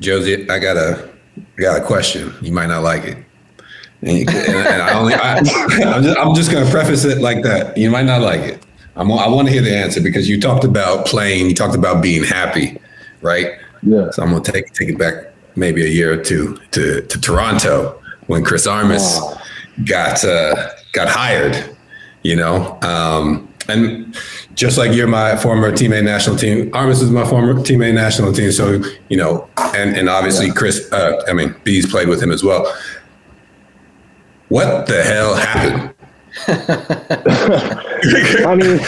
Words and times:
Jozy, 0.00 0.48
I 0.50 0.58
got 0.58 0.76
a, 0.76 1.08
I 1.58 1.60
got 1.60 1.82
a 1.82 1.84
question. 1.84 2.32
You 2.42 2.52
might 2.52 2.66
not 2.66 2.82
like 2.82 3.04
it. 3.04 3.18
And, 4.02 4.18
you, 4.18 4.24
and, 4.28 4.68
and 4.68 4.82
I 4.82 4.98
only, 4.98 5.14
I, 5.14 5.38
I'm 5.38 6.02
just, 6.02 6.18
I'm 6.18 6.34
just 6.34 6.50
going 6.50 6.64
to 6.64 6.70
preface 6.70 7.04
it 7.04 7.18
like 7.18 7.42
that. 7.42 7.76
You 7.76 7.90
might 7.90 8.04
not 8.04 8.20
like 8.20 8.40
it. 8.40 8.66
I'm, 8.96 9.10
I 9.10 9.26
want 9.28 9.48
to 9.48 9.52
hear 9.52 9.62
the 9.62 9.74
answer 9.76 10.00
because 10.00 10.28
you 10.28 10.40
talked 10.40 10.64
about 10.64 11.06
playing. 11.06 11.46
You 11.48 11.54
talked 11.54 11.74
about 11.74 12.02
being 12.02 12.22
happy, 12.22 12.78
right? 13.22 13.52
Yeah. 13.82 14.10
So 14.10 14.22
I'm 14.22 14.30
going 14.30 14.42
to 14.42 14.52
take 14.52 14.72
take 14.72 14.88
it 14.88 14.98
back 14.98 15.32
maybe 15.56 15.84
a 15.84 15.88
year 15.88 16.12
or 16.12 16.22
two 16.22 16.58
to 16.72 17.00
to 17.02 17.20
Toronto 17.20 18.00
when 18.26 18.44
Chris 18.44 18.66
Armas 18.66 19.18
Oh. 19.20 19.40
got 19.84 20.24
uh, 20.24 20.68
got 20.92 21.08
hired. 21.08 21.76
You 22.22 22.36
know, 22.36 22.78
um, 22.82 23.52
and 23.68 24.16
just 24.54 24.78
like 24.78 24.92
you're 24.92 25.06
my 25.06 25.36
former 25.36 25.70
teammate 25.72 26.04
national 26.04 26.36
team, 26.36 26.70
Armas 26.74 27.02
is 27.02 27.10
my 27.10 27.28
former 27.28 27.54
teammate 27.54 27.94
national 27.94 28.32
team. 28.32 28.52
So 28.52 28.82
you 29.08 29.16
know, 29.16 29.48
and 29.56 29.96
and 29.96 30.08
obviously 30.08 30.52
Chris, 30.52 30.90
uh, 30.92 31.22
I 31.28 31.32
mean, 31.32 31.54
Bees 31.64 31.90
played 31.90 32.08
with 32.08 32.22
him 32.22 32.30
as 32.30 32.44
well. 32.44 32.72
What 34.48 34.86
the 34.86 35.02
hell 35.02 35.34
happened? 35.34 35.94
I 38.46 38.54
mean, 38.54 38.80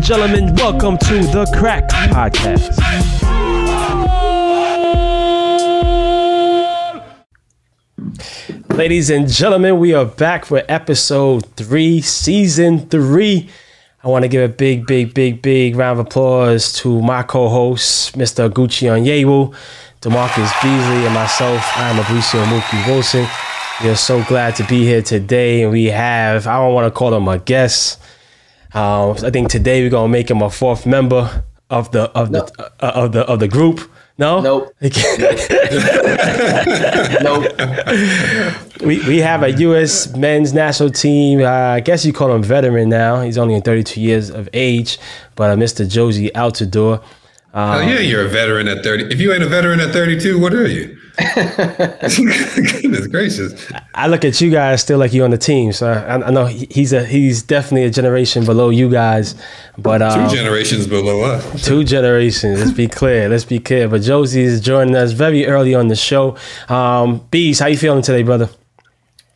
and 0.00 0.06
gentlemen, 0.06 0.54
welcome 0.54 0.96
to 0.96 1.18
the 1.24 1.44
Crack 1.58 1.86
Podcast. 1.90 2.70
Ladies 8.74 9.10
and 9.10 9.28
gentlemen, 9.28 9.78
we 9.78 9.92
are 9.92 10.06
back 10.06 10.46
for 10.46 10.62
episode 10.70 11.44
three, 11.54 12.00
season 12.00 12.88
three. 12.88 13.50
I 14.02 14.08
want 14.08 14.22
to 14.22 14.28
give 14.28 14.42
a 14.42 14.52
big, 14.52 14.86
big, 14.86 15.12
big, 15.12 15.42
big 15.42 15.76
round 15.76 16.00
of 16.00 16.06
applause 16.06 16.72
to 16.78 17.02
my 17.02 17.22
co-hosts, 17.22 18.12
Mr. 18.12 18.48
Gucci 18.48 18.88
Onyewu, 18.88 19.54
DaMarcus 20.00 20.62
Beasley, 20.62 21.04
and 21.04 21.12
myself. 21.12 21.62
I'm 21.74 21.96
Mauricio 21.96 22.42
Mookie 22.46 22.86
Wilson. 22.86 23.26
We 23.82 23.90
are 23.90 23.96
so 23.96 24.24
glad 24.24 24.56
to 24.56 24.64
be 24.64 24.82
here 24.84 25.02
today, 25.02 25.62
and 25.62 25.70
we 25.70 25.86
have, 25.86 26.46
I 26.46 26.56
don't 26.56 26.72
want 26.72 26.86
to 26.86 26.98
call 26.98 27.12
him 27.12 27.28
a 27.28 27.38
guest, 27.38 27.99
um, 28.72 29.16
I 29.24 29.30
think 29.30 29.50
today 29.50 29.82
we're 29.82 29.90
gonna 29.90 30.08
make 30.08 30.30
him 30.30 30.42
a 30.42 30.50
fourth 30.50 30.86
member 30.86 31.44
of 31.70 31.90
the 31.92 32.10
of 32.10 32.32
the 32.32 32.44
uh, 32.80 32.92
of 32.94 33.12
the 33.12 33.20
of 33.26 33.40
the 33.40 33.48
group. 33.48 33.80
No, 34.18 34.40
Nope. 34.42 34.74
Nope. 37.22 37.46
we 38.84 38.98
we 39.06 39.18
have 39.18 39.42
a 39.42 39.52
U.S. 39.52 40.14
men's 40.14 40.52
national 40.52 40.90
team. 40.90 41.40
Uh, 41.40 41.48
I 41.48 41.80
guess 41.80 42.04
you 42.04 42.12
call 42.12 42.30
him 42.34 42.42
veteran 42.42 42.90
now. 42.90 43.22
He's 43.22 43.38
only 43.38 43.58
32 43.60 43.98
years 44.00 44.28
of 44.28 44.48
age, 44.52 44.98
but 45.36 45.50
uh, 45.50 45.56
Mr. 45.56 45.86
Jozy 45.86 46.30
Altidore. 46.32 47.02
Oh 47.54 47.80
yeah, 47.80 47.98
you're 48.00 48.26
a 48.26 48.28
veteran 48.28 48.68
at 48.68 48.84
30. 48.84 49.04
If 49.12 49.20
you 49.20 49.32
ain't 49.32 49.42
a 49.42 49.48
veteran 49.48 49.80
at 49.80 49.92
32, 49.92 50.38
what 50.38 50.52
are 50.52 50.68
you? 50.68 50.99
Goodness 52.80 53.06
gracious. 53.06 53.72
I 53.94 54.06
look 54.06 54.24
at 54.24 54.40
you 54.40 54.50
guys 54.50 54.80
still 54.80 54.98
like 54.98 55.12
you 55.12 55.24
on 55.24 55.30
the 55.30 55.38
team, 55.38 55.72
so 55.72 55.90
I, 55.90 56.26
I 56.26 56.30
know 56.30 56.46
he's 56.46 56.92
a 56.92 57.04
he's 57.04 57.42
definitely 57.42 57.84
a 57.84 57.90
generation 57.90 58.44
below 58.44 58.70
you 58.70 58.90
guys, 58.90 59.34
but 59.76 60.02
um, 60.02 60.28
Two 60.28 60.36
generations 60.36 60.86
below 60.86 61.22
us. 61.22 61.64
Two 61.64 61.84
generations. 61.84 62.60
Let's 62.60 62.72
be 62.72 62.88
clear. 62.88 63.28
Let's 63.28 63.44
be 63.44 63.58
clear. 63.58 63.88
But 63.88 64.02
Jozy 64.02 64.42
is 64.42 64.60
joining 64.60 64.94
us 64.96 65.12
very 65.12 65.46
early 65.46 65.74
on 65.74 65.88
the 65.88 65.96
show. 65.96 66.36
Um, 66.68 67.26
Bees, 67.30 67.58
how 67.58 67.66
you 67.66 67.76
feeling 67.76 68.02
today, 68.02 68.22
brother? 68.22 68.48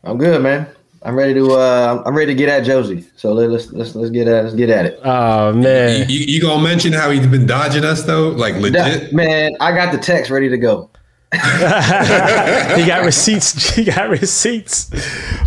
I'm 0.05 0.19
good, 0.19 0.43
man. 0.43 0.67
I'm 1.05 1.17
ready 1.17 1.35
to 1.35 1.53
uh 1.53 2.03
I'm 2.07 2.17
ready 2.17 2.35
to 2.35 2.39
get 2.39 2.49
at 2.49 2.65
Jozy. 2.65 3.05
So 3.17 3.35
let, 3.35 3.51
let's 3.51 3.71
let's 3.73 3.95
let's 3.95 4.11
get 4.11 4.27
at 4.27 4.45
let's 4.45 4.57
get 4.57 4.71
at 4.71 4.87
it. 4.87 5.01
Oh 5.05 5.51
You, 5.51 5.57
man, 5.61 6.07
you, 6.09 6.21
you 6.21 6.41
gonna 6.41 6.63
mention 6.63 6.95
how 6.95 7.11
he's 7.11 7.27
been 7.27 7.47
dodging 7.47 7.85
us 7.85 8.05
though? 8.05 8.31
Like 8.31 8.55
legit? 8.55 9.13
Man, 9.13 9.53
I 9.61 9.73
got 9.73 9.93
the 9.93 9.99
text 9.99 10.31
ready 10.31 10.49
to 10.49 10.57
go. 10.57 10.89
he 12.81 12.87
got 12.87 13.05
receipts. 13.05 13.75
He 13.75 13.85
got 13.85 14.09
receipts. 14.09 14.91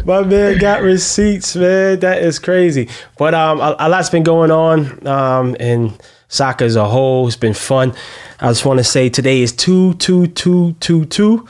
My 0.06 0.22
man 0.22 0.58
got 0.58 0.82
receipts, 0.82 1.56
man. 1.56 2.00
That 2.00 2.22
is 2.22 2.40
crazy. 2.40 2.90
But 3.18 3.34
um, 3.34 3.60
a, 3.62 3.76
a 3.80 3.90
lot's 3.90 4.10
been 4.10 4.24
going 4.24 4.52
on 4.52 5.06
um 5.08 5.56
in 5.56 5.94
soccer 6.28 6.66
as 6.66 6.76
a 6.76 6.86
whole. 6.86 7.28
It's 7.28 7.38
been 7.38 7.54
fun. 7.54 7.94
I 8.40 8.50
just 8.50 8.66
want 8.66 8.80
to 8.80 8.84
say 8.84 9.10
today 9.10 9.42
is 9.42 9.54
two 9.54 9.94
two 9.96 10.28
two 10.28 10.74
two 10.80 11.06
two. 11.06 11.48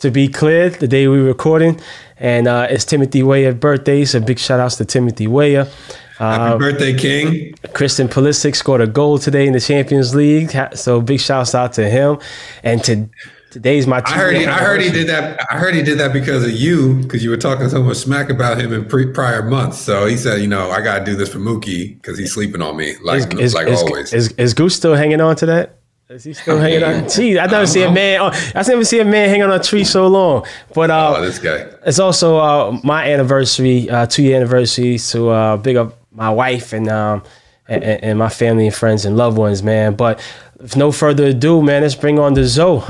To 0.00 0.10
be 0.10 0.28
clear, 0.28 0.68
the 0.68 0.86
day 0.86 1.08
we're 1.08 1.24
recording, 1.24 1.80
and 2.18 2.46
uh, 2.46 2.66
it's 2.68 2.84
Timothy 2.84 3.22
Weah's 3.22 3.54
birthday. 3.54 4.04
So 4.04 4.20
big 4.20 4.38
shout 4.38 4.60
outs 4.60 4.76
to 4.76 4.84
Timothy 4.84 5.26
Weah. 5.26 5.70
Happy 6.18 6.58
birthday, 6.58 6.94
King. 6.94 7.54
Christian 7.74 8.08
Pulisic 8.08 8.56
scored 8.56 8.80
a 8.80 8.86
goal 8.86 9.18
today 9.18 9.46
in 9.46 9.52
the 9.52 9.60
Champions 9.60 10.14
League. 10.14 10.50
So 10.74 11.00
big 11.00 11.20
shouts 11.20 11.54
out 11.54 11.74
to 11.74 11.88
him. 11.88 12.18
And 12.62 12.82
to 12.84 13.08
today's 13.56 13.86
my 13.86 14.02
I 14.04 14.12
heard 14.12 14.36
he 14.36 14.44
I 14.44 14.58
heard 14.58 14.82
he 14.82 14.90
did 14.90 15.08
that. 15.08 15.40
I 15.50 15.56
heard 15.56 15.74
he 15.74 15.82
did 15.82 15.98
that 15.98 16.12
because 16.12 16.44
of 16.44 16.50
you, 16.50 16.96
because 17.02 17.24
you 17.24 17.30
were 17.30 17.38
talking 17.38 17.66
so 17.70 17.82
much 17.82 17.96
smack 17.96 18.28
about 18.28 18.60
him 18.60 18.70
in 18.70 18.84
pre- 18.84 19.10
prior 19.10 19.42
months. 19.42 19.78
So 19.78 20.04
he 20.04 20.18
said, 20.18 20.42
you 20.42 20.46
know, 20.46 20.70
I 20.70 20.82
gotta 20.82 21.02
do 21.02 21.16
this 21.16 21.30
for 21.30 21.38
Mookie 21.38 21.94
because 21.94 22.18
he's 22.18 22.34
sleeping 22.34 22.60
on 22.60 22.76
me, 22.76 22.96
like 23.02 23.32
Is, 23.40 23.54
like 23.54 23.68
is, 23.68 23.80
always. 23.80 24.12
is, 24.12 24.28
is 24.32 24.52
Goose 24.52 24.76
still 24.76 24.94
hanging 24.94 25.22
on 25.22 25.36
to 25.36 25.46
that? 25.46 25.78
Is 26.10 26.24
he 26.24 26.34
still 26.34 26.58
hanging 26.58 26.82
on? 26.82 27.08
Gee, 27.08 27.38
I 27.38 27.46
never 27.46 27.66
see 27.66 27.82
a 27.82 27.90
man. 27.90 28.20
Oh, 28.20 28.30
I 28.54 28.62
never 28.62 28.84
see 28.84 29.00
a 29.00 29.06
man 29.06 29.30
hanging 29.30 29.44
on 29.44 29.52
a 29.52 29.62
tree 29.62 29.84
so 29.84 30.06
long. 30.06 30.46
But 30.74 30.90
uh, 30.90 31.14
oh, 31.16 31.22
this 31.22 31.38
guy. 31.38 31.66
it's 31.86 31.98
also 31.98 32.36
uh, 32.36 32.78
my 32.84 33.10
anniversary, 33.10 33.88
uh, 33.88 34.04
two 34.04 34.22
year 34.22 34.36
anniversary. 34.36 34.98
So 34.98 35.30
uh, 35.30 35.56
big 35.56 35.76
up 35.76 35.98
my 36.12 36.28
wife 36.28 36.74
and, 36.74 36.88
um, 36.88 37.22
and 37.68 37.82
and 37.82 38.18
my 38.18 38.28
family 38.28 38.66
and 38.66 38.74
friends 38.74 39.06
and 39.06 39.16
loved 39.16 39.38
ones, 39.38 39.62
man. 39.62 39.94
But 39.94 40.20
with 40.58 40.76
no 40.76 40.92
further 40.92 41.28
ado, 41.28 41.62
man, 41.62 41.80
let's 41.80 41.94
bring 41.94 42.18
on 42.18 42.34
the 42.34 42.44
Zoe. 42.44 42.84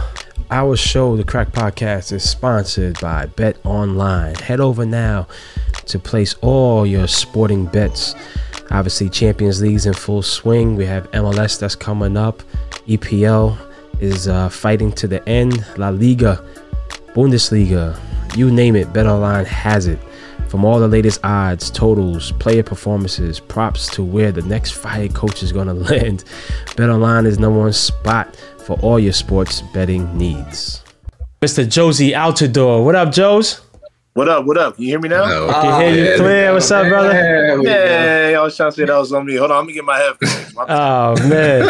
Our 0.51 0.77
show, 0.77 1.17
the 1.17 1.25
Crack 1.25 1.51
Podcast, 1.51 2.13
is 2.13 2.29
sponsored 2.29 3.01
by 3.01 3.27
Bet 3.27 3.57
Online. 3.65 4.37
Head 4.37 4.61
over 4.61 4.87
now 4.87 5.27
to 5.87 5.99
place 5.99 6.35
all 6.41 6.87
your 6.87 7.09
sporting 7.09 7.67
bets. 7.67 8.15
Obviously, 8.71 9.09
Champions 9.09 9.61
League's 9.61 9.87
in 9.87 9.93
full 9.93 10.23
swing. 10.23 10.77
We 10.77 10.87
have 10.87 11.11
MLS 11.11 11.59
that's 11.59 11.75
coming 11.75 12.17
up. 12.17 12.45
EPL 12.87 13.59
is 13.99 14.29
uh, 14.29 14.49
fighting 14.49 14.93
to 14.93 15.09
the 15.09 15.29
end. 15.29 15.67
La 15.79 15.89
Liga 15.89 16.45
Bundesliga, 17.09 17.99
you 18.37 18.49
name 18.53 18.77
it, 18.77 18.93
BetOnline 18.93 19.47
has 19.47 19.89
it. 19.89 19.99
From 20.49 20.65
all 20.65 20.79
the 20.79 20.87
latest 20.87 21.19
odds, 21.25 21.73
totals, 21.73 22.31
player 22.33 22.63
performances, 22.63 23.41
props 23.41 23.89
to 23.89 24.05
where 24.05 24.31
the 24.31 24.43
next 24.43 24.73
fired 24.73 25.13
coach 25.13 25.43
is 25.43 25.51
going 25.51 25.67
to 25.67 25.75
land, 25.75 26.23
BetOnline 26.77 27.27
is 27.27 27.41
number 27.41 27.59
one 27.59 27.73
spot 27.73 28.33
for 28.67 28.79
all 28.81 28.99
your 28.99 29.13
sports 29.13 29.63
betting 29.73 30.05
needs. 30.19 30.83
Mr. 31.41 31.65
Jozy 31.65 32.11
Altidore, 32.11 32.85
what 32.85 32.97
up, 32.97 33.13
Joes? 33.13 33.61
What 34.15 34.29
up? 34.31 34.47
What 34.47 34.57
up? 34.57 34.79
You 34.81 34.87
hear 34.89 34.99
me 34.99 35.11
now? 35.11 35.27
No. 35.27 35.53
Can 35.53 35.81
hear 35.83 35.95
you 35.95 36.11
yeah. 36.11 36.17
clear. 36.17 36.53
What's 36.55 36.71
up, 36.71 36.89
brother? 36.89 37.11
There 37.13 37.59
we 37.59 37.65
go. 37.67 37.71
Yeah, 37.71 38.39
I 38.39 38.43
was 38.43 38.57
trying 38.57 38.71
to 38.71 38.77
say 38.77 38.85
that 38.87 38.97
was 38.97 39.13
on 39.13 39.27
me. 39.27 39.37
Hold 39.37 39.51
on, 39.51 39.59
let 39.59 39.67
me 39.67 39.75
get 39.75 39.85
my 39.85 39.99
headphones. 39.99 40.55
My- 40.55 40.65
Oh 40.69 41.29
man, 41.29 41.67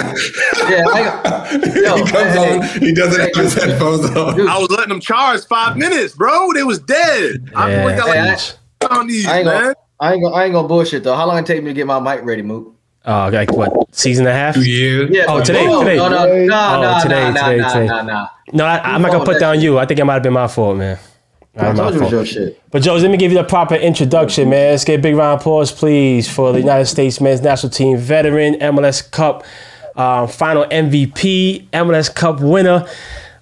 Yeah, 0.71 0.85
I, 0.87 1.51
yo, 1.75 1.97
he 1.97 2.03
comes 2.11 2.33
hey, 2.35 2.59
on. 2.59 2.81
He 2.81 2.95
doesn't 2.95 3.21
have 3.21 3.35
his 3.45 3.53
headphones 3.55 4.05
on. 4.17 4.49
I 4.49 4.59
was 4.59 4.71
letting 4.71 4.91
them 4.91 5.01
charge 5.01 5.45
five 5.47 5.77
minutes, 5.77 6.15
bro. 6.15 6.53
They 6.55 6.63
was 6.63 6.79
dead. 6.79 7.51
I 7.57 7.73
Yeah. 7.73 7.81
only 7.83 7.95
got 7.97 8.15
Hey, 8.15 8.31
like 8.31 8.93
on 8.93 9.09
these, 9.09 9.27
I 9.27 9.39
ain't 9.39 9.47
man. 9.47 9.63
gonna 9.63 9.75
I 9.99 10.13
ain't 10.15 10.23
gonna 10.23 10.35
I 10.37 10.45
ain't 10.45 10.53
gonna 10.53 10.69
bullshit 10.69 11.03
though. 11.03 11.17
How 11.17 11.27
long 11.27 11.39
it 11.39 11.47
take 11.47 11.63
me 11.65 11.71
to 11.71 11.75
get 11.75 11.87
my 11.89 11.99
mic 11.99 12.25
ready, 12.25 12.43
Mook? 12.43 12.76
Oh, 13.07 13.29
like 13.33 13.53
what? 13.53 13.95
Season 13.95 14.27
and 14.27 14.35
a 14.35 14.39
half? 14.39 14.55
Two 14.55 14.69
years. 14.69 15.11
Yeah. 15.13 15.25
Oh, 15.29 15.43
today, 15.43 15.67
no, 15.67 15.81
today. 15.81 15.97
No, 15.97 16.09
no, 16.09 16.17
no, 16.47 16.77
Oh, 16.77 16.81
no, 16.83 17.03
today, 17.03 17.31
no, 17.31 17.41
today, 17.41 17.57
no, 17.59 17.69
today. 17.69 17.87
no, 17.87 18.03
no. 18.03 18.27
No, 18.53 18.65
I, 18.65 18.79
I'm 18.95 19.03
not 19.03 19.13
gonna 19.13 19.25
put 19.25 19.41
down 19.41 19.61
you. 19.61 19.79
I 19.79 19.87
think 19.87 20.01
it 20.01 20.05
might 20.05 20.15
have 20.15 20.23
been 20.23 20.33
my 20.33 20.49
fault, 20.49 20.77
man. 20.77 20.99
I 21.59 21.73
told 21.73 21.95
you 21.95 22.01
it 22.01 22.05
was 22.05 22.13
your 22.13 22.27
shit. 22.27 22.61
But 22.71 22.83
Joe, 22.83 22.97
let 22.97 23.11
me 23.11 23.17
give 23.17 23.33
you 23.33 23.39
the 23.39 23.45
proper 23.45 23.77
introduction, 23.77 24.51
man. 24.51 24.73
Let's 24.73 24.85
get 24.85 24.99
a 25.01 25.03
big 25.03 25.15
round 25.17 25.37
of 25.37 25.41
applause, 25.41 25.73
please, 25.73 26.29
for 26.31 26.53
the 26.53 26.61
United 26.61 26.85
States 26.87 27.19
men's 27.21 27.41
national 27.41 27.71
team 27.71 27.97
veteran, 27.97 28.55
MLS 28.57 29.11
Cup 29.11 29.43
uh, 29.97 30.27
final 30.27 30.65
MVP, 30.67 31.69
MLS 31.71 32.15
Cup 32.15 32.41
winner, 32.41 32.87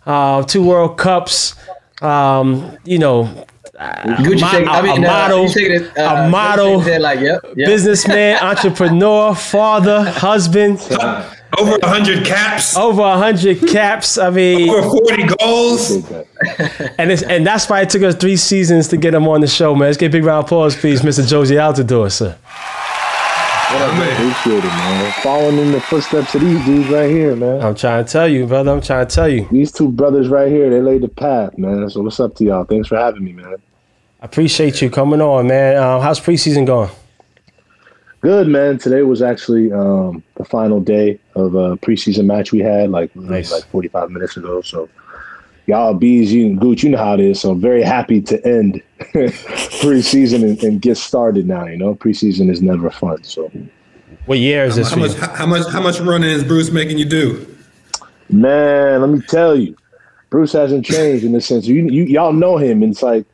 uh, 0.07 0.43
two 0.45 0.63
World 0.63 0.97
Cups. 0.97 1.57
Um, 2.01 2.77
you 2.85 2.99
know, 2.99 3.47
Gucci 3.79 4.41
mo- 4.41 4.47
shake, 4.49 4.69
I 4.69 4.79
a- 4.79 4.83
mean, 4.83 5.05
a 5.05 5.07
uh, 5.07 5.11
model- 5.11 5.43
you 5.43 5.49
shaking 5.49 5.73
it, 5.73 5.93
a 5.97 6.11
uh, 6.25 6.29
model 6.29 6.67
Gucci 6.67 6.69
shaking 6.69 6.79
his 6.81 6.87
head 6.89 7.01
like, 7.03 7.21
yep, 7.21 7.41
yep. 7.57 7.67
businessman, 7.67 8.39
entrepreneur, 8.43 9.35
father, 9.35 10.03
husband. 10.11 10.79
How 10.81 11.31
Over 11.59 11.79
100 11.79 12.25
caps, 12.27 12.77
over 12.77 13.01
100 13.03 13.69
caps. 13.69 14.19
I 14.19 14.31
mean, 14.31 14.69
over 14.71 14.83
40 14.89 15.23
goals. 15.39 15.91
and 16.99 17.13
it's 17.13 17.23
and 17.23 17.47
that's 17.47 17.69
why 17.71 17.81
it 17.83 17.91
took 17.91 18.03
us 18.03 18.17
three 18.17 18.37
seasons 18.37 18.89
to 18.89 18.97
get 18.97 19.15
him 19.15 19.29
on 19.29 19.41
the 19.41 19.47
show, 19.47 19.73
man. 19.75 19.87
Let's 19.89 19.97
get 19.99 20.07
a 20.07 20.11
big 20.11 20.25
round 20.25 20.41
of 20.41 20.45
applause, 20.47 20.75
please, 20.77 21.03
Mr. 21.03 21.23
Jozy 21.23 21.57
Altidore, 21.57 22.11
sir. 22.11 22.37
Appreciate 23.79 24.59
it, 24.59 24.69
man. 24.69 25.13
Following 25.23 25.59
in 25.59 25.73
the 25.73 25.81
footsteps 25.81 26.35
of 26.37 26.41
these 26.43 26.65
dudes 26.65 26.89
right 26.91 27.11
here, 27.11 27.35
man. 27.35 27.61
I'm 27.61 27.75
trying 27.75 28.05
to 28.05 28.11
tell 28.13 28.29
you, 28.29 28.47
brother. 28.47 28.71
I'm 28.71 28.81
trying 28.81 29.07
to 29.07 29.15
tell 29.15 29.29
you. 29.29 29.49
These 29.51 29.73
two 29.73 29.91
brothers 29.91 30.29
right 30.29 30.49
here, 30.51 30.71
they 30.71 30.81
laid 30.81 31.03
the 31.03 31.09
path, 31.09 31.59
man. 31.59 31.89
So 31.91 32.03
what's 32.03 32.21
up 32.21 32.37
to 32.37 32.45
y'all? 32.45 32.65
Thanks 32.65 32.89
for 32.89 32.97
having 32.97 33.25
me, 33.25 33.33
man. 33.33 33.57
I 34.23 34.25
appreciate 34.27 34.81
you 34.81 34.91
coming 34.91 35.21
on, 35.21 35.49
man. 35.49 35.77
Um, 35.83 36.01
how's 36.03 36.21
preseason 36.21 36.67
going? 36.67 36.89
Good, 38.21 38.47
man. 38.47 38.79
Today 38.79 39.03
was 39.03 39.21
actually 39.23 39.73
um, 39.73 40.23
the 40.37 40.45
final 40.45 40.81
day 40.81 41.19
of 41.35 41.55
a 41.57 41.77
preseason 41.77 42.27
match 42.27 42.53
we 42.53 42.61
had, 42.61 42.91
like 42.91 43.15
Nice. 43.17 43.51
like 43.53 43.65
45 43.65 44.11
minutes 44.11 44.37
ago. 44.37 44.63
So 44.63 44.89
y'all 45.67 45.95
bees, 45.95 46.33
you 46.33 46.47
and 46.47 46.61
Gooch, 46.61 46.85
you 46.85 46.91
know 46.91 46.99
how 46.99 47.15
it 47.15 47.21
is. 47.21 47.41
So 47.41 47.51
I'm 47.51 47.61
very 47.61 47.83
happy 47.83 48.23
to 48.23 48.47
end 48.47 48.81
preseason 49.83 50.43
and, 50.43 50.63
and 50.63 50.81
get 50.81 50.97
started 50.97 51.47
now. 51.47 51.67
You 51.67 51.77
know, 51.77 51.95
preseason 51.95 52.51
is 52.51 52.63
never 52.63 52.91
fun. 52.91 53.23
So 53.25 53.51
What 54.27 54.39
year 54.39 54.65
is 54.65 54.77
this 54.77 54.89
How 54.89 54.95
for 54.95 55.01
you? 55.01 55.09
much, 55.09 55.17
how 55.17 55.47
much, 55.47 55.67
how 55.69 55.81
much 55.83 56.01
running 56.01 56.31
is 56.31 56.45
Bruce 56.45 56.71
making 56.71 56.99
you 56.99 57.05
do? 57.05 57.47
Man, 58.31 59.01
let 59.01 59.11
me 59.11 59.21
tell 59.29 59.55
you, 59.57 59.77
Bruce 60.31 60.53
hasn't 60.53 60.85
changed 60.85 61.25
in 61.25 61.33
the 61.33 61.41
sense 61.41 61.67
you, 61.67 61.87
you 61.89 62.05
y'all 62.05 62.33
know 62.33 62.57
him, 62.57 62.83
and 62.83 62.93
it's 62.93 63.03
like, 63.03 63.25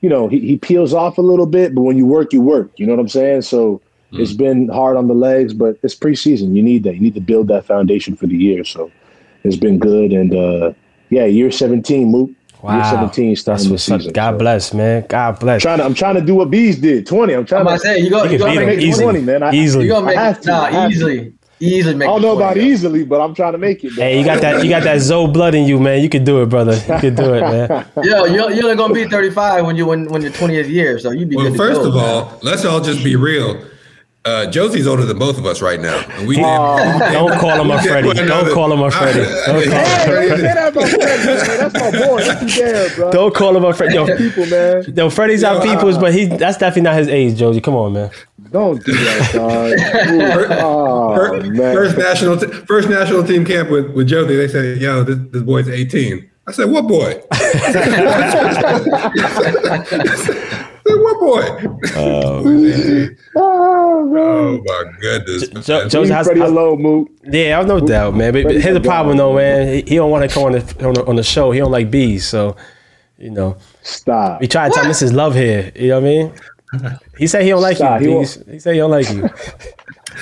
you 0.00 0.08
know, 0.10 0.28
he, 0.28 0.40
he 0.40 0.58
peels 0.58 0.92
off 0.92 1.16
a 1.16 1.22
little 1.22 1.46
bit, 1.46 1.74
but 1.74 1.82
when 1.82 1.96
you 1.96 2.04
work, 2.04 2.32
you 2.32 2.42
work. 2.42 2.70
You 2.76 2.86
know 2.86 2.92
what 2.92 3.00
I'm 3.00 3.08
saying? 3.08 3.42
So 3.42 3.80
it's 4.12 4.32
been 4.34 4.68
hard 4.68 4.96
on 4.96 5.08
the 5.08 5.14
legs, 5.14 5.54
but 5.54 5.78
it's 5.82 5.94
preseason. 5.94 6.54
You 6.54 6.62
need 6.62 6.84
that. 6.84 6.94
You 6.94 7.00
need 7.00 7.14
to 7.14 7.20
build 7.20 7.48
that 7.48 7.64
foundation 7.64 8.14
for 8.14 8.26
the 8.26 8.36
year. 8.36 8.64
So 8.64 8.92
it's 9.44 9.56
been 9.56 9.78
good, 9.78 10.12
and 10.12 10.34
uh 10.34 10.72
yeah, 11.10 11.24
year 11.26 11.50
17, 11.50 12.10
Moot. 12.10 12.34
Year 12.64 12.78
Wow, 12.80 12.90
17 12.90 13.36
starting 13.36 13.68
that's 13.70 13.86
the 13.86 13.98
season. 13.98 14.12
God 14.12 14.32
So 14.32 14.38
bless, 14.38 14.72
man. 14.74 15.04
God 15.08 15.38
bless. 15.38 15.60
Trying 15.62 15.78
to, 15.78 15.84
I'm 15.84 15.94
trying 15.94 16.14
to 16.14 16.22
do 16.22 16.34
what 16.34 16.50
Bees 16.50 16.78
did. 16.78 17.06
20. 17.06 17.32
I'm 17.34 17.40
I'm 17.40 17.46
trying 17.46 17.60
about 17.62 17.72
to 17.72 17.76
to 17.78 17.82
say 17.82 17.98
you 18.00 18.08
go. 18.10 18.24
You 18.24 18.32
You 18.32 18.38
gonna 18.38 18.66
make 18.66 18.78
easily. 18.78 19.04
20. 19.04 19.20
20, 19.20 19.20
man. 19.22 19.42
I- 19.42 19.52
Easily. 19.54 19.84
You 19.84 19.90
gonna 19.90 20.06
make 20.06 20.16
I 20.16 20.22
have 20.24 20.38
it? 20.38 20.42
to, 20.44 20.50
Nah, 20.50 20.62
I 20.62 20.70
have 20.70 20.90
to. 20.90 20.94
easily, 20.96 21.32
easily 21.60 21.94
make. 21.94 22.08
I 22.08 22.12
don't 22.12 22.20
it 22.20 22.26
know 22.26 22.36
about 22.36 22.54
20. 22.54 22.68
easily, 22.70 23.04
but 23.04 23.20
I'm 23.20 23.34
trying 23.34 23.52
to 23.52 23.58
make 23.58 23.84
it. 23.84 23.88
man. 23.96 23.96
Hey, 23.98 24.18
you 24.18 24.24
got 24.24 24.40
that? 24.40 24.64
You 24.64 24.70
got 24.70 24.82
that 24.84 25.00
Zoe 25.00 25.30
blood 25.30 25.54
in 25.54 25.66
you, 25.66 25.78
man. 25.78 26.02
You 26.02 26.08
can 26.08 26.24
do 26.24 26.40
it, 26.42 26.46
brother. 26.48 26.74
You 26.74 27.00
can 27.00 27.14
do 27.14 27.34
it, 27.34 27.40
man. 27.42 27.86
Yo, 28.02 28.24
you're, 28.24 28.50
you're 28.50 28.74
gonna 28.76 28.94
be 28.94 29.04
35 29.04 29.66
when 29.66 29.76
you 29.76 29.84
when 29.86 30.08
when 30.10 30.22
your 30.22 30.32
20th 30.32 30.68
year, 30.68 30.98
so 30.98 31.10
you 31.10 31.26
be 31.26 31.36
Well, 31.36 31.44
good 31.46 31.52
to 31.52 31.58
first 31.58 31.82
go, 31.82 31.88
of 31.88 31.94
man. 31.96 32.04
all, 32.04 32.38
let's 32.42 32.64
all 32.64 32.80
just 32.80 33.04
be 33.04 33.14
real. 33.16 33.62
Uh, 34.26 34.46
Jozy's 34.46 34.86
older 34.86 35.04
than 35.04 35.18
both 35.18 35.36
of 35.36 35.44
us 35.44 35.60
right 35.60 35.78
now. 35.78 35.98
And 36.12 36.26
we 36.26 36.36
Don't 36.36 37.38
call 37.38 37.60
him 37.60 37.70
a 37.70 37.82
Freddie. 37.82 38.14
Don't 38.14 38.50
call 38.54 38.72
him 38.72 38.80
a 38.80 38.90
Freddie. 38.90 39.20
Don't 39.20 39.44
call 39.44 39.60
him, 39.60 39.70
Hey, 39.70 40.28
say 40.28 40.40
that 40.40 40.68
about 40.72 40.88
Fred, 40.88 41.26
man. 41.26 41.58
That's 41.58 41.74
my 41.74 41.90
boy. 42.06 42.20
Don't 42.24 42.42
you 42.48 42.48
dare, 42.56 42.94
bro. 42.94 43.10
don't 43.12 43.34
call 43.34 43.54
him 43.54 43.64
a 43.64 43.74
Freddie. 43.74 43.94
Yo, 43.96 44.16
people, 44.16 44.46
man. 44.46 44.84
yo, 44.96 45.10
Freddie's 45.10 45.44
our 45.44 45.60
people's, 45.62 45.98
but 45.98 46.14
he 46.14 46.24
that's 46.24 46.56
definitely 46.56 46.82
not 46.82 46.96
his 46.96 47.08
age, 47.08 47.38
Jozy. 47.38 47.62
Come 47.62 47.74
on, 47.74 47.92
man. 47.92 48.10
Don't 48.50 48.82
do 48.82 48.92
that, 48.92 49.30
dog. 49.34 50.58
oh, 50.62 51.14
first, 51.16 51.46
man. 51.50 51.74
first 51.74 51.98
national 51.98 52.36
t- 52.38 52.46
first 52.46 52.88
national 52.88 53.24
team 53.24 53.44
camp 53.44 53.68
with, 53.68 53.90
with 53.90 54.08
Jozy, 54.08 54.36
they 54.36 54.48
said, 54.48 54.80
"Yo, 54.80 55.02
this, 55.04 55.18
this 55.32 55.42
boy's 55.42 55.68
18." 55.68 56.30
I 56.46 56.52
said, 56.52 56.70
"What 56.70 56.86
boy?" 56.88 57.20
I 60.86 60.94
"What 60.96 61.20
boy?" 61.20 61.90
Oh, 61.96 62.44
man. 62.44 63.16
Oh, 63.36 64.14
oh 64.16 64.62
my 64.64 64.92
goodness! 65.00 65.48
Jo- 65.66 65.86
Jozy, 65.86 66.00
Leave 66.02 66.10
how's, 66.10 66.26
Freddie 66.26 66.40
alone, 66.42 66.82
Moot. 66.82 67.10
yeah, 67.24 67.58
I've 67.58 67.66
no 67.66 67.80
doubt, 67.80 68.14
man. 68.14 68.32
But 68.32 68.50
here's 68.52 68.74
the 68.74 68.80
problem, 68.80 69.16
though, 69.16 69.34
man. 69.34 69.66
He, 69.68 69.82
he 69.82 69.96
don't 69.96 70.10
want 70.10 70.28
to 70.28 70.32
come 70.34 70.44
on 70.44 70.52
the, 70.52 70.86
on 70.86 70.94
the 70.94 71.04
on 71.06 71.16
the 71.16 71.22
show. 71.22 71.50
He 71.52 71.58
don't 71.60 71.72
like 71.72 71.90
bees, 71.90 72.26
so 72.26 72.56
you 73.18 73.30
know. 73.30 73.56
Stop. 73.82 74.40
We 74.40 74.46
tried 74.46 74.68
to 74.68 74.74
tell 74.74 74.84
him 74.84 74.88
this 74.88 75.02
is 75.02 75.12
love 75.12 75.34
here. 75.34 75.72
You 75.74 75.88
know 75.88 76.00
what 76.00 76.06
I 76.06 76.10
mean? 76.10 76.98
He 77.18 77.26
said 77.28 77.42
he 77.44 77.50
don't 77.50 77.62
like 77.62 77.76
Stop, 77.76 78.00
you, 78.02 78.10
won't- 78.12 78.22
bees. 78.46 78.52
He 78.52 78.58
said 78.58 78.72
he 78.74 78.78
don't 78.80 78.90
like 78.90 79.08
you. 79.10 79.28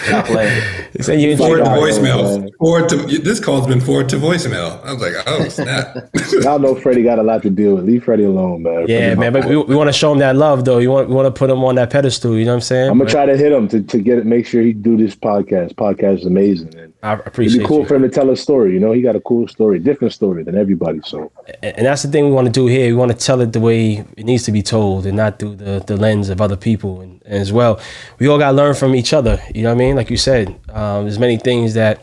Stop 0.05 0.27
playing. 0.27 0.63
He 0.93 1.15
you 1.15 1.37
Forward 1.39 1.59
to 1.59 1.65
voicemail. 1.65 2.51
Forward 2.59 2.89
to 2.91 2.97
this 2.97 3.41
call's 3.41 3.67
been 3.67 3.81
forward 3.81 4.11
to 4.11 4.17
voicemail. 4.17 4.85
I 4.85 4.93
was 4.93 5.01
like, 5.01 5.15
"Oh 5.27 5.49
snap!" 5.49 5.97
Y'all 6.43 6.59
know 6.59 6.75
Freddie 6.75 7.03
got 7.03 7.19
a 7.19 7.23
lot 7.23 7.43
to 7.43 7.51
deal 7.51 7.77
with. 7.77 7.87
Leave 7.87 8.05
Freddie 8.05 8.25
alone, 8.25 8.63
man. 8.63 8.85
Yeah, 8.87 9.15
Freddie, 9.15 9.21
man, 9.21 9.33
but 9.33 9.45
we, 9.47 9.57
we 9.57 9.75
want 9.75 9.89
to 9.89 9.93
show 9.93 10.13
him 10.13 10.19
that 10.19 10.37
love, 10.37 10.67
though. 10.67 10.79
You 10.79 10.91
want 10.91 11.09
we 11.09 11.15
want 11.15 11.35
to 11.35 11.39
put 11.39 11.49
him 11.49 11.65
on 11.65 11.77
that 11.77 11.89
pedestal. 11.91 12.37
You 12.37 12.45
know 12.45 12.51
what 12.53 12.57
I'm 12.57 12.61
saying? 12.61 12.91
I'm 12.91 12.99
gonna 12.99 13.05
But 13.05 13.11
try 13.11 13.25
to 13.27 13.37
hit 13.39 13.53
him 13.53 13.69
to, 13.69 13.83
to 13.83 13.99
get 14.01 14.19
it. 14.19 14.27
Make 14.27 14.47
sure 14.47 14.61
he 14.63 14.75
do 14.75 14.99
this 14.99 15.17
podcast. 15.17 15.75
Podcast 15.77 16.21
is 16.21 16.27
amazing, 16.27 16.75
and 16.77 16.93
I 17.03 17.15
it'd 17.15 17.27
appreciate 17.27 17.61
be 17.61 17.65
cool 17.67 17.81
you. 17.81 17.87
for 17.87 17.95
him 17.95 18.03
to 18.03 18.11
tell 18.11 18.29
a 18.29 18.37
story. 18.37 18.75
You 18.75 18.81
know, 18.81 18.93
he 18.93 19.01
got 19.01 19.17
a 19.17 19.21
cool 19.21 19.49
story, 19.49 19.79
different 19.79 20.13
story 20.13 20.43
than 20.45 20.57
everybody. 20.59 21.01
So 21.05 21.33
And 21.63 21.79
and 21.79 21.87
that's 21.87 22.03
the 22.03 22.09
thing 22.11 22.27
we 22.27 22.33
want 22.33 22.47
to 22.49 22.53
do 22.53 22.67
here. 22.67 22.87
We 22.89 22.95
want 22.95 23.13
to 23.13 23.17
tell 23.17 23.41
it 23.41 23.53
the 23.55 23.61
way 23.61 24.05
it 24.19 24.25
needs 24.27 24.43
to 24.45 24.53
be 24.53 24.63
told, 24.63 25.07
and 25.07 25.17
not 25.17 25.39
through 25.39 25.57
the, 25.57 25.83
the 25.87 25.97
lens 25.97 26.29
of 26.29 26.41
other 26.43 26.57
people. 26.57 27.01
And, 27.01 27.23
and 27.25 27.41
as 27.41 27.53
well, 27.53 27.81
we 28.19 28.29
all 28.29 28.39
got 28.39 28.51
to 28.51 28.57
learn 28.57 28.75
from 28.75 28.95
each 28.95 29.13
other. 29.13 29.41
You 29.55 29.63
know 29.63 29.71
what 29.71 29.75
I 29.77 29.79
mean? 29.79 29.82
Like 29.91 30.11
you 30.11 30.17
said, 30.17 30.49
um, 30.71 31.05
there's 31.05 31.19
many 31.19 31.37
things 31.37 31.75
that 31.75 32.01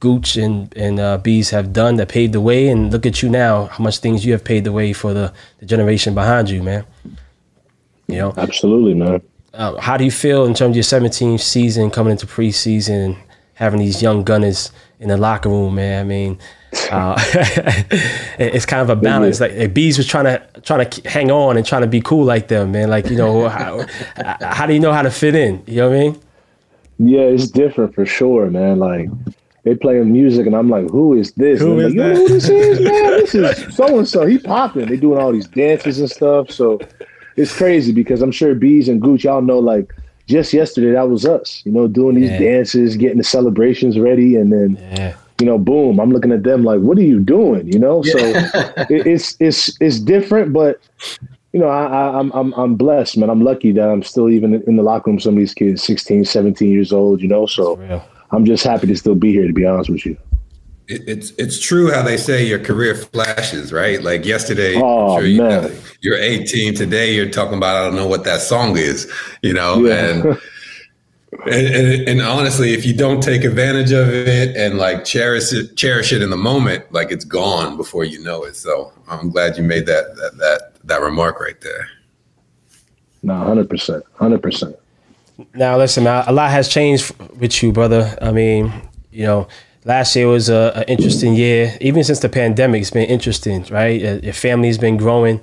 Gooch 0.00 0.36
and 0.36 0.74
and 0.76 0.98
uh, 0.98 1.18
Bees 1.18 1.50
have 1.50 1.72
done 1.72 1.96
that 1.96 2.08
paved 2.08 2.32
the 2.32 2.40
way, 2.40 2.68
and 2.68 2.90
look 2.90 3.04
at 3.04 3.22
you 3.22 3.28
now. 3.28 3.66
How 3.66 3.84
much 3.84 3.98
things 3.98 4.24
you 4.24 4.32
have 4.32 4.42
paved 4.42 4.64
the 4.64 4.72
way 4.72 4.92
for 4.92 5.12
the, 5.12 5.32
the 5.58 5.66
generation 5.66 6.14
behind 6.14 6.48
you, 6.48 6.62
man. 6.62 6.86
You 8.08 8.16
know, 8.16 8.34
absolutely, 8.36 8.94
man. 8.94 9.22
uh, 9.54 9.78
how 9.80 9.96
do 9.96 10.04
you 10.04 10.10
feel 10.10 10.46
in 10.46 10.54
terms 10.54 10.70
of 10.70 10.76
your 10.76 10.82
17th 11.00 11.40
season 11.40 11.90
coming 11.90 12.12
into 12.12 12.26
preseason 12.26 13.16
having 13.54 13.78
these 13.78 14.02
young 14.02 14.24
gunners 14.24 14.72
in 14.98 15.08
the 15.08 15.16
locker 15.16 15.48
room, 15.48 15.74
man? 15.76 16.00
I 16.00 16.04
mean, 16.08 16.38
uh, 16.90 17.14
it's 18.38 18.66
kind 18.66 18.82
of 18.82 18.90
a 18.90 18.96
balance. 19.00 19.38
Like 19.38 19.56
like, 19.56 19.74
Bees 19.74 19.98
was 19.98 20.06
trying 20.06 20.24
to 20.24 20.60
trying 20.62 20.88
to 20.88 21.08
hang 21.08 21.30
on 21.30 21.56
and 21.56 21.66
trying 21.66 21.82
to 21.82 21.88
be 21.88 22.00
cool 22.00 22.24
like 22.24 22.48
them, 22.48 22.72
man. 22.72 22.88
Like 22.88 23.10
you 23.10 23.16
know, 23.16 23.48
how, 23.48 23.86
how 24.40 24.66
do 24.66 24.72
you 24.72 24.80
know 24.80 24.92
how 24.92 25.02
to 25.02 25.10
fit 25.10 25.34
in? 25.34 25.62
You 25.66 25.76
know 25.76 25.90
what 25.90 25.96
I 25.96 26.00
mean? 26.00 26.20
Yeah, 27.02 27.20
it's 27.22 27.48
different 27.50 27.94
for 27.94 28.04
sure, 28.04 28.50
man. 28.50 28.78
Like 28.78 29.08
they 29.64 29.74
playing 29.74 30.12
music, 30.12 30.46
and 30.46 30.54
I'm 30.54 30.68
like, 30.68 30.88
"Who 30.90 31.14
is 31.14 31.32
this?" 31.32 31.60
Who 31.60 31.78
is 31.78 31.84
like, 31.86 31.94
you 31.94 32.02
know 32.02 32.14
who 32.14 32.28
this 32.28 32.48
is, 32.48 32.80
man? 32.84 33.10
This 33.20 33.34
is 33.34 33.74
so 33.74 33.98
and 33.98 34.06
so. 34.06 34.26
He 34.26 34.38
popping. 34.38 34.86
They 34.86 34.96
doing 34.98 35.18
all 35.18 35.32
these 35.32 35.48
dances 35.48 35.98
and 35.98 36.10
stuff. 36.10 36.50
So 36.50 36.78
it's 37.36 37.56
crazy 37.56 37.92
because 37.92 38.20
I'm 38.20 38.30
sure 38.32 38.54
Bees 38.54 38.88
and 38.88 39.00
Gooch, 39.00 39.24
y'all 39.24 39.40
know, 39.40 39.58
like 39.58 39.94
just 40.26 40.52
yesterday 40.52 40.92
that 40.92 41.08
was 41.08 41.24
us. 41.24 41.62
You 41.64 41.72
know, 41.72 41.88
doing 41.88 42.16
these 42.16 42.30
Yeah. 42.32 42.38
dances, 42.38 42.96
getting 42.98 43.18
the 43.18 43.24
celebrations 43.24 43.98
ready, 43.98 44.36
and 44.36 44.52
then 44.52 44.76
Yeah. 44.92 45.14
you 45.40 45.46
know, 45.46 45.56
boom, 45.56 45.98
I'm 46.00 46.10
looking 46.10 46.32
at 46.32 46.42
them 46.42 46.64
like, 46.64 46.80
what 46.80 46.98
are 46.98 47.02
you 47.02 47.18
doing? 47.20 47.66
You 47.66 47.78
know, 47.78 48.02
so 48.02 48.18
it, 48.90 49.06
it's 49.06 49.36
it's 49.40 49.74
it's 49.80 49.98
different, 50.00 50.52
but 50.52 50.76
you 51.52 51.60
know, 51.60 51.68
I, 51.68 51.86
I, 51.86 52.18
I'm 52.18 52.30
I'm 52.32 52.52
I'm 52.54 52.74
blessed, 52.76 53.16
man. 53.18 53.30
I'm 53.30 53.42
lucky 53.42 53.72
that 53.72 53.88
I'm 53.88 54.02
still 54.02 54.28
even 54.28 54.54
in 54.66 54.76
the 54.76 54.82
locker 54.82 55.10
room. 55.10 55.18
Some 55.18 55.34
of 55.34 55.38
these 55.38 55.54
kids, 55.54 55.82
16, 55.82 56.24
17 56.24 56.70
years 56.70 56.92
old, 56.92 57.20
you 57.20 57.28
know. 57.28 57.46
So 57.46 57.80
I'm 58.30 58.44
just 58.44 58.64
happy 58.64 58.86
to 58.86 58.96
still 58.96 59.14
be 59.16 59.32
here. 59.32 59.46
To 59.46 59.52
be 59.52 59.66
honest 59.66 59.90
with 59.90 60.06
you. 60.06 60.16
It, 60.86 61.02
it's 61.08 61.30
it's 61.32 61.60
true 61.60 61.90
how 61.92 62.02
they 62.02 62.16
say 62.16 62.44
your 62.44 62.58
career 62.58 62.94
flashes, 62.94 63.72
right? 63.72 64.02
Like 64.02 64.24
yesterday, 64.24 64.74
Oh, 64.76 65.18
sure 65.18 65.26
you, 65.26 65.42
man. 65.42 65.72
you're 66.00 66.18
18. 66.18 66.74
Today, 66.74 67.14
you're 67.14 67.30
talking 67.30 67.56
about 67.56 67.76
I 67.76 67.84
don't 67.86 67.96
know 67.96 68.08
what 68.08 68.24
that 68.24 68.40
song 68.40 68.76
is, 68.76 69.10
you 69.42 69.52
know. 69.52 69.84
Yeah. 69.84 69.94
And, 69.94 70.24
and 71.46 71.66
and 71.66 72.08
and 72.08 72.20
honestly, 72.22 72.74
if 72.74 72.84
you 72.84 72.92
don't 72.92 73.22
take 73.22 73.44
advantage 73.44 73.92
of 73.92 74.08
it 74.08 74.56
and 74.56 74.78
like 74.78 75.04
cherish 75.04 75.52
it, 75.52 75.76
cherish 75.76 76.12
it 76.12 76.22
in 76.22 76.30
the 76.30 76.36
moment, 76.36 76.92
like 76.92 77.10
it's 77.12 77.24
gone 77.24 77.76
before 77.76 78.04
you 78.04 78.22
know 78.22 78.42
it. 78.44 78.56
So 78.56 78.92
I'm 79.08 79.30
glad 79.30 79.56
you 79.56 79.62
made 79.62 79.86
that 79.86 80.16
that 80.16 80.38
that, 80.38 80.69
that 80.84 81.00
remark 81.00 81.40
right 81.40 81.60
there. 81.60 81.88
No, 83.22 83.34
hundred 83.34 83.68
percent, 83.68 84.04
hundred 84.14 84.42
percent. 84.42 84.76
Now, 85.54 85.78
listen, 85.78 86.04
man, 86.04 86.24
a 86.26 86.32
lot 86.32 86.50
has 86.50 86.68
changed 86.68 87.14
with 87.38 87.62
you, 87.62 87.72
brother. 87.72 88.16
I 88.20 88.30
mean, 88.30 88.72
you 89.10 89.24
know, 89.24 89.48
last 89.84 90.14
year 90.14 90.26
was 90.26 90.48
a, 90.48 90.72
a 90.76 90.90
interesting 90.90 91.34
year. 91.34 91.76
Even 91.80 92.04
since 92.04 92.20
the 92.20 92.28
pandemic, 92.28 92.82
it's 92.82 92.90
been 92.90 93.08
interesting, 93.08 93.64
right? 93.70 94.22
Your 94.22 94.32
family's 94.32 94.78
been 94.78 94.96
growing. 94.96 95.40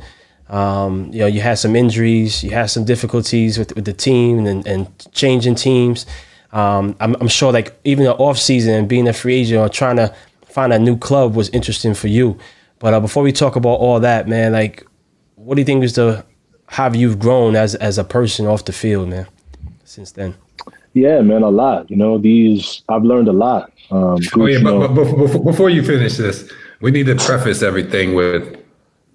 Um, 0.50 1.12
you 1.12 1.20
know, 1.20 1.26
you 1.26 1.42
had 1.42 1.56
some 1.56 1.76
injuries, 1.76 2.44
you 2.44 2.52
had 2.52 2.68
some 2.68 2.86
difficulties 2.86 3.58
with, 3.58 3.76
with 3.76 3.86
the 3.86 3.94
team 3.94 4.46
and, 4.46 4.66
and 4.66 4.88
changing 5.12 5.56
teams. 5.56 6.06
Um, 6.54 6.96
I'm, 7.00 7.16
I'm 7.20 7.28
sure, 7.28 7.52
like 7.52 7.78
even 7.84 8.06
the 8.06 8.16
off 8.16 8.38
season 8.38 8.74
and 8.74 8.88
being 8.88 9.08
a 9.08 9.14
free 9.14 9.36
agent 9.36 9.60
or 9.60 9.68
trying 9.68 9.98
to 9.98 10.16
find 10.46 10.72
a 10.72 10.80
new 10.80 10.98
club 10.98 11.36
was 11.36 11.50
interesting 11.50 11.94
for 11.94 12.08
you. 12.08 12.38
But 12.80 12.94
uh, 12.94 13.00
before 13.00 13.24
we 13.24 13.32
talk 13.32 13.56
about 13.56 13.80
all 13.80 14.00
that, 14.00 14.28
man, 14.28 14.54
like, 14.54 14.86
what 15.48 15.56
do 15.56 15.62
you 15.62 15.66
think 15.66 15.82
is 15.82 15.94
the 15.94 16.26
have 16.68 16.94
you've 16.94 17.20
grown 17.20 17.56
as 17.56 17.74
as 17.76 17.98
a 17.98 18.04
person 18.04 18.46
off 18.48 18.66
the 18.66 18.74
field, 18.74 19.08
man, 19.08 19.28
since 19.86 20.12
then? 20.12 20.36
Yeah, 20.94 21.22
man, 21.22 21.42
a 21.42 21.50
lot. 21.50 21.90
You 21.90 21.96
know, 21.96 22.18
these 22.18 22.84
I've 22.90 23.04
learned 23.04 23.30
a 23.30 23.34
lot. 23.34 23.72
Um, 23.90 24.18
Oh 24.36 24.46
yeah, 24.46 24.58
you 24.58 24.64
know, 24.64 24.90
but, 24.90 25.06
but 25.06 25.16
before, 25.16 25.44
before 25.46 25.70
you 25.70 25.84
finish 25.84 26.18
this, 26.18 26.52
we 26.82 26.92
need 26.92 27.06
to 27.06 27.16
preface 27.16 27.62
everything 27.62 28.14
with 28.14 28.62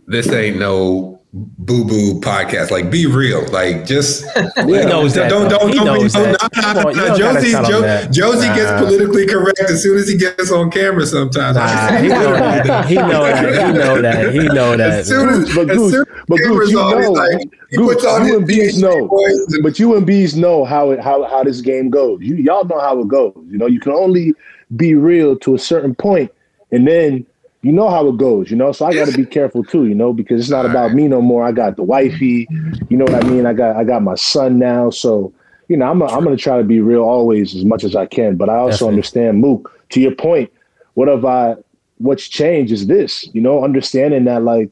this 0.07 0.33
ain't 0.33 0.59
no 0.59 1.12
boo 1.33 1.85
boo 1.85 2.21
podcast. 2.21 2.71
Like, 2.71 2.91
be 2.91 3.07
real. 3.07 3.47
Like, 3.51 3.87
just 3.87 4.25
like, 4.37 4.67
knows 4.67 5.15
that, 5.15 5.31
don't 5.31 5.49
don't 5.49 5.71
He 5.71 5.77
don't, 5.77 5.87
knows 5.87 6.12
don't, 6.12 6.33
that. 6.33 6.51
no, 6.57 6.62
Come 6.62 6.75
no, 6.75 6.89
on, 6.89 6.95
you 6.95 7.01
no, 7.01 7.19
don't 7.19 7.37
Jozy, 7.37 7.69
Jo- 7.69 7.81
that. 7.81 8.11
Jozy 8.11 8.55
gets 8.55 8.71
politically 8.83 9.27
correct 9.27 9.61
as 9.61 9.83
soon 9.83 9.97
as 9.99 10.09
he 10.09 10.19
gets 10.19 10.51
on 10.53 10.71
camera. 10.71 11.07
Sometimes 11.07 11.57
Nah, 11.57 11.97
he 11.97 12.09
know 12.09 12.33
that. 12.35 12.87
He 12.87 12.95
know 12.97 13.25
that. 13.25 13.67
He 13.67 13.73
know 13.73 14.03
that. 14.03 14.33
He 14.35 14.39
know 14.49 14.77
that. 14.77 14.91
As 14.91 15.09
soon 15.09 15.29
as, 15.31 15.55
But 15.55 15.71
as 15.71 15.77
Goose, 15.79 15.93
soon 15.93 16.05
but 16.29 16.37
Goose, 16.37 16.71
you 16.71 16.81
on, 16.81 17.01
know, 17.01 17.12
like, 17.12 17.41
he 17.71 17.77
Goose, 17.79 17.95
puts 17.95 18.05
on 18.05 18.27
you 18.27 18.37
and 18.37 18.47
Bees 18.47 18.79
know, 18.79 19.09
and- 19.11 19.62
but 19.62 19.79
you 19.79 19.97
and 19.97 20.07
Bees 20.07 20.37
know 20.37 20.65
how 20.67 20.91
it 20.91 21.01
how 21.01 21.25
how 21.25 21.43
this 21.45 21.62
game 21.62 21.89
goes. 21.89 22.21
You 22.21 22.37
y'all 22.37 22.65
know 22.65 22.79
how 22.79 23.01
it 23.01 23.09
goes. 23.09 23.33
You 23.49 23.57
know, 23.57 23.67
you 23.67 23.81
can 23.81 23.93
only 23.93 24.35
be 24.77 24.95
real 24.95 25.37
to 25.39 25.55
a 25.55 25.59
certain 25.59 25.95
point, 25.95 26.31
and 26.73 26.87
then 26.87 27.27
you 27.62 27.73
know 27.73 27.88
how 27.88 28.07
it 28.09 28.16
goes. 28.16 28.50
You 28.50 28.57
know, 28.57 28.73
so 28.73 28.87
I 28.87 28.95
got 28.95 29.07
to 29.07 29.16
be 29.16 29.25
careful 29.25 29.64
too. 29.64 29.87
You 29.87 29.95
know, 29.95 30.12
because 30.12 30.40
it's 30.40 30.50
not 30.50 30.66
about 30.66 30.92
me 30.92 31.09
no 31.09 31.23
more. 31.23 31.45
I 31.45 31.52
got 31.52 31.76
the 31.76 31.83
wifey. 31.83 32.49
You 32.88 32.97
know 32.97 33.04
what 33.04 33.14
I 33.14 33.23
mean? 33.28 33.47
I 33.47 33.52
got 33.52 33.76
I 33.76 33.85
got 33.85 34.02
my 34.02 34.14
son 34.14 34.59
now, 34.59 34.90
so. 34.90 35.33
You 35.69 35.78
know, 35.78 35.90
I'm, 35.90 36.02
i 36.02 36.07
I'm 36.07 36.23
going 36.23 36.37
to 36.37 36.42
try 36.42 36.59
to 36.59 36.64
be 36.64 36.81
real 36.81 37.02
always 37.02 37.54
as 37.54 37.64
much 37.64 37.83
as 37.83 37.97
I 37.97 38.04
can, 38.04 38.37
but 38.37 38.50
I 38.50 38.57
also 38.57 38.73
Definitely. 38.73 38.88
understand, 38.88 39.38
Mook, 39.38 39.81
to 39.90 40.00
your 40.02 40.14
point, 40.14 40.52
what 40.95 41.09
have 41.09 41.25
I, 41.25 41.54
what's 41.97 42.28
changed 42.28 42.73
is 42.73 42.88
this, 42.88 43.26
you 43.33 43.40
know, 43.40 43.64
understanding 43.64 44.25
that 44.25 44.42
like 44.42 44.71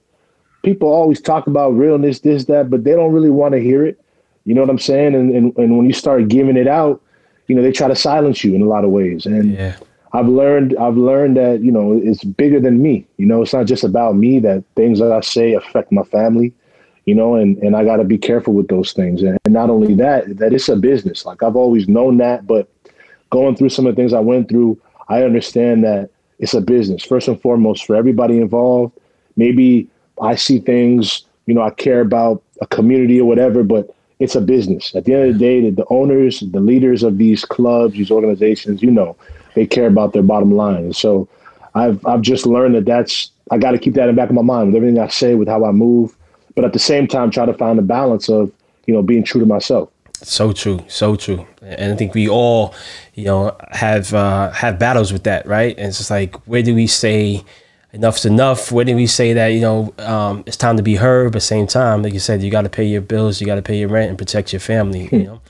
people 0.62 0.88
always 0.88 1.20
talk 1.20 1.46
about 1.46 1.70
realness, 1.70 2.20
this, 2.20 2.44
that, 2.46 2.68
but 2.68 2.84
they 2.84 2.92
don't 2.92 3.12
really 3.12 3.30
want 3.30 3.52
to 3.54 3.60
hear 3.60 3.84
it. 3.86 3.98
You 4.44 4.54
know 4.54 4.60
what 4.60 4.70
I'm 4.70 4.78
saying? 4.78 5.14
And, 5.14 5.34
and 5.34 5.56
and 5.56 5.76
when 5.76 5.86
you 5.86 5.92
start 5.92 6.28
giving 6.28 6.56
it 6.56 6.66
out, 6.66 7.00
you 7.46 7.54
know, 7.54 7.62
they 7.62 7.72
try 7.72 7.88
to 7.88 7.96
silence 7.96 8.42
you 8.42 8.54
in 8.54 8.62
a 8.62 8.66
lot 8.66 8.84
of 8.84 8.90
ways. 8.90 9.26
And 9.26 9.52
Yeah. 9.54 9.76
I've 10.12 10.28
learned 10.28 10.76
I've 10.76 10.96
learned 10.96 11.36
that, 11.36 11.62
you 11.62 11.70
know, 11.70 12.00
it's 12.02 12.24
bigger 12.24 12.60
than 12.60 12.82
me. 12.82 13.06
You 13.16 13.26
know, 13.26 13.42
it's 13.42 13.52
not 13.52 13.66
just 13.66 13.84
about 13.84 14.16
me 14.16 14.40
that 14.40 14.64
things 14.74 14.98
that 14.98 15.12
I 15.12 15.20
say 15.20 15.54
affect 15.54 15.92
my 15.92 16.02
family, 16.02 16.52
you 17.04 17.14
know, 17.14 17.36
and, 17.36 17.56
and 17.58 17.76
I 17.76 17.84
gotta 17.84 18.04
be 18.04 18.18
careful 18.18 18.52
with 18.52 18.68
those 18.68 18.92
things. 18.92 19.22
And, 19.22 19.38
and 19.44 19.54
not 19.54 19.70
only 19.70 19.94
that, 19.96 20.38
that 20.38 20.52
it's 20.52 20.68
a 20.68 20.76
business. 20.76 21.24
Like 21.24 21.42
I've 21.42 21.56
always 21.56 21.88
known 21.88 22.16
that, 22.18 22.46
but 22.46 22.68
going 23.30 23.56
through 23.56 23.68
some 23.68 23.86
of 23.86 23.94
the 23.94 24.00
things 24.00 24.12
I 24.12 24.20
went 24.20 24.48
through, 24.48 24.80
I 25.08 25.22
understand 25.22 25.84
that 25.84 26.10
it's 26.38 26.54
a 26.54 26.60
business. 26.60 27.04
First 27.04 27.28
and 27.28 27.40
foremost, 27.40 27.84
for 27.84 27.94
everybody 27.94 28.38
involved, 28.38 28.98
maybe 29.36 29.88
I 30.20 30.34
see 30.34 30.58
things, 30.58 31.24
you 31.46 31.54
know, 31.54 31.62
I 31.62 31.70
care 31.70 32.00
about 32.00 32.42
a 32.60 32.66
community 32.66 33.20
or 33.20 33.26
whatever, 33.26 33.62
but 33.62 33.94
it's 34.18 34.34
a 34.34 34.40
business. 34.40 34.94
At 34.94 35.04
the 35.04 35.14
end 35.14 35.28
of 35.28 35.32
the 35.34 35.38
day, 35.38 35.60
the, 35.60 35.70
the 35.70 35.86
owners, 35.88 36.40
the 36.40 36.60
leaders 36.60 37.02
of 37.02 37.18
these 37.18 37.44
clubs, 37.44 37.94
these 37.94 38.10
organizations, 38.10 38.82
you 38.82 38.90
know, 38.90 39.16
they 39.54 39.66
care 39.66 39.86
about 39.86 40.12
their 40.12 40.22
bottom 40.22 40.54
line. 40.54 40.84
And 40.84 40.96
so 40.96 41.28
I've 41.74 42.04
I've 42.06 42.22
just 42.22 42.46
learned 42.46 42.74
that 42.74 42.84
that's 42.84 43.30
I 43.50 43.58
got 43.58 43.72
to 43.72 43.78
keep 43.78 43.94
that 43.94 44.08
in 44.08 44.14
the 44.14 44.20
back 44.20 44.28
of 44.28 44.34
my 44.34 44.42
mind 44.42 44.68
with 44.68 44.76
everything 44.76 44.98
I 44.98 45.08
say, 45.08 45.34
with 45.34 45.48
how 45.48 45.64
I 45.64 45.72
move, 45.72 46.16
but 46.54 46.64
at 46.64 46.72
the 46.72 46.78
same 46.78 47.06
time, 47.06 47.30
try 47.30 47.46
to 47.46 47.54
find 47.54 47.78
a 47.78 47.82
balance 47.82 48.28
of 48.28 48.52
you 48.86 48.94
know 48.94 49.02
being 49.02 49.24
true 49.24 49.40
to 49.40 49.46
myself. 49.46 49.90
So 50.22 50.52
true, 50.52 50.84
so 50.86 51.16
true, 51.16 51.46
and 51.62 51.92
I 51.92 51.96
think 51.96 52.14
we 52.14 52.28
all, 52.28 52.74
you 53.14 53.24
know, 53.24 53.56
have 53.70 54.12
uh, 54.12 54.50
have 54.50 54.78
battles 54.78 55.12
with 55.12 55.24
that, 55.24 55.46
right? 55.46 55.76
And 55.78 55.88
it's 55.88 55.98
just 55.98 56.10
like, 56.10 56.36
where 56.46 56.62
do 56.62 56.74
we 56.74 56.86
say 56.86 57.42
enough's 57.92 58.26
enough? 58.26 58.70
Where 58.70 58.84
do 58.84 58.94
we 58.94 59.06
say 59.06 59.32
that 59.32 59.48
you 59.48 59.60
know 59.60 59.94
um, 59.98 60.44
it's 60.46 60.56
time 60.56 60.76
to 60.76 60.82
be 60.82 60.96
heard? 60.96 61.32
But 61.32 61.42
same 61.42 61.66
time, 61.66 62.02
like 62.02 62.12
you 62.12 62.20
said, 62.20 62.42
you 62.42 62.50
got 62.50 62.62
to 62.62 62.68
pay 62.68 62.84
your 62.84 63.00
bills, 63.00 63.40
you 63.40 63.46
got 63.46 63.54
to 63.54 63.62
pay 63.62 63.78
your 63.78 63.88
rent, 63.88 64.10
and 64.10 64.18
protect 64.18 64.52
your 64.52 64.60
family. 64.60 65.08
You 65.10 65.22
know, 65.24 65.40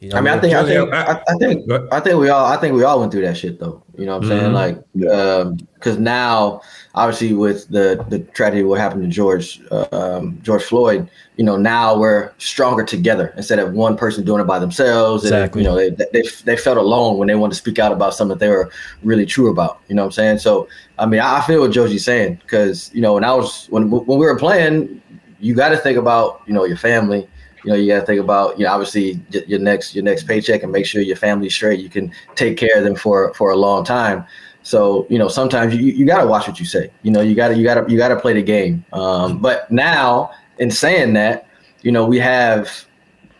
you 0.00 0.08
know 0.08 0.16
I 0.16 0.20
mean, 0.22 0.32
I 0.34 0.38
think, 0.40 0.54
I 0.54 0.64
think, 0.64 0.92
I- 0.94 1.02
I, 1.04 1.22
I 1.28 1.34
think, 1.38 1.70
I 1.92 2.00
think 2.00 2.18
we 2.20 2.28
all, 2.30 2.46
I 2.46 2.56
think 2.56 2.74
we 2.74 2.82
all 2.84 3.00
went 3.00 3.12
through 3.12 3.22
that 3.22 3.36
shit 3.36 3.60
though. 3.60 3.82
You 3.96 4.06
know 4.06 4.16
what 4.16 4.24
I'm 4.24 4.28
saying? 4.30 4.52
Like, 4.54 4.82
Yeah. 4.94 5.50
because 5.74 5.98
now, 5.98 6.62
obviously, 6.94 7.34
with 7.34 7.68
the 7.68 8.02
the 8.08 8.20
tragedy, 8.20 8.62
what 8.64 8.80
happened 8.80 9.02
to 9.02 9.08
George, 9.08 9.60
uh, 9.70 9.86
um, 9.92 10.38
George 10.42 10.62
Floyd, 10.62 11.08
you 11.36 11.44
know, 11.44 11.56
now 11.56 11.98
we're 11.98 12.32
stronger 12.38 12.82
together 12.82 13.34
instead 13.36 13.58
of 13.58 13.74
one 13.74 13.94
person 13.96 14.24
doing 14.24 14.40
it 14.40 14.46
by 14.46 14.58
themselves. 14.58 15.24
And, 15.24 15.34
Exactly. 15.34 15.62
you 15.62 15.68
know, 15.68 15.76
they, 15.76 15.90
they 16.12 16.22
they 16.44 16.56
felt 16.56 16.78
alone 16.78 17.18
when 17.18 17.28
they 17.28 17.34
wanted 17.34 17.52
to 17.52 17.58
speak 17.58 17.78
out 17.78 17.92
about 17.92 18.14
something 18.14 18.38
that 18.38 18.42
they 18.44 18.48
were 18.50 18.70
really 19.02 19.26
true 19.26 19.50
about. 19.50 19.80
You 19.88 19.96
know 19.96 20.02
what 20.02 20.06
I'm 20.06 20.12
saying? 20.12 20.38
So, 20.38 20.66
I 20.98 21.04
mean, 21.04 21.20
I 21.20 21.38
I 21.38 21.40
feel 21.42 21.60
what 21.60 21.72
Jozy's 21.72 22.04
saying 22.06 22.40
because 22.42 22.90
you 22.94 23.02
know, 23.02 23.12
when 23.14 23.24
I 23.24 23.34
was 23.34 23.66
when 23.68 23.90
when 23.90 24.18
we 24.18 24.24
were 24.24 24.36
playing, 24.38 25.02
you 25.40 25.54
got 25.54 25.70
to 25.70 25.76
think 25.76 25.98
about 25.98 26.40
you 26.46 26.54
know 26.54 26.64
your 26.64 26.78
family 26.78 27.28
you 27.64 27.70
know 27.70 27.76
you 27.76 27.86
got 27.86 28.00
to 28.00 28.06
think 28.06 28.20
about 28.20 28.58
you 28.58 28.64
know 28.64 28.72
obviously 28.72 29.20
your 29.30 29.60
next 29.60 29.94
your 29.94 30.04
next 30.04 30.24
paycheck 30.24 30.62
and 30.62 30.72
make 30.72 30.86
sure 30.86 31.02
your 31.02 31.16
family's 31.16 31.54
straight. 31.54 31.80
You 31.80 31.88
can 31.88 32.12
take 32.34 32.56
care 32.56 32.76
of 32.76 32.84
them 32.84 32.94
for 32.94 33.32
for 33.34 33.50
a 33.50 33.56
long 33.56 33.84
time. 33.84 34.24
So 34.62 35.06
you 35.10 35.18
know 35.18 35.28
sometimes 35.28 35.74
you, 35.74 35.92
you 35.92 36.06
got 36.06 36.20
to 36.20 36.26
watch 36.26 36.46
what 36.46 36.58
you 36.58 36.66
say. 36.66 36.90
You 37.02 37.10
know 37.10 37.20
you 37.20 37.34
got 37.34 37.48
to 37.48 37.56
you 37.56 37.64
got 37.64 37.86
to 37.86 37.90
you 37.90 37.98
got 37.98 38.08
to 38.08 38.20
play 38.20 38.34
the 38.34 38.42
game. 38.42 38.84
Um, 38.92 39.38
but 39.38 39.70
now 39.70 40.30
in 40.58 40.70
saying 40.70 41.14
that 41.14 41.48
you 41.82 41.92
know 41.92 42.04
we 42.06 42.18
have 42.18 42.86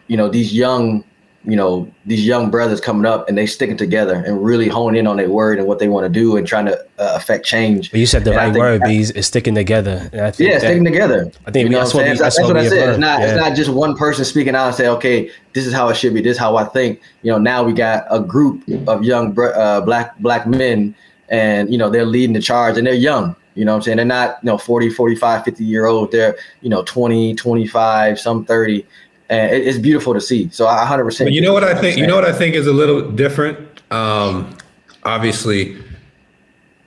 you 0.09 0.17
know 0.17 0.29
these 0.29 0.53
young 0.53 1.05
you 1.45 1.57
know 1.57 1.91
these 2.05 2.27
young 2.27 2.51
brothers 2.51 2.83
coming 2.83 3.07
up 3.07 3.27
and 3.27 3.39
they 3.39 3.47
sticking 3.47 3.77
together 3.79 4.23
and 4.27 4.45
really 4.45 4.69
honing 4.69 5.01
in 5.01 5.07
on 5.07 5.17
their 5.17 5.31
word 5.31 5.59
and 5.59 5.67
what 5.67 5.79
they 5.79 5.89
want 5.89 6.05
to 6.05 6.11
do 6.11 6.37
and 6.37 6.47
trying 6.47 6.67
to 6.67 6.79
uh, 6.99 7.13
affect 7.15 7.47
change 7.47 7.91
but 7.91 7.99
you 7.99 8.05
said 8.05 8.25
the 8.25 8.31
And 8.39 8.55
right 8.55 8.55
word, 8.59 8.83
Bees, 8.83 9.11
is 9.13 9.27
sticking 9.27 9.55
together. 9.55 10.11
And 10.13 10.21
I 10.21 10.31
think 10.33 10.49
yeah, 10.51 10.59
that- 10.59 10.67
sticking 10.67 10.85
together. 10.85 11.33
I 11.47 11.51
think 11.51 11.65
you 11.65 11.71
know 11.71 11.79
that's 11.79 11.95
what 11.95 12.01
what 12.01 12.09
I'm 12.09 12.13
we- 12.13 12.17
saying? 12.19 12.23
that's 12.25 12.37
That's, 12.37 12.47
what 12.49 12.57
what 12.57 12.65
I 12.65 12.69
said. 12.69 12.89
It's 12.91 12.99
not 12.99 13.21
learned, 13.21 13.31
it's 13.33 13.41
not 13.41 13.57
just 13.57 13.71
one 13.71 13.97
person 13.97 14.25
speaking 14.27 14.55
out 14.55 14.67
and 14.67 14.75
say, 14.77 14.89
okay, 14.89 15.31
this 15.55 15.67
is 15.67 15.73
how 15.73 15.89
it 15.89 15.97
should 15.97 16.13
be. 16.13 16.21
This 16.21 16.33
is 16.33 16.39
how 16.39 16.57
I 16.57 16.65
think. 16.65 17.01
You 17.23 17.33
know, 17.33 17.39
now 17.39 17.63
we 17.63 17.73
got 17.73 18.05
a 18.11 18.21
group 18.21 18.63
of 18.87 19.03
young 19.03 19.33
br- 19.33 19.55
uh, 19.55 19.81
black 19.81 20.19
black 20.19 20.47
men, 20.47 20.95
and 21.31 21.73
you 21.73 21.79
know 21.79 21.89
they're 21.89 22.05
leading 22.05 22.35
the 22.35 22.43
charge, 22.43 22.77
and 22.77 22.87
they're 22.87 22.93
young. 22.95 23.35
You 23.55 23.65
know 23.65 23.73
what 23.73 23.77
I'm 23.79 23.83
saying? 23.83 23.97
They're 23.97 24.05
not 24.07 24.39
you 24.43 24.47
know 24.49 24.59
40, 24.59 24.91
45, 24.91 25.45
50 25.45 25.65
year 25.65 25.87
old. 25.87 26.13
They're 26.13 26.37
you 26.61 26.69
know 26.69 26.83
20, 26.85 27.35
25, 27.35 28.21
some 28.21 28.45
30. 28.45 28.87
And 29.31 29.55
it- 29.55 29.67
it's 29.67 29.79
beautiful 29.79 30.13
to 30.13 30.21
see. 30.21 30.49
So 30.53 30.67
I 30.67 30.81
100. 30.81 31.05
percent 31.05 31.33
you 31.33 31.41
know 31.41 31.53
what 31.55 31.65
I 31.65 31.75
think? 31.81 31.97
You 31.97 32.07
know 32.07 32.17
what 32.17 32.25
I 32.27 32.33
think 32.33 32.55
is 32.55 32.67
a 32.67 32.73
little 32.73 33.01
different. 33.11 33.59
Um, 33.91 34.57
obviously, 35.05 35.77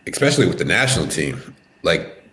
especially 0.08 0.46
with 0.48 0.58
the 0.58 0.66
national 0.66 1.08
team, 1.08 1.42
like 1.84 2.24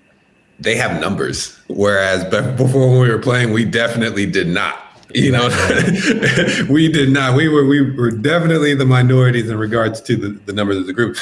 they 0.58 0.74
have 0.76 1.00
numbers, 1.00 1.58
whereas 1.68 2.24
before 2.56 2.90
when 2.90 3.00
we 3.00 3.08
were 3.08 3.18
playing, 3.18 3.52
we 3.52 3.64
definitely 3.64 4.26
did 4.26 4.48
not. 4.48 4.76
You 5.12 5.32
know, 5.32 5.48
we 6.70 6.86
did 6.90 7.10
not. 7.10 7.34
We 7.36 7.48
were 7.48 7.64
we 7.66 7.80
were 7.96 8.10
definitely 8.12 8.74
the 8.74 8.84
minorities 8.84 9.48
in 9.48 9.58
regards 9.58 10.00
to 10.02 10.16
the, 10.16 10.28
the 10.46 10.52
numbers 10.52 10.76
of 10.76 10.86
the 10.86 10.92
group, 10.92 11.16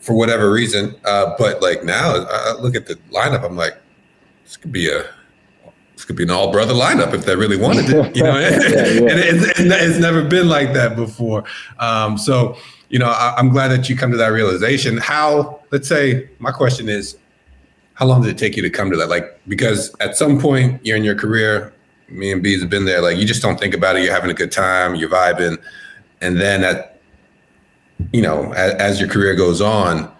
for 0.00 0.14
whatever 0.14 0.50
reason. 0.52 0.94
Uh, 1.04 1.34
but 1.38 1.60
like 1.60 1.82
now, 1.84 2.24
I 2.28 2.54
look 2.60 2.76
at 2.76 2.86
the 2.86 2.94
lineup. 3.10 3.44
I'm 3.44 3.56
like, 3.56 3.76
this 4.44 4.56
could 4.56 4.70
be 4.70 4.88
a 4.88 5.04
could 6.12 6.18
be 6.18 6.24
an 6.24 6.30
all 6.30 6.52
brother 6.52 6.74
lineup 6.74 7.14
if 7.14 7.24
they 7.24 7.34
really 7.34 7.56
wanted 7.56 7.88
it. 7.88 8.16
You 8.16 8.22
know, 8.22 8.38
yeah. 8.38 8.46
and 8.50 9.18
it's, 9.18 9.58
it's 9.58 9.98
never 9.98 10.22
been 10.22 10.48
like 10.48 10.74
that 10.74 10.94
before. 10.94 11.44
Um, 11.78 12.18
so, 12.18 12.56
you 12.90 12.98
know, 12.98 13.06
I, 13.06 13.34
I'm 13.38 13.48
glad 13.48 13.68
that 13.68 13.88
you 13.88 13.96
come 13.96 14.10
to 14.10 14.16
that 14.18 14.28
realization. 14.28 14.98
How, 14.98 15.60
let's 15.70 15.88
say, 15.88 16.28
my 16.38 16.52
question 16.52 16.88
is, 16.88 17.16
how 17.94 18.06
long 18.06 18.22
did 18.22 18.30
it 18.30 18.38
take 18.38 18.56
you 18.56 18.62
to 18.62 18.70
come 18.70 18.90
to 18.90 18.96
that? 18.98 19.08
Like, 19.08 19.40
because 19.48 19.94
at 20.00 20.16
some 20.16 20.38
point 20.38 20.84
you're 20.84 20.96
in 20.96 21.04
your 21.04 21.14
career, 21.14 21.72
me 22.08 22.30
and 22.30 22.42
Bees 22.42 22.60
have 22.60 22.70
been 22.70 22.84
there. 22.84 23.00
Like, 23.00 23.16
you 23.16 23.24
just 23.24 23.40
don't 23.40 23.58
think 23.58 23.74
about 23.74 23.96
it. 23.96 24.02
You're 24.02 24.12
having 24.12 24.30
a 24.30 24.34
good 24.34 24.52
time, 24.52 24.94
you're 24.94 25.08
vibing, 25.08 25.56
and 26.20 26.38
then 26.38 26.62
at, 26.62 27.00
you 28.12 28.20
know, 28.20 28.52
as, 28.52 28.74
as 28.74 29.00
your 29.00 29.08
career 29.08 29.34
goes 29.34 29.60
on, 29.60 30.12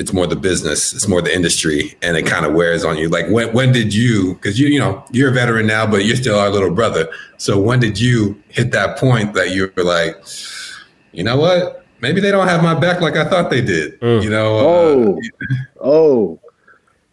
it's 0.00 0.12
more 0.14 0.26
the 0.26 0.34
business, 0.34 0.92
it's 0.94 1.06
more 1.06 1.20
the 1.22 1.32
industry, 1.34 1.94
and 2.02 2.16
it 2.16 2.24
kind 2.26 2.46
of 2.46 2.54
wears 2.54 2.84
on 2.84 2.96
you. 2.96 3.08
Like, 3.08 3.28
when 3.28 3.52
when 3.52 3.70
did 3.70 3.94
you? 3.94 4.34
Because 4.34 4.58
you 4.58 4.66
you 4.68 4.80
know 4.80 5.04
you're 5.12 5.30
a 5.30 5.32
veteran 5.32 5.66
now, 5.66 5.86
but 5.86 6.04
you're 6.06 6.16
still 6.16 6.38
our 6.38 6.48
little 6.50 6.70
brother. 6.74 7.08
So 7.36 7.60
when 7.60 7.78
did 7.80 8.00
you 8.00 8.40
hit 8.48 8.72
that 8.72 8.98
point 8.98 9.34
that 9.34 9.50
you 9.50 9.70
were 9.76 9.84
like, 9.84 10.16
you 11.12 11.22
know 11.22 11.36
what? 11.36 11.84
Maybe 12.00 12.20
they 12.20 12.30
don't 12.30 12.48
have 12.48 12.62
my 12.62 12.74
back 12.78 13.02
like 13.02 13.14
I 13.16 13.28
thought 13.28 13.50
they 13.50 13.60
did. 13.60 14.00
Mm. 14.00 14.22
You 14.22 14.30
know? 14.30 14.58
uh, 14.58 14.62
Oh, 14.62 15.20
oh, 15.80 16.40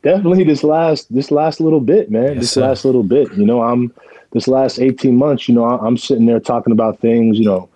definitely 0.02 0.46
this 0.46 0.64
last 0.64 1.14
this 1.14 1.30
last 1.30 1.60
little 1.60 1.82
bit, 1.82 2.10
man. 2.10 2.34
Yes, 2.36 2.38
this 2.40 2.52
sir. 2.52 2.62
last 2.62 2.86
little 2.86 3.04
bit. 3.04 3.32
You 3.34 3.46
know, 3.46 3.62
I'm 3.62 3.94
this 4.32 4.48
last 4.48 4.80
eighteen 4.80 5.18
months. 5.18 5.50
You 5.50 5.56
know, 5.56 5.66
I- 5.66 5.86
I'm 5.86 5.98
sitting 5.98 6.26
there 6.26 6.40
talking 6.40 6.72
about 6.72 7.00
things. 7.02 7.38
You 7.38 7.46
know, 7.46 7.70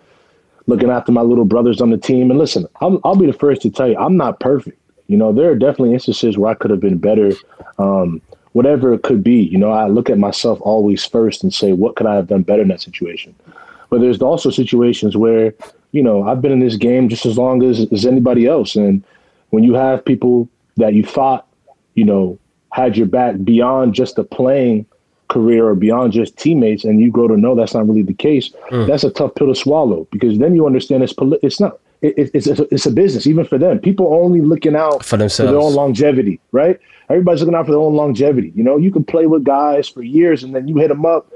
looking 0.68 0.90
after 0.90 1.12
my 1.12 1.22
little 1.22 1.44
brothers 1.46 1.82
on 1.82 1.90
the 1.90 1.98
team. 1.98 2.30
And 2.32 2.40
listen, 2.40 2.66
I'm, 2.80 2.98
I'll 3.04 3.16
be 3.18 3.26
the 3.26 3.34
first 3.34 3.62
to 3.64 3.70
tell 3.70 3.90
you, 3.90 3.98
I'm 3.98 4.16
not 4.16 4.40
perfect. 4.40 4.78
You 5.12 5.18
know, 5.18 5.34
there 5.34 5.52
are 5.52 5.56
definitely 5.56 5.94
instances 5.94 6.38
where 6.38 6.52
I 6.52 6.54
could 6.54 6.72
have 6.72 6.80
been 6.80 6.98
better. 6.98 7.34
Um, 7.78 8.22
whatever 8.54 8.94
it 8.94 9.04
could 9.04 9.22
be, 9.22 9.42
you 9.42 9.58
know, 9.58 9.70
I 9.70 9.88
look 9.88 10.10
at 10.10 10.18
myself 10.18 10.58
always 10.62 11.04
first 11.04 11.44
and 11.44 11.54
say, 11.54 11.74
what 11.74 11.98
could 11.98 12.08
I 12.08 12.16
have 12.16 12.28
done 12.28 12.44
better 12.44 12.62
in 12.62 12.70
that 12.70 12.80
situation? 12.80 13.36
But 13.90 14.00
there's 14.00 14.22
also 14.22 14.50
situations 14.50 15.18
where, 15.18 15.54
you 15.92 16.02
know, 16.02 16.24
I've 16.24 16.42
been 16.42 16.54
in 16.54 16.62
this 16.62 16.78
game 16.78 17.10
just 17.10 17.26
as 17.26 17.38
long 17.38 17.62
as, 17.62 17.92
as 17.92 18.06
anybody 18.06 18.48
else. 18.48 18.78
And 18.78 19.04
when 19.50 19.66
you 19.66 19.74
have 19.74 20.06
people 20.06 20.48
that 20.78 20.94
you 20.94 21.04
thought, 21.04 21.46
you 21.96 22.06
know, 22.06 22.40
had 22.72 22.96
your 22.96 23.08
back 23.08 23.36
beyond 23.44 23.94
just 23.94 24.16
the 24.16 24.24
playing 24.24 24.86
career 25.28 25.68
or 25.68 25.76
beyond 25.76 26.14
just 26.14 26.38
teammates, 26.38 26.86
and 26.86 27.02
you 27.02 27.12
grow 27.12 27.28
to 27.28 27.36
know 27.36 27.54
that's 27.54 27.74
not 27.74 27.86
really 27.86 28.02
the 28.02 28.14
case, 28.14 28.54
that's 28.88 29.04
a 29.04 29.12
tough 29.12 29.36
pill 29.36 29.48
to 29.48 29.56
swallow 29.56 30.08
because 30.10 30.40
then 30.40 30.56
you 30.56 30.66
understand 30.66 31.04
it's 31.04 31.12
poli- 31.12 31.40
it's 31.44 31.60
not 31.60 31.80
it, 32.02 32.14
it- 32.18 32.32
it's 32.34 32.48
a, 32.48 32.68
it's 32.74 32.86
a 32.86 32.92
business 32.92 33.28
even 33.28 33.46
for 33.46 33.58
them. 33.58 33.80
People 33.80 34.14
only 34.14 34.42
looking 34.42 34.76
out 34.76 35.04
For 35.06 35.18
themselves, 35.18 35.50
for 35.50 35.52
their 35.54 35.62
own 35.62 35.74
longevity, 35.74 36.40
right? 36.52 36.80
Everybody's 37.10 37.42
looking 37.42 37.56
out 37.56 37.66
for 37.66 37.72
their 37.74 37.82
own 37.82 37.94
longevity. 37.94 38.52
You 38.56 38.64
know, 38.64 38.78
you 38.78 38.92
can 38.92 39.04
play 39.04 39.26
with 39.28 39.44
guys 39.44 39.88
for 39.90 40.02
years 40.02 40.44
and 40.44 40.56
then 40.56 40.68
you 40.68 40.78
hit 40.78 40.88
them 40.90 41.06
up, 41.06 41.32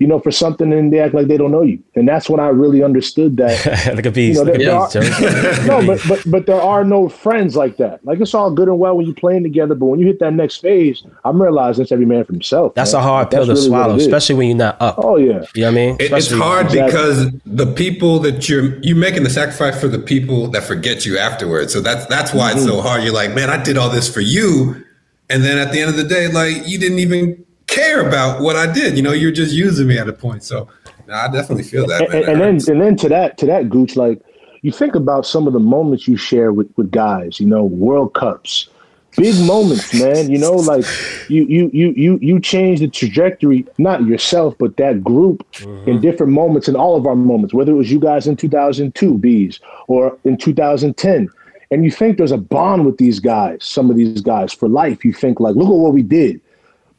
you 0.00 0.06
know, 0.06 0.18
for 0.18 0.30
something 0.32 0.72
and 0.72 0.92
they 0.92 0.98
act 0.98 1.14
like 1.14 1.28
they 1.28 1.36
don't 1.36 1.52
know 1.52 1.62
you. 1.62 1.78
And 1.94 2.08
that's 2.08 2.28
when 2.30 2.40
I 2.40 2.48
really 2.48 2.82
understood 2.82 3.36
that 3.36 3.92
like 3.94 4.06
a 4.06 4.10
bees. 4.10 4.36
You 4.38 4.44
know, 4.44 4.50
Look 4.52 4.60
at 4.60 4.92
there- 4.92 5.02
bees, 5.02 5.14
there 5.22 5.66
Joe. 5.66 5.80
no, 5.80 5.86
but, 5.86 6.00
but 6.08 6.22
but 6.30 6.46
there 6.46 6.60
are 6.60 6.84
no 6.84 7.08
friends 7.08 7.54
like 7.54 7.76
that. 7.76 8.04
Like 8.04 8.18
it's 8.18 8.32
all 8.34 8.50
good 8.50 8.66
and 8.68 8.78
well 8.78 8.96
when 8.96 9.04
you're 9.06 9.14
playing 9.14 9.42
together, 9.44 9.74
but 9.74 9.86
when 9.86 10.00
you 10.00 10.06
hit 10.06 10.18
that 10.20 10.32
next 10.32 10.56
phase, 10.58 11.04
I'm 11.24 11.40
realizing 11.40 11.82
it's 11.82 11.92
every 11.92 12.06
man 12.06 12.24
for 12.24 12.32
himself. 12.32 12.74
That's 12.74 12.92
man. 12.94 13.02
a 13.02 13.04
hard 13.06 13.30
pill 13.30 13.44
to 13.46 13.52
really 13.52 13.68
swallow, 13.68 13.94
especially 13.96 14.34
when 14.36 14.48
you're 14.48 14.56
not 14.56 14.76
up. 14.80 14.96
Oh 14.98 15.16
yeah, 15.16 15.44
You 15.54 15.62
know 15.62 15.66
what 15.66 15.66
I 15.66 15.70
mean? 15.70 15.96
It, 16.00 16.12
it's 16.12 16.30
hard 16.32 16.66
Exactly. 16.66 16.86
because 16.86 17.30
the 17.44 17.66
people 17.74 18.18
that 18.20 18.48
you're 18.48 18.78
you 18.80 18.94
making 18.96 19.22
the 19.24 19.30
sacrifice 19.30 19.78
for 19.78 19.88
the 19.88 19.98
people 19.98 20.48
that 20.52 20.64
forget 20.64 21.04
you 21.04 21.18
afterwards. 21.18 21.72
So 21.74 21.80
that's 21.82 22.06
that's 22.06 22.32
why 22.32 22.52
it's 22.52 22.60
Mm-hmm. 22.60 22.68
so 22.70 22.80
hard. 22.80 23.04
You're 23.04 23.12
like, 23.12 23.34
man, 23.34 23.50
I 23.50 23.62
did 23.62 23.76
all 23.76 23.90
this 23.90 24.12
for 24.12 24.20
you, 24.22 24.82
and 25.28 25.42
then 25.44 25.58
at 25.58 25.72
the 25.72 25.80
end 25.80 25.90
of 25.90 25.96
the 25.96 26.04
day, 26.04 26.26
like 26.28 26.66
you 26.66 26.78
didn't 26.78 27.00
even 27.00 27.44
care 27.70 28.06
about 28.06 28.42
what 28.42 28.56
I 28.56 28.70
did. 28.70 28.96
You 28.96 29.02
know, 29.02 29.12
you're 29.12 29.32
just 29.32 29.54
using 29.54 29.86
me 29.86 29.98
at 29.98 30.08
a 30.08 30.12
point. 30.12 30.42
So 30.42 30.68
nah, 31.06 31.24
I 31.24 31.28
definitely 31.28 31.64
feel 31.64 31.86
that. 31.86 32.12
and, 32.12 32.24
and 32.24 32.40
then 32.40 32.72
and 32.72 32.80
then 32.80 32.96
to 32.96 33.08
that 33.08 33.38
to 33.38 33.46
that 33.46 33.68
gooch, 33.68 33.96
like 33.96 34.20
you 34.62 34.72
think 34.72 34.94
about 34.94 35.26
some 35.26 35.46
of 35.46 35.52
the 35.52 35.60
moments 35.60 36.06
you 36.06 36.16
share 36.16 36.52
with 36.52 36.70
with 36.76 36.90
guys. 36.90 37.40
You 37.40 37.46
know, 37.46 37.64
World 37.64 38.14
Cups, 38.14 38.68
big 39.16 39.34
moments, 39.46 39.94
man. 39.94 40.30
You 40.30 40.38
know, 40.38 40.52
like 40.52 40.84
you 41.28 41.44
you 41.46 41.70
you 41.72 41.92
you 41.96 42.18
you 42.20 42.40
change 42.40 42.80
the 42.80 42.88
trajectory, 42.88 43.66
not 43.78 44.04
yourself, 44.04 44.56
but 44.58 44.76
that 44.76 45.02
group 45.02 45.46
in 45.62 45.68
mm-hmm. 45.68 46.00
different 46.00 46.32
moments 46.32 46.68
in 46.68 46.76
all 46.76 46.96
of 46.96 47.06
our 47.06 47.16
moments. 47.16 47.54
Whether 47.54 47.72
it 47.72 47.76
was 47.76 47.90
you 47.90 48.00
guys 48.00 48.26
in 48.26 48.36
2002, 48.36 49.18
bees, 49.18 49.60
or 49.88 50.18
in 50.24 50.36
2010. 50.36 51.28
And 51.72 51.84
you 51.84 51.90
think 51.92 52.18
there's 52.18 52.32
a 52.32 52.36
bond 52.36 52.84
with 52.84 52.96
these 52.96 53.20
guys, 53.20 53.58
some 53.62 53.90
of 53.90 53.96
these 53.96 54.22
guys 54.22 54.52
for 54.52 54.68
life. 54.68 55.04
You 55.04 55.12
think 55.12 55.38
like, 55.38 55.54
look 55.54 55.68
at 55.68 55.72
what 55.72 55.92
we 55.92 56.02
did. 56.02 56.40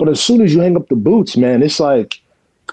But 0.02 0.10
as 0.10 0.20
soon 0.20 0.42
as 0.42 0.52
you 0.52 0.62
hang 0.62 0.76
up 0.76 0.88
the 0.88 0.96
boots, 0.96 1.38
man, 1.38 1.62
it's 1.62 1.80
like 1.80 2.20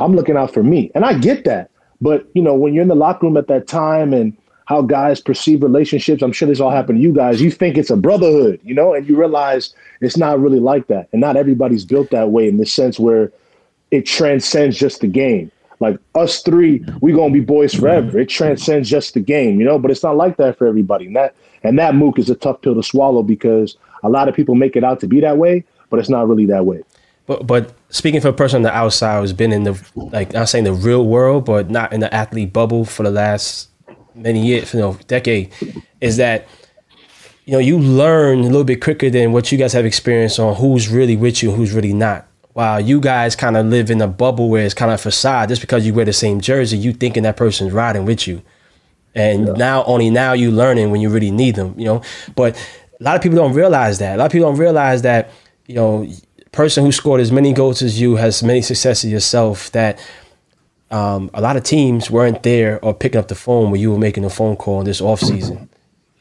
I'm 0.01 0.17
looking 0.17 0.39
out 0.39 0.55
for 0.55 0.63
me. 0.63 0.91
And 0.95 1.05
I 1.05 1.13
get 1.13 1.45
that. 1.45 1.71
But, 2.01 2.27
you 2.33 2.41
know, 2.41 2.55
when 2.55 2.73
you're 2.73 2.81
in 2.81 2.89
the 2.89 2.95
locker 2.95 3.27
room 3.27 3.37
at 3.37 3.49
that 3.49 3.67
time 3.67 4.15
and 4.15 4.35
how 4.65 4.81
guys 4.81 5.21
perceive 5.21 5.63
relationships, 5.63 6.23
I'm 6.23 6.33
sure 6.33 6.49
this 6.49 6.59
all 6.59 6.71
happened 6.71 7.01
to 7.01 7.03
you 7.03 7.13
guys. 7.13 7.43
You 7.43 7.51
think 7.51 7.77
it's 7.77 7.91
a 7.91 7.99
brotherhood, 7.99 8.61
you 8.65 8.73
know, 8.73 8.95
and 8.95 9.07
you 9.07 9.15
realize 9.15 9.75
it's 10.01 10.17
not 10.17 10.41
really 10.41 10.59
like 10.59 10.87
that. 10.87 11.11
And 11.13 11.21
not 11.21 11.37
everybody's 11.37 11.85
built 11.85 12.09
that 12.13 12.31
way 12.31 12.49
in 12.49 12.57
the 12.57 12.65
sense 12.65 12.99
where 12.99 13.31
it 13.91 14.07
transcends 14.07 14.79
just 14.79 15.03
the 15.03 15.07
game. 15.07 15.53
Like 15.81 15.99
us 16.15 16.41
three, 16.41 16.83
we're 17.03 17.15
gonna 17.15 17.35
be 17.35 17.41
boys 17.41 17.75
forever. 17.75 18.21
It 18.21 18.31
transcends 18.31 18.89
just 18.89 19.13
the 19.13 19.21
game, 19.21 19.61
you 19.61 19.67
know. 19.67 19.79
But 19.79 19.91
it's 19.91 20.03
not 20.03 20.17
like 20.17 20.39
that 20.39 20.57
for 20.57 20.67
everybody. 20.67 21.05
And 21.05 21.17
that 21.17 21.35
and 21.63 21.79
that 21.79 21.95
mook 21.95 22.19
is 22.19 22.31
a 22.31 22.35
tough 22.35 22.63
pill 22.63 22.75
to 22.75 22.83
swallow 22.83 23.23
because 23.23 23.77
a 24.03 24.09
lot 24.09 24.31
of 24.31 24.35
people 24.35 24.55
make 24.55 24.77
it 24.77 24.83
out 24.83 24.99
to 25.01 25.07
be 25.07 25.21
that 25.21 25.37
way, 25.37 25.63
but 25.91 26.01
it's 26.01 26.09
not 26.09 26.27
really 26.27 26.47
that 26.47 26.65
way. 26.65 26.83
But 27.29 27.47
but 27.47 27.75
speaking 27.91 28.21
for 28.23 28.29
a 28.29 28.33
person 28.33 28.57
on 28.57 28.63
the 28.63 28.75
outside 28.75 29.21
who's 29.21 29.35
been 29.35 29.53
in 29.53 29.63
the 29.63 29.81
like 29.95 30.33
not 30.33 30.49
saying 30.49 30.65
the 30.65 30.73
real 30.73 31.07
world, 31.07 31.45
but 31.45 31.71
not 31.71 31.93
in 31.93 32.01
the 32.01 32.13
athlete 32.13 32.53
bubble 32.53 32.85
for 32.85 33.03
the 33.05 33.11
last 33.11 33.69
many 34.15 34.45
years, 34.45 34.73
you 34.73 34.81
know, 34.81 34.99
decade, 35.07 35.53
is 36.01 36.17
that 36.17 36.49
you 37.45 37.53
know 37.53 37.59
you 37.59 37.79
learn 37.79 38.41
a 38.41 38.45
little 38.45 38.65
bit 38.65 38.83
quicker 38.83 39.11
than 39.11 39.33
what 39.33 39.53
you 39.53 39.59
guys 39.59 39.75
have 39.75 39.85
experienced 39.85 40.41
on 40.41 40.57
who's 40.57 40.89
really 40.89 41.17
with 41.17 41.43
you 41.43 41.51
and 41.51 41.59
who's 41.59 41.73
really 41.73 41.93
not. 41.93 42.27
While 42.55 42.81
you 42.81 42.99
guys 42.99 43.37
kind 43.37 43.57
of 43.59 43.67
live 43.67 43.91
in 43.91 44.01
a 44.01 44.09
bubble 44.09 44.49
where 44.49 44.65
it's 44.65 44.75
kind 44.75 44.91
of 44.91 45.01
facade, 45.01 45.51
just 45.51 45.61
because 45.61 45.87
you 45.87 45.93
wear 45.93 46.07
the 46.07 46.15
same 46.15 46.41
jersey, 46.41 46.79
you 46.79 46.95
thinking 46.95 47.23
that 47.25 47.37
person's 47.37 47.73
riding 47.73 48.05
with 48.07 48.27
you. 48.27 48.43
And 49.15 49.57
now 49.57 49.85
only 49.85 50.11
now 50.11 50.33
you 50.33 50.51
learning 50.51 50.91
when 50.91 51.01
you 51.01 51.11
really 51.11 51.31
need 51.31 51.57
them, 51.57 51.75
you 51.79 51.85
know. 51.85 52.03
But 52.35 52.57
a 52.99 53.05
lot 53.05 53.17
of 53.17 53.23
people 53.23 53.37
don't 53.37 53.53
realize 53.53 53.99
that. 53.99 54.17
A 54.17 54.19
lot 54.19 54.27
of 54.27 54.33
people 54.33 54.49
don't 54.49 54.59
realize 54.59 55.03
that, 55.03 55.31
you 55.67 55.75
know, 55.75 56.09
person 56.52 56.85
who 56.85 56.93
scored 56.93 57.21
as 57.21 57.31
many 57.33 57.52
goals 57.52 57.83
as 57.83 58.00
you 58.00 58.17
has 58.17 58.43
many 58.43 58.62
successes 58.62 59.11
yourself 59.11 59.71
that 59.73 59.99
um, 60.90 61.31
a 61.35 61.40
lot 61.40 61.57
of 61.57 61.62
teams 61.62 62.11
weren't 62.11 62.43
there 62.43 62.83
or 62.85 62.95
picking 62.95 63.19
up 63.19 63.28
the 63.28 63.35
phone 63.35 63.71
when 63.71 63.81
you 63.81 63.93
were 63.93 63.99
making 63.99 64.25
a 64.25 64.31
phone 64.31 64.57
call 64.57 64.81
in 64.81 64.87
this 64.87 65.00
offseason, 65.00 65.69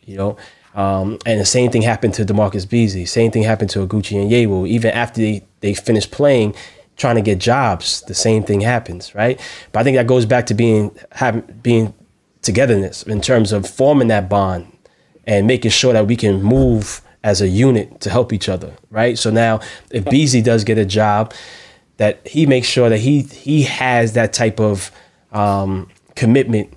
you 0.06 0.18
know. 0.18 0.38
Um, 0.76 1.18
and 1.26 1.40
the 1.40 1.46
same 1.46 1.72
thing 1.72 1.82
happened 1.82 2.14
to 2.16 2.26
DaMarcus 2.26 2.70
Beasley. 2.70 3.06
Same 3.06 3.32
thing 3.32 3.44
happened 3.44 3.72
to 3.72 3.88
Oguchi 3.88 4.16
Onyewu. 4.18 4.68
Even 4.68 4.92
after 4.92 5.22
they, 5.22 5.44
they 5.62 5.74
finished 5.74 6.12
playing, 6.12 6.54
trying 6.98 7.16
to 7.16 7.22
get 7.22 7.40
jobs, 7.40 8.02
the 8.02 8.14
same 8.14 8.44
thing 8.44 8.62
happens, 8.62 9.16
right? 9.16 9.40
But 9.72 9.80
I 9.80 9.84
think 9.84 9.98
that 9.98 10.06
goes 10.06 10.26
back 10.26 10.46
to 10.48 10.54
being 10.54 10.96
having 11.14 11.42
being 11.64 11.94
togetherness 12.42 13.04
in 13.04 13.22
terms 13.22 13.52
of 13.52 13.68
forming 13.68 14.08
that 14.10 14.30
bond 14.30 14.72
and 15.26 15.48
making 15.48 15.72
sure 15.72 15.94
that 15.94 16.08
we 16.08 16.16
can 16.16 16.42
move 16.44 17.02
as 17.24 17.42
a 17.42 17.48
unit 17.48 18.00
to 18.02 18.10
help 18.10 18.32
each 18.32 18.48
other, 18.50 18.74
right? 18.90 19.18
So 19.18 19.30
now, 19.30 19.60
if 19.92 20.06
Beasley 20.06 20.42
does 20.42 20.64
get 20.64 20.78
a 20.78 20.86
job, 20.86 21.34
that 21.98 22.26
he 22.28 22.46
makes 22.46 22.68
sure 22.68 22.90
that 22.90 23.00
he 23.00 23.22
he 23.22 23.64
has 23.64 24.14
that 24.14 24.34
type 24.34 24.60
of 24.60 24.92
um, 25.32 25.90
commitment 26.16 26.74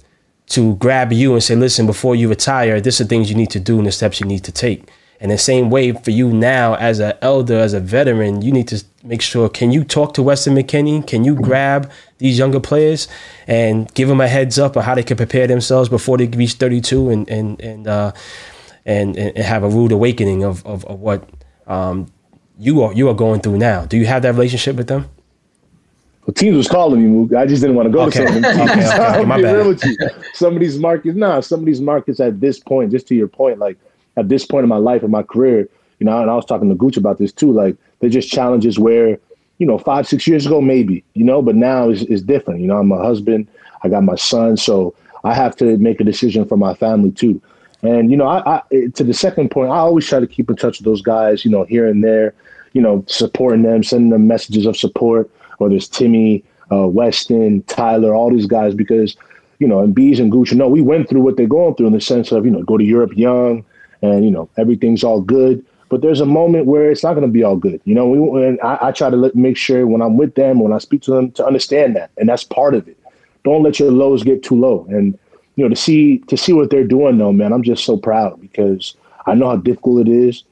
to 0.49 0.75
grab 0.77 1.13
you 1.13 1.35
and 1.35 1.43
say, 1.43 1.55
listen, 1.55 1.87
before 1.87 2.17
you 2.17 2.29
retire, 2.29 2.81
this 2.81 3.01
are 3.01 3.05
things 3.05 3.31
you 3.31 3.37
need 3.37 3.51
to 3.51 3.61
do 3.61 3.79
and 3.79 3.87
the 3.87 3.93
steps 3.93 4.19
you 4.19 4.27
need 4.27 4.43
to 4.45 4.53
take. 4.53 4.91
And 5.21 5.31
the 5.31 5.39
same 5.39 5.69
way 5.69 5.93
for 5.93 6.11
you 6.11 6.33
now, 6.33 6.75
as 6.75 6.99
an 6.99 7.13
elder, 7.21 7.59
as 7.59 7.75
a 7.75 7.79
veteran, 7.79 8.41
you 8.41 8.51
need 8.51 8.67
to 8.69 8.83
make 9.05 9.21
sure 9.21 9.51
can 9.51 9.71
you 9.71 9.85
talk 9.85 10.15
to 10.15 10.23
Weston 10.23 10.55
McKennie? 10.55 11.07
Can 11.07 11.25
you 11.25 11.35
grab 11.35 11.91
these 12.19 12.39
younger 12.39 12.59
players 12.59 13.07
and 13.47 13.93
give 13.95 14.09
them 14.09 14.21
a 14.21 14.29
heads 14.29 14.59
up 14.59 14.79
on 14.79 14.83
how 14.83 14.95
they 14.95 15.03
can 15.03 15.19
prepare 15.19 15.47
themselves 15.47 15.91
before 15.91 16.17
they 16.17 16.27
reach 16.27 16.55
32 16.55 17.11
and 17.11 17.29
and 17.29 17.61
and 17.61 17.87
uh, 17.87 18.13
and, 18.87 19.17
and 19.17 19.37
have 19.39 19.63
a 19.63 19.69
rude 19.69 19.93
awakening 19.93 20.45
of 20.45 20.65
of, 20.67 20.85
of 20.87 21.01
what 21.01 21.29
um, 21.67 22.07
you 22.59 22.83
are 22.83 22.93
you 22.93 23.09
are 23.09 23.15
going 23.15 23.41
through 23.41 23.59
now? 23.59 23.85
Do 23.87 23.97
you 23.97 24.07
have 24.07 24.23
that 24.23 24.33
relationship 24.35 24.77
with 24.77 24.89
them? 24.89 25.09
Well, 26.27 26.35
teams 26.35 26.57
was 26.57 26.69
calling 26.69 27.01
me, 27.03 27.09
Mook. 27.09 27.35
I 27.35 27.47
just 27.47 27.63
didn't 27.63 27.77
want 27.77 27.87
to 27.87 27.93
go 27.93 28.03
Okay. 28.03 28.11
to 28.11 28.17
some 28.17 28.27
of 28.27 28.35
them. 28.35 28.45
Okay, 28.45 28.63
okay, 28.63 28.85
I'll 29.03 29.25
my 29.27 29.41
bad. 29.41 29.81
Some 30.35 30.55
of 30.55 30.61
these 30.61 30.79
markets, 30.79 31.17
nah, 31.17 31.41
some 31.41 31.61
of 31.61 31.67
these 31.67 31.81
markets 31.81 32.21
at 32.21 32.41
this 32.41 32.59
point, 32.59 32.91
just 32.91 33.09
to 33.09 33.15
your 33.15 33.29
point, 33.29 33.59
like 33.59 33.79
at 34.17 34.29
this 34.29 34.45
point 34.45 34.63
in 34.65 34.69
my 34.69 34.77
life 34.77 35.03
and 35.03 35.11
my 35.11 35.23
career, 35.23 35.69
you 35.99 36.05
know, 36.07 36.21
and 36.21 36.31
I 36.31 36.35
was 36.35 36.45
talking 36.45 36.69
to 36.69 36.75
Gooch 36.75 36.97
about 36.97 37.19
this 37.19 37.33
too, 37.33 37.53
like 37.53 37.77
they're 38.01 38.11
just 38.11 38.31
challenges 38.31 38.79
where, 38.79 39.19
you 39.59 39.67
know, 39.67 39.79
five, 39.79 40.07
six 40.07 40.27
years 40.27 40.47
ago, 40.47 40.61
maybe, 40.61 41.03
you 41.15 41.25
know, 41.25 41.43
but 41.43 41.57
now 41.57 41.89
is 41.89 42.03
is 42.05 42.23
different. 42.23 42.61
You 42.61 42.67
know, 42.67 42.77
I'm 42.79 42.93
a 42.93 43.03
husband, 43.03 43.49
I 43.83 43.89
got 43.89 44.05
my 44.05 44.15
son, 44.17 44.57
so 44.57 44.95
I 45.25 45.35
have 45.35 45.57
to 45.57 45.77
make 45.79 46.01
a 46.01 46.05
decision 46.05 46.45
for 46.45 46.57
my 46.57 46.75
family 46.75 47.11
too. 47.13 47.41
And, 47.83 48.11
you 48.11 48.17
know, 48.17 48.27
I, 48.27 48.57
I 48.57 48.63
to 48.95 49.05
the 49.05 49.15
second 49.15 49.51
point, 49.51 49.71
I 49.71 49.79
always 49.79 50.07
try 50.07 50.21
to 50.21 50.27
keep 50.27 50.51
in 50.51 50.57
touch 50.57 50.79
with 50.79 50.85
those 50.85 51.03
guys, 51.03 51.45
you 51.45 51.51
know, 51.51 51.65
here 51.65 51.87
and 51.87 52.05
there, 52.05 52.35
you 52.73 52.83
know, 52.83 53.05
supporting 53.09 53.63
them, 53.63 53.83
sending 53.83 54.11
them 54.11 54.27
messages 54.27 54.67
of 54.67 54.77
support, 54.77 55.31
whether 55.59 55.75
it's 55.75 55.89
Timmy, 55.89 56.45
uh, 56.71 56.87
Weston, 56.87 57.63
Tyler, 57.63 58.15
all 58.15 58.31
these 58.31 58.47
guys, 58.47 58.75
because, 58.75 59.17
you 59.59 59.67
know, 59.67 59.81
and 59.81 59.95
Bees 59.95 60.21
and 60.21 60.31
Gucci, 60.31 60.55
no, 60.55 60.69
we 60.69 60.83
went 60.83 61.09
through 61.09 61.23
what 61.23 61.37
they're 61.37 61.47
going 61.47 61.75
through 61.75 61.87
in 61.87 61.93
the 61.95 62.01
sense 62.01 62.33
of, 62.33 62.45
you 62.45 62.51
know, 62.51 62.63
go 62.63 62.77
to 62.77 62.85
Europe 62.85 63.13
young 63.17 63.65
and, 64.03 64.25
you 64.25 64.31
know, 64.31 64.49
everything's 64.59 65.03
all 65.03 65.21
good. 65.21 65.65
But 65.89 66.03
there's 66.03 66.21
a 66.21 66.27
moment 66.27 66.67
where 66.67 66.91
it's 66.91 67.03
not 67.03 67.15
going 67.15 67.27
to 67.27 67.33
be 67.33 67.43
all 67.43 67.57
good. 67.57 67.81
You 67.85 67.95
know, 67.95 68.09
we, 68.09 68.47
and 68.47 68.61
I, 68.61 68.79
I 68.81 68.93
try 68.93 69.11
to 69.11 69.17
let, 69.17 69.35
make 69.35 69.57
sure 69.57 69.87
when 69.87 70.03
I'm 70.03 70.17
with 70.17 70.35
them, 70.35 70.61
when 70.61 70.73
I 70.73 70.79
speak 70.79 71.03
to 71.03 71.11
them, 71.11 71.33
to 71.33 71.45
understand 71.45 71.97
that. 71.97 72.11
And 72.17 72.29
that's 72.29 72.45
part 72.45 72.75
of 72.75 72.87
it. 72.87 72.97
Don't 73.43 73.63
let 73.63 73.81
your 73.81 73.91
lows 73.91 74.23
get 74.23 74.43
too 74.43 74.55
low. 74.55 74.87
And, 74.91 75.19
you 75.61 75.67
know, 75.67 75.75
to 75.75 75.77
see 75.77 76.17
to 76.29 76.39
see 76.39 76.55
what 76.55 76.71
they're 76.71 76.85
doing 76.87 77.19
though, 77.19 77.35
man, 77.35 77.53
I'm 77.53 77.63
just 77.63 77.85
so 77.85 77.99
proud 77.99 78.41
because 78.41 78.97
I 79.27 79.35
know 79.35 79.51
how 79.51 79.57
difficult 79.57 80.09
it 80.09 80.11
is. 80.11 80.43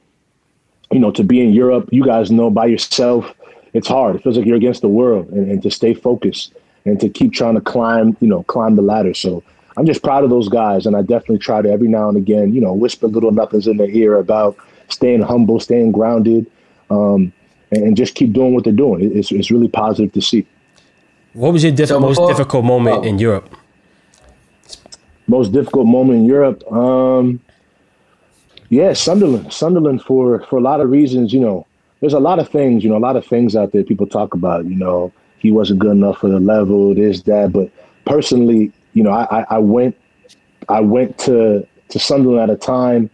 You 0.91 0.99
know, 0.99 1.09
to 1.09 1.23
be 1.23 1.41
in 1.41 1.51
Europe, 1.51 1.89
you 1.91 2.05
guys 2.05 2.29
know 2.29 2.51
by 2.51 2.67
yourself, 2.67 3.33
it's 3.73 3.87
hard. 3.87 4.17
It 4.17 4.21
feels 4.21 4.37
like 4.37 4.45
you're 4.45 4.55
against 4.55 4.81
the 4.81 4.87
world 4.87 5.27
and, 5.29 5.49
and 5.49 5.63
to 5.63 5.71
stay 5.71 5.95
focused 5.95 6.53
and 6.85 6.99
to 6.99 7.09
keep 7.09 7.33
trying 7.33 7.55
to 7.55 7.61
climb, 7.61 8.15
you 8.19 8.27
know, 8.27 8.43
climb 8.43 8.75
the 8.75 8.83
ladder. 8.83 9.15
So 9.15 9.43
I'm 9.77 9.87
just 9.87 10.03
proud 10.03 10.23
of 10.23 10.29
those 10.29 10.47
guys. 10.47 10.85
And 10.85 10.95
I 10.95 11.01
definitely 11.01 11.39
try 11.39 11.63
to 11.63 11.71
every 11.71 11.87
now 11.87 12.07
and 12.07 12.15
again, 12.15 12.53
you 12.53 12.61
know, 12.61 12.73
whisper 12.73 13.07
little 13.07 13.31
nothings 13.31 13.65
in 13.65 13.77
their 13.77 13.89
ear 13.89 14.15
about 14.15 14.57
staying 14.89 15.23
humble, 15.23 15.59
staying 15.59 15.91
grounded, 15.91 16.45
um, 16.91 17.33
and, 17.71 17.83
and 17.83 17.97
just 17.97 18.13
keep 18.13 18.31
doing 18.31 18.53
what 18.53 18.63
they're 18.63 18.73
doing. 18.73 19.11
It's, 19.17 19.31
it's 19.31 19.49
really 19.49 19.69
positive 19.69 20.13
to 20.13 20.21
see. 20.21 20.45
What 21.33 21.51
was 21.51 21.63
your 21.63 21.71
diff- 21.71 21.89
So 21.89 21.99
most 21.99 22.21
difficult 22.27 22.63
moment 22.63 22.97
oh. 22.97 23.09
in 23.09 23.17
Europe? 23.17 23.55
Most 25.29 25.51
difficult 25.51 25.87
moment 25.87 26.19
in 26.19 26.25
Europe. 26.25 26.69
Um, 26.71 27.39
yeah, 28.69 28.93
Sunderland. 28.93 29.53
Sunderland 29.53 30.01
for 30.03 30.41
for 30.49 30.57
a 30.57 30.61
lot 30.61 30.81
of 30.81 30.89
reasons. 30.89 31.33
You 31.33 31.39
know, 31.39 31.67
there's 32.01 32.13
a 32.13 32.19
lot 32.19 32.39
of 32.39 32.49
things. 32.49 32.83
You 32.83 32.89
know, 32.89 32.97
a 32.97 33.05
lot 33.07 33.15
of 33.15 33.25
things 33.25 33.55
out 33.55 33.71
there 33.71 33.83
people 33.83 34.07
talk 34.07 34.33
about. 34.33 34.65
You 34.65 34.75
know, 34.75 35.13
he 35.37 35.51
wasn't 35.51 35.79
good 35.79 35.91
enough 35.91 36.17
for 36.19 36.29
the 36.29 36.39
level. 36.39 36.93
This, 36.93 37.21
that. 37.23 37.53
But 37.53 37.71
personally, 38.05 38.71
you 38.93 39.03
know, 39.03 39.11
I, 39.11 39.41
I, 39.41 39.45
I 39.51 39.57
went 39.59 39.95
I 40.67 40.81
went 40.81 41.17
to 41.19 41.65
to 41.89 41.99
Sunderland 41.99 42.51
at 42.51 42.55
a 42.55 42.59
time 42.59 43.09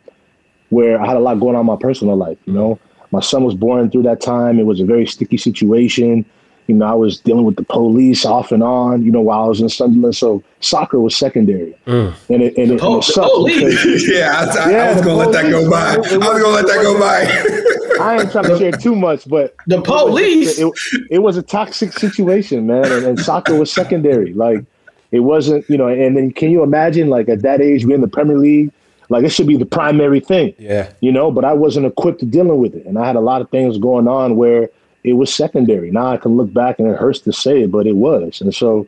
where 0.69 0.99
I 1.01 1.06
had 1.06 1.17
a 1.17 1.19
lot 1.19 1.39
going 1.39 1.56
on 1.56 1.62
in 1.62 1.67
my 1.67 1.78
personal 1.78 2.15
life. 2.15 2.38
You 2.45 2.54
know, 2.54 2.80
my 3.12 3.21
son 3.21 3.43
was 3.43 3.56
born 3.56 3.91
through 3.91 4.04
that 4.04 4.21
time. 4.21 4.60
It 4.60 4.65
was 4.65 4.80
a 4.80 4.86
very 4.86 5.06
sticky 5.06 5.38
situation. 5.38 6.25
You 6.67 6.75
know, 6.75 6.86
I 6.86 6.93
was 6.93 7.19
dealing 7.19 7.45
with 7.45 7.58
the 7.58 7.63
police 7.63 8.25
off 8.25 8.51
and 8.51 8.63
on. 8.63 9.04
You 9.04 9.12
know, 9.12 9.21
while 9.21 9.43
I 9.43 9.47
was 9.47 9.62
in 9.62 9.69
Sunderland, 9.69 10.15
so 10.15 10.41
soccer 10.62 10.99
was 10.99 11.15
secondary, 11.15 11.75
mm. 11.86 12.13
and 12.30 12.41
it 12.41 12.58
and 12.58 12.71
it, 12.71 12.71
oh, 12.71 12.71
and 12.71 12.71
it 12.71 12.80
po- 12.80 12.95
the 12.97 13.01
sucked 13.04 13.32
police. 13.34 13.84
because 13.84 14.10
yeah, 14.10 14.34
I, 14.36 14.60
I, 14.60 14.67
I 14.67 14.71
Yeah, 14.71 14.89
was 14.93 14.97
the 15.01 15.06
gonna 15.06 15.17
let 15.17 15.32
that 15.34 15.51
go 15.51 15.69
by. 15.69 15.82
I 15.91 15.93
it- 15.93 15.99
was 15.99 16.10
gonna 16.41 16.47
let 16.47 16.67
that 16.67 16.82
go 16.82 16.99
by. 16.99 17.71
I 18.04 18.19
ain't 18.19 18.32
trying 18.32 18.43
to 18.45 18.58
share 18.58 18.71
too 18.73 18.93
much, 18.95 19.28
but 19.30 19.56
The 19.67 19.82
police. 19.82 20.60
it, 20.60 20.69
it 21.10 21.19
was 21.19 21.38
a 21.38 21.41
toxic 21.41 21.93
situation, 21.93 22.67
man, 22.67 22.91
and, 22.91 23.06
and 23.06 23.19
soccer 23.19 23.56
was 23.58 23.71
secondary. 23.71 24.34
Like 24.34 24.65
it 25.12 25.21
wasn't, 25.21 25.69
you 25.69 25.78
know. 25.78 25.88
And 25.88 26.17
then 26.17 26.32
can 26.32 26.51
you 26.51 26.62
imagine, 26.63 27.10
like 27.10 27.30
at 27.30 27.41
that 27.43 27.62
age, 27.62 27.86
we're 27.86 27.95
in 27.95 28.01
the 28.01 28.08
Premier 28.10 28.38
League, 28.38 28.71
like 29.10 29.23
it 29.23 29.30
should 29.30 29.47
be 29.47 29.56
the 29.56 29.65
primary 29.65 30.19
thing, 30.19 30.54
Yeah. 30.58 30.89
you 30.99 31.12
know. 31.12 31.32
But 31.32 31.45
I 31.45 31.54
wasn't 31.54 31.86
equipped 31.86 32.19
to 32.19 32.25
dealing 32.25 32.58
with 32.60 32.75
it, 32.75 32.86
and 32.86 32.97
I 32.99 33.06
had 33.06 33.15
a 33.15 33.21
lot 33.21 33.41
of 33.41 33.49
things 33.49 33.78
going 33.78 34.08
on 34.10 34.36
where 34.36 34.69
it 35.09 35.13
was 35.13 35.33
secondary. 35.33 35.91
Now 35.91 36.07
I 36.07 36.17
can 36.17 36.35
look 36.35 36.51
back, 36.53 36.79
and 36.79 36.87
it 36.87 36.97
hurts 36.97 37.19
to 37.21 37.31
say 37.33 37.63
it, 37.63 37.71
but 37.71 37.85
it 37.87 37.95
was, 37.95 38.41
and 38.41 38.53
so, 38.53 38.87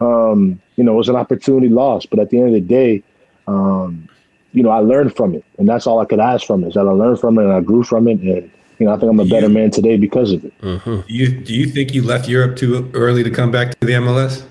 um, 0.00 0.60
you 0.76 0.84
know, 0.84 0.94
it 0.94 0.96
was 0.96 1.08
an 1.08 1.16
opportunity 1.16 1.68
lost. 1.68 2.10
But 2.10 2.18
at 2.18 2.30
the 2.30 2.38
end 2.38 2.48
of 2.48 2.54
the 2.54 2.60
day. 2.60 3.02
Um, 3.46 4.08
you 4.52 4.62
know, 4.64 4.70
I 4.70 4.78
learned 4.80 5.14
from 5.16 5.34
it, 5.34 5.44
and 5.58 5.68
that's 5.68 5.86
all 5.86 6.00
I 6.00 6.04
could 6.04 6.18
ask 6.20 6.44
from 6.46 6.64
it. 6.64 6.68
Is 6.68 6.74
that 6.74 6.80
I 6.86 6.90
learned 6.90 7.20
from 7.20 7.38
it 7.38 7.44
and 7.44 7.52
I 7.52 7.60
grew 7.60 7.82
from 7.84 8.08
it, 8.08 8.18
and 8.20 8.50
you 8.78 8.86
know, 8.86 8.92
I 8.92 8.96
think 8.98 9.10
I'm 9.10 9.20
a 9.20 9.24
better 9.24 9.46
You- 9.46 9.52
man 9.54 9.70
today 9.70 9.96
because 9.96 10.32
of 10.32 10.44
it. 10.44 10.52
Do 10.60 11.04
you 11.06 11.28
do 11.30 11.54
you 11.54 11.66
think 11.66 11.94
you 11.94 12.02
left 12.02 12.28
Europe 12.28 12.56
too 12.56 12.90
early 12.94 13.22
to 13.22 13.30
come 13.30 13.50
back 13.52 13.78
to 13.78 13.86
the 13.86 13.92
MLS? 13.94 14.42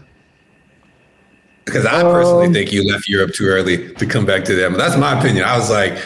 Because 1.65 1.85
I 1.85 2.01
personally 2.01 2.47
Um, 2.47 2.53
think 2.53 2.71
you 2.71 2.89
left 2.89 3.07
Europe 3.09 3.33
too 3.33 3.45
early 3.45 3.89
to 3.93 4.05
come 4.05 4.25
back 4.25 4.43
to 4.45 4.55
the 4.55 4.63
MLS. 4.63 4.77
That's 4.77 4.97
my 4.97 5.17
opinion. 5.19 5.45
I 5.45 5.57
was 5.57 5.69
like, 5.69 5.97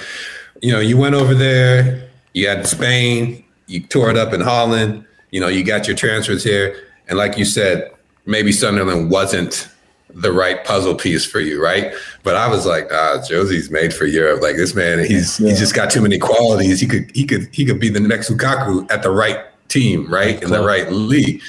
you 0.62 0.72
know, 0.72 0.80
you 0.80 0.98
went 0.98 1.16
over 1.16 1.34
there, 1.36 2.04
you 2.34 2.48
had 2.48 2.66
Spain, 2.68 3.43
you 3.68 3.82
tore 3.82 4.10
it 4.10 4.18
up 4.18 4.34
in 4.34 4.42
Holland, 4.42 5.06
you 5.32 5.40
know, 5.40 5.48
you 5.48 5.64
got 5.64 5.88
your 5.88 5.96
transfers 5.96 6.44
here, 6.44 6.76
and 7.08 7.18
like 7.18 7.38
you 7.38 7.46
said, 7.46 7.92
maybe 8.26 8.52
Sunderland 8.52 9.10
wasn't 9.12 9.68
the 10.16 10.32
right 10.32 10.64
puzzle 10.64 10.94
piece 10.94 11.26
for 11.26 11.40
you, 11.40 11.62
right? 11.62 11.92
But 12.22 12.36
I 12.36 12.48
was 12.48 12.66
like, 12.68 12.88
ah, 12.92 13.24
Jozy's 13.28 13.72
made 13.72 13.94
for 13.94 14.06
Europe. 14.06 14.42
Like 14.44 14.56
this 14.58 14.76
man, 14.76 15.00
he's 15.00 15.40
Yeah. 15.40 15.50
he's 15.50 15.60
just 15.60 15.74
got 15.74 15.90
too 15.90 16.02
many 16.02 16.20
qualities. 16.20 16.80
He 16.80 16.86
could 16.88 17.10
he 17.16 17.26
could 17.26 17.50
he 17.52 17.66
could 17.66 17.80
be 17.80 17.90
the 17.90 18.00
next 18.00 18.30
Lukaku 18.30 18.90
at 18.92 19.02
the 19.02 19.10
right 19.10 19.40
team, 19.70 20.12
right, 20.14 20.42
in 20.44 20.52
the 20.52 20.64
right 20.64 20.92
league. 20.92 21.42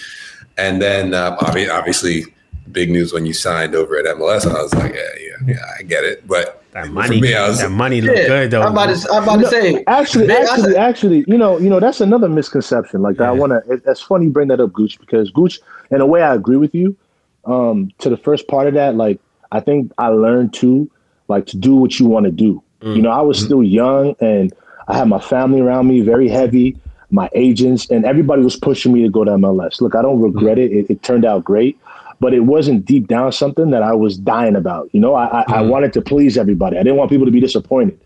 And 0.56 0.80
then 0.80 1.12
um, 1.12 1.36
obvi- 1.38 1.70
obviously, 1.70 2.24
big 2.72 2.90
news 2.90 3.12
when 3.12 3.26
you 3.26 3.34
signed 3.34 3.74
over 3.74 3.98
at 3.98 4.06
MLS. 4.06 4.46
I 4.46 4.62
was 4.62 4.72
like, 4.74 4.94
yeah, 4.94 5.00
yeah, 5.20 5.54
yeah, 5.54 5.64
I 5.78 5.82
get 5.82 6.04
it. 6.04 6.26
But 6.26 6.62
That 6.74 6.90
money, 6.90 7.20
me, 7.20 7.32
was 7.32 7.60
that 7.60 7.70
money 7.70 8.00
look 8.00 8.16
Yeah, 8.16 8.26
good 8.26 8.50
though. 8.50 8.62
I'm 8.62 8.72
about 8.72 8.96
to, 8.96 9.12
I'm 9.12 9.22
about 9.22 9.36
to 9.42 9.46
say. 9.48 9.84
Actually, 9.86 10.26
Man, 10.26 10.42
actually, 10.42 10.72
said- 10.72 10.76
actually, 10.76 11.24
you 11.28 11.38
know, 11.38 11.56
you 11.56 11.70
know, 11.70 11.78
that's 11.78 12.00
another 12.00 12.28
misconception. 12.28 13.00
Like 13.00 13.20
I 13.20 13.30
want 13.30 13.50
to. 13.52 13.72
It, 13.72 13.82
it's 13.86 14.00
funny 14.00 14.24
you 14.26 14.32
bring 14.32 14.48
that 14.48 14.58
up, 14.58 14.72
Gooch, 14.72 14.98
because 14.98 15.30
Gooch, 15.30 15.60
in 15.92 16.00
a 16.00 16.06
way, 16.06 16.20
I 16.22 16.34
agree 16.34 16.56
with 16.56 16.74
you. 16.74 16.96
Um, 17.44 17.92
to 17.98 18.10
the 18.10 18.16
first 18.16 18.48
part 18.48 18.66
of 18.66 18.74
that, 18.74 18.96
like 18.96 19.20
I 19.52 19.60
think 19.60 19.92
I 19.98 20.08
learned 20.08 20.52
too, 20.52 20.90
like 21.28 21.46
to 21.46 21.56
do 21.56 21.76
what 21.76 22.00
you 22.00 22.06
want 22.06 22.24
to 22.24 22.32
do. 22.32 22.60
You 22.82 23.00
know, 23.00 23.10
I 23.10 23.22
was 23.22 23.38
still 23.42 23.62
young 23.62 24.14
and 24.20 24.52
I 24.88 24.98
had 24.98 25.08
my 25.08 25.18
family 25.18 25.60
around 25.60 25.88
me, 25.88 26.00
very 26.00 26.28
heavy, 26.28 26.76
my 27.10 27.30
agents, 27.34 27.88
and 27.88 28.04
everybody 28.04 28.42
was 28.42 28.56
pushing 28.56 28.92
me 28.92 29.00
to 29.04 29.08
go 29.08 29.24
to 29.24 29.30
MLS. 29.30 29.80
Look, 29.80 29.94
I 29.94 30.02
don't 30.02 30.20
regret 30.20 30.58
it. 30.58 30.70
it. 30.70 30.90
It 30.90 31.02
turned 31.02 31.24
out 31.24 31.44
great, 31.44 31.78
but 32.24 32.32
it 32.32 32.40
wasn't 32.40 32.86
deep 32.86 33.06
down 33.06 33.30
something 33.32 33.68
that 33.68 33.82
I 33.82 33.92
was 33.92 34.16
dying 34.16 34.56
about. 34.56 34.88
You 34.94 35.00
know, 35.00 35.14
I, 35.14 35.26
I, 35.26 35.40
I 35.42 35.62
mm. 35.62 35.68
wanted 35.68 35.92
to 35.92 36.00
please 36.00 36.38
everybody. 36.38 36.78
I 36.78 36.82
didn't 36.82 36.96
want 36.96 37.10
people 37.10 37.26
to 37.26 37.30
be 37.30 37.38
disappointed. 37.38 38.00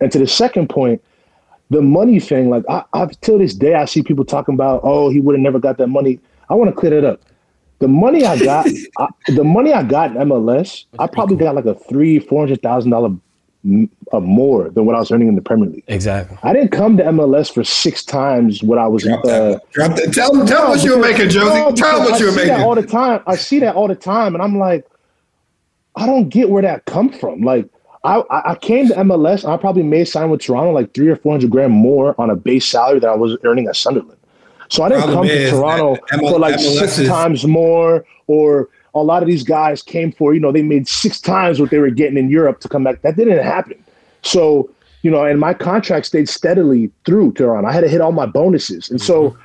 And 0.00 0.10
to 0.10 0.18
the 0.18 0.26
second 0.26 0.68
point, 0.68 1.00
the 1.70 1.80
money 1.80 2.18
thing, 2.18 2.50
like 2.50 2.64
I, 2.68 2.82
I've 2.94 3.12
till 3.20 3.38
this 3.38 3.54
day, 3.54 3.74
I 3.74 3.84
see 3.84 4.02
people 4.02 4.24
talking 4.24 4.54
about, 4.54 4.80
oh, 4.82 5.08
he 5.08 5.20
would 5.20 5.36
have 5.36 5.40
never 5.40 5.60
got 5.60 5.78
that 5.78 5.86
money. 5.86 6.18
I 6.48 6.54
want 6.54 6.68
to 6.68 6.74
clear 6.74 7.00
that 7.00 7.04
up. 7.04 7.20
The 7.78 7.86
money 7.86 8.24
I 8.24 8.40
got, 8.40 8.66
I, 8.98 9.06
the 9.28 9.44
money 9.44 9.72
I 9.72 9.84
got 9.84 10.10
in 10.10 10.16
MLS, 10.16 10.86
I 10.98 11.06
probably 11.06 11.36
got 11.36 11.54
like 11.54 11.66
a 11.66 11.76
three, 11.76 12.18
four 12.18 12.40
hundred 12.40 12.62
thousand 12.62 12.90
dollar 12.90 13.10
uh, 14.12 14.20
more 14.20 14.70
than 14.70 14.86
what 14.86 14.96
I 14.96 14.98
was 15.00 15.10
earning 15.10 15.28
in 15.28 15.34
the 15.34 15.42
Premier 15.42 15.68
League. 15.68 15.84
Exactly. 15.86 16.38
I 16.42 16.52
didn't 16.52 16.70
come 16.70 16.96
to 16.96 17.02
MLS 17.04 17.52
for 17.52 17.62
six 17.62 18.04
times 18.04 18.62
what 18.62 18.78
I 18.78 18.86
was. 18.86 19.02
drop 19.02 19.24
Uh, 19.24 19.28
that. 19.28 19.70
Drop 19.70 19.96
that. 19.96 20.12
Tell 20.14 20.32
them, 20.32 20.46
tell 20.46 20.62
them 20.62 20.70
what 20.70 20.82
you 20.84 20.96
were 20.96 21.02
making, 21.02 21.28
Jozy. 21.28 21.54
no, 21.54 21.72
tell 21.72 22.00
them 22.00 22.10
what 22.10 22.18
you 22.20 22.26
were 22.26 22.32
I 22.32 22.36
see 22.36 22.46
that 22.48 22.60
all 22.62 22.74
the 22.74 22.82
time. 22.86 23.22
I 23.26 23.36
see 23.36 23.58
that 23.60 23.74
all 23.74 23.88
the 23.88 23.94
time, 23.94 24.34
and 24.34 24.42
I'm 24.42 24.58
like, 24.58 24.86
I 25.96 26.06
don't 26.06 26.28
get 26.28 26.48
where 26.50 26.62
that 26.62 26.84
come 26.86 27.10
from. 27.12 27.42
Like, 27.42 27.68
I 28.04 28.22
I 28.30 28.52
I 28.52 28.54
came 28.54 28.88
to 28.88 28.94
MLS. 28.94 29.46
I 29.46 29.56
probably 29.58 29.82
may 29.82 30.04
sign 30.06 30.30
with 30.30 30.40
Toronto 30.40 30.72
like 30.72 30.94
three 30.94 31.08
or 31.08 31.16
four 31.16 31.32
hundred 31.32 31.50
grand 31.50 31.72
more 31.72 32.14
on 32.18 32.30
a 32.30 32.36
base 32.36 32.64
salary 32.66 32.98
than 33.00 33.10
I 33.10 33.14
was 33.16 33.36
earning 33.44 33.66
at 33.66 33.76
Sunderland. 33.76 34.16
So 34.70 34.84
I 34.84 34.88
didn't 34.88 35.02
Problem 35.04 35.26
come 35.28 35.36
to 35.36 35.50
Toronto 35.50 35.96
that 36.10 36.20
for 36.20 36.38
like 36.38 36.54
MLS 36.54 36.78
six 36.78 36.98
is- 36.98 37.08
times 37.08 37.46
more, 37.46 38.04
or 38.26 38.68
a 38.94 39.02
lot 39.02 39.22
of 39.22 39.28
these 39.28 39.42
guys 39.42 39.82
came 39.82 40.12
for 40.12 40.34
you 40.34 40.40
know 40.40 40.52
they 40.52 40.62
made 40.62 40.88
six 40.88 41.20
times 41.20 41.60
what 41.60 41.70
they 41.70 41.78
were 41.78 41.90
getting 41.90 42.18
in 42.18 42.30
Europe 42.30 42.60
to 42.60 42.68
come 42.68 42.84
back. 42.84 43.02
That 43.02 43.16
didn't 43.16 43.42
happen. 43.42 43.82
So 44.22 44.70
you 45.02 45.10
know, 45.10 45.24
and 45.24 45.40
my 45.40 45.54
contract 45.54 46.06
stayed 46.06 46.28
steadily 46.28 46.90
through 47.04 47.32
Toronto. 47.32 47.68
I 47.68 47.72
had 47.72 47.80
to 47.80 47.88
hit 47.88 48.00
all 48.00 48.12
my 48.12 48.26
bonuses, 48.26 48.90
and 48.90 49.00
so 49.00 49.30
mm-hmm. 49.30 49.40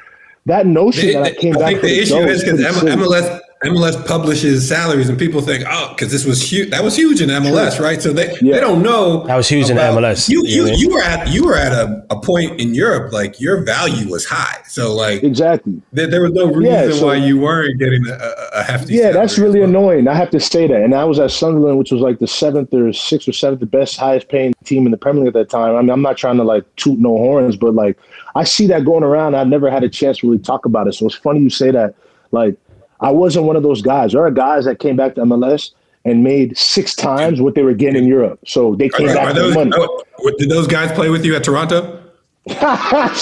that 0.47 0.67
notion 0.67 1.07
They- 1.07 1.13
that 1.13 1.23
I 1.23 1.33
came 1.33 1.55
I 1.57 1.59
back 1.59 1.69
think 1.69 1.81
the 1.81 1.87
the 1.87 1.99
issue 1.99 2.17
is 2.17 2.43
because. 2.43 2.59
MLS 2.61 3.41
MLS 3.65 4.05
publishes 4.07 4.67
salaries, 4.67 5.09
and 5.09 5.17
people 5.17 5.41
think, 5.41 5.63
oh, 5.69 5.89
because 5.95 6.11
this 6.11 6.25
was 6.25 6.41
huge. 6.41 6.69
That 6.71 6.83
was 6.83 6.95
huge 6.95 7.21
in 7.21 7.29
MLS, 7.29 7.79
right? 7.79 8.01
So 8.01 8.13
they 8.13 8.35
Yeah. 8.41 8.53
they 8.55 8.59
don't 8.61 8.81
know 8.81 9.25
That 9.27 9.35
was 9.35 9.47
huge 9.49 9.69
in 9.69 9.77
MLS, 9.77 10.29
You 10.29 10.43
you 10.45 10.49
you, 10.55 10.63
what 10.63 10.69
I 10.69 10.71
mean? 10.71 10.79
you 10.79 10.89
were 10.93 11.01
at 11.01 11.27
you 11.33 11.43
were 11.45 11.55
at 11.55 11.71
a, 11.71 12.05
a 12.09 12.19
point 12.19 12.59
in 12.59 12.73
Europe 12.73 13.11
like 13.13 13.39
your 13.39 13.63
value 13.63 14.09
was 14.09 14.25
high. 14.25 14.57
So 14.67 14.93
like 14.93 15.23
Exactly. 15.23 15.81
there, 15.93 16.07
there 16.07 16.21
was 16.21 16.31
no 16.33 16.45
reason 16.47 16.63
Yeah, 16.73 16.91
so- 16.91 17.05
why 17.07 17.15
you 17.15 17.39
weren't 17.39 17.79
getting 17.79 18.05
a, 18.07 18.13
a- 18.13 18.59
a 18.59 18.63
hefty. 18.63 18.93
Yeah, 18.95 19.11
that's 19.11 19.37
really 19.37 19.59
well. 19.59 19.69
annoying. 19.69 20.07
I 20.07 20.13
have 20.15 20.29
to 20.31 20.39
say 20.39 20.67
that. 20.67 20.81
And 20.81 20.93
I 20.95 21.03
was 21.03 21.19
at 21.19 21.31
Sunderland, 21.31 21.77
which 21.77 21.91
was 21.91 22.01
like 22.01 22.19
the 22.19 22.27
seventh 22.27 22.73
or 22.73 22.91
sixth 22.93 23.27
or 23.27 23.33
seventh 23.33 23.59
the 23.59 23.65
best, 23.65 23.97
highest 23.97 24.29
paying 24.29 24.53
team 24.63 24.85
in 24.85 24.91
the 24.91 24.97
Premier 24.97 25.23
League 25.25 25.27
at 25.29 25.33
that 25.33 25.49
time. 25.49 25.75
I 25.75 25.81
mean, 25.81 25.89
I'm 25.89 26.01
not 26.01 26.15
trying 26.17 26.37
to 26.37 26.43
like 26.43 26.63
toot 26.77 26.97
no 26.99 27.17
horns, 27.17 27.55
but 27.57 27.73
like 27.73 27.97
I 28.35 28.43
see 28.45 28.67
that 28.67 28.85
going 28.85 29.03
around. 29.03 29.35
I've 29.35 29.47
never 29.47 29.69
had 29.69 29.83
a 29.83 29.89
chance 29.89 30.19
to 30.19 30.27
really 30.29 30.41
talk 30.43 30.65
about 30.65 30.87
it. 30.87 30.93
So 30.93 31.05
it's 31.05 31.15
funny 31.15 31.39
you 31.41 31.49
say 31.49 31.71
that. 31.71 31.95
Like 32.31 32.55
I 33.05 33.11
wasn't 33.11 33.45
one 33.45 33.55
of 33.55 33.61
those 33.61 33.83
guys. 33.83 34.13
There 34.13 34.25
are 34.25 34.31
guys 34.31 34.65
that 34.65 34.79
came 34.79 34.95
back 34.95 35.13
to 35.13 35.21
MLS 35.21 35.73
and 36.05 36.23
made 36.23 36.57
six 36.57 36.95
times 36.95 37.39
what 37.39 37.53
they 37.53 37.61
were 37.61 37.75
getting 37.75 38.01
in 38.01 38.07
Europe. 38.09 38.39
So 38.47 38.75
they 38.75 38.89
came 38.89 39.09
are 39.09 39.13
back 39.13 39.27
for 39.27 39.33
those, 39.35 39.53
money. 39.53 39.71
oh, 39.75 40.03
did 40.39 40.49
those 40.49 40.65
guys 40.65 40.91
play 40.93 41.11
with 41.11 41.23
you 41.23 41.35
at 41.35 41.43
Toronto? 41.43 42.01
Stop, 42.49 43.19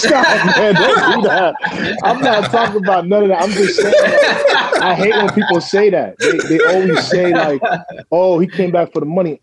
man. 0.55 0.75
Don't 0.75 1.21
do 1.21 1.27
that. 1.27 1.55
I'm 2.01 2.21
not 2.21 2.49
talking 2.49 2.77
about 2.77 3.07
none 3.07 3.23
of 3.23 3.29
that. 3.29 3.41
I'm 3.41 3.51
just 3.51 3.75
saying, 3.75 3.93
like, 3.93 4.81
I 4.81 4.95
hate 4.95 5.15
when 5.17 5.33
people 5.33 5.59
say 5.59 5.89
that. 5.89 6.17
They, 6.19 6.37
they 6.57 6.63
always 6.63 7.05
say, 7.05 7.33
like, 7.33 7.61
oh, 8.09 8.39
he 8.39 8.47
came 8.47 8.71
back 8.71 8.93
for 8.93 9.01
the 9.01 9.05
money. 9.05 9.41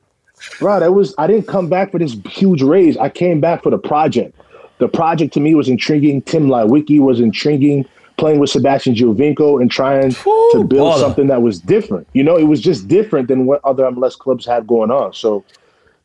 Bro, 0.59 0.81
that 0.81 0.95
was, 0.95 1.15
I 1.19 1.27
didn't 1.27 1.49
come 1.49 1.69
back 1.69 1.91
for 1.91 1.99
this 1.99 2.17
huge 2.25 2.63
raise. 2.63 2.97
I 2.97 3.11
came 3.11 3.43
back 3.43 3.63
for 3.63 3.69
the 3.69 3.79
project. 3.79 4.35
The 4.79 4.89
project 4.89 5.35
to 5.35 5.41
me 5.41 5.55
was 5.55 5.69
intriguing. 5.69 6.23
Tim 6.23 6.47
Leiweke 6.47 6.99
was 7.01 7.21
intriguing. 7.21 7.85
Playing 8.21 8.39
with 8.39 8.51
Sebastian 8.51 8.95
Giovinco 8.95 9.61
and 9.61 9.71
trying 9.71 10.13
to 10.13 10.65
build 10.65 10.95
baller. 10.95 11.01
something 11.01 11.27
that 11.29 11.43
was 11.43 11.59
different. 11.59 12.07
You 12.13 12.23
know, 12.23 12.37
it 12.37 12.45
was 12.45 12.61
just 12.61 12.87
different 12.87 13.29
than 13.29 13.47
what 13.47 13.61
other 13.65 13.85
MLS 13.85 14.17
clubs 14.17 14.47
had 14.47 14.67
going 14.67 14.91
on. 14.91 15.13
So 15.15 15.45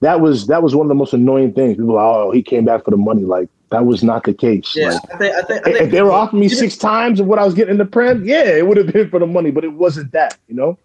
that 0.02 0.22
was 0.22 0.48
that 0.48 0.64
was 0.64 0.76
one 0.76 0.86
of 0.86 0.90
the 0.90 0.96
most 0.96 1.14
annoying 1.14 1.54
things. 1.54 1.78
People, 1.78 1.98
are, 1.98 2.26
oh, 2.26 2.32
he 2.32 2.42
came 2.42 2.66
back 2.66 2.86
for 2.86 2.92
the 2.92 2.98
money. 2.98 3.24
Like 3.24 3.50
that 3.70 3.86
was 3.86 4.04
not 4.04 4.24
the 4.24 4.34
case. 4.34 4.76
Yeah, 4.76 4.90
Like, 4.90 5.14
I 5.14 5.18
think, 5.18 5.36
I 5.36 5.42
think, 5.42 5.68
I 5.68 5.72
think 5.72 5.82
if 5.86 5.92
they 5.92 6.02
were 6.02 6.12
offering 6.12 6.40
me 6.42 6.50
six 6.50 6.78
times 6.78 7.20
of 7.20 7.28
what 7.28 7.40
I 7.40 7.46
was 7.46 7.54
getting 7.54 7.72
in 7.72 7.78
the 7.78 7.86
Prem, 7.86 8.24
yeah, 8.24 8.44
it 8.44 8.68
would 8.68 8.78
have 8.78 8.92
been 8.92 9.10
for 9.10 9.20
the 9.20 9.28
money, 9.28 9.52
but 9.52 9.64
it 9.64 9.74
wasn't 9.74 10.12
that, 10.12 10.38
you 10.48 10.56
know? 10.56 10.78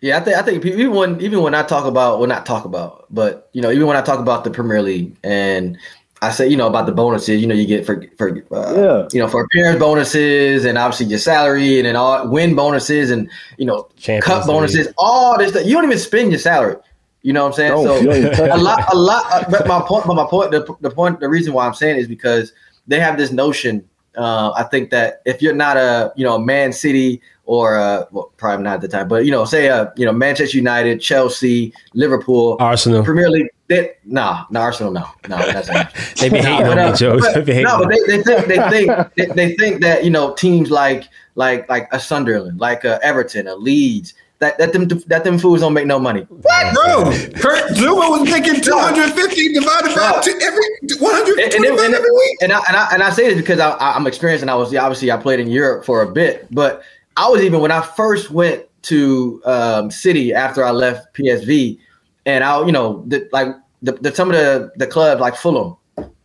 Yeah, 0.00 0.18
I 0.18 0.20
think 0.20 0.36
I 0.36 0.42
think 0.42 0.64
even 0.66 0.92
when 0.92 1.20
even 1.22 1.40
when 1.40 1.54
I 1.54 1.62
talk 1.62 1.86
about 1.86 2.18
well 2.18 2.28
not 2.28 2.44
talk 2.44 2.66
about, 2.66 3.06
but 3.08 3.48
you 3.54 3.62
know 3.62 3.70
even 3.70 3.86
when 3.86 3.96
I 3.96 4.02
talk 4.02 4.18
about 4.18 4.44
the 4.44 4.50
Premier 4.50 4.82
League 4.82 5.16
and 5.24 5.78
I 6.26 6.30
say 6.30 6.48
you 6.48 6.56
know 6.56 6.66
about 6.66 6.86
the 6.86 6.92
bonuses, 6.92 7.40
you 7.40 7.46
know 7.46 7.54
you 7.54 7.66
get 7.66 7.84
for 7.86 8.02
for 8.18 8.30
uh, 8.30 8.74
Yeah. 8.74 9.08
you 9.12 9.20
know 9.20 9.28
for 9.28 9.44
appearance 9.44 9.78
bonuses 9.78 10.64
and 10.64 10.76
obviously 10.78 11.06
your 11.06 11.18
salary 11.18 11.78
and 11.78 11.86
then 11.86 11.96
all 11.96 12.28
win 12.28 12.54
bonuses 12.54 13.10
and 13.10 13.28
you 13.58 13.66
know 13.66 13.88
Champions 13.96 14.24
cup 14.24 14.38
League. 14.46 14.46
bonuses, 14.54 14.88
all 14.98 15.38
this 15.38 15.50
stuff. 15.50 15.66
You 15.66 15.74
don't 15.74 15.84
even 15.84 15.98
spend 15.98 16.30
your 16.30 16.38
salary. 16.40 16.76
You 17.22 17.32
know 17.32 17.42
what 17.44 17.48
I'm 17.48 17.54
saying? 17.54 17.70
Don't. 17.72 18.02
You 18.02 18.08
don't 18.10 18.16
even 18.18 18.32
touch 18.32 18.50
a 18.50 18.62
lot, 18.62 18.92
a 18.92 18.96
lot. 18.96 19.24
Uh, 19.32 19.44
but 19.50 19.66
my 19.66 19.80
point, 19.80 20.06
but 20.06 20.14
my 20.14 20.26
point, 20.26 20.50
the, 20.50 20.76
the 20.80 20.90
point, 20.90 21.20
the 21.20 21.28
reason 21.28 21.54
why 21.54 21.66
I'm 21.66 21.72
saying 21.72 21.96
is 21.96 22.06
because 22.06 22.52
they 22.86 23.00
have 23.00 23.16
this 23.16 23.32
notion. 23.32 23.82
Uh, 24.16 24.52
I 24.56 24.64
think 24.64 24.90
that 24.90 25.22
if 25.24 25.40
you're 25.40 25.54
not 25.54 25.76
a, 25.78 26.12
you 26.16 26.24
know, 26.24 26.38
Man 26.38 26.72
City 26.72 27.20
or 27.46 27.76
uh, 27.76 28.04
well, 28.10 28.32
probably 28.36 28.64
not 28.64 28.74
at 28.74 28.80
the 28.80 28.88
time, 28.88 29.08
but 29.08 29.24
you 29.24 29.30
know, 29.30 29.44
say 29.44 29.66
a, 29.66 29.92
you 29.96 30.06
know, 30.06 30.12
Manchester 30.12 30.56
United, 30.56 31.00
Chelsea, 31.00 31.72
Liverpool, 31.92 32.56
Arsenal. 32.60 33.04
Premier 33.04 33.28
League. 33.28 33.48
They, 33.66 33.92
nah, 34.04 34.44
no, 34.50 34.60
Arsenal, 34.60 34.92
no, 34.92 35.06
no, 35.28 35.38
that's 35.38 35.68
not. 35.68 35.92
They 36.20 36.28
be 36.28 36.38
hating 36.38 36.66
But, 36.66 36.78
on 36.78 36.78
uh, 36.78 36.90
me, 36.90 36.96
Joe. 36.96 37.18
They 37.34 37.40
be 37.42 37.52
hating 37.52 37.64
no, 37.64 37.78
but 37.78 37.88
they, 37.88 38.16
they 38.16 38.22
think 38.22 38.46
they 38.46 38.68
think 38.70 39.14
they, 39.16 39.26
they 39.26 39.56
think 39.56 39.80
that 39.82 40.04
you 40.04 40.10
know 40.10 40.34
teams 40.34 40.70
like 40.70 41.04
like 41.34 41.68
like 41.68 41.88
a 41.92 42.00
Sunderland, 42.00 42.60
like 42.60 42.84
a 42.84 43.02
Everton, 43.02 43.46
a 43.46 43.54
Leeds, 43.54 44.14
that 44.38 44.58
that 44.58 44.72
them 44.72 44.88
that 45.06 45.24
them 45.24 45.38
fools 45.38 45.60
don't 45.60 45.72
make 45.72 45.86
no 45.86 45.98
money. 45.98 46.22
What, 46.28 46.74
bro? 46.74 47.04
Kurt 47.40 47.70
Zouma 47.72 48.10
was 48.10 48.30
making 48.30 48.60
250 48.60 49.52
divided 49.54 49.94
by 49.94 50.12
Bro. 50.12 50.20
two, 50.22 50.38
every 50.42 50.64
and, 50.82 50.90
125 51.00 51.54
and, 51.54 51.80
and, 51.80 51.94
every 51.94 52.10
week. 52.10 52.38
and 52.42 52.52
I, 52.52 52.60
and 52.68 52.76
I 52.76 52.88
and 52.92 53.02
I 53.02 53.10
say 53.10 53.28
this 53.28 53.36
because 53.36 53.60
I, 53.60 53.76
I'm 53.78 54.06
experienced 54.06 54.42
and 54.42 54.50
I 54.50 54.54
was 54.54 54.74
obviously 54.74 55.10
I 55.10 55.16
played 55.16 55.40
in 55.40 55.48
Europe 55.48 55.84
for 55.84 56.02
a 56.02 56.10
bit, 56.10 56.46
but 56.50 56.82
I 57.16 57.28
was 57.28 57.42
even 57.42 57.60
when 57.60 57.70
I 57.70 57.80
first 57.80 58.30
went 58.30 58.64
to 58.82 59.40
um, 59.44 59.90
City 59.90 60.34
after 60.34 60.64
I 60.64 60.70
left 60.70 61.14
PSV, 61.16 61.78
and 62.26 62.44
I, 62.44 62.64
you 62.66 62.72
know, 62.72 63.04
the, 63.06 63.28
like 63.32 63.48
the, 63.82 63.92
the 63.92 64.14
some 64.14 64.30
of 64.30 64.36
the 64.36 64.70
the 64.76 64.86
clubs 64.86 65.20
like 65.20 65.36
Fulham, 65.36 65.76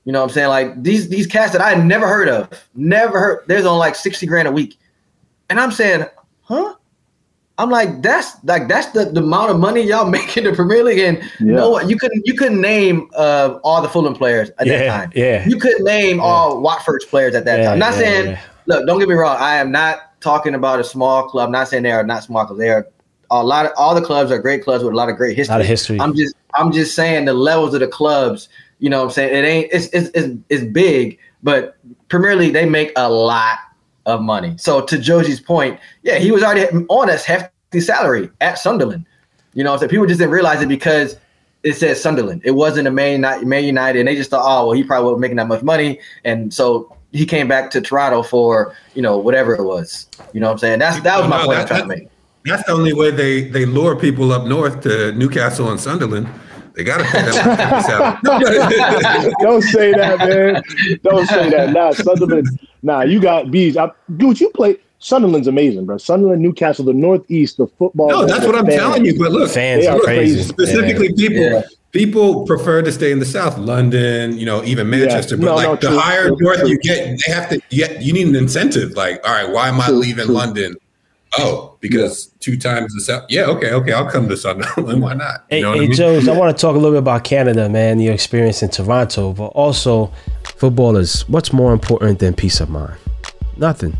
you 0.06 0.12
know, 0.14 0.20
what 0.22 0.30
I'm 0.30 0.34
saying 0.34 0.48
like 0.50 0.82
these 0.84 1.10
these 1.10 1.28
cats 1.28 1.52
that 1.54 1.62
I 1.62 1.70
had 1.72 1.86
never 1.86 2.08
heard 2.08 2.28
of, 2.28 2.50
never 2.76 3.20
heard. 3.20 3.44
There's 3.48 3.66
on 3.66 3.78
like 3.78 3.96
sixty 3.96 4.26
grand 4.26 4.48
a 4.48 4.52
week, 4.52 4.78
and 5.50 5.60
I'm 5.60 5.72
saying, 5.72 6.06
huh? 6.42 6.76
I'm 7.58 7.70
like, 7.70 8.02
that's 8.02 8.42
like 8.46 8.70
that's 8.70 8.88
the, 8.88 9.06
the 9.06 9.20
amount 9.22 9.52
of 9.52 9.60
money 9.60 9.82
y'all 9.82 10.10
make 10.10 10.38
in 10.38 10.46
the 10.46 10.54
Premier 10.54 10.84
League, 10.84 11.00
and 11.00 11.18
Yeah. 11.40 11.56
no 11.58 11.70
one 11.72 11.90
you 11.90 11.98
couldn't 11.98 12.26
you 12.26 12.34
couldn't 12.34 12.62
name 12.62 13.10
uh, 13.16 13.60
all 13.64 13.82
the 13.82 13.90
Fulham 13.90 14.16
players 14.16 14.50
at 14.60 14.66
Yeah, 14.68 14.78
that 14.80 14.88
time. 14.88 15.12
yeah. 15.14 15.48
you 15.48 15.58
couldn't 15.58 15.84
name 15.84 16.20
all 16.22 16.62
Watford's 16.62 17.06
players 17.06 17.36
at 17.36 17.46
that 17.46 17.60
Yeah, 17.60 17.70
time. 17.70 17.80
Not 17.80 17.94
yeah, 17.94 18.00
saying, 18.00 18.26
yeah. 18.32 18.40
look, 18.66 18.88
don't 18.88 18.98
get 19.00 19.10
me 19.10 19.16
wrong, 19.16 19.36
I 19.40 19.58
am 19.58 19.72
not 19.72 20.09
talking 20.20 20.56
about 20.56 20.80
a 20.80 20.84
small 20.84 21.30
club. 21.30 21.50
not 21.50 21.68
saying 21.68 21.84
they 21.84 21.92
are 21.92 22.04
not 22.04 22.24
small 22.24 22.46
clubs. 22.46 22.60
They 22.60 22.70
are 22.70 22.88
a 23.32 23.44
lot 23.44 23.66
of 23.66 23.72
all 23.78 23.94
the 23.94 24.02
clubs 24.02 24.32
are 24.32 24.40
great 24.40 24.64
clubs 24.64 24.84
with 24.84 24.94
a 24.94 24.96
lot 24.96 25.10
of 25.10 25.16
great 25.16 25.38
history. 25.38 25.54
Lot 25.54 25.62
of 25.62 25.68
history. 25.68 26.00
I'm 26.00 26.16
just 26.16 26.36
I'm 26.56 26.72
just 26.72 26.96
saying 26.96 27.26
the 27.26 27.34
levels 27.34 27.74
of 27.74 27.80
the 27.80 27.88
clubs. 27.88 28.50
You 28.80 28.90
know, 28.90 29.00
what 29.00 29.06
I'm 29.06 29.12
saying 29.12 29.36
it 29.36 29.48
ain't 29.48 29.70
it's 29.72 29.88
it's 29.88 30.10
it's, 30.14 30.36
it's 30.50 30.64
big, 30.64 31.20
but 31.44 31.78
Premier 32.08 32.36
League 32.36 32.54
they 32.54 32.66
make 32.66 32.92
a 32.96 33.10
lot 33.10 33.60
of 34.06 34.22
money. 34.22 34.56
So 34.58 34.82
to 34.82 34.98
Jozy's 34.98 35.40
point, 35.40 35.80
yeah, 36.04 36.18
he 36.18 36.32
was 36.32 36.44
already 36.44 36.66
on 36.90 37.10
a 37.10 37.18
hefty 37.18 37.82
salary 37.82 38.30
at 38.42 38.58
Sunderland. 38.58 39.06
You 39.54 39.64
know, 39.64 39.78
so 39.78 39.88
people 39.88 40.06
just 40.06 40.20
didn't 40.20 40.32
realize 40.32 40.62
it 40.62 40.70
because 40.70 41.18
it 41.64 41.74
said 41.74 41.98
Sunderland. 41.98 42.42
It 42.46 42.52
wasn't 42.52 42.88
a 42.88 42.92
Man, 42.92 43.14
United, 43.14 43.48
Man 43.48 43.64
United, 43.64 44.00
and 44.00 44.08
they 44.08 44.16
just 44.16 44.30
thought, 44.30 44.44
oh, 44.46 44.68
well, 44.68 44.76
he 44.76 44.84
probably 44.84 45.06
wasn't 45.06 45.22
making 45.22 45.38
that 45.38 45.48
much 45.48 45.64
money, 45.64 46.00
and 46.24 46.54
so 46.54 46.96
he 47.12 47.26
came 47.26 47.48
back 47.48 47.72
to 47.72 47.82
Toronto 47.82 48.24
for 48.24 48.76
you 48.96 49.02
know 49.02 49.18
whatever 49.18 49.54
it 49.56 49.64
was. 49.64 50.08
You 50.34 50.40
know 50.40 50.48
what 50.48 50.54
I'm 50.54 50.58
saying? 50.60 50.80
That's 50.80 51.00
that 51.02 51.20
was 51.20 51.28
my 51.30 51.38
No, 51.40 51.46
point 51.46 51.56
that- 51.58 51.62
I'm 51.62 51.68
trying 51.68 51.82
to 51.82 51.88
make. 51.88 52.08
That's 52.46 52.64
the 52.66 52.72
only 52.72 52.94
way 52.94 53.12
they 53.12 53.42
they 53.50 53.66
lure 53.66 53.96
people 53.96 54.32
up 54.32 54.46
north 54.48 54.82
to 54.82 55.12
Newcastle 55.14 55.70
and 55.72 55.80
Sunderland. 55.80 56.28
They 56.76 56.84
got 56.86 57.00
to 57.00 57.04
pay 57.04 57.22
them 57.24 57.34
salary. 57.84 59.34
Don't 59.42 59.62
say 59.62 59.92
that, 59.92 60.18
man. 60.20 60.62
Don't 61.04 61.28
say 61.28 61.50
that. 61.50 61.72
Nah, 61.74 61.92
Sunderland. 61.92 62.48
Nah, 62.82 63.02
you 63.02 63.20
got 63.20 63.52
bees. 63.52 63.76
I, 63.76 63.92
dude, 64.18 64.40
you 64.40 64.50
play. 64.52 64.78
Sunderland's 65.00 65.48
amazing, 65.48 65.86
bro. 65.86 65.98
Sunderland, 65.98 66.42
Newcastle, 66.42 66.84
the 66.86 66.94
Northeast, 66.94 67.58
the 67.58 67.68
football. 67.68 68.10
no, 68.10 68.26
that's 68.26 68.46
what 68.46 68.56
I'm 68.56 68.66
fans. 68.66 68.78
telling 68.80 69.06
you. 69.06 69.18
But 69.18 69.32
look, 69.32 69.50
Fans 69.50 69.84
They 69.84 69.88
are 69.88 69.96
are 69.98 70.00
crazy. 70.02 70.36
crazy. 70.36 70.50
specifically 70.50 71.14
people 71.14 71.38
Yeah. 71.44 71.62
People 71.92 72.46
prefer 72.46 72.82
to 72.82 72.92
stay 72.92 73.12
in 73.12 73.20
the 73.20 73.26
south 73.26 73.58
london 73.58 74.38
you 74.38 74.46
know 74.46 74.64
even 74.64 74.90
manchester 74.90 75.36
but 75.38 75.46
No, 75.46 75.56
like 75.56 75.68
no, 75.68 75.76
the 75.76 75.88
true, 75.88 75.98
higher 76.00 76.28
true, 76.28 76.38
north 76.40 76.60
true. 76.60 76.70
you 76.70 76.80
get 76.80 77.20
they 77.26 77.34
have 77.34 77.50
to 77.50 77.60
yet 77.72 78.02
you 78.02 78.14
need 78.14 78.28
an 78.28 78.36
incentive 78.36 78.92
like 78.92 79.20
all 79.28 79.34
right 79.34 79.52
why 79.52 79.70
am 79.70 79.80
i 79.82 79.88
True, 79.88 79.96
leaving 79.96 80.26
true. 80.26 80.36
london 80.36 80.76
oh 81.38 81.76
because 81.80 82.28
two 82.40 82.58
times 82.58 82.94
the 82.94 83.02
south 83.02 83.24
yeah 83.30 83.46
okay 83.46 83.72
okay 83.72 83.92
i'll 83.94 84.10
come 84.10 84.28
to 84.30 84.38
sunderland 84.38 85.02
why 85.02 85.14
not 85.14 85.46
Hey, 85.50 85.58
you 85.58 85.64
know 85.64 85.70
what 85.72 85.78
hey 85.80 85.86
I 85.86 85.88
mean? 85.88 85.96
Joes, 85.98 86.28
I 86.28 86.38
want 86.38 86.56
to 86.56 86.62
talk 86.62 86.76
a 86.76 86.78
little 86.78 86.92
bit 86.92 87.00
about 87.00 87.24
Canada, 87.24 87.70
man, 87.70 88.00
your 88.00 88.14
experience 88.14 88.62
in 88.64 88.70
Toronto, 88.70 89.34
but 89.34 89.48
also 89.48 90.12
footballers. 90.58 91.28
What's 91.30 91.52
more 91.54 91.72
important 91.74 92.20
than 92.20 92.34
peace 92.36 92.60
of 92.60 92.70
mind? 92.70 92.96
Nothing. 93.58 93.96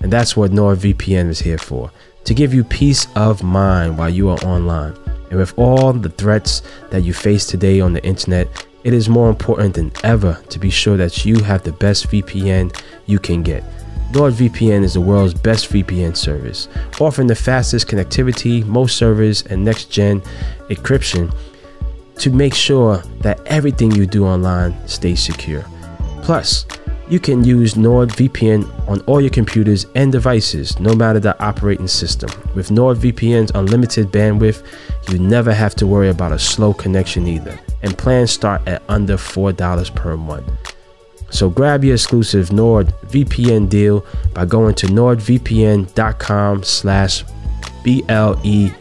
And 0.00 0.12
that's 0.12 0.36
what 0.36 0.50
NordVPN 0.50 1.28
is 1.28 1.40
here 1.40 1.58
for 1.58 1.90
to 2.24 2.34
give 2.34 2.52
you 2.54 2.64
peace 2.64 3.06
of 3.16 3.42
mind 3.42 3.96
while 3.98 4.10
you 4.10 4.28
are 4.30 4.38
online. 4.44 4.94
And 5.30 5.38
with 5.38 5.56
all 5.58 5.92
the 5.92 6.10
threats 6.10 6.62
that 6.90 7.02
you 7.02 7.12
face 7.12 7.46
today 7.46 7.80
on 7.80 7.92
the 7.92 8.04
internet, 8.04 8.66
it 8.84 8.92
is 8.92 9.08
more 9.08 9.30
important 9.30 9.74
than 9.74 9.92
ever 10.04 10.40
to 10.50 10.58
be 10.58 10.70
sure 10.70 10.96
that 10.96 11.24
you 11.24 11.42
have 11.42 11.62
the 11.62 11.72
best 11.72 12.08
VPN 12.08 12.78
you 13.06 13.18
can 13.18 13.42
get. 13.42 13.64
NordVPN 14.12 14.84
is 14.84 14.94
the 14.94 15.00
world's 15.00 15.34
best 15.34 15.70
VPN 15.70 16.16
service, 16.16 16.68
offering 17.00 17.26
the 17.26 17.34
fastest 17.34 17.88
connectivity, 17.88 18.64
most 18.64 18.96
servers, 18.96 19.42
and 19.46 19.64
next 19.64 19.90
gen 19.90 20.20
encryption 20.68 21.34
to 22.18 22.30
make 22.30 22.54
sure 22.54 22.98
that 23.20 23.40
everything 23.46 23.90
you 23.90 24.06
do 24.06 24.24
online 24.24 24.76
stays 24.86 25.20
secure. 25.20 25.64
Plus, 26.22 26.64
you 27.08 27.20
can 27.20 27.44
use 27.44 27.74
NordVPN 27.74 28.88
on 28.88 29.00
all 29.02 29.20
your 29.20 29.30
computers 29.30 29.86
and 29.94 30.10
devices, 30.10 30.78
no 30.80 30.94
matter 30.94 31.20
the 31.20 31.40
operating 31.42 31.88
system. 31.88 32.30
With 32.54 32.70
NordVPN's 32.70 33.52
unlimited 33.54 34.10
bandwidth, 34.10 34.62
you 35.10 35.18
never 35.18 35.52
have 35.52 35.74
to 35.76 35.86
worry 35.86 36.08
about 36.08 36.32
a 36.32 36.38
slow 36.38 36.72
connection 36.72 37.26
either. 37.26 37.58
And 37.82 37.96
plans 37.98 38.30
start 38.30 38.66
at 38.66 38.82
under 38.88 39.16
$4 39.16 39.94
per 39.94 40.16
month. 40.16 40.50
So 41.30 41.50
grab 41.50 41.84
your 41.84 41.94
exclusive 41.94 42.50
NordVPN 42.50 43.68
deal 43.68 44.06
by 44.32 44.44
going 44.44 44.74
to 44.76 44.86
nordvpn.com 44.86 46.62
slash 46.62 47.24
B-L-E-A-V 47.82 48.72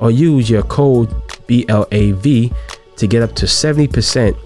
or 0.00 0.10
use 0.10 0.50
your 0.50 0.64
code 0.64 1.08
BLEAV 1.46 2.54
to 2.96 3.06
get 3.06 3.22
up 3.22 3.34
to 3.36 3.46
70% 3.46 4.36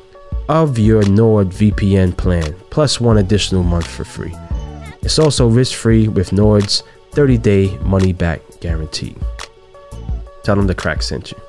of 0.49 0.79
your 0.79 1.03
NordVPN 1.03 2.17
plan 2.17 2.55
plus 2.71 3.01
one 3.01 3.19
additional 3.19 3.63
month 3.63 3.87
for 3.87 4.05
free. 4.05 4.35
It's 5.03 5.19
also 5.19 5.49
risk-free 5.49 6.09
with 6.09 6.33
Nord's 6.33 6.83
30-day 7.13 7.79
money-back 7.79 8.41
guarantee. 8.61 9.17
Tell 10.43 10.57
them 10.57 10.67
the 10.67 10.75
crack 10.75 11.03
sent 11.03 11.33
you. 11.33 11.41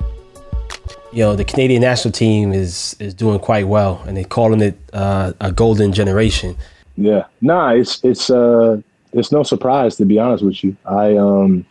You 1.12 1.24
know, 1.24 1.36
the 1.36 1.44
Canadian 1.44 1.82
national 1.82 2.12
team 2.12 2.52
is 2.52 2.94
is 3.00 3.14
doing 3.14 3.38
quite 3.38 3.66
well, 3.66 4.02
and 4.06 4.16
they're 4.16 4.24
calling 4.24 4.60
it 4.60 4.78
uh, 4.92 5.32
a 5.40 5.50
golden 5.50 5.92
generation. 5.92 6.56
Yeah, 6.96 7.24
nah, 7.40 7.70
it's 7.70 8.04
it's 8.04 8.28
uh 8.28 8.80
it's 9.12 9.32
no 9.32 9.42
surprise 9.42 9.96
to 9.96 10.04
be 10.04 10.18
honest 10.18 10.44
with 10.44 10.62
you. 10.62 10.76
I 10.84 11.16
um, 11.16 11.64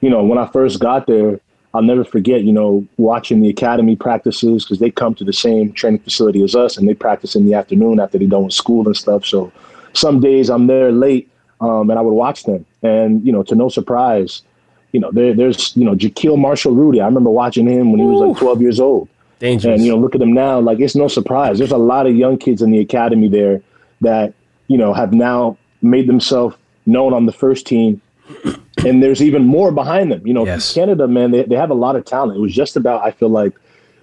you 0.00 0.08
know, 0.08 0.22
when 0.24 0.38
I 0.38 0.46
first 0.46 0.80
got 0.80 1.06
there, 1.06 1.40
I'll 1.76 1.82
never 1.82 2.04
forget, 2.04 2.42
you 2.42 2.54
know, 2.54 2.86
watching 2.96 3.42
the 3.42 3.50
academy 3.50 3.96
practices 3.96 4.64
because 4.64 4.78
they 4.78 4.90
come 4.90 5.14
to 5.16 5.24
the 5.24 5.32
same 5.32 5.74
training 5.74 6.00
facility 6.00 6.42
as 6.42 6.56
us, 6.56 6.78
and 6.78 6.88
they 6.88 6.94
practice 6.94 7.36
in 7.36 7.44
the 7.44 7.52
afternoon 7.52 8.00
after 8.00 8.16
they're 8.16 8.26
done 8.26 8.44
with 8.44 8.54
school 8.54 8.86
and 8.86 8.96
stuff. 8.96 9.26
So 9.26 9.52
some 9.92 10.18
days 10.20 10.48
I'm 10.48 10.68
there 10.68 10.90
late, 10.90 11.30
um, 11.60 11.90
and 11.90 11.98
I 11.98 12.02
would 12.02 12.14
watch 12.14 12.44
them, 12.44 12.64
and 12.82 13.24
you 13.26 13.30
know, 13.30 13.42
to 13.42 13.54
no 13.54 13.68
surprise, 13.68 14.42
you 14.92 15.00
know, 15.00 15.10
there, 15.12 15.34
there's 15.34 15.76
you 15.76 15.84
know, 15.84 15.94
Jahkeele 15.94 16.38
Marshall-Rutty. 16.38 16.98
I 16.98 17.04
remember 17.04 17.28
watching 17.28 17.68
him 17.68 17.92
when 17.92 18.00
he 18.00 18.06
was 18.06 18.26
like 18.26 18.38
12 18.38 18.62
years 18.62 18.80
old. 18.80 19.10
Dangerous. 19.38 19.74
And 19.74 19.84
you 19.84 19.92
know, 19.92 19.98
look 19.98 20.14
at 20.14 20.22
him 20.22 20.32
now. 20.32 20.58
Like 20.58 20.80
it's 20.80 20.96
no 20.96 21.08
surprise. 21.08 21.58
There's 21.58 21.72
a 21.72 21.76
lot 21.76 22.06
of 22.06 22.16
young 22.16 22.38
kids 22.38 22.62
in 22.62 22.70
the 22.70 22.78
academy 22.78 23.28
there 23.28 23.60
that 24.00 24.32
you 24.68 24.78
know 24.78 24.94
have 24.94 25.12
now 25.12 25.58
made 25.82 26.06
themselves 26.06 26.56
known 26.86 27.12
on 27.12 27.26
the 27.26 27.32
first 27.32 27.66
team, 27.66 28.00
and 28.86 29.02
there's 29.02 29.22
even 29.22 29.44
more 29.44 29.72
behind 29.72 30.10
them. 30.12 30.26
You 30.26 30.34
know, 30.34 30.44
Yes. 30.46 30.72
Canada, 30.74 31.06
man, 31.08 31.30
they 31.30 31.42
they 31.44 31.56
have 31.56 31.70
a 31.70 31.74
lot 31.74 31.96
of 31.96 32.04
talent. 32.04 32.38
It 32.38 32.40
was 32.40 32.54
just 32.54 32.76
about 32.76 33.04
I 33.04 33.10
feel 33.10 33.28
like 33.28 33.52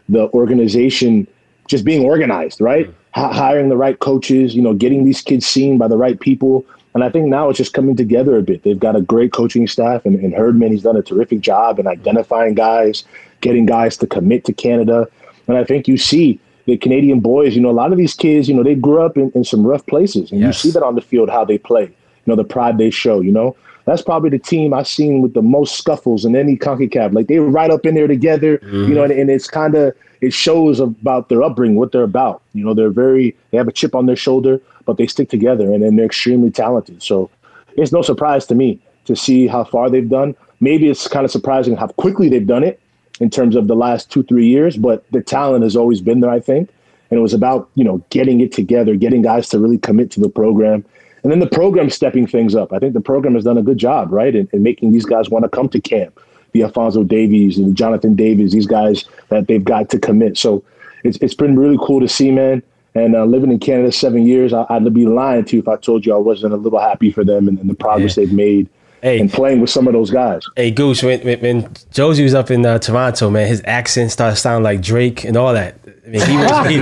the 0.10 0.30
organization 0.34 1.28
just 1.68 1.86
being 1.86 2.06
organized, 2.06 2.60
right? 2.62 2.88
Mm. 2.88 2.94
H- 3.30 3.36
hiring 3.36 3.70
the 3.70 3.78
right 3.78 3.98
coaches, 4.00 4.56
you 4.56 4.62
know, 4.62 4.74
getting 4.74 5.06
these 5.06 5.22
kids 5.22 5.46
seen 5.46 5.78
by 5.78 5.88
the 5.88 5.98
right 5.98 6.20
people. 6.20 6.66
And 6.94 7.04
I 7.04 7.10
think 7.10 7.28
now 7.28 7.50
it's 7.50 7.58
just 7.58 7.74
coming 7.74 7.96
together 7.96 8.38
a 8.38 8.42
bit. 8.44 8.64
They've 8.64 8.80
got 8.80 8.96
a 8.96 9.02
great 9.02 9.32
coaching 9.32 9.68
staff, 9.68 10.06
and, 10.06 10.16
and 10.20 10.32
Herdman, 10.34 10.72
he's 10.72 10.84
done 10.84 10.96
a 10.96 11.02
terrific 11.02 11.40
job 11.40 11.80
in 11.80 11.88
identifying 11.88 12.54
guys, 12.54 13.04
getting 13.42 13.66
guys 13.66 13.98
to 13.98 14.08
commit 14.08 14.46
to 14.46 14.54
Canada. 14.54 15.08
And 15.48 15.58
I 15.58 15.64
think 15.64 15.88
you 15.88 15.98
see 15.98 16.40
the 16.66 16.78
Canadian 16.78 17.20
boys, 17.20 17.56
you 17.56 17.62
know, 17.62 17.72
a 17.72 17.80
lot 17.84 17.92
of 17.92 17.98
these 17.98 18.14
kids, 18.14 18.48
you 18.48 18.54
know, 18.56 18.62
they 18.64 18.76
grew 18.76 19.02
up 19.02 19.18
in, 19.18 19.32
in 19.34 19.44
some 19.44 19.66
rough 19.66 19.86
places. 19.88 20.32
And 20.32 20.40
Yes. 20.42 20.64
you 20.64 20.70
see 20.70 20.74
that 20.80 20.86
on 20.86 20.94
the 20.96 21.02
field, 21.02 21.30
how 21.30 21.44
they 21.44 21.58
play, 21.58 21.84
you 21.86 22.28
know, 22.28 22.36
the 22.36 22.44
pride 22.44 22.78
they 22.78 22.90
show, 22.92 23.22
you 23.22 23.32
know. 23.32 23.56
That's 23.86 24.02
probably 24.02 24.30
the 24.30 24.40
team 24.40 24.74
I've 24.74 24.88
seen 24.88 25.22
with 25.22 25.34
the 25.34 25.42
most 25.42 25.78
scuffles 25.78 26.24
in 26.24 26.36
any 26.36 26.56
CONCACAF. 26.56 27.14
Like 27.14 27.28
they're 27.28 27.42
right 27.42 27.70
up 27.70 27.86
in 27.86 27.96
there 27.96 28.08
together, 28.08 28.60
you 28.64 28.96
know, 28.96 29.02
mm-hmm. 29.02 29.12
and, 29.12 29.12
and 29.12 29.30
it's 29.30 29.48
kind 29.48 29.76
of, 29.76 29.94
it 30.22 30.34
shows 30.34 30.80
about 30.80 31.28
their 31.28 31.44
upbringing, 31.44 31.76
what 31.76 31.92
they're 31.92 32.04
about. 32.04 32.42
You 32.54 32.64
know, 32.64 32.74
they're 32.74 32.90
very, 32.90 33.36
they 33.52 33.58
have 33.58 33.68
a 33.68 33.74
chip 33.74 33.94
on 33.94 34.06
their 34.06 34.16
shoulder, 34.16 34.62
but 34.86 34.98
they 34.98 35.06
stick 35.06 35.30
together 35.30 35.74
and 35.74 35.84
then 35.84 35.98
they're 35.98 36.06
extremely 36.06 36.50
talented. 36.50 37.04
So 37.04 37.30
it's 37.76 37.92
no 37.92 38.02
surprise 38.02 38.46
to 38.48 38.56
me 38.56 38.80
to 39.06 39.16
see 39.16 39.48
how 39.48 39.66
far 39.66 39.90
they've 39.90 40.10
done. 40.10 40.36
Maybe 40.62 40.90
it's 40.90 41.10
kind 41.10 41.26
of 41.26 41.32
surprising 41.32 41.76
how 41.76 41.88
quickly 41.88 42.30
they've 42.30 42.48
done 42.48 42.64
it 42.64 42.80
in 43.20 43.30
terms 43.30 43.56
of 43.58 43.68
the 43.68 43.76
last 43.76 44.10
two, 44.10 44.24
three 44.24 44.48
years, 44.48 44.78
but 44.78 45.04
the 45.12 45.22
talent 45.22 45.64
has 45.64 45.76
always 45.76 46.00
been 46.00 46.22
there, 46.22 46.32
I 46.32 46.40
think. 46.40 46.70
And 47.10 47.20
it 47.20 47.22
was 47.22 47.34
about, 47.34 47.70
you 47.76 47.84
know, 47.84 48.02
getting 48.10 48.40
it 48.40 48.52
together, 48.54 48.96
getting 48.96 49.22
guys 49.22 49.50
to 49.50 49.60
really 49.60 49.78
commit 49.78 50.10
to 50.12 50.22
the 50.22 50.30
program. 50.30 50.86
And 51.24 51.32
then 51.32 51.40
the 51.40 51.48
program 51.48 51.90
stepping 51.90 52.28
things 52.28 52.54
up. 52.54 52.74
I 52.74 52.80
think 52.80 52.94
the 52.94 53.02
program 53.02 53.34
has 53.36 53.44
done 53.46 53.58
a 53.58 53.64
good 53.64 53.78
job, 53.78 54.12
right? 54.12 54.36
In, 54.36 54.50
in 54.52 54.62
making 54.62 54.92
these 54.92 55.06
guys 55.06 55.30
want 55.30 55.44
to 55.44 55.50
come 55.50 55.70
to 55.70 55.80
camp. 55.80 56.20
The 56.52 56.64
Alfonso 56.64 57.04
Davies 57.04 57.58
and 57.58 57.70
the 57.70 57.74
Jonathan 57.74 58.16
Davids, 58.16 58.52
these 58.54 58.68
guys 58.68 59.06
that 59.30 59.48
they've 59.48 59.64
got 59.64 59.90
to 59.92 60.00
commit. 60.00 60.38
So 60.38 60.64
it's, 61.04 61.18
it's 61.20 61.34
been 61.34 61.58
really 61.58 61.78
cool 61.82 62.00
to 62.02 62.08
see, 62.08 62.30
man. 62.32 62.62
And 62.96 63.16
uh, 63.16 63.26
living 63.26 63.52
in 63.52 63.58
Canada 63.60 63.92
seven 63.92 64.28
years, 64.28 64.54
I, 64.54 64.66
I'd 64.70 64.94
be 64.94 65.08
lying 65.08 65.46
to 65.46 65.56
you 65.56 65.62
if 65.64 65.68
I 65.68 65.78
told 65.78 66.06
you 66.06 66.14
I 66.14 66.18
wasn't 66.18 66.54
a 66.54 66.58
little 66.58 66.80
happy 66.80 67.10
for 67.12 67.24
them 67.24 67.48
and, 67.48 67.58
and 67.58 67.68
the 67.70 67.74
progress 67.74 68.16
Yeah. 68.18 68.26
they've 68.26 68.34
made 68.34 68.70
Hey. 69.02 69.20
and 69.20 69.30
playing 69.32 69.60
with 69.60 69.70
some 69.70 69.88
of 69.88 69.94
those 69.94 70.12
guys. 70.12 70.44
Hey 70.56 70.72
Goose, 70.72 71.04
when, 71.04 71.20
when, 71.26 71.40
when 71.42 71.64
Jozy 71.92 72.24
was 72.24 72.34
up 72.34 72.50
in 72.52 72.66
uh, 72.66 72.80
Toronto, 72.80 73.30
man, 73.30 73.48
his 73.48 73.62
accent 73.66 74.12
started 74.12 74.38
sounding 74.38 74.64
like 74.64 74.82
Drake 74.82 75.26
and 75.26 75.36
all 75.36 75.54
that. 75.54 75.76
I 76.06 76.10
mean, 76.10 76.22
he 76.22 76.36
was. 76.38 76.68
He, 76.68 76.82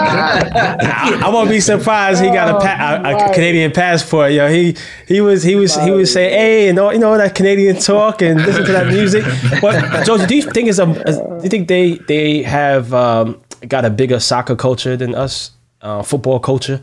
I, 0.00 1.22
I 1.24 1.28
won't 1.30 1.50
be 1.50 1.60
surprised 1.60 2.22
he 2.22 2.28
got 2.30 2.48
a, 2.48 2.58
pa- 2.64 3.00
a, 3.04 3.26
a 3.30 3.34
Canadian 3.34 3.72
passport. 3.72 4.32
Yo, 4.32 4.48
he 4.48 4.76
he 5.08 5.20
was 5.20 5.42
he 5.42 5.56
was 5.56 5.74
he 5.82 5.90
was 5.90 6.12
saying, 6.12 6.30
"Hey, 6.38 6.68
and 6.68 6.78
all, 6.78 6.92
you 6.92 6.98
know 7.00 7.16
that 7.18 7.34
Canadian 7.34 7.76
talk 7.76 8.22
and 8.22 8.40
listen 8.40 8.64
to 8.66 8.72
that 8.72 8.86
music." 8.86 9.24
But 9.60 9.82
Jozy, 10.06 10.28
do 10.28 10.36
you 10.36 10.42
think 10.42 10.68
it's 10.68 10.78
a? 10.78 10.86
Do 10.86 11.40
you 11.42 11.48
think 11.48 11.66
they 11.68 11.94
they 12.06 12.42
have 12.42 12.94
um, 12.94 13.40
got 13.66 13.84
a 13.84 13.90
bigger 13.90 14.20
soccer 14.20 14.54
culture 14.54 14.96
than 14.96 15.14
us, 15.14 15.50
uh, 15.82 16.02
football 16.02 16.38
culture, 16.38 16.80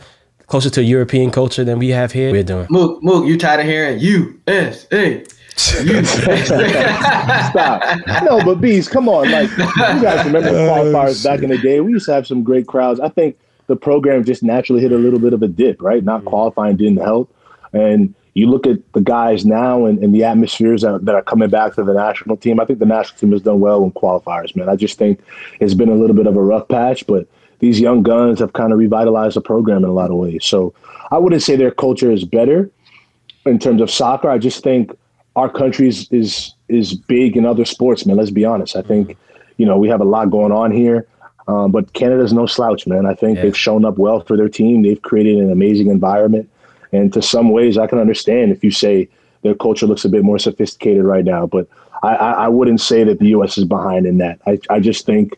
closer 0.47 0.69
to 0.71 0.83
European 0.83 1.31
culture 1.31 1.63
than 1.63 1.79
we 1.79 1.89
have 1.89 2.11
here? 2.11 2.31
We're 2.31 2.43
doing. 2.43 2.67
Mook, 2.69 3.01
Mook, 3.03 3.25
you 3.25 3.37
tired 3.37 3.61
of 3.61 3.65
hearing 3.67 3.99
USA? 3.99 5.23
Stop. 7.49 7.83
No, 8.23 8.43
but 8.45 8.61
bees, 8.61 8.87
come 8.87 9.09
on. 9.09 9.31
Like 9.31 9.49
you 9.49 9.65
guys 10.01 10.25
remember 10.25 10.51
the 10.51 10.59
oh, 10.69 10.69
qualifiers 10.69 11.23
back 11.23 11.41
in 11.41 11.49
the 11.49 11.57
day? 11.57 11.79
We 11.81 11.93
used 11.93 12.05
to 12.05 12.13
have 12.13 12.27
some 12.27 12.43
great 12.43 12.67
crowds. 12.67 12.99
I 12.99 13.09
think 13.09 13.37
the 13.65 13.75
program 13.75 14.23
just 14.23 14.43
naturally 14.43 14.81
hit 14.81 14.91
a 14.91 14.97
little 14.97 15.19
bit 15.19 15.33
of 15.33 15.41
a 15.41 15.47
dip, 15.47 15.81
right? 15.81 16.03
Not 16.03 16.21
mm. 16.21 16.25
qualifying 16.25 16.77
didn't 16.77 16.97
help. 16.97 17.33
And 17.73 18.13
you 18.33 18.47
look 18.47 18.67
at 18.67 18.77
the 18.93 19.01
guys 19.01 19.45
now 19.45 19.85
and, 19.85 19.97
and 20.03 20.13
the 20.13 20.23
atmospheres 20.23 20.83
that, 20.83 21.03
that 21.05 21.15
are 21.15 21.23
coming 21.23 21.49
back 21.49 21.73
to 21.73 21.83
the 21.83 21.93
national 21.93 22.37
team. 22.37 22.59
I 22.59 22.65
think 22.65 22.77
the 22.77 22.85
national 22.85 23.17
team 23.17 23.31
has 23.31 23.41
done 23.41 23.59
well 23.59 23.83
in 23.83 23.91
qualifiers, 23.91 24.55
man. 24.55 24.69
I 24.69 24.75
just 24.75 24.99
think 24.99 25.19
it's 25.59 25.73
been 25.73 25.89
a 25.89 25.95
little 25.95 26.15
bit 26.15 26.27
of 26.27 26.35
a 26.35 26.43
rough 26.43 26.67
patch, 26.67 27.07
but 27.07 27.27
these 27.59 27.79
young 27.79 28.03
guns 28.03 28.39
have 28.39 28.53
kind 28.53 28.71
of 28.71 28.77
revitalized 28.77 29.35
the 29.35 29.41
program 29.41 29.83
in 29.83 29.89
a 29.89 29.93
lot 29.93 30.11
of 30.11 30.17
ways. 30.17 30.45
So 30.45 30.73
I 31.09 31.17
wouldn't 31.17 31.41
say 31.41 31.55
their 31.55 31.71
culture 31.71 32.11
is 32.11 32.25
better 32.25 32.69
in 33.47 33.57
terms 33.57 33.81
of 33.81 33.89
soccer. 33.89 34.29
I 34.29 34.37
just 34.37 34.63
think 34.63 34.95
our 35.37 35.49
country 35.49 35.87
is 35.87 36.07
is, 36.11 36.53
is 36.67 36.93
big 36.93 37.37
in 37.37 37.45
other 37.45 37.63
sports, 37.63 38.05
man. 38.05 38.17
Let's 38.17 38.31
be 38.31 38.43
honest. 38.43 38.75
I 38.75 38.81
think, 38.81 39.15
you 39.57 39.65
know, 39.65 39.77
we 39.77 39.87
have 39.87 40.01
a 40.01 40.09
lot 40.15 40.29
going 40.31 40.51
on 40.51 40.71
here. 40.71 41.07
Um, 41.47 41.71
but 41.71 41.93
Canada's 41.93 42.33
no 42.33 42.45
slouch, 42.45 42.85
man. 42.87 43.05
I 43.05 43.13
think 43.13 43.37
Yeah. 43.37 43.43
they've 43.43 43.57
shown 43.57 43.85
up 43.85 43.97
well 43.97 44.19
for 44.19 44.35
their 44.35 44.49
team. 44.49 44.81
They've 44.81 45.01
created 45.01 45.37
an 45.37 45.49
amazing 45.51 45.87
environment. 45.87 46.49
And 46.91 47.13
to 47.13 47.21
some 47.21 47.49
ways, 47.51 47.77
I 47.77 47.87
can 47.87 47.99
understand 47.99 48.51
if 48.51 48.63
you 48.63 48.71
say 48.71 49.07
their 49.43 49.55
culture 49.55 49.85
looks 49.85 50.03
a 50.03 50.09
bit 50.09 50.23
more 50.23 50.39
sophisticated 50.39 51.05
right 51.05 51.23
now. 51.23 51.45
But 51.45 51.67
I, 52.03 52.15
I, 52.15 52.31
I 52.31 52.47
wouldn't 52.49 52.81
say 52.81 53.03
that 53.05 53.19
the 53.19 53.27
U.S. 53.37 53.57
is 53.57 53.63
behind 53.65 54.05
in 54.05 54.17
that. 54.17 54.39
I, 54.45 54.59
I 54.69 54.79
just 54.79 55.05
think 55.05 55.37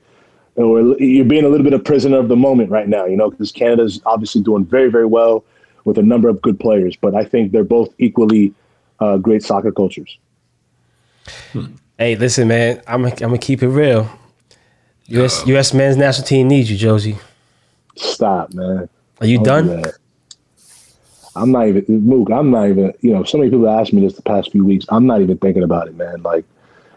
you're 0.58 1.26
being 1.26 1.46
a 1.46 1.50
little 1.50 1.64
bit 1.64 1.74
a 1.74 1.80
prisoner 1.80 2.18
of 2.18 2.28
the 2.28 2.36
moment 2.36 2.72
right 2.72 2.88
now, 2.88 3.06
you 3.06 3.16
know, 3.16 3.30
because 3.30 3.52
Canada's 3.52 4.02
obviously 4.06 4.42
doing 4.42 4.66
very, 4.66 4.90
very 4.90 5.06
well 5.06 5.44
with 5.86 5.98
a 5.98 6.04
number 6.04 6.28
of 6.28 6.42
good 6.42 6.60
players. 6.60 6.96
But 6.96 7.14
I 7.16 7.24
think 7.24 7.52
they're 7.52 7.64
both 7.64 7.94
equally 8.00 8.54
uh, 9.00 9.18
great 9.18 9.44
soccer 9.44 9.72
cultures. 9.72 10.18
Hey, 11.98 12.16
listen, 12.16 12.48
man. 12.48 12.82
I'm 12.88 13.06
I'm 13.06 13.14
gonna 13.16 13.38
keep 13.38 13.62
it 13.62 13.68
real. 13.70 14.10
U.S. 15.08 15.46
U.S. 15.48 15.74
men's 15.74 15.98
national 15.98 16.28
team 16.28 16.48
needs 16.48 16.72
you, 16.72 16.78
Jozy. 16.78 17.20
Stop, 17.96 18.54
man. 18.54 18.88
Are 19.20 19.28
you 19.28 19.38
Don't 19.44 19.68
done? 19.68 19.82
do. 19.82 19.90
I'm 21.36 21.52
not 21.52 21.68
even 21.68 21.86
Mook. 22.06 22.30
I'm 22.32 22.52
not 22.52 22.70
even. 22.70 22.94
You 23.02 23.14
know, 23.14 23.24
so 23.24 23.38
many 23.38 23.50
people 23.50 23.70
asked 23.70 23.94
me 23.94 24.02
this 24.02 24.16
the 24.16 24.22
past 24.22 24.52
few 24.52 24.66
weeks. 24.66 24.86
I'm 24.90 25.06
not 25.06 25.22
even 25.22 25.38
thinking 25.38 25.64
about 25.64 25.88
it, 25.88 25.96
man. 25.96 26.22
Like, 26.22 26.46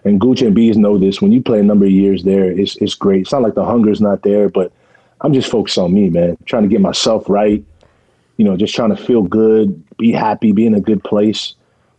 and 0.05 0.21
Gucci 0.21 0.47
and 0.47 0.55
Bees 0.55 0.77
know 0.77 0.99
this. 0.99 1.21
When 1.21 1.33
you 1.33 1.43
play 1.43 1.61
a 1.61 1.63
number 1.63 1.85
of 1.85 1.91
years 1.91 2.25
there, 2.25 2.51
it's 2.51 2.77
it's 2.77 2.95
great. 2.95 3.23
It's 3.23 3.33
not 3.33 3.43
like 3.43 3.55
the 3.55 3.65
hunger's 3.65 4.01
not 4.01 4.23
there, 4.23 4.49
but 4.49 4.73
I'm 5.21 5.33
just 5.33 5.51
focused 5.51 5.79
on 5.79 5.93
me, 5.95 6.11
man. 6.11 6.37
Trying 6.45 6.65
to 6.65 6.69
get 6.69 6.81
myself 6.81 7.29
right. 7.29 7.65
You 8.37 8.45
know, 8.45 8.57
just 8.57 8.75
trying 8.75 8.91
to 8.91 8.97
feel 8.97 9.23
good, 9.23 9.83
be 9.99 10.11
happy, 10.11 10.53
be 10.53 10.67
in 10.67 10.75
a 10.75 10.81
good 10.81 11.05
place, 11.05 11.55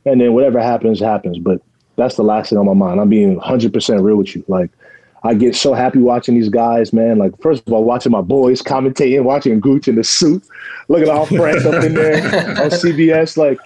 and 0.06 0.22
then 0.22 0.34
whatever 0.34 0.62
happens, 0.62 1.00
happens. 1.00 1.40
But 1.40 1.62
that's 1.96 2.16
the 2.16 2.24
last 2.24 2.50
thing 2.50 2.58
on 2.58 2.66
my 2.66 2.74
mind. 2.74 3.00
I'm 3.00 3.10
being 3.10 3.36
100 3.36 3.74
percent 3.74 4.02
real 4.02 4.18
with 4.18 4.36
you. 4.36 4.44
Like, 4.48 4.70
I 5.24 5.34
get 5.34 5.56
so 5.56 5.74
happy 5.74 6.00
watching 6.00 6.36
these 6.36 6.50
guys, 6.50 6.92
man. 6.92 7.18
Like, 7.18 7.40
first 7.42 7.66
of 7.66 7.74
all, 7.74 7.84
watching 7.84 8.12
my 8.12 8.22
boys 8.22 8.62
commentating, 8.62 9.24
watching 9.24 9.60
Gooch 9.60 9.88
in 9.88 9.96
the 9.96 10.04
suit, 10.04 10.44
looking 10.90 11.10
all 11.10 11.26
fresh 11.26 11.66
up 11.66 11.84
in 11.84 11.94
there 11.94 12.18
on 12.24 12.70
CBS. 12.70 13.38
Like, 13.38 13.58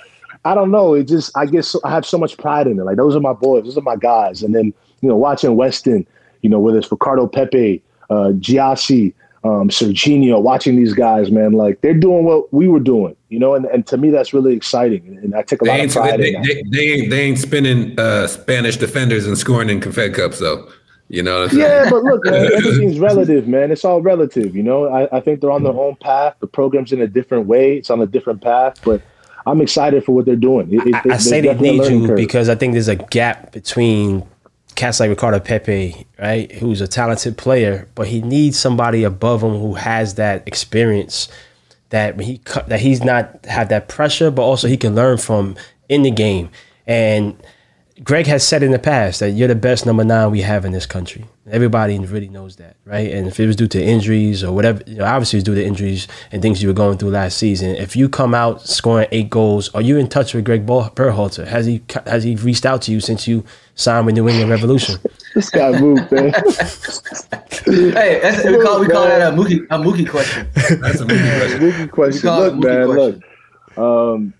I 0.46 0.54
don't 0.54 0.70
know. 0.70 0.94
It 0.94 1.06
just, 1.06 1.36
I 1.36 1.48
guess 1.48 1.76
I 1.84 1.90
have 1.90 2.06
so 2.06 2.18
much 2.18 2.38
pride 2.38 2.68
in 2.68 2.80
it. 2.80 2.84
Like, 2.84 2.98
those 2.98 3.16
are 3.16 3.20
my 3.20 3.34
boys, 3.34 3.64
those 3.64 3.78
are 3.78 3.82
my 3.82 3.96
guys. 3.96 4.44
And 4.44 4.54
then, 4.54 4.74
you 5.02 5.10
know, 5.10 5.16
watching 5.16 5.56
Weston, 5.56 6.06
you 6.42 6.50
know, 6.50 6.60
whether 6.60 6.78
it's 6.78 6.92
Ricardo 6.92 7.26
Pepi, 7.26 7.82
uh, 8.10 8.32
Giassi, 8.34 9.14
um, 9.48 9.70
Sergiño, 9.70 10.42
watching 10.42 10.76
these 10.76 10.94
guys, 10.94 11.32
man, 11.32 11.54
like 11.54 11.80
they're 11.82 11.94
doing 11.94 12.26
what 12.26 12.54
we 12.54 12.68
were 12.68 12.80
doing, 12.80 13.16
you 13.30 13.40
know, 13.40 13.56
and, 13.56 13.66
and 13.66 13.88
to 13.88 13.98
me, 13.98 14.10
that's 14.10 14.34
really 14.34 14.54
exciting. 14.54 15.20
And 15.24 15.34
I 15.36 15.42
take 15.44 15.62
a 15.62 15.66
They 15.66 15.72
lot 15.72 15.80
of 15.80 15.84
ain't, 15.84 15.92
pride 15.94 16.20
they, 16.20 16.28
in 16.28 16.42
that. 16.42 16.44
they, 16.44 16.64
they 16.78 16.92
ain't 16.94 17.10
they 17.10 17.22
ain't 17.22 17.38
spinning 17.38 18.00
uh, 18.00 18.28
Spanish 18.28 18.78
defenders 18.78 19.26
and 19.26 19.38
scoring 19.38 19.70
in 19.70 19.80
Confed 19.80 20.14
Cups 20.16 20.40
though. 20.40 20.70
You 21.10 21.24
know 21.24 21.42
what 21.42 21.54
I'm? 21.54 21.60
Yeah, 21.60 21.90
but 21.90 22.04
look, 22.04 22.26
man, 22.26 22.52
everything's 22.58 23.00
relative, 23.00 23.48
man. 23.48 23.72
It's 23.72 23.86
all 23.86 24.02
relative, 24.02 24.56
you 24.56 24.64
know. 24.64 24.90
I, 24.90 25.18
I 25.18 25.22
think 25.22 25.40
they're 25.40 25.52
on 25.52 25.64
their 25.64 25.74
own 25.74 25.96
path. 25.96 26.36
The 26.42 26.48
program's 26.48 26.92
in 26.92 27.02
a 27.02 27.08
different 27.08 27.48
way. 27.48 27.78
It's 27.78 27.90
on 27.90 28.02
a 28.02 28.06
different 28.06 28.42
path, 28.42 28.82
but 28.84 29.02
I'm 29.46 29.62
excited 29.62 30.04
for 30.04 30.14
what 30.14 30.26
they're 30.26 30.36
doing. 30.36 30.74
It, 30.74 30.86
it, 30.86 30.96
I, 30.96 31.14
I 31.14 31.18
say 31.18 31.40
they 31.40 31.54
need 31.54 31.86
you 31.86 32.08
curve. 32.08 32.18
because 32.18 32.50
I 32.50 32.56
think 32.56 32.74
there's 32.74 32.90
a 32.90 32.98
gap 32.98 33.54
between 33.54 34.28
cats 34.78 35.00
like 35.02 35.10
Ricardo 35.10 35.40
Pepi, 35.40 36.08
right, 36.18 36.50
who's 36.54 36.80
a 36.80 36.88
talented 36.88 37.38
player, 37.38 37.90
but 37.96 38.08
he 38.08 38.22
needs 38.22 38.58
somebody 38.58 39.04
above 39.04 39.44
him 39.44 39.56
who 39.60 39.74
has 39.74 40.16
that 40.16 40.48
experience 40.48 41.28
that 41.90 42.20
he 42.20 42.40
that 42.68 42.80
he's 42.80 43.04
not 43.04 43.46
have 43.46 43.70
that 43.70 43.90
pressure, 43.90 44.32
but 44.32 44.44
also 44.44 44.68
he 44.68 44.78
can 44.78 44.96
learn 44.96 45.18
from 45.18 45.56
in 45.90 46.04
the 46.04 46.12
game. 46.12 46.50
And 46.86 47.36
Greg 48.04 48.28
has 48.28 48.48
said 48.48 48.62
in 48.62 48.72
the 48.72 48.78
past 48.80 49.20
that 49.22 49.32
you're 49.32 49.48
the 49.48 49.56
best 49.56 49.86
number 49.86 50.04
nine 50.04 50.30
we 50.30 50.42
have 50.42 50.66
in 50.66 50.72
this 50.72 50.86
country. 50.86 51.26
Everybody 51.50 51.98
really 51.98 52.28
knows 52.28 52.58
that, 52.58 52.76
right? 52.86 53.10
And 53.12 53.28
if 53.28 53.40
it 53.40 53.48
was 53.48 53.56
due 53.56 53.68
to 53.70 53.82
injuries 53.84 54.44
or 54.44 54.54
whatever, 54.54 54.82
you 54.86 54.98
know, 54.98 55.06
obviously 55.06 55.40
it's 55.40 55.46
due 55.46 55.56
to 55.56 55.66
injuries 55.66 56.08
and 56.32 56.42
things 56.42 56.62
you 56.62 56.68
were 56.68 56.76
going 56.76 56.98
through 57.00 57.10
last 57.10 57.38
season. 57.38 57.76
If 57.76 57.96
you 57.96 58.08
come 58.08 58.36
out 58.36 58.62
scoring 58.62 59.08
eight 59.12 59.30
goals, 59.32 59.74
are 59.74 59.82
you 59.82 59.98
in 59.98 60.08
touch 60.08 60.34
with 60.36 60.46
Greg 60.46 60.66
Bol- 60.66 60.90
Berhalter? 60.92 61.48
Has 61.48 61.66
he 61.66 61.82
has 62.06 62.24
he 62.24 62.36
reached 62.36 62.66
out 62.66 62.84
to 62.84 62.92
you 62.92 63.00
since 63.00 63.28
you 63.28 63.44
signed 63.74 64.06
with 64.06 64.16
New 64.16 64.28
England 64.30 64.52
Revolution? 64.52 65.00
This 65.34 65.52
guy 65.52 65.80
moved, 65.80 66.12
man. 66.12 66.34
Hey, 67.68 68.20
that's, 68.22 68.44
we 68.46 68.60
call 68.64 68.80
we 68.80 68.88
call 68.88 69.04
that 69.06 69.34
a 69.34 69.36
Mookie 69.36 69.66
a 69.70 69.78
Mookie 69.78 70.10
question. 70.10 70.48
That's 70.82 71.02
a 71.02 71.06
movie 71.06 71.22
question. 71.30 71.60
Mookie 71.60 71.92
question. 71.92 72.30
Look, 72.30 72.54
Mookie 72.54 72.64
man, 72.64 72.86
question. 72.88 73.24
look. 73.76 73.78
Um, 73.78 74.34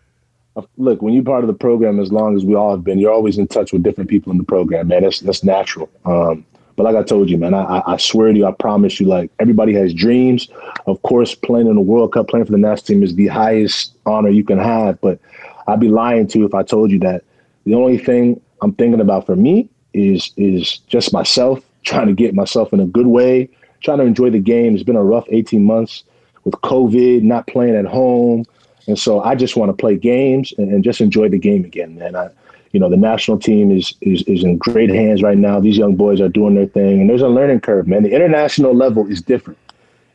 look, 0.78 1.02
when 1.02 1.14
you're 1.14 1.24
part 1.24 1.44
of 1.44 1.48
the 1.48 1.54
program, 1.54 2.00
as 2.00 2.12
long 2.12 2.36
as 2.36 2.46
we 2.46 2.56
all 2.56 2.72
have 2.72 2.84
been, 2.84 3.00
you're 3.00 3.14
always 3.14 3.38
in 3.38 3.48
touch 3.48 3.72
with 3.74 3.84
different 3.84 4.10
people 4.10 4.32
in 4.32 4.38
the 4.38 4.44
program, 4.44 4.88
man. 4.88 5.04
That's 5.04 5.20
that's 5.20 5.44
natural. 5.44 5.90
Um, 6.06 6.46
but 6.76 6.84
like 6.84 6.96
I 6.96 7.04
told 7.04 7.30
you, 7.30 7.38
man, 7.40 7.56
I, 7.56 7.82
I- 7.88 7.98
swear 7.98 8.32
to 8.32 8.38
you, 8.38 8.46
I 8.46 8.52
promise 8.52 9.00
you, 9.00 9.08
like 9.08 9.32
everybody 9.40 9.74
has 9.74 9.94
dreams. 9.94 10.48
Of 10.86 11.02
course, 11.02 11.34
playing 11.34 11.68
in 11.68 11.76
the 11.76 11.82
World 11.82 12.14
Cup, 12.14 12.28
playing 12.28 12.46
for 12.46 12.52
the 12.52 12.58
national 12.58 12.86
team 12.86 13.04
is 13.04 13.16
the 13.16 13.28
highest 13.28 13.96
honor 14.06 14.30
you 14.30 14.44
can 14.44 14.60
have. 14.60 15.02
But 15.02 15.20
I'd 15.68 15.80
be 15.80 15.90
lying 15.90 16.28
to 16.28 16.40
you 16.40 16.46
if 16.46 16.54
I 16.54 16.64
told 16.64 16.92
you 16.92 17.00
that 17.00 17.24
the 17.66 17.74
only 17.74 17.98
thing 17.98 18.40
I'm 18.62 18.74
thinking 18.74 19.02
about 19.02 19.26
for 19.26 19.36
me 19.36 19.70
is 19.94 20.32
is 20.38 20.78
just 20.88 21.12
myself, 21.14 21.60
trying 21.84 22.08
to 22.08 22.14
get 22.14 22.36
myself 22.36 22.74
in 22.74 22.80
a 22.80 22.86
good 22.86 23.08
way, 23.08 23.50
trying 23.82 23.98
to 23.98 24.06
enjoy 24.06 24.30
the 24.30 24.40
game. 24.40 24.76
It's 24.76 24.84
been 24.84 24.96
a 24.96 25.04
rough 25.04 25.26
18 25.30 25.64
months 25.64 26.04
with 26.44 26.54
COVID, 26.56 27.24
not 27.24 27.48
playing 27.48 27.76
at 27.76 27.86
home. 27.86 28.46
And 28.88 28.98
so 28.98 29.22
I 29.22 29.36
just 29.36 29.56
want 29.56 29.70
to 29.70 29.74
play 29.74 29.98
games 29.98 30.54
and, 30.58 30.72
and 30.72 30.84
just 30.84 31.02
enjoy 31.02 31.30
the 31.30 31.38
game 31.38 31.66
again, 31.66 31.98
man. 31.98 32.16
I, 32.16 32.30
you 32.72 32.80
know, 32.80 32.90
the 32.90 32.98
national 32.98 33.40
team 33.40 33.72
is, 33.72 33.94
is 34.02 34.24
is 34.24 34.44
in 34.44 34.58
great 34.58 34.90
hands 34.90 35.22
right 35.22 35.38
now. 35.38 35.60
These 35.60 35.78
young 35.78 35.96
boys 35.96 36.22
are 36.22 36.30
doing 36.30 36.56
their 36.56 36.66
thing, 36.66 37.02
and 37.02 37.10
there's 37.10 37.22
a 37.22 37.28
learning 37.28 37.62
curve, 37.62 37.88
man. 37.88 38.04
The 38.04 38.14
international 38.14 38.74
level 38.74 39.08
is 39.08 39.22
different. 39.22 39.58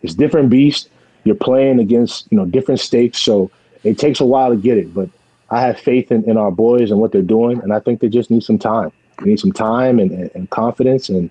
It's 0.03 0.15
different 0.15 0.51
beast. 0.51 0.89
You're 1.25 1.35
playing 1.35 1.79
against 1.81 2.27
you 2.31 2.37
know 2.37 2.45
different 2.45 2.81
stakes, 2.81 3.19
so 3.19 3.51
it 3.85 3.99
takes 3.99 4.21
a 4.21 4.27
while 4.27 4.51
to 4.51 4.57
get 4.57 4.79
it. 4.79 4.93
But 4.93 5.09
I 5.51 5.61
have 5.61 5.79
faith 5.79 6.13
in, 6.13 6.25
in 6.29 6.37
our 6.37 6.51
boys 6.51 6.91
and 6.91 7.01
what 7.01 7.13
they're 7.13 7.23
doing, 7.23 7.61
and 7.63 7.73
I 7.73 7.81
think 7.81 8.01
they 8.01 8.09
just 8.09 8.31
need 8.31 8.43
some 8.43 8.59
time. 8.59 8.93
They 9.19 9.31
need 9.31 9.41
some 9.41 9.53
time 9.53 9.99
and, 9.99 10.11
and, 10.11 10.31
and 10.35 10.51
confidence, 10.51 11.09
and 11.09 11.31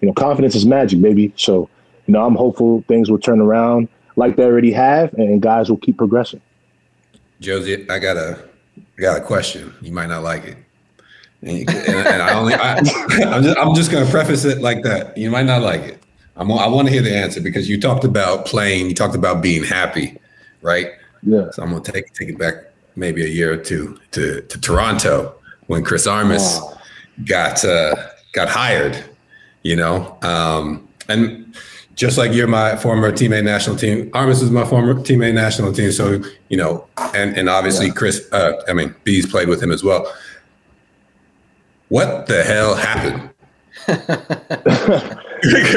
you 0.00 0.08
know, 0.08 0.14
confidence 0.14 0.54
is 0.54 0.66
magic, 0.66 1.00
baby. 1.00 1.32
So 1.36 1.68
you 2.06 2.12
know, 2.12 2.24
I'm 2.24 2.34
hopeful 2.34 2.84
things 2.88 3.10
will 3.10 3.18
turn 3.18 3.40
around 3.40 3.88
like 4.16 4.36
they 4.36 4.44
already 4.44 4.72
have, 4.72 5.12
and 5.14 5.40
guys 5.40 5.68
will 5.70 5.76
keep 5.76 5.96
progressing. 5.98 6.40
Jozy, 7.40 7.88
I 7.90 7.98
got 7.98 8.16
a 8.16 8.38
I 8.98 9.00
got 9.00 9.18
a 9.20 9.24
question. 9.24 9.74
You 9.82 9.92
might 9.92 10.08
not 10.08 10.22
like 10.22 10.44
it. 10.44 10.56
And, 11.42 11.58
you- 11.58 11.64
and, 11.68 12.06
and 12.08 12.22
I 12.22 12.34
only 12.34 12.54
I, 12.54 12.76
I'm 12.78 13.42
just 13.42 13.58
I'm 13.58 13.74
just 13.74 13.90
gonna 13.90 14.10
preface 14.10 14.44
it 14.44 14.60
like 14.60 14.82
that. 14.84 15.16
You 15.16 15.30
might 15.30 15.46
not 15.46 15.62
like 15.62 15.82
it. 15.82 16.02
I'm, 16.38 16.50
I 16.52 16.66
want 16.66 16.86
to 16.88 16.92
hear 16.92 17.02
the 17.02 17.14
answer 17.14 17.40
because 17.40 17.68
you 17.68 17.80
talked 17.80 18.04
about 18.04 18.44
playing. 18.46 18.86
You 18.88 18.94
talked 18.94 19.14
about 19.14 19.42
being 19.42 19.64
happy, 19.64 20.18
right? 20.62 20.90
Yeah. 21.22 21.50
So 21.52 21.62
I'm 21.62 21.70
gonna 21.70 21.82
take 21.82 22.12
take 22.14 22.28
it 22.28 22.38
back 22.38 22.54
maybe 22.94 23.24
a 23.24 23.28
year 23.28 23.52
or 23.52 23.56
two 23.56 23.98
to 24.12 24.40
to 24.42 24.60
Toronto 24.60 25.34
when 25.66 25.82
Chris 25.84 26.06
Armas 26.06 26.58
Wow. 26.60 26.78
got 27.24 27.64
uh, 27.64 27.94
got 28.32 28.48
hired. 28.48 29.02
You 29.62 29.74
know, 29.76 30.16
um, 30.22 30.88
and 31.08 31.54
just 31.96 32.18
like 32.18 32.32
you're 32.32 32.46
my 32.46 32.76
former 32.76 33.10
teammate 33.10 33.44
national 33.44 33.74
team, 33.74 34.10
Armas 34.12 34.42
is 34.42 34.50
my 34.50 34.64
former 34.64 34.94
teammate 34.94 35.34
national 35.34 35.72
team. 35.72 35.90
So 35.90 36.22
you 36.48 36.56
know, 36.56 36.86
and 37.14 37.36
and 37.36 37.48
obviously 37.48 37.90
Chris, 37.90 38.30
uh, 38.32 38.62
I 38.68 38.74
mean, 38.74 38.94
Bees 39.02 39.26
played 39.26 39.48
with 39.48 39.62
him 39.62 39.72
as 39.72 39.82
well. 39.82 40.10
What 41.88 42.26
the 42.26 42.44
hell 42.44 42.74
happened? 42.74 43.30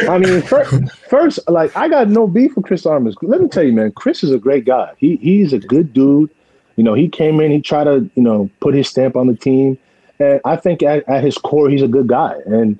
I 0.10 0.18
mean, 0.18 0.41
first, 0.41 0.91
first, 1.10 1.39
like 1.48 1.76
I 1.76 1.88
got 1.88 2.10
no 2.10 2.28
beef 2.28 2.56
with 2.56 2.66
Chris 2.66 2.86
Armas. 2.86 3.16
Let 3.22 3.41
me 3.41 3.48
tell 3.48 3.64
you, 3.64 3.74
man, 3.74 3.91
Chris 3.93 4.24
is 4.24 4.32
a 4.32 4.38
great 4.38 4.66
guy. 4.66 4.93
He 4.98 5.16
he's 5.18 5.54
a 5.54 5.60
good 5.60 5.93
dude. 5.93 6.30
You 6.76 6.84
know, 6.84 6.93
he 6.93 7.10
came 7.10 7.39
in, 7.41 7.52
he 7.52 7.62
tried 7.62 7.86
to, 7.86 8.10
you 8.16 8.24
know, 8.24 8.50
put 8.62 8.74
his 8.74 8.88
stamp 8.88 9.16
on 9.18 9.28
the 9.28 9.36
team, 9.36 9.78
and 10.18 10.39
I 10.46 10.56
think 10.56 10.82
at, 10.82 11.08
at 11.10 11.24
his 11.24 11.38
core, 11.38 11.70
he's 11.70 11.82
a 11.82 11.89
good 11.89 12.08
guy. 12.08 12.36
And 12.46 12.80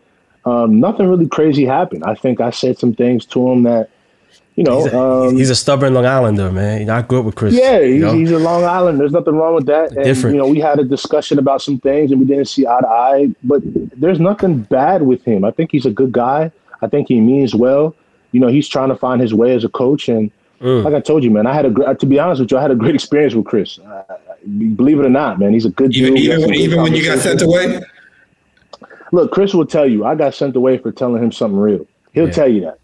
um, 0.50 0.80
nothing 0.80 1.08
really 1.08 1.28
crazy 1.28 1.66
happened. 1.66 2.04
I 2.06 2.16
think 2.16 2.42
I 2.42 2.50
said 2.50 2.78
some 2.78 2.94
things 2.94 3.26
to 3.28 3.50
him 3.50 3.64
that, 3.64 3.90
you 4.56 4.64
know, 4.64 4.84
He's 4.84 4.94
a, 4.94 5.00
um, 5.00 5.38
he's 5.38 5.50
a 5.50 5.56
stubborn 5.56 5.94
Long 5.94 6.06
Islander, 6.06 6.52
man. 6.52 6.80
You 6.82 6.86
know, 6.88 6.96
I 6.96 7.02
grew 7.02 7.20
up 7.20 7.26
with 7.26 7.36
Chris. 7.36 7.54
yeah, 7.54 7.80
you 7.80 7.94
he's, 7.94 8.02
know? 8.02 8.14
he's 8.14 8.32
a 8.32 8.40
Long 8.40 8.64
Island. 8.64 9.00
There's 9.00 9.12
nothing 9.14 9.36
wrong 9.36 9.56
with 9.56 9.66
that. 9.68 9.92
And, 9.92 10.04
Different. 10.04 10.36
You 10.36 10.42
know, 10.42 10.48
we 10.48 10.60
had 10.60 10.80
a 10.80 10.84
discussion 10.84 11.40
about 11.40 11.62
some 11.62 11.80
things 11.80 12.12
and 12.12 12.20
we 12.20 12.26
didn't 12.26 12.46
see 12.46 12.66
eye 12.68 12.80
to 12.82 12.88
eye, 12.88 13.28
but 13.44 13.62
there's 14.00 14.20
nothing 14.20 14.62
bad 14.64 15.04
with 15.04 15.24
him. 15.24 15.46
I 15.46 15.52
think 15.52 15.72
he's 15.72 15.86
a 15.86 15.92
good 15.92 16.12
guy. 16.12 16.52
I 16.82 16.88
think 16.88 17.08
he 17.08 17.20
means 17.22 17.54
well. 17.56 17.96
You 18.32 18.40
know, 18.42 18.48
he's 18.48 18.68
trying 18.68 18.90
to 18.90 18.96
find 18.96 19.22
his 19.22 19.34
way 19.34 19.56
as 19.56 19.64
a 19.64 19.70
coach. 19.70 20.10
And 20.10 20.32
Mm. 20.62 20.84
like 20.84 20.94
I 20.94 21.00
told 21.00 21.24
you, 21.24 21.32
man, 21.32 21.48
I 21.48 21.54
had 21.54 21.66
a 21.66 21.70
gr- 21.70 21.94
to 21.94 22.06
be 22.06 22.20
honest 22.20 22.42
with 22.42 22.52
you, 22.52 22.58
I 22.58 22.62
had 22.62 22.70
a 22.72 22.76
great 22.76 22.94
experience 22.94 23.34
with 23.34 23.46
Chris. 23.46 23.80
Uh, 23.80 24.04
believe 24.76 25.00
it 25.00 25.06
or 25.06 25.10
not, 25.10 25.40
man, 25.40 25.54
he's 25.54 25.64
a 25.66 25.70
good 25.70 25.96
Even 25.96 26.16
dude. 26.16 26.28
We 26.28 26.34
even 26.34 26.54
even 26.54 26.82
when 26.82 26.94
you 26.94 27.06
got 27.06 27.20
sent 27.20 27.42
away. 27.42 27.80
Look, 29.12 29.32
Chris 29.32 29.54
will 29.54 29.66
tell 29.66 29.88
you, 29.90 30.06
I 30.06 30.16
got 30.16 30.36
sent 30.36 30.56
away 30.56 30.78
for 30.78 30.92
telling 30.92 31.24
him 31.24 31.32
something 31.32 31.60
real. 31.60 31.86
He'll 32.14 32.26
Yeah. 32.26 32.32
tell 32.32 32.48
you 32.48 32.62
that. 32.62 32.80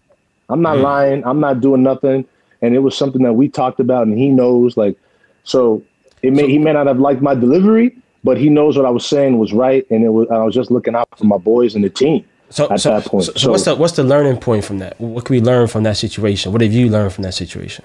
I'm 0.48 0.62
not 0.62 0.78
lying. 0.78 1.24
I'm 1.24 1.40
not 1.40 1.60
doing 1.60 1.82
nothing. 1.82 2.24
And 2.62 2.74
it 2.74 2.78
was 2.80 2.96
something 2.96 3.22
that 3.22 3.34
we 3.34 3.48
talked 3.48 3.80
about, 3.80 4.06
and 4.06 4.18
he 4.18 4.28
knows. 4.28 4.76
Like, 4.76 4.96
so 5.44 5.82
it 6.22 6.32
may 6.32 6.48
he 6.48 6.58
may 6.58 6.72
not 6.72 6.86
have 6.86 6.98
liked 6.98 7.20
my 7.22 7.34
delivery, 7.34 7.96
but 8.24 8.38
he 8.38 8.48
knows 8.48 8.76
what 8.76 8.86
I 8.86 8.90
was 8.90 9.04
saying 9.06 9.38
was 9.38 9.52
right, 9.52 9.86
and 9.90 10.04
it 10.04 10.08
was 10.08 10.26
I 10.30 10.42
was 10.42 10.54
just 10.54 10.70
looking 10.70 10.94
out 10.94 11.08
for 11.16 11.24
my 11.24 11.36
boys 11.38 11.74
and 11.74 11.84
the 11.84 11.90
team 11.90 12.24
So, 12.48 12.68
at 12.70 12.80
so, 12.80 12.90
that 12.90 13.04
point. 13.04 13.24
so, 13.24 13.32
so 13.36 13.50
what's 13.50 13.64
the 13.64 13.74
what's 13.76 13.94
the 13.94 14.04
learning 14.04 14.38
point 14.38 14.64
from 14.64 14.78
that? 14.78 15.00
What 15.00 15.24
can 15.24 15.34
we 15.34 15.40
learn 15.40 15.66
from 15.68 15.82
that 15.82 15.96
situation? 15.96 16.52
What 16.52 16.60
have 16.60 16.72
you 16.72 16.88
learned 16.88 17.12
from 17.12 17.22
that 17.22 17.34
situation? 17.34 17.84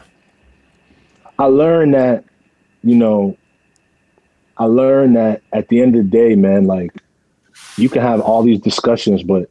I 1.37 1.45
learned 1.45 1.93
that, 1.95 2.23
you 2.83 2.95
know, 2.95 3.35
I 4.57 4.65
learned 4.65 5.15
that 5.15 5.41
at 5.51 5.67
the 5.69 5.81
end 5.81 5.95
of 5.95 6.03
the 6.05 6.09
day, 6.09 6.35
man, 6.35 6.65
like 6.65 6.91
you 7.77 7.89
can 7.89 8.01
have 8.01 8.21
all 8.21 8.43
these 8.43 8.59
discussions, 8.59 9.23
but 9.23 9.49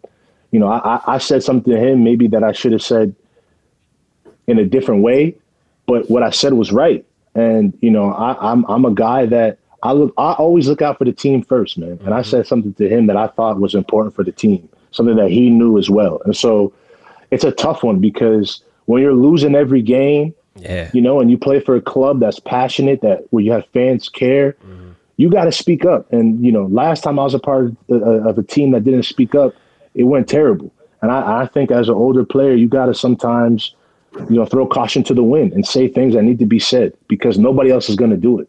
you 0.51 0.59
know, 0.59 0.69
I, 0.69 1.01
I- 1.07 1.19
said 1.19 1.43
something 1.43 1.73
to 1.73 1.79
him 1.79 2.03
maybe 2.03 2.27
that 2.29 2.43
I 2.43 2.53
should 2.53 2.73
have 2.73 2.83
said 2.83 3.15
in 4.47 4.59
a 4.59 4.65
different 4.65 5.03
way, 5.03 5.37
but 5.87 6.11
what 6.11 6.23
I 6.23 6.31
said 6.31 6.55
was 6.55 6.73
right. 6.73 7.05
And 7.35 7.77
you 7.81 7.91
know, 7.91 8.13
I, 8.13 8.53
I'm 8.53 8.65
I'm 8.67 8.85
a 8.85 8.93
guy 8.93 9.27
that 9.27 9.59
I 9.83 9.93
look 9.93 10.13
I 10.19 10.33
always 10.33 10.69
look 10.69 10.83
out 10.83 10.99
for 10.99 11.05
the 11.05 11.13
team 11.13 11.43
first, 11.43 11.79
man. 11.79 11.99
And 12.05 12.13
I 12.15 12.21
mm-hmm. 12.21 12.31
said 12.31 12.47
something 12.47 12.75
to 12.75 12.89
him 12.89 13.07
that 13.07 13.17
I 13.17 13.29
thought 13.29 13.61
was 13.61 13.75
important 13.75 14.15
for 14.15 14.25
the 14.25 14.33
team, 14.33 14.69
something 14.91 15.17
that 15.17 15.31
he 15.31 15.51
knew 15.51 15.79
as 15.79 15.89
well. 15.89 16.21
And 16.25 16.37
so 16.37 16.73
it's 17.31 17.45
a 17.45 17.53
tough 17.53 17.83
one 17.83 18.01
because 18.01 18.63
when 18.87 19.03
you're 19.03 19.15
losing 19.15 19.55
every 19.55 19.83
game, 19.83 20.35
Yeah. 20.57 20.91
you 20.93 21.01
know, 21.01 21.21
and 21.21 21.31
you 21.31 21.39
play 21.39 21.61
for 21.61 21.77
a 21.77 21.81
club 21.81 22.19
that's 22.19 22.41
passionate, 22.41 23.01
that 23.03 23.27
where 23.31 23.45
you 23.45 23.53
have 23.53 23.67
fans 23.69 24.09
care, 24.09 24.57
mm-hmm. 24.65 24.80
You 25.21 25.29
got 25.29 25.45
to 25.45 25.53
speak 25.53 25.85
up. 25.85 26.11
And 26.13 26.43
you 26.45 26.51
know, 26.51 26.65
last 26.67 27.05
time 27.05 27.19
I 27.19 27.25
was 27.25 27.35
a 27.35 27.39
part 27.39 27.67
of, 27.67 27.77
uh, 27.91 28.29
of 28.29 28.39
a 28.39 28.43
team 28.43 28.71
that 28.71 28.85
didn't 28.85 29.03
speak 29.03 29.35
up, 29.35 29.55
it 29.95 30.05
went 30.05 30.29
terrible. 30.29 30.73
And 31.03 31.11
I, 31.11 31.43
I 31.43 31.47
think 31.47 31.71
as 31.71 31.89
an 31.89 31.95
older 31.95 32.25
player, 32.25 32.55
you 32.55 32.69
got 32.69 32.87
to 32.87 32.95
sometimes, 32.95 33.75
you 34.31 34.37
know, 34.37 34.47
throw 34.47 34.67
caution 34.67 35.03
to 35.05 35.15
the 35.15 35.23
wind 35.23 35.53
and 35.53 35.67
say 35.67 35.89
things 35.89 36.15
that 36.15 36.23
need 36.23 36.39
to 36.39 36.47
be 36.47 36.59
said 36.59 36.95
because 37.07 37.39
nobody 37.39 37.71
else 37.71 37.91
is 37.91 37.97
going 37.97 38.11
to 38.11 38.17
do 38.17 38.39
it. 38.39 38.49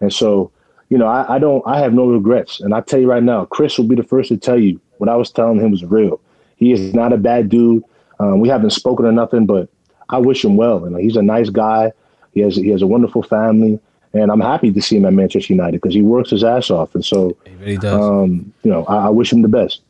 And 0.00 0.12
so, 0.12 0.52
you 0.90 0.98
know, 0.98 1.06
I, 1.06 1.36
I 1.36 1.38
don't, 1.40 1.62
I 1.66 1.80
have 1.80 1.92
no 1.92 2.06
regrets. 2.06 2.60
And 2.60 2.72
I 2.72 2.82
tell 2.82 3.00
you 3.00 3.10
right 3.10 3.22
now, 3.22 3.44
Chris 3.46 3.76
will 3.76 3.86
be 3.88 3.96
the 3.96 4.02
first 4.04 4.28
to 4.28 4.36
tell 4.36 4.58
you 4.58 4.80
what 4.98 5.08
I 5.08 5.16
was 5.16 5.30
telling 5.30 5.58
him 5.58 5.72
was 5.72 5.84
real. 5.84 6.20
He 6.56 6.70
is 6.70 6.94
not 6.94 7.12
a 7.12 7.16
bad 7.16 7.48
dude. 7.48 7.82
Um, 8.20 8.38
we 8.38 8.48
haven't 8.48 8.70
spoken 8.70 9.06
or 9.06 9.12
nothing, 9.12 9.46
but 9.46 9.68
I 10.08 10.18
wish 10.18 10.44
him 10.44 10.56
well. 10.56 10.84
And 10.84 10.96
he's 10.98 11.16
a 11.16 11.22
nice 11.22 11.50
guy. 11.50 11.92
He 12.32 12.40
has 12.40 12.54
he 12.54 12.68
has 12.68 12.82
a 12.82 12.86
wonderful 12.86 13.22
family, 13.22 13.80
and 14.14 14.30
I'm 14.30 14.40
happy 14.40 14.70
to 14.72 14.82
see 14.82 14.96
him 14.96 15.04
at 15.06 15.12
Manchester 15.12 15.52
United 15.52 15.80
because 15.80 15.94
he 15.94 16.02
works 16.02 16.30
his 16.30 16.44
ass 16.44 16.70
off. 16.70 16.94
And 16.94 17.04
so, 17.04 17.36
He 17.46 17.54
really 17.56 17.76
does. 17.78 17.94
um, 18.00 18.52
you 18.62 18.70
know, 18.70 18.84
I, 18.86 19.06
I 19.06 19.08
wish 19.08 19.32
him 19.32 19.42
the 19.42 19.48
best. 19.48 19.80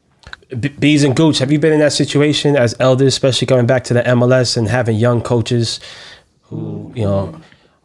B- 0.61 0.69
Bees 0.69 1.03
and 1.03 1.17
Gooch, 1.17 1.39
have 1.39 1.51
you 1.51 1.59
been 1.59 1.73
in 1.73 1.81
that 1.81 1.93
situation 1.93 2.57
as 2.57 2.75
elders, 2.79 3.09
especially 3.09 3.47
coming 3.47 3.67
back 3.67 3.85
to 3.85 3.95
the 3.95 4.03
MLS 4.03 4.57
and 4.57 4.69
having 4.69 4.97
young 4.97 5.23
coaches 5.23 5.81
who, 6.43 6.93
you 6.95 7.05
know, 7.05 7.35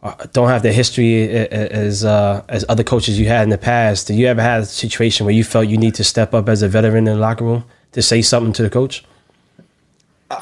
are- 0.02 0.16
don't 0.32 0.48
have 0.48 0.62
the 0.62 0.72
history 0.72 1.24
a- 1.24 1.48
a- 1.50 1.72
as 1.72 2.04
uh, 2.04 2.42
as 2.48 2.64
other 2.68 2.84
coaches 2.84 3.18
you 3.18 3.26
had 3.26 3.42
in 3.42 3.48
the 3.48 3.58
past? 3.58 4.06
Did 4.06 4.16
you 4.16 4.26
ever 4.26 4.42
have 4.42 4.62
a 4.62 4.66
situation 4.66 5.24
where 5.26 5.34
you 5.34 5.42
felt 5.44 5.66
you 5.66 5.76
need 5.78 5.94
to 5.94 6.04
step 6.04 6.34
up 6.34 6.48
as 6.48 6.62
a 6.62 6.68
veteran 6.68 7.08
in 7.08 7.14
the 7.14 7.20
locker 7.20 7.44
room 7.44 7.64
to 7.92 8.02
say 8.02 8.22
something 8.22 8.52
to 8.52 8.62
the 8.62 8.70
coach? 8.70 9.02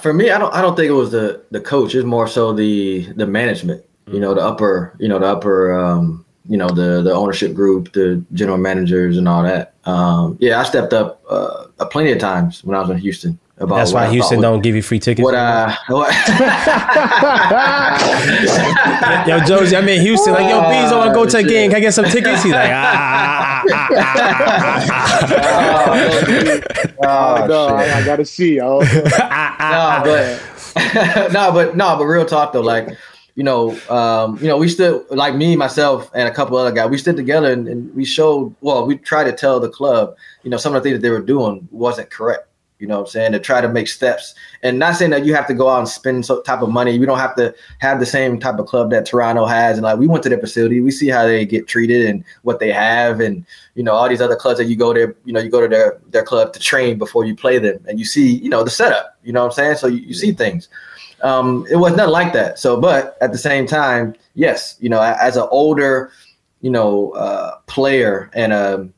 For 0.01 0.13
me, 0.13 0.31
I 0.31 0.39
don't 0.39 0.53
I 0.53 0.61
don't 0.61 0.75
think 0.77 0.89
it 0.91 0.95
was 0.95 1.13
the 1.13 1.43
the 1.53 1.61
coach. 1.61 1.95
It's 1.95 2.05
more 2.05 2.27
so 2.27 2.53
the 2.53 3.07
the 3.15 3.27
management. 3.27 3.85
You 4.11 4.21
know, 4.21 4.35
the 4.35 4.41
upper 4.41 4.95
you 4.99 5.09
know 5.09 5.19
the 5.19 5.27
upper 5.27 5.73
um, 5.77 6.25
you 6.49 6.57
know 6.57 6.69
the 6.69 7.03
the 7.03 7.13
ownership 7.13 7.55
group, 7.55 7.93
the 7.93 8.25
general 8.33 8.59
managers, 8.59 9.19
and 9.19 9.29
all 9.29 9.43
that. 9.43 9.75
Um, 9.85 10.37
yeah, 10.41 10.61
I 10.61 10.63
stepped 10.65 10.93
up 10.93 11.23
uh, 11.29 11.67
plenty 11.91 12.13
of 12.13 12.19
times 12.19 12.63
when 12.63 12.77
I 12.77 12.81
was 12.81 12.91
in 12.91 12.99
Houston. 12.99 13.39
About 13.59 13.77
That's 13.77 13.93
why 13.95 14.05
I 14.05 14.11
Houston 14.11 14.43
don't 14.43 14.61
give 14.61 14.77
you 14.77 14.83
free 14.83 14.99
tickets. 14.99 15.25
What 15.25 15.35
I 15.35 15.75
what, 15.89 16.13
yo, 19.27 19.41
Jozy, 19.41 19.79
I'm 19.79 19.89
in 19.89 20.03
Houston. 20.03 20.35
Like, 20.35 20.51
yo, 20.51 20.61
Bees, 20.69 20.93
I 20.93 20.99
want 20.99 21.09
to 21.09 21.15
go 21.15 21.25
to 21.25 21.39
a 21.39 21.43
game. 21.43 21.71
Can 21.71 21.79
I 21.79 21.81
get 21.81 21.95
some 21.95 22.05
tickets? 22.05 22.43
He's 22.43 22.53
like, 22.53 22.71
ah, 22.71 23.65
ah, 23.71 23.89
ah, 23.93 24.85
ah, 27.03 27.43
oh, 27.43 27.47
no, 27.47 27.69
shit. 27.69 27.95
I, 27.95 28.01
I 28.01 28.05
got 28.05 28.17
to 28.17 28.27
see. 28.27 28.61
Oh, 28.61 28.81
no, 28.81 30.03
but 30.05 31.33
no, 31.33 31.51
but 31.51 31.77
no, 31.77 31.97
but 31.97 32.05
real 32.05 32.27
talk 32.27 32.53
though, 32.53 32.61
like 32.61 32.91
you 33.37 33.45
know, 33.45 33.79
um, 33.91 34.39
you 34.39 34.49
know, 34.49 34.57
we 34.57 34.67
stood 34.67 35.05
like 35.11 35.37
me, 35.37 35.57
myself, 35.57 36.11
and 36.15 36.27
a 36.27 36.33
couple 36.33 36.57
other 36.57 36.73
guys. 36.73 36.91
We 36.91 36.99
stood 36.99 37.17
together 37.17 37.53
and, 37.53 37.69
and 37.69 37.95
we 37.95 38.05
showed. 38.05 38.55
Well, 38.63 38.87
we 38.87 38.97
tried 38.97 39.25
to 39.25 39.33
tell 39.33 39.61
the 39.61 39.69
club, 39.69 40.17
you 40.43 40.51
know, 40.51 40.57
some 40.57 40.75
of 40.75 40.83
the 40.83 40.89
things 40.89 40.99
that 40.99 41.03
they 41.03 41.11
were 41.11 41.23
doing 41.23 41.69
wasn't 41.71 42.11
correct. 42.11 42.49
You 42.79 42.87
know 42.87 43.01
I'm 43.01 43.07
saying? 43.07 43.33
To 43.33 43.39
try 43.39 43.61
to 43.61 43.69
make 43.69 43.89
steps. 43.89 44.35
And 44.63 44.79
not 44.79 44.97
saying 44.97 45.11
that 45.13 45.25
you 45.25 45.35
have 45.35 45.47
to 45.47 45.55
go 45.55 45.69
out 45.69 45.79
and 45.79 45.89
spend 45.89 46.27
some 46.27 46.43
type 46.45 46.61
of 46.61 46.69
money. 46.69 46.93
You 46.93 47.07
don't 47.07 47.19
have 47.19 47.35
to 47.37 47.55
have 47.79 48.01
the 48.01 48.07
same 48.07 48.39
type 48.39 48.59
of 48.59 48.67
club 48.67 48.91
that 48.91 49.07
Toronto 49.07 49.47
has. 49.47 49.79
And 49.79 49.85
like 49.85 49.99
we 49.99 50.07
went 50.07 50.23
to 50.25 50.29
their 50.29 50.39
facility, 50.39 50.81
we 50.81 50.91
see 50.91 51.09
how 51.09 51.25
they 51.25 51.47
get 51.47 51.69
treated 51.69 52.07
and 52.07 52.23
what 52.43 52.59
they 52.59 52.71
have 52.71 53.21
and 53.21 53.47
you 53.75 53.83
know, 53.83 53.93
all 53.93 54.09
these 54.09 54.21
other 54.21 54.37
clubs 54.37 54.59
that 54.59 54.67
you 54.67 54.77
go 54.77 54.93
there, 54.93 55.15
you 55.25 55.33
know, 55.33 55.41
you 55.41 55.51
go 55.51 55.61
to 55.61 55.69
their 55.69 55.99
their 56.09 56.23
club 56.23 56.53
to 56.53 56.61
train 56.61 56.99
before 56.99 57.25
you 57.25 57.35
play 57.35 57.59
them 57.59 57.79
and 57.89 57.99
you 57.99 58.05
see, 58.05 58.37
you 58.37 58.51
know, 58.51 58.63
the 58.63 58.71
setup. 58.71 59.17
You 59.23 59.33
know 59.33 59.41
what 59.41 59.53
I'm 59.53 59.53
saying? 59.53 59.77
So 59.77 59.87
you, 59.87 59.99
you 59.99 60.15
see 60.15 60.33
things. 60.33 60.69
Um, 61.23 61.67
it 61.71 61.77
was 61.77 61.97
nothing 61.97 62.13
like 62.13 62.33
that. 62.35 62.59
So, 62.59 62.81
but 62.81 63.17
at 63.21 63.33
the 63.33 63.39
same 63.39 63.67
time, 63.67 64.15
yes, 64.35 64.77
you 64.81 64.89
know, 64.89 65.01
as 65.01 65.37
an 65.37 65.47
older, 65.51 66.11
you 66.61 66.71
know, 66.71 67.11
uh, 67.13 67.57
player 67.67 68.31
and 68.35 68.53
a 68.53 68.89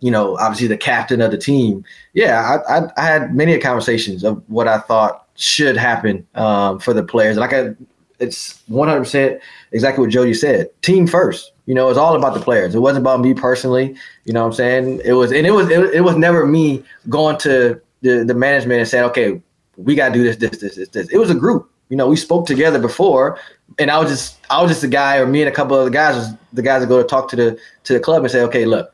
you 0.00 0.10
know, 0.10 0.36
obviously 0.38 0.66
the 0.66 0.76
captain 0.76 1.20
of 1.20 1.30
the 1.30 1.38
team. 1.38 1.84
Yeah, 2.12 2.60
I, 2.68 2.78
I, 2.78 2.90
I 2.96 3.02
had 3.02 3.34
many 3.34 3.58
conversations 3.58 4.24
of 4.24 4.42
what 4.48 4.68
I 4.68 4.78
thought 4.78 5.26
should 5.36 5.76
happen 5.76 6.26
um, 6.34 6.78
for 6.78 6.92
the 6.92 7.02
players. 7.02 7.36
Like 7.36 7.52
I, 7.52 7.74
it's 8.18 8.62
100% 8.70 9.40
exactly 9.72 10.04
what 10.04 10.14
Jozy 10.14 10.36
said. 10.36 10.68
Team 10.82 11.06
first. 11.06 11.52
You 11.66 11.74
know, 11.74 11.88
it's 11.88 11.98
all 11.98 12.14
about 12.14 12.34
the 12.34 12.40
players. 12.40 12.74
It 12.74 12.78
wasn't 12.78 13.02
about 13.02 13.20
me 13.20 13.34
personally. 13.34 13.96
You 14.24 14.32
know 14.32 14.42
what 14.42 14.48
I'm 14.48 14.52
saying? 14.52 15.00
It 15.04 15.14
was, 15.14 15.32
and 15.32 15.46
it 15.46 15.50
was, 15.50 15.68
it, 15.70 15.94
it 15.94 16.00
was 16.02 16.16
never 16.16 16.46
me 16.46 16.84
going 17.08 17.38
to 17.38 17.80
the, 18.02 18.24
the 18.24 18.34
management 18.34 18.80
and 18.80 18.88
saying, 18.88 19.04
okay, 19.06 19.42
we 19.76 19.94
got 19.94 20.08
to 20.08 20.14
do 20.14 20.22
this, 20.22 20.36
this, 20.36 20.58
this, 20.58 20.76
this, 20.76 20.88
this. 20.88 21.08
It 21.08 21.18
was 21.18 21.30
a 21.30 21.34
group. 21.34 21.70
You 21.88 21.96
know, 21.96 22.08
we 22.08 22.16
spoke 22.16 22.46
together 22.46 22.80
before, 22.80 23.38
and 23.78 23.90
I 23.90 23.98
was 23.98 24.10
just, 24.10 24.38
I 24.50 24.60
was 24.60 24.70
just 24.70 24.80
the 24.80 24.88
guy, 24.88 25.18
or 25.18 25.26
me 25.26 25.42
and 25.42 25.48
a 25.48 25.52
couple 25.52 25.78
of 25.78 25.84
the 25.84 25.90
guys 25.90 26.16
was 26.16 26.32
the 26.52 26.62
guys 26.62 26.80
that 26.80 26.88
go 26.88 27.00
to 27.00 27.06
talk 27.06 27.28
to 27.30 27.36
the 27.36 27.58
to 27.84 27.92
the 27.92 28.00
club 28.00 28.22
and 28.22 28.30
say, 28.30 28.40
okay, 28.42 28.64
look, 28.64 28.92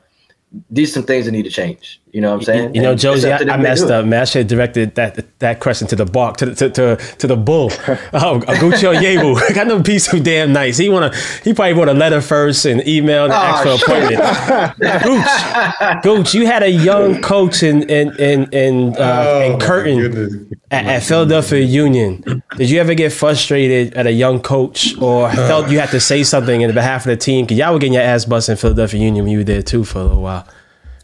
these 0.71 0.91
are 0.91 0.95
some 0.95 1.05
things 1.05 1.25
that 1.25 1.33
need 1.33 1.45
to 1.45 1.51
change. 1.51 2.02
You 2.13 2.21
know 2.21 2.29
what 2.31 2.41
I'm 2.41 2.43
saying? 2.43 2.75
You 2.75 2.83
know, 2.83 2.91
And 2.91 3.01
Jozy, 3.01 3.33
I, 3.33 3.55
I 3.55 3.57
messed 3.57 3.87
up, 3.91 4.05
man. 4.05 4.21
I 4.21 4.25
should 4.27 4.41
have 4.41 4.49
directed 4.49 4.95
that 4.97 5.39
that 5.39 5.61
question 5.61 5.89
to 5.89 5.97
the 5.97 6.05
bark, 6.05 6.37
to 6.37 6.47
the 6.47 6.55
to, 6.55 6.71
to, 6.71 6.97
to 7.17 7.27
the 7.27 7.37
bull. 7.37 7.71
Oh, 8.15 8.39
Gucci 8.41 8.93
Yebu. 8.95 9.57
I 9.59 9.65
know 9.65 9.79
Beast 9.81 10.11
too 10.11 10.21
damn 10.21 10.53
nice. 10.53 10.77
He 10.77 10.91
wanna 10.91 11.11
he 11.43 11.55
probably 11.55 11.73
wrote 11.73 11.89
a 11.89 11.95
letter 11.95 12.21
first 12.21 12.67
and 12.67 12.83
emailed 12.83 13.25
and 13.25 13.33
asked 13.33 13.67
Oh, 13.67 13.79
for 13.79 13.93
an 13.95 14.13
appointment. 14.15 15.03
Gooch, 15.03 16.03
Gooch, 16.03 16.35
you 16.35 16.47
had 16.47 16.63
a 16.63 16.69
young 16.71 17.21
coach 17.33 17.63
in 17.63 17.89
in 17.89 18.15
in 18.21 18.53
in, 18.53 18.97
uh, 18.97 19.25
Oh, 19.27 19.41
in 19.55 19.59
Curtin 19.59 20.51
at, 20.71 20.85
at 20.87 21.03
Philadelphia 21.03 21.61
Union. 21.65 22.43
Did 22.57 22.69
you 22.69 22.79
ever 22.81 22.93
get 22.95 23.13
frustrated 23.13 23.95
at 23.95 24.07
a 24.07 24.13
young 24.13 24.41
coach 24.43 24.95
or 25.01 25.31
felt 25.33 25.71
you 25.71 25.79
had 25.81 25.89
to 25.91 26.01
say 26.01 26.23
something 26.25 26.61
in 26.61 26.75
behalf 26.75 27.07
of 27.07 27.11
the 27.11 27.17
team? 27.17 27.47
Cause 27.47 27.57
y'all 27.57 27.73
were 27.73 27.79
getting 27.79 27.95
your 27.95 28.03
ass 28.03 28.27
bust 28.27 28.51
in 28.51 28.57
Philadelphia 28.57 29.01
Union 29.01 29.25
when 29.25 29.33
you 29.33 29.39
were 29.39 29.45
there 29.45 29.63
too 29.63 29.85
for 29.85 30.01
a 30.01 30.03
little 30.05 30.23
while. 30.23 30.47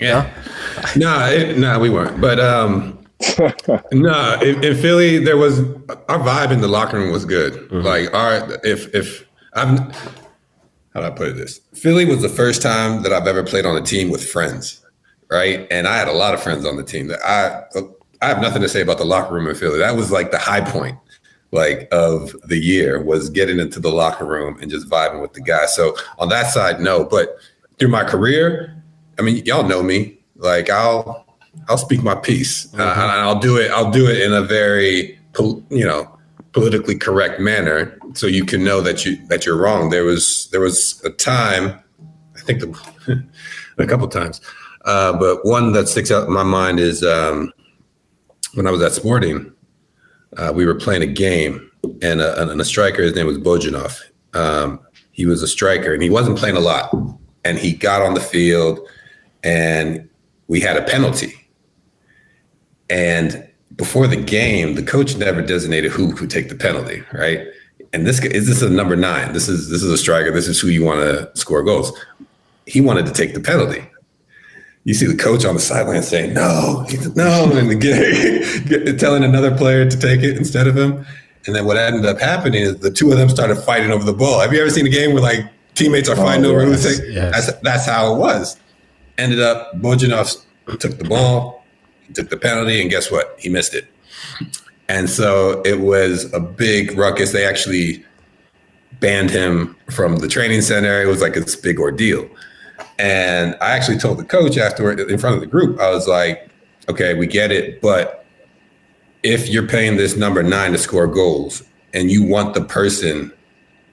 Yeah. 0.01 0.33
No, 0.97 1.27
it, 1.27 1.59
no, 1.59 1.79
we 1.79 1.91
weren't. 1.91 2.21
But 2.21 2.39
um, 2.39 2.99
no, 3.93 4.39
in, 4.41 4.63
in 4.63 4.77
Philly, 4.77 5.19
there 5.19 5.37
was 5.37 5.61
our 6.09 6.21
vibe 6.21 6.53
in 6.53 6.61
the 6.61 6.69
locker 6.69 6.99
room 6.99 7.11
was 7.11 7.25
good. 7.25 7.71
Like 7.73 8.13
our 8.15 8.49
if 8.65 8.95
if 8.95 9.27
I'm 9.55 9.77
how 10.95 11.01
do 11.01 11.07
I 11.07 11.11
put 11.11 11.29
it 11.29 11.37
this? 11.37 11.61
Philly 11.75 12.05
was 12.05 12.23
the 12.23 12.29
first 12.29 12.63
time 12.63 13.03
that 13.03 13.13
I've 13.13 13.27
ever 13.27 13.43
played 13.43 13.67
on 13.67 13.77
a 13.77 13.83
team 13.83 14.11
with 14.11 14.29
friends, 14.29 14.85
right? 15.31 15.67
And 15.71 15.87
I 15.87 15.97
had 15.97 16.09
a 16.09 16.13
lot 16.13 16.35
of 16.35 16.43
friends 16.43 16.65
on 16.65 16.77
the 16.77 16.85
team. 16.85 17.09
That 17.09 17.21
I 17.25 17.65
I 18.23 18.29
have 18.29 18.41
nothing 18.41 18.63
to 18.63 18.69
say 18.69 18.83
about 18.83 18.99
the 18.99 19.05
locker 19.05 19.35
room 19.35 19.49
in 19.49 19.55
Philly. 19.55 19.79
That 19.79 19.97
was 19.97 20.13
like 20.13 20.31
the 20.31 20.39
high 20.39 20.61
point, 20.61 20.99
like 21.51 21.89
of 21.93 22.35
the 22.45 22.59
year 22.59 23.03
was 23.03 23.31
getting 23.31 23.59
into 23.59 23.81
the 23.81 23.91
locker 23.91 24.27
room 24.27 24.59
and 24.61 24.71
just 24.71 24.89
vibing 24.89 25.21
with 25.21 25.33
the 25.33 25.41
guys. 25.41 25.75
So 25.75 25.97
on 26.19 26.29
that 26.29 26.53
side, 26.53 26.81
no. 26.81 27.05
But 27.05 27.37
through 27.79 27.89
my 27.89 28.05
career, 28.05 28.78
I 29.19 29.23
mean, 29.23 29.45
y'all 29.45 29.67
know 29.67 29.83
me. 29.83 30.19
Like 30.37 30.71
I'll 30.71 31.27
I'll 31.69 31.79
speak 31.79 32.03
my 32.03 32.15
piece, 32.15 32.73
uh, 32.75 32.83
and 32.83 33.11
I'll 33.11 33.39
do 33.39 33.57
it. 33.57 33.71
I'll 33.71 33.91
do 33.91 34.07
it 34.09 34.23
in 34.23 34.33
a 34.33 34.43
very 34.43 35.19
pol- 35.33 35.63
you 35.71 35.85
know 35.85 36.19
politically 36.53 36.97
correct 36.97 37.41
manner, 37.41 37.99
so 38.15 38.27
you 38.27 38.45
can 38.45 38.63
know 38.65 38.81
that 38.81 39.05
you 39.05 39.17
that 39.27 39.45
you're 39.45 39.57
wrong. 39.57 39.91
There 39.91 40.05
was 40.05 40.49
there 40.53 40.61
was 40.61 41.03
a 41.05 41.11
time, 41.11 41.79
I 42.37 42.41
think 42.41 42.61
the, 42.61 43.25
a 43.79 43.87
couple 43.87 44.07
times, 44.09 44.41
uh, 44.85 45.13
but 45.19 45.45
one 45.45 45.73
that 45.73 45.89
sticks 45.89 46.11
out 46.11 46.27
in 46.27 46.33
my 46.33 46.45
mind 46.45 46.79
is 46.79 47.03
um, 47.03 47.53
when 48.55 48.67
I 48.67 48.71
was 48.71 48.83
at 48.83 48.93
Sporting. 48.93 49.53
Uh, 50.37 50.53
we 50.55 50.67
were 50.67 50.75
playing 50.75 51.03
a 51.03 51.07
game, 51.07 51.69
and 52.03 52.21
a, 52.21 52.51
and 52.51 52.61
a 52.61 52.65
striker. 52.65 53.03
His 53.03 53.15
name 53.15 53.27
was 53.27 53.39
Bojinov. 53.39 54.03
Um, 54.35 54.81
he 55.13 55.27
was 55.27 55.43
a 55.43 55.49
striker, 55.49 55.95
and 55.95 56.03
he 56.03 56.11
wasn't 56.11 56.39
playing 56.39 56.57
a 56.57 56.61
lot. 56.61 56.95
And 57.45 57.59
he 57.59 57.73
got 57.73 58.03
on 58.03 58.15
the 58.15 58.21
field, 58.21 58.79
and 59.49 60.09
we 60.49 60.61
had 60.61 60.77
a 60.77 60.83
penalty. 60.83 61.33
And 62.91 63.49
before 63.77 64.07
the 64.07 64.17
game, 64.17 64.75
the 64.75 64.83
coach 64.83 65.17
never 65.17 65.41
designated 65.41 65.91
who 65.91 66.15
could 66.15 66.31
take 66.31 66.49
the 66.51 66.55
penalty, 66.55 67.03
right? 67.13 67.47
And 67.93 68.07
this 68.07 68.23
is 68.25 68.47
this 68.47 68.61
a 68.61 68.69
number 68.69 68.97
nine. 68.97 69.33
This 69.33 69.49
is 69.49 69.71
this 69.71 69.83
is 69.83 69.91
a 69.91 69.97
striker. 69.97 70.31
This 70.31 70.49
is 70.49 70.61
who 70.61 70.69
you 70.69 70.85
want 70.85 71.01
to 71.01 71.31
score 71.35 71.63
goals. 71.63 71.93
He 72.67 72.81
wanted 72.83 73.07
to 73.07 73.13
take 73.13 73.33
the 73.33 73.41
penalty. 73.41 73.83
You 74.85 74.95
see 74.95 75.07
the 75.07 75.17
coach 75.17 75.45
on 75.45 75.55
the 75.55 75.61
sideline 75.61 76.03
saying 76.03 76.35
no, 76.35 76.85
no, 77.15 77.51
and 77.53 77.81
get, 77.81 78.69
get, 78.69 79.01
telling 79.01 79.25
another 79.25 79.55
player 79.57 79.89
to 79.89 79.99
take 79.99 80.23
it 80.23 80.37
instead 80.37 80.67
of 80.67 80.77
him. 80.77 81.07
And 81.47 81.55
then 81.57 81.65
what 81.65 81.77
ended 81.79 82.05
up 82.05 82.19
happening 82.19 82.63
is 82.63 82.77
the 82.79 82.91
two 82.91 83.11
of 83.11 83.19
them 83.19 83.29
started 83.31 83.57
fighting 83.57 83.91
over 83.91 84.05
the 84.05 84.13
ball. 84.13 84.41
Have 84.41 84.53
you 84.53 84.61
ever 84.61 84.71
seen 84.71 84.87
a 84.87 84.91
game 84.91 85.13
where 85.15 85.23
like 85.23 85.41
teammates 85.75 86.09
are 86.09 86.19
oh, 86.19 86.25
fighting 86.25 86.45
Oh, 86.45 86.51
over 86.51 86.67
yes, 86.67 86.85
who's 86.85 86.99
taking? 86.99 87.15
yes. 87.15 87.47
That's 87.47 87.61
that's 87.61 87.87
how 87.87 88.15
it 88.15 88.19
was. 88.19 88.57
Ended 89.19 89.41
up 89.41 89.75
Bojinov 89.75 90.45
took 90.79 90.99
the 90.99 91.05
ball, 91.05 91.65
took 92.15 92.31
the 92.31 92.37
penalty, 92.37 92.81
and 92.81 92.91
guess 92.91 93.11
what? 93.11 93.35
He 93.39 93.49
missed 93.49 93.75
it. 93.75 93.87
And 94.89 95.11
so 95.11 95.63
it 95.63 95.81
was 95.81 96.33
a 96.33 96.41
big 96.41 96.97
ruckus. 96.97 97.33
They 97.33 97.47
actually 97.47 98.05
banned 99.01 99.31
him 99.31 99.77
from 99.91 100.17
the 100.17 100.29
training 100.29 100.63
center. 100.63 101.03
It 101.03 101.07
was 101.07 101.21
like 101.21 101.35
this 101.35 101.57
big 101.57 101.79
ordeal. 101.79 102.29
And 102.99 103.57
I 103.61 103.71
actually 103.71 103.99
told 103.99 104.19
the 104.19 104.25
coach 104.25 104.57
afterward 104.57 104.99
in 105.01 105.19
front 105.19 105.35
of 105.35 105.41
the 105.41 105.47
group, 105.47 105.79
I 105.79 105.91
was 105.91 106.09
like, 106.09 106.51
okay, 106.89 107.15
we 107.15 107.27
get 107.27 107.53
it, 107.53 107.81
but 107.81 108.25
if 109.23 109.49
you're 109.49 109.67
paying 109.67 109.97
this 109.97 110.17
number 110.17 110.43
nine 110.43 110.73
to 110.73 110.79
score 110.79 111.07
goals 111.07 111.63
and 111.93 112.11
you 112.11 112.25
want 112.25 112.55
the 112.55 112.63
person 112.63 113.33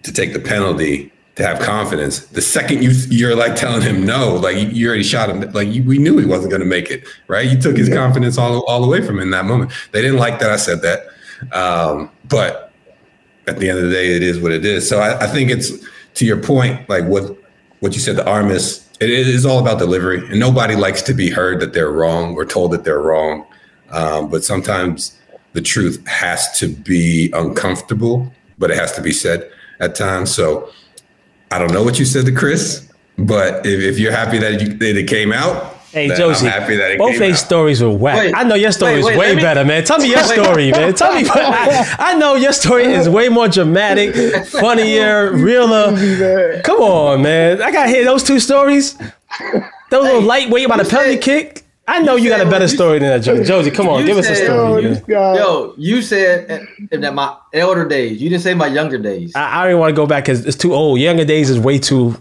to 0.03 0.11
take 0.11 0.33
the 0.33 0.39
penalty 0.39 1.11
to 1.35 1.45
have 1.45 1.59
confidence, 1.59 2.19
the 2.27 2.41
second 2.41 2.81
you 2.81 2.91
you're 3.09 3.35
like 3.35 3.55
telling 3.55 3.81
him 3.81 4.05
no, 4.05 4.35
like 4.35 4.55
you, 4.55 4.67
you 4.67 4.87
already 4.87 5.03
shot 5.03 5.29
him, 5.29 5.41
like 5.51 5.67
you, 5.67 5.83
we 5.83 5.97
knew 5.97 6.17
he 6.17 6.25
wasn't 6.25 6.49
going 6.49 6.61
to 6.61 6.67
make 6.67 6.89
it, 6.89 7.05
right? 7.27 7.49
You 7.49 7.59
took 7.59 7.75
his 7.75 7.89
confidence 7.89 8.37
all 8.37 8.63
all 8.65 8.83
away 8.83 9.05
from 9.05 9.17
him 9.17 9.23
in 9.23 9.29
that 9.31 9.45
moment. 9.45 9.71
They 9.91 10.01
didn't 10.01 10.17
like 10.17 10.39
that 10.39 10.49
I 10.49 10.55
said 10.55 10.81
that, 10.81 11.07
um, 11.51 12.09
but 12.29 12.71
at 13.47 13.59
the 13.59 13.69
end 13.69 13.79
of 13.79 13.85
the 13.85 13.91
day, 13.91 14.15
it 14.15 14.23
is 14.23 14.39
what 14.39 14.51
it 14.51 14.65
is. 14.65 14.87
So 14.87 14.99
I, 14.99 15.25
I 15.25 15.27
think 15.27 15.51
it's 15.51 15.71
to 16.15 16.25
your 16.25 16.41
point, 16.41 16.87
like 16.89 17.03
what 17.05 17.37
what 17.81 17.93
you 17.93 17.99
said, 17.99 18.15
the 18.15 18.27
Armas. 18.27 18.83
It 19.01 19.09
is 19.09 19.45
all 19.45 19.59
about 19.59 19.77
delivery, 19.77 20.19
and 20.19 20.39
nobody 20.39 20.75
likes 20.75 21.01
to 21.03 21.13
be 21.13 21.29
heard 21.29 21.59
that 21.59 21.73
they're 21.73 21.91
wrong 21.91 22.33
or 22.35 22.45
told 22.45 22.71
that 22.71 22.85
they're 22.85 23.01
wrong. 23.01 23.45
Um, 23.89 24.29
but 24.29 24.45
sometimes 24.45 25.19
the 25.51 25.61
truth 25.61 26.05
has 26.07 26.57
to 26.59 26.69
be 26.69 27.29
uncomfortable, 27.33 28.31
but 28.57 28.71
it 28.71 28.77
has 28.77 28.93
to 28.93 29.01
be 29.01 29.11
said 29.11 29.49
at 29.81 29.95
times. 29.95 30.33
So 30.33 30.71
I 31.51 31.59
don't 31.59 31.71
know 31.71 31.83
what 31.83 31.99
you 31.99 32.05
said 32.05 32.25
to 32.25 32.31
Chris, 32.31 32.91
but 33.17 33.65
if, 33.65 33.81
if 33.81 33.99
you're 33.99 34.11
happy 34.11 34.37
that, 34.39 34.61
you, 34.61 34.73
that 34.73 34.97
it 34.97 35.07
came 35.07 35.31
out, 35.31 35.75
Hey, 35.95 36.09
then 36.09 36.19
Jozy, 36.19 36.41
I'm 36.43 36.59
happy 36.61 36.75
that 36.75 36.91
it 36.91 36.97
both 36.97 37.11
came 37.11 37.19
their 37.21 37.31
out. 37.31 37.37
stories 37.37 37.81
were 37.81 37.89
whack. 37.89 38.17
Wait, 38.17 38.33
I 38.35 38.43
know 38.43 38.55
your 38.55 38.73
story 38.73 39.01
wait, 39.01 39.13
is 39.13 39.17
way 39.17 39.33
me- 39.33 39.41
better, 39.41 39.63
man. 39.63 39.85
Tell 39.85 39.97
me 39.97 40.09
your 40.09 40.17
Wait. 40.17 40.43
story, 40.43 40.71
man. 40.71 40.93
Tell 40.93 41.15
me. 41.15 41.25
I, 41.25 41.95
I 41.99 42.13
know 42.15 42.35
your 42.35 42.51
story 42.51 42.83
is 42.83 43.07
way 43.07 43.29
more 43.29 43.47
dramatic, 43.47 44.13
funnier, 44.47 45.31
realer. 45.31 46.61
Come 46.63 46.81
on, 46.81 47.21
man. 47.21 47.61
I 47.61 47.71
gotta 47.71 47.89
hear 47.89 48.03
those 48.03 48.23
two 48.23 48.41
stories. 48.41 48.97
Those 49.89 50.03
little 50.03 50.21
lightweight 50.21 50.65
about 50.65 50.81
a 50.81 50.83
you 50.83 50.89
penalty 50.89 51.17
kick. 51.17 51.64
I 51.87 51.99
know 52.01 52.15
you, 52.15 52.25
you 52.25 52.29
got 52.29 52.45
a 52.45 52.49
better 52.49 52.65
you- 52.65 52.69
story 52.69 52.99
than 52.99 53.09
that, 53.09 53.21
Jozy. 53.21 53.45
Jozy, 53.45 53.73
come 53.73 53.87
on, 53.87 53.99
you 54.01 54.07
give 54.07 54.17
us 54.17 54.27
a 54.27 54.35
said- 54.35 54.47
Yo, 54.47 54.65
story. 54.65 54.81
this 54.83 55.07
man. 55.07 55.17
guy. 55.17 55.37
Yo, 55.37 55.73
you 55.77 56.01
said 56.01 56.67
that 56.91 57.13
my 57.13 57.35
elder 57.53 57.87
days. 57.87 58.21
You 58.21 58.29
didn't 58.29 58.43
say 58.43 58.53
my 58.53 58.67
younger 58.67 58.97
days. 58.97 59.33
I, 59.35 59.59
I 59.59 59.63
don't 59.63 59.71
even 59.71 59.79
want 59.81 59.91
to 59.91 59.95
go 59.95 60.07
back 60.07 60.23
because 60.23 60.45
it's 60.45 60.57
too 60.57 60.73
old. 60.73 60.99
Younger 60.99 61.25
days 61.25 61.49
is 61.49 61.59
way 61.59 61.77
too. 61.77 62.19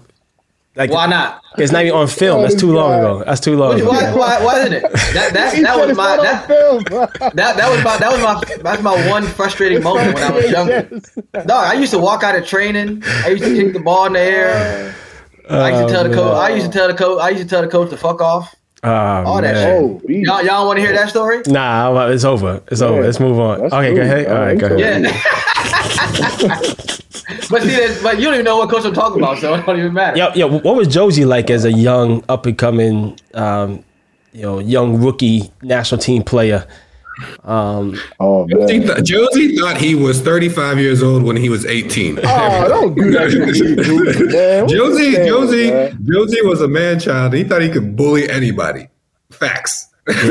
Like 0.76 0.90
Why 0.90 1.06
not? 1.06 1.40
it's 1.56 1.70
not 1.70 1.84
even 1.84 1.96
on 1.96 2.08
film. 2.08 2.42
That's 2.42 2.56
too 2.56 2.72
long 2.74 2.98
ago. 2.98 3.22
That's 3.24 3.40
too 3.40 3.56
long. 3.56 3.78
ago. 3.78 3.88
Why, 3.88 4.12
why, 4.12 4.44
why 4.44 4.58
isn't 4.58 4.72
it? 4.72 4.82
That, 4.82 5.30
that, 5.32 5.54
He 5.54 5.62
that 5.62 5.76
was 5.86 5.96
my 5.96 6.16
that, 6.16 6.48
film. 6.48 6.82
that 6.90 7.34
that 7.36 7.70
was 7.70 7.84
my 7.84 7.96
that 7.96 8.10
was 8.10 8.20
my 8.20 8.56
that's 8.60 8.82
my 8.82 9.08
one 9.08 9.22
frustrating 9.22 9.80
moment 9.84 10.14
when 10.14 10.24
I 10.24 10.32
was 10.32 10.50
younger. 10.50 10.88
Yes. 10.90 11.46
No, 11.46 11.54
I 11.54 11.74
used 11.74 11.92
to 11.92 11.98
walk 12.00 12.24
out 12.24 12.34
of 12.34 12.44
training. 12.44 13.04
I 13.06 13.28
used 13.28 13.44
to 13.44 13.54
kick 13.54 13.72
the 13.72 13.78
ball 13.78 14.06
in 14.06 14.14
the 14.14 14.20
air. 14.20 14.96
I 15.48 15.70
used 15.70 15.88
to 15.88 15.94
tell 15.94 16.04
the 16.04 16.10
oh, 16.10 16.14
coach. 16.14 16.36
I 16.38 16.48
used 16.54 16.66
to 16.66 16.72
tell 16.72 16.88
the 16.88 16.94
coach. 16.94 17.22
I 17.22 17.28
used 17.30 17.42
to 17.42 17.48
tell 17.48 17.62
the 17.62 17.68
coach 17.68 17.90
to 17.90 17.96
fuck 17.96 18.20
off. 18.20 18.52
Oh, 18.84 18.90
All 18.90 19.40
that 19.40 19.54
man. 19.54 19.98
shit. 20.00 20.26
Oh. 20.26 20.34
Y'all, 20.36 20.44
y'all 20.44 20.66
want 20.66 20.76
to 20.76 20.82
hear 20.82 20.92
that 20.92 21.08
story? 21.08 21.40
Nah, 21.46 21.90
well, 21.90 22.10
it's 22.10 22.24
over. 22.24 22.62
It's 22.70 22.82
over. 22.82 23.02
Let's 23.02 23.18
move 23.18 23.38
on. 23.38 23.62
That's 23.62 23.72
okay, 23.72 23.94
go 23.94 24.02
ahead. 24.02 24.26
All 24.26 24.34
right, 24.34 24.58
go 24.58 24.66
ahead. 24.66 25.04
Yeah. 25.04 25.22
but 27.50 27.62
see, 27.62 27.70
that, 27.70 28.00
but 28.02 28.18
you 28.18 28.24
don't 28.24 28.34
even 28.34 28.44
know 28.44 28.58
what 28.58 28.68
coach 28.68 28.84
I'm 28.84 28.92
talking 28.92 29.22
about, 29.22 29.38
so 29.38 29.54
it 29.54 29.64
don't 29.64 29.78
even 29.78 29.94
matter. 29.94 30.18
Yo, 30.18 30.32
yo, 30.34 30.46
what 30.48 30.76
was 30.76 30.88
Jozy 30.88 31.26
like 31.26 31.48
as 31.48 31.64
a 31.64 31.72
young, 31.72 32.22
up 32.28 32.44
and 32.44 32.58
coming, 32.58 33.18
um, 33.32 33.82
you 34.32 34.42
know, 34.42 34.58
young 34.58 35.00
rookie 35.02 35.50
national 35.62 36.00
team 36.00 36.22
player? 36.22 36.66
Um, 37.44 37.96
Oh 38.20 38.46
Jozy, 38.46 38.80
th- 38.80 38.98
Jozy 39.08 39.58
thought 39.58 39.76
he 39.76 39.94
was 39.94 40.20
35 40.20 40.78
years 40.78 41.02
old 41.02 41.22
when 41.22 41.36
he 41.36 41.48
was 41.48 41.64
18. 41.64 42.18
Oh, 42.24 42.68
don't 42.68 42.94
do 42.94 43.10
that 43.12 43.30
to 43.30 43.46
me, 43.46 43.52
dude, 43.52 43.78
Jozy, 44.68 45.12
saying, 45.14 45.28
Jozy, 45.32 45.70
man? 45.70 45.92
Jozy 46.04 46.48
was 46.48 46.60
a 46.60 46.68
man 46.68 46.98
child. 46.98 47.32
He 47.34 47.44
thought 47.44 47.62
he 47.62 47.68
could 47.68 47.94
bully 47.96 48.28
anybody. 48.28 48.88
Facts. 49.30 49.88
Yeah. 50.08 50.14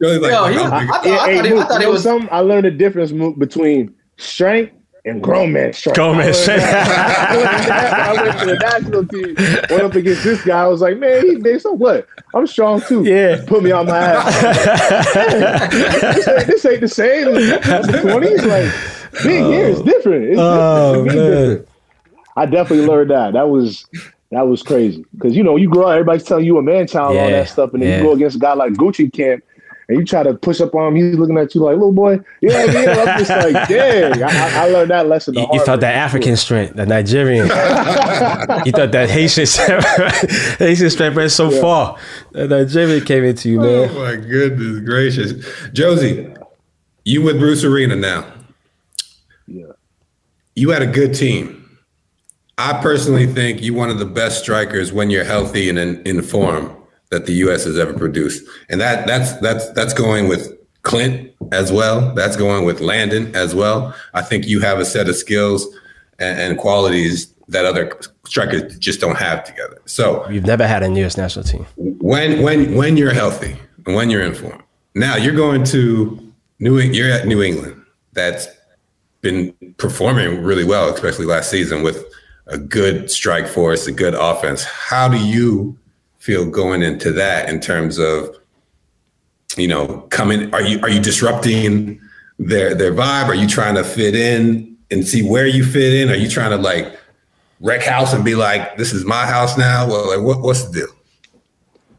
Like, 0.00 0.32
Yo, 0.32 0.46
he- 0.46 0.58
"I'm 0.58 0.72
I. 0.72 0.78
I 0.82 0.86
thought, 0.86 1.06
Yeah, 1.06 1.16
I 1.16 1.30
hey, 1.30 1.36
thought, 1.36 1.46
he, 1.46 1.52
I 1.52 1.64
thought 1.64 1.80
you 1.82 1.88
was. 1.90 2.02
something? 2.02 2.28
I 2.30 2.40
learned 2.40 2.64
the 2.66 2.70
difference 2.70 3.10
Mook, 3.12 3.38
between 3.38 3.94
strength 4.18 4.72
and 5.04 5.22
grown 5.22 5.52
man 5.52 5.72
strength. 5.72 5.96
Grown 5.96 6.16
man 6.16 6.26
I 6.28 6.28
learned 6.28 6.36
strength. 6.36 6.62
that. 6.62 7.28
I 7.28 7.32
learned 7.32 7.68
that 7.68 8.08
when 8.08 8.18
I 8.18 8.22
went 8.22 8.38
to 8.38 8.46
the 8.46 8.54
national 8.54 9.06
team. 9.06 9.34
Went 9.70 9.82
up 9.82 9.94
against 9.94 10.24
this 10.24 10.44
guy. 10.44 10.62
I 10.62 10.66
was 10.68 10.80
like, 10.80 10.98
man, 10.98 11.26
he 11.26 11.36
big. 11.36 11.60
So 11.60 11.72
what? 11.72 12.06
I'm 12.34 12.46
strong 12.46 12.80
too. 12.82 13.02
Yeah. 13.04 13.44
Put 13.46 13.62
me 13.62 13.72
on 13.72 13.86
my 13.86 13.98
ass. 13.98 15.14
this, 16.14 16.28
ain't, 16.28 16.46
this 16.46 16.64
ain't 16.66 16.80
the 16.80 16.88
same 16.88 17.34
the 17.34 18.00
20s. 18.02 18.46
Like, 18.46 19.22
big 19.24 19.42
oh. 19.42 19.50
here 19.50 19.66
is 19.66 19.82
different. 19.82 20.24
It's 20.26 20.38
Oh, 20.38 21.04
different. 21.04 21.06
Man. 21.06 21.48
different. 21.48 21.68
I 22.36 22.46
definitely 22.46 22.86
learned 22.86 23.10
that. 23.10 23.32
That 23.34 23.48
was 23.48 23.86
that 24.30 24.46
was 24.48 24.62
crazy. 24.62 25.04
Because 25.12 25.36
you 25.36 25.42
know, 25.42 25.56
you 25.56 25.68
grow 25.68 25.88
up, 25.88 25.92
everybody's 25.92 26.24
telling 26.24 26.46
you 26.46 26.58
a 26.58 26.62
man 26.62 26.86
child, 26.86 27.16
all 27.16 27.28
that 27.28 27.48
stuff, 27.48 27.74
and 27.74 27.82
then 27.82 27.90
yeah. 27.90 27.96
you 27.98 28.02
go 28.04 28.12
against 28.12 28.36
a 28.36 28.38
guy 28.38 28.54
like 28.54 28.72
Gucci 28.72 29.12
Camp, 29.12 29.44
and 29.88 29.98
you 29.98 30.04
try 30.04 30.22
to 30.22 30.34
push 30.34 30.60
up 30.60 30.74
on 30.74 30.88
him. 30.88 30.96
He's 30.96 31.16
looking 31.18 31.36
at 31.38 31.54
you 31.54 31.62
like, 31.62 31.74
little 31.74 31.92
boy, 31.92 32.20
yeah, 32.40 32.64
yeah. 32.64 33.04
I'm 33.06 33.18
just 33.24 33.30
like, 33.30 33.68
dang. 33.68 34.22
I, 34.22 34.28
I- 34.28 34.62
I 34.62 34.68
learned 34.68 34.90
that 34.90 35.08
lesson. 35.08 35.34
you, 35.34 35.40
you 35.40 35.46
hard 35.46 35.62
felt 35.66 35.80
that 35.80 35.94
African 35.94 36.36
strength, 36.36 36.76
the 36.76 36.86
Nigerian. 36.86 37.46
you 37.48 38.72
thought 38.72 38.92
that 38.92 39.08
Haitian 39.10 39.46
strength, 39.46 39.86
Haitian 40.58 40.90
strength 40.90 41.16
went 41.16 41.30
so 41.32 41.50
far. 41.50 41.98
The 42.32 42.46
Nigerian 42.46 43.04
came 43.04 43.24
into 43.24 43.48
you, 43.50 43.60
man. 43.60 43.90
Oh 43.90 43.94
my 43.98 44.16
goodness 44.16 44.80
gracious. 44.80 45.32
Josie, 45.72 46.32
you 47.04 47.22
with 47.22 47.38
Bruce 47.38 47.64
Arena 47.64 47.96
now. 47.96 48.32
Yeah. 49.46 49.72
You 50.54 50.70
had 50.70 50.82
a 50.82 50.86
good 50.86 51.14
team. 51.14 51.58
I 52.58 52.80
personally 52.80 53.26
think 53.26 53.62
you're 53.62 53.74
one 53.74 53.90
of 53.90 53.98
the 53.98 54.04
best 54.06 54.42
strikers 54.42 54.92
when 54.92 55.10
you're 55.10 55.24
healthy 55.24 55.68
and 55.68 55.78
in, 55.78 56.02
in 56.02 56.22
form 56.22 56.76
that 57.12 57.26
the 57.26 57.34
U.S. 57.44 57.64
has 57.64 57.78
ever 57.78 57.92
produced, 57.92 58.42
and 58.70 58.80
that 58.80 59.06
that's 59.06 59.34
that's 59.40 59.70
that's 59.72 59.94
going 59.94 60.28
with 60.28 60.50
Clint 60.82 61.30
as 61.52 61.70
well. 61.70 62.12
That's 62.14 62.36
going 62.36 62.64
with 62.64 62.80
Landon 62.80 63.36
as 63.36 63.54
well. 63.54 63.94
I 64.14 64.22
think 64.22 64.46
you 64.46 64.60
have 64.60 64.80
a 64.80 64.84
set 64.84 65.08
of 65.08 65.14
skills 65.14 65.68
and, 66.18 66.40
and 66.40 66.58
qualities 66.58 67.32
that 67.48 67.66
other 67.66 67.92
strikers 68.24 68.78
just 68.78 68.98
don't 68.98 69.18
have 69.18 69.44
together. 69.44 69.80
So 69.84 70.28
you've 70.30 70.46
never 70.46 70.66
had 70.66 70.82
a 70.82 70.90
U.S. 70.90 71.16
national 71.18 71.44
team. 71.44 71.66
when 71.76 72.42
when 72.42 72.74
when 72.74 72.96
you're 72.96 73.12
healthy 73.12 73.56
and 73.86 73.94
when 73.94 74.08
you're 74.10 74.22
in 74.22 74.34
form. 74.34 74.62
Now 74.94 75.16
you're 75.16 75.36
going 75.36 75.64
to 75.64 76.32
New 76.60 76.78
you're 76.80 77.12
at 77.12 77.26
New 77.26 77.42
England. 77.42 77.80
That's 78.14 78.48
been 79.20 79.52
performing 79.76 80.42
really 80.42 80.64
well, 80.64 80.92
especially 80.92 81.26
last 81.26 81.50
season 81.50 81.82
with 81.82 82.04
a 82.46 82.58
good 82.58 83.10
strike 83.10 83.46
force, 83.46 83.86
a 83.86 83.92
good 83.92 84.14
offense. 84.14 84.64
How 84.64 85.08
do 85.08 85.18
you 85.18 85.78
feel 86.22 86.48
going 86.48 86.82
into 86.82 87.10
that 87.10 87.48
in 87.48 87.58
terms 87.58 87.98
of 87.98 88.38
you 89.56 89.68
know, 89.68 89.86
coming? 90.10 90.52
Are 90.54 90.62
you 90.62 90.80
are 90.82 90.88
you 90.88 91.00
disrupting 91.00 92.00
their 92.38 92.74
their 92.74 92.92
vibe? 92.92 93.28
Are 93.28 93.34
you 93.34 93.46
trying 93.46 93.74
to 93.74 93.84
fit 93.84 94.14
in 94.14 94.76
and 94.90 95.06
see 95.06 95.22
where 95.22 95.46
you 95.46 95.64
fit 95.64 95.94
in? 95.94 96.10
Are 96.10 96.16
you 96.16 96.28
trying 96.28 96.50
to 96.50 96.56
like 96.56 96.98
wreck 97.60 97.82
house 97.82 98.12
and 98.12 98.24
be 98.24 98.34
like, 98.34 98.76
this 98.76 98.92
is 98.92 99.04
my 99.04 99.26
house 99.26 99.56
now? 99.58 99.86
Well, 99.86 100.16
like 100.16 100.24
what, 100.24 100.40
what's 100.42 100.64
the 100.64 100.80
deal? 100.80 100.88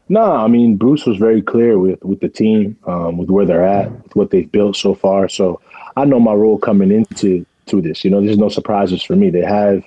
No, 0.08 0.32
I 0.32 0.48
mean 0.48 0.76
Bruce 0.76 1.06
was 1.06 1.16
very 1.16 1.40
clear 1.40 1.78
with 1.78 2.02
with 2.04 2.20
the 2.20 2.28
team, 2.28 2.76
um, 2.86 3.18
with 3.18 3.30
where 3.30 3.46
they're 3.46 3.66
at, 3.66 3.90
with 3.90 4.16
what 4.16 4.30
they've 4.30 4.50
built 4.50 4.76
so 4.76 4.94
far. 4.94 5.28
So 5.28 5.60
I 5.96 6.04
know 6.04 6.20
my 6.20 6.34
role 6.34 6.58
coming 6.58 6.90
into 6.90 7.46
to 7.66 7.80
this. 7.80 8.04
You 8.04 8.10
know, 8.10 8.20
there's 8.20 8.38
no 8.38 8.48
surprises 8.48 9.02
for 9.02 9.16
me. 9.16 9.30
They 9.30 9.44
have, 9.44 9.82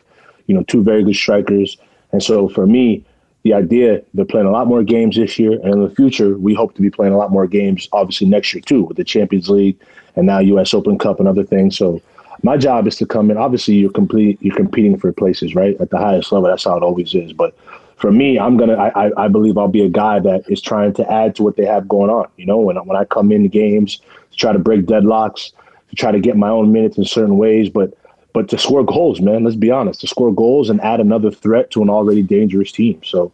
you 0.48 0.56
know, 0.56 0.64
two 0.64 0.84
very 0.84 1.04
good 1.04 1.16
strikers, 1.16 1.78
and 2.12 2.24
so 2.24 2.50
for 2.50 2.66
me, 2.66 3.06
the 3.44 3.54
idea 3.54 4.02
they're 4.14 4.26
playing 4.26 4.48
a 4.48 4.52
lot 4.52 4.68
more 4.68 4.84
games 4.84 5.16
this 5.16 5.40
year, 5.40 5.54
and 5.54 5.74
in 5.74 5.84
the 5.84 5.96
future, 5.96 6.38
we 6.38 6.54
hope 6.54 6.74
to 6.76 6.82
be 6.82 6.90
playing 6.90 7.14
a 7.14 7.18
lot 7.18 7.32
more 7.32 7.48
games, 7.48 7.88
obviously 7.94 8.28
next 8.28 8.54
year 8.54 8.62
too, 8.62 8.84
with 8.84 8.98
the 8.98 9.04
Champions 9.04 9.50
League 9.50 9.78
and 10.16 10.26
now 10.26 10.40
U.S. 10.40 10.74
Open 10.74 10.98
Cup 10.98 11.20
and 11.20 11.28
other 11.28 11.44
things. 11.44 11.78
So 11.78 12.02
my 12.44 12.58
job 12.58 12.88
is 12.88 12.98
to 12.98 13.06
come 13.06 13.32
in. 13.32 13.38
Obviously, 13.38 13.76
you're 13.76 13.92
complete. 13.92 14.38
You're 14.42 14.56
competing 14.56 14.98
for 14.98 15.12
places, 15.12 15.56
right, 15.56 15.80
at 15.80 15.90
the 15.90 15.98
highest 15.98 16.32
level. 16.32 16.50
That's 16.50 16.64
how 16.64 16.78
it 16.78 16.84
always 16.84 17.14
is. 17.14 17.34
But 17.34 17.56
for 17.98 18.12
me, 18.12 18.38
I'm 18.38 18.58
gonna. 18.58 18.76
I, 18.76 19.12
I 19.18 19.28
believe 19.28 19.58
I'll 19.58 19.68
be 19.68 19.84
a 19.84 19.90
guy 19.90 20.20
that 20.20 20.44
is 20.50 20.62
trying 20.62 20.94
to 20.96 21.12
add 21.12 21.36
to 21.36 21.44
what 21.44 21.56
they 21.56 21.66
have 21.66 21.88
going 21.88 22.10
on. 22.10 22.28
You 22.38 22.46
know, 22.46 22.58
when 22.58 22.76
when 22.78 22.98
I 22.98 23.06
come 23.06 23.32
into 23.32 23.50
games 23.50 23.98
to 24.32 24.38
try 24.38 24.54
to 24.54 24.60
break 24.60 24.86
deadlocks, 24.86 25.52
to 25.90 25.96
try 25.96 26.12
to 26.12 26.20
get 26.20 26.38
my 26.38 26.50
own 26.50 26.72
minutes 26.72 26.98
in 26.98 27.06
certain 27.06 27.38
ways, 27.38 27.70
but 27.70 27.94
but 28.38 28.50
to 28.50 28.58
score 28.60 28.86
goals, 28.86 29.20
man. 29.20 29.44
Let's 29.44 29.56
be 29.56 29.72
honest, 29.72 30.02
to 30.02 30.08
score 30.08 30.32
goals 30.32 30.70
and 30.70 30.80
add 30.82 31.00
another 31.00 31.32
threat 31.32 31.72
to 31.72 31.82
an 31.82 31.90
already 31.90 32.22
dangerous 32.22 32.72
team. 32.72 33.02
So 33.04 33.32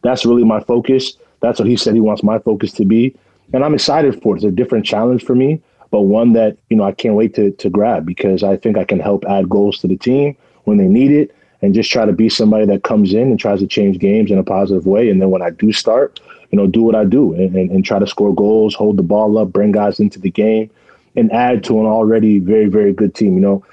that's 0.00 0.24
really 0.24 0.44
my 0.44 0.60
focus. 0.60 1.12
That's 1.40 1.58
what 1.58 1.68
he 1.68 1.76
said 1.76 1.92
he 1.92 2.00
wants 2.00 2.22
my 2.22 2.38
focus 2.38 2.72
to 2.72 2.86
be, 2.86 3.14
and 3.52 3.62
I'm 3.62 3.74
excited 3.74 4.22
for 4.22 4.34
it. 4.34 4.38
It's 4.38 4.46
a 4.46 4.50
different 4.50 4.86
challenge 4.86 5.22
for 5.24 5.34
me, 5.34 5.60
but 5.90 6.02
one 6.02 6.32
that 6.32 6.56
you 6.70 6.76
know 6.78 6.84
I 6.84 6.92
can't 6.92 7.16
wait 7.16 7.34
to 7.34 7.50
to 7.50 7.68
grab 7.68 8.06
because 8.06 8.42
I 8.42 8.56
think 8.56 8.78
I 8.78 8.84
can 8.84 8.98
help 8.98 9.26
add 9.26 9.46
goals 9.50 9.78
to 9.80 9.88
the 9.88 9.96
team 9.98 10.34
when 10.64 10.78
they 10.78 10.86
need 10.86 11.10
it 11.10 11.36
and 11.60 11.74
just 11.74 11.90
try 11.90 12.06
to 12.06 12.14
be 12.14 12.30
somebody 12.30 12.64
that 12.64 12.82
comes 12.82 13.12
in 13.12 13.28
and 13.28 13.38
tries 13.38 13.60
to 13.60 13.66
change 13.66 13.98
games 13.98 14.30
in 14.30 14.38
a 14.38 14.42
positive 14.42 14.86
way. 14.86 15.10
And 15.10 15.20
then 15.20 15.28
when 15.28 15.42
I 15.42 15.50
do 15.50 15.70
start, 15.70 16.18
you 16.50 16.56
know, 16.56 16.66
do 16.66 16.80
what 16.80 16.94
I 16.94 17.04
do 17.04 17.34
and, 17.34 17.54
and, 17.54 17.70
and, 17.70 17.84
try 17.84 17.98
to 17.98 18.06
score 18.06 18.34
goals, 18.34 18.74
hold 18.74 18.96
the 18.96 19.02
ball 19.02 19.36
up, 19.36 19.52
bring 19.52 19.72
guys 19.72 20.00
into 20.00 20.18
the 20.18 20.30
game, 20.30 20.70
and 21.14 21.30
add 21.30 21.62
to 21.64 21.78
an 21.78 21.86
already 21.86 22.38
very, 22.38 22.66
very 22.66 22.94
good 22.94 23.14
team. 23.14 23.34
You 23.34 23.40
know, 23.40 23.64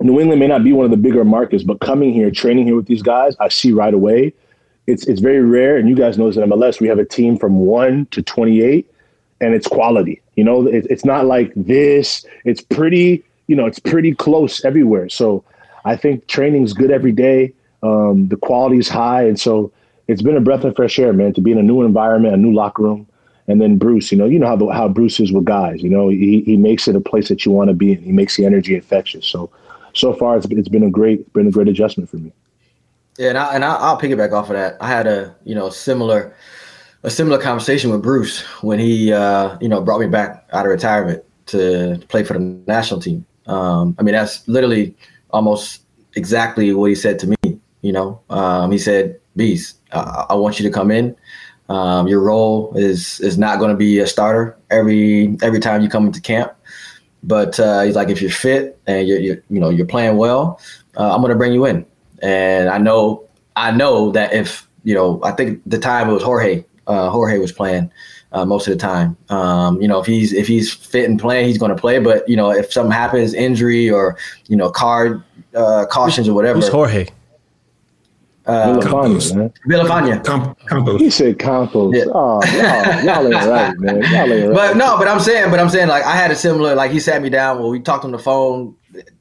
New 0.00 0.18
England 0.18 0.40
may 0.40 0.46
not 0.46 0.64
be 0.64 0.72
one 0.72 0.86
of 0.86 0.90
the 0.90 0.96
bigger 0.96 1.24
markets, 1.24 1.62
but 1.62 1.80
coming 1.80 2.12
here, 2.12 2.30
training 2.30 2.66
here 2.66 2.76
with 2.76 2.86
these 2.86 3.02
guys, 3.02 3.36
I 3.38 3.48
see 3.48 3.72
right 3.72 3.92
away. 3.92 4.32
It's 4.86 5.06
it's 5.06 5.20
very 5.20 5.42
rare, 5.42 5.76
and 5.76 5.88
you 5.88 5.94
guys 5.94 6.16
know 6.16 6.26
this 6.26 6.36
in 6.36 6.48
MLS. 6.48 6.80
We 6.80 6.88
have 6.88 6.98
a 6.98 7.04
team 7.04 7.36
from 7.36 7.58
one 7.58 8.06
to 8.06 8.22
twenty 8.22 8.62
eight, 8.62 8.90
and 9.40 9.54
it's 9.54 9.66
quality. 9.66 10.22
You 10.36 10.44
know, 10.44 10.66
it, 10.66 10.86
it's 10.88 11.04
not 11.04 11.26
like 11.26 11.52
this. 11.54 12.24
It's 12.44 12.62
pretty. 12.62 13.22
You 13.46 13.56
know, 13.56 13.66
it's 13.66 13.78
pretty 13.78 14.14
close 14.14 14.64
everywhere. 14.64 15.08
So 15.08 15.44
I 15.84 15.96
think 15.96 16.28
training's 16.28 16.72
good 16.72 16.90
every 16.90 17.12
day. 17.12 17.52
Um, 17.82 18.28
the 18.28 18.36
quality 18.36 18.78
is 18.78 18.88
high, 18.88 19.26
and 19.26 19.38
so 19.38 19.70
it's 20.08 20.22
been 20.22 20.36
a 20.36 20.40
breath 20.40 20.64
of 20.64 20.74
fresh 20.76 20.98
air, 20.98 21.12
man. 21.12 21.34
To 21.34 21.40
be 21.40 21.52
in 21.52 21.58
a 21.58 21.62
new 21.62 21.82
environment, 21.82 22.34
a 22.34 22.38
new 22.38 22.52
locker 22.52 22.82
room, 22.82 23.06
and 23.48 23.60
then 23.60 23.76
Bruce. 23.76 24.10
You 24.10 24.18
know, 24.18 24.24
you 24.24 24.38
know 24.38 24.46
how 24.46 24.56
the, 24.56 24.66
how 24.68 24.88
Bruce 24.88 25.20
is 25.20 25.30
with 25.30 25.44
guys. 25.44 25.82
You 25.82 25.90
know, 25.90 26.08
he 26.08 26.40
he 26.40 26.56
makes 26.56 26.88
it 26.88 26.96
a 26.96 27.00
place 27.00 27.28
that 27.28 27.44
you 27.44 27.52
want 27.52 27.68
to 27.68 27.74
be 27.74 27.92
in. 27.92 28.02
He 28.02 28.12
makes 28.12 28.36
the 28.36 28.46
energy 28.46 28.74
infectious. 28.74 29.26
So 29.26 29.50
so 29.94 30.12
far, 30.12 30.36
it's 30.36 30.46
it's 30.50 30.68
been 30.68 30.82
a 30.82 30.90
great 30.90 31.32
been 31.32 31.46
a 31.46 31.50
great 31.50 31.68
adjustment 31.68 32.08
for 32.10 32.16
me. 32.16 32.32
Yeah, 33.18 33.30
and 33.30 33.38
I 33.38 33.54
and 33.54 33.64
I, 33.64 33.74
I'll 33.76 34.00
piggyback 34.00 34.32
off 34.32 34.50
of 34.50 34.56
that. 34.56 34.76
I 34.80 34.88
had 34.88 35.06
a 35.06 35.34
you 35.44 35.54
know 35.54 35.70
similar 35.70 36.34
a 37.02 37.10
similar 37.10 37.38
conversation 37.38 37.90
with 37.90 38.02
Bruce 38.02 38.40
when 38.62 38.78
he 38.78 39.12
uh, 39.12 39.56
you 39.60 39.68
know 39.68 39.80
brought 39.80 40.00
me 40.00 40.06
back 40.06 40.48
out 40.52 40.66
of 40.66 40.70
retirement 40.70 41.22
to 41.46 42.00
play 42.08 42.22
for 42.24 42.34
the 42.34 42.40
national 42.66 43.00
team. 43.00 43.26
Um, 43.46 43.96
I 43.98 44.02
mean, 44.02 44.14
that's 44.14 44.46
literally 44.48 44.94
almost 45.30 45.82
exactly 46.14 46.72
what 46.72 46.90
he 46.90 46.94
said 46.94 47.18
to 47.20 47.26
me. 47.26 47.60
You 47.82 47.92
know, 47.92 48.20
um, 48.30 48.70
he 48.70 48.78
said, 48.78 49.18
"Beast, 49.36 49.78
I, 49.92 50.26
I 50.30 50.34
want 50.34 50.60
you 50.60 50.68
to 50.68 50.72
come 50.72 50.90
in. 50.90 51.16
Um, 51.68 52.08
your 52.08 52.20
role 52.20 52.72
is 52.76 53.20
is 53.20 53.38
not 53.38 53.58
going 53.58 53.70
to 53.70 53.76
be 53.76 53.98
a 54.00 54.06
starter 54.06 54.56
every 54.70 55.36
every 55.42 55.60
time 55.60 55.82
you 55.82 55.88
come 55.88 56.06
into 56.06 56.20
camp, 56.20 56.52
but 57.22 57.58
uh, 57.60 57.82
he's 57.82 57.96
like, 57.96 58.08
if 58.08 58.22
you're 58.22 58.30
fit 58.30 58.78
and 58.86 59.06
you're, 59.06 59.18
you're 59.18 59.42
you 59.50 59.60
know 59.60 59.70
you're 59.70 59.86
playing 59.86 60.16
well, 60.16 60.60
uh, 60.96 61.14
I'm 61.14 61.20
going 61.20 61.30
to 61.30 61.36
bring 61.38 61.52
you 61.52 61.66
in. 61.66 61.86
And 62.22 62.68
I 62.68 62.78
know 62.78 63.28
I 63.56 63.70
know 63.70 64.10
that 64.12 64.32
if 64.32 64.68
you 64.84 64.94
know, 64.94 65.20
I 65.22 65.32
think 65.32 65.60
the 65.66 65.78
time 65.78 66.08
it 66.08 66.12
was 66.12 66.22
Jorge. 66.22 66.64
Uh, 66.86 67.08
Jorge 67.08 67.38
was 67.38 67.52
playing 67.52 67.90
uh, 68.32 68.44
most 68.44 68.66
of 68.66 68.72
the 68.72 68.78
time. 68.78 69.16
Um, 69.28 69.80
you 69.80 69.86
know, 69.86 70.00
if 70.00 70.06
he's 70.06 70.32
if 70.32 70.46
he's 70.46 70.72
fit 70.72 71.08
and 71.08 71.20
playing, 71.20 71.46
he's 71.46 71.58
going 71.58 71.74
to 71.74 71.80
play. 71.80 71.98
But 71.98 72.28
you 72.28 72.36
know, 72.36 72.50
if 72.50 72.72
something 72.72 72.92
happens, 72.92 73.34
injury 73.34 73.90
or 73.90 74.16
you 74.46 74.56
know, 74.56 74.70
card 74.70 75.22
uh, 75.54 75.86
cautions 75.86 76.28
or 76.28 76.34
whatever. 76.34 76.58
Who's 76.60 76.68
Jorge? 76.68 77.08
Uh, 78.46 78.78
Villafaña. 78.78 79.52
Villafaña. 79.68 80.24
Com- 80.24 80.54
Campos. 80.66 81.00
He 81.00 81.10
said 81.10 81.38
Campos. 81.38 81.94
Yeah. 81.94 82.04
Oh, 82.12 82.42
y'all, 82.44 83.04
y'all 83.04 83.26
ain't 83.26 83.46
right, 83.46 83.78
man. 83.78 84.02
Y'all 84.02 84.32
ain't 84.32 84.48
right. 84.48 84.54
But 84.54 84.76
no, 84.76 84.96
but 84.98 85.08
I'm 85.08 85.20
saying, 85.20 85.50
but 85.50 85.60
I'm 85.60 85.68
saying, 85.68 85.88
like 85.88 86.04
I 86.04 86.16
had 86.16 86.30
a 86.30 86.36
similar. 86.36 86.74
Like 86.74 86.90
he 86.90 87.00
sat 87.00 87.22
me 87.22 87.28
down. 87.28 87.58
Well, 87.58 87.70
we 87.70 87.80
talked 87.80 88.04
on 88.04 88.12
the 88.12 88.18
phone. 88.18 88.74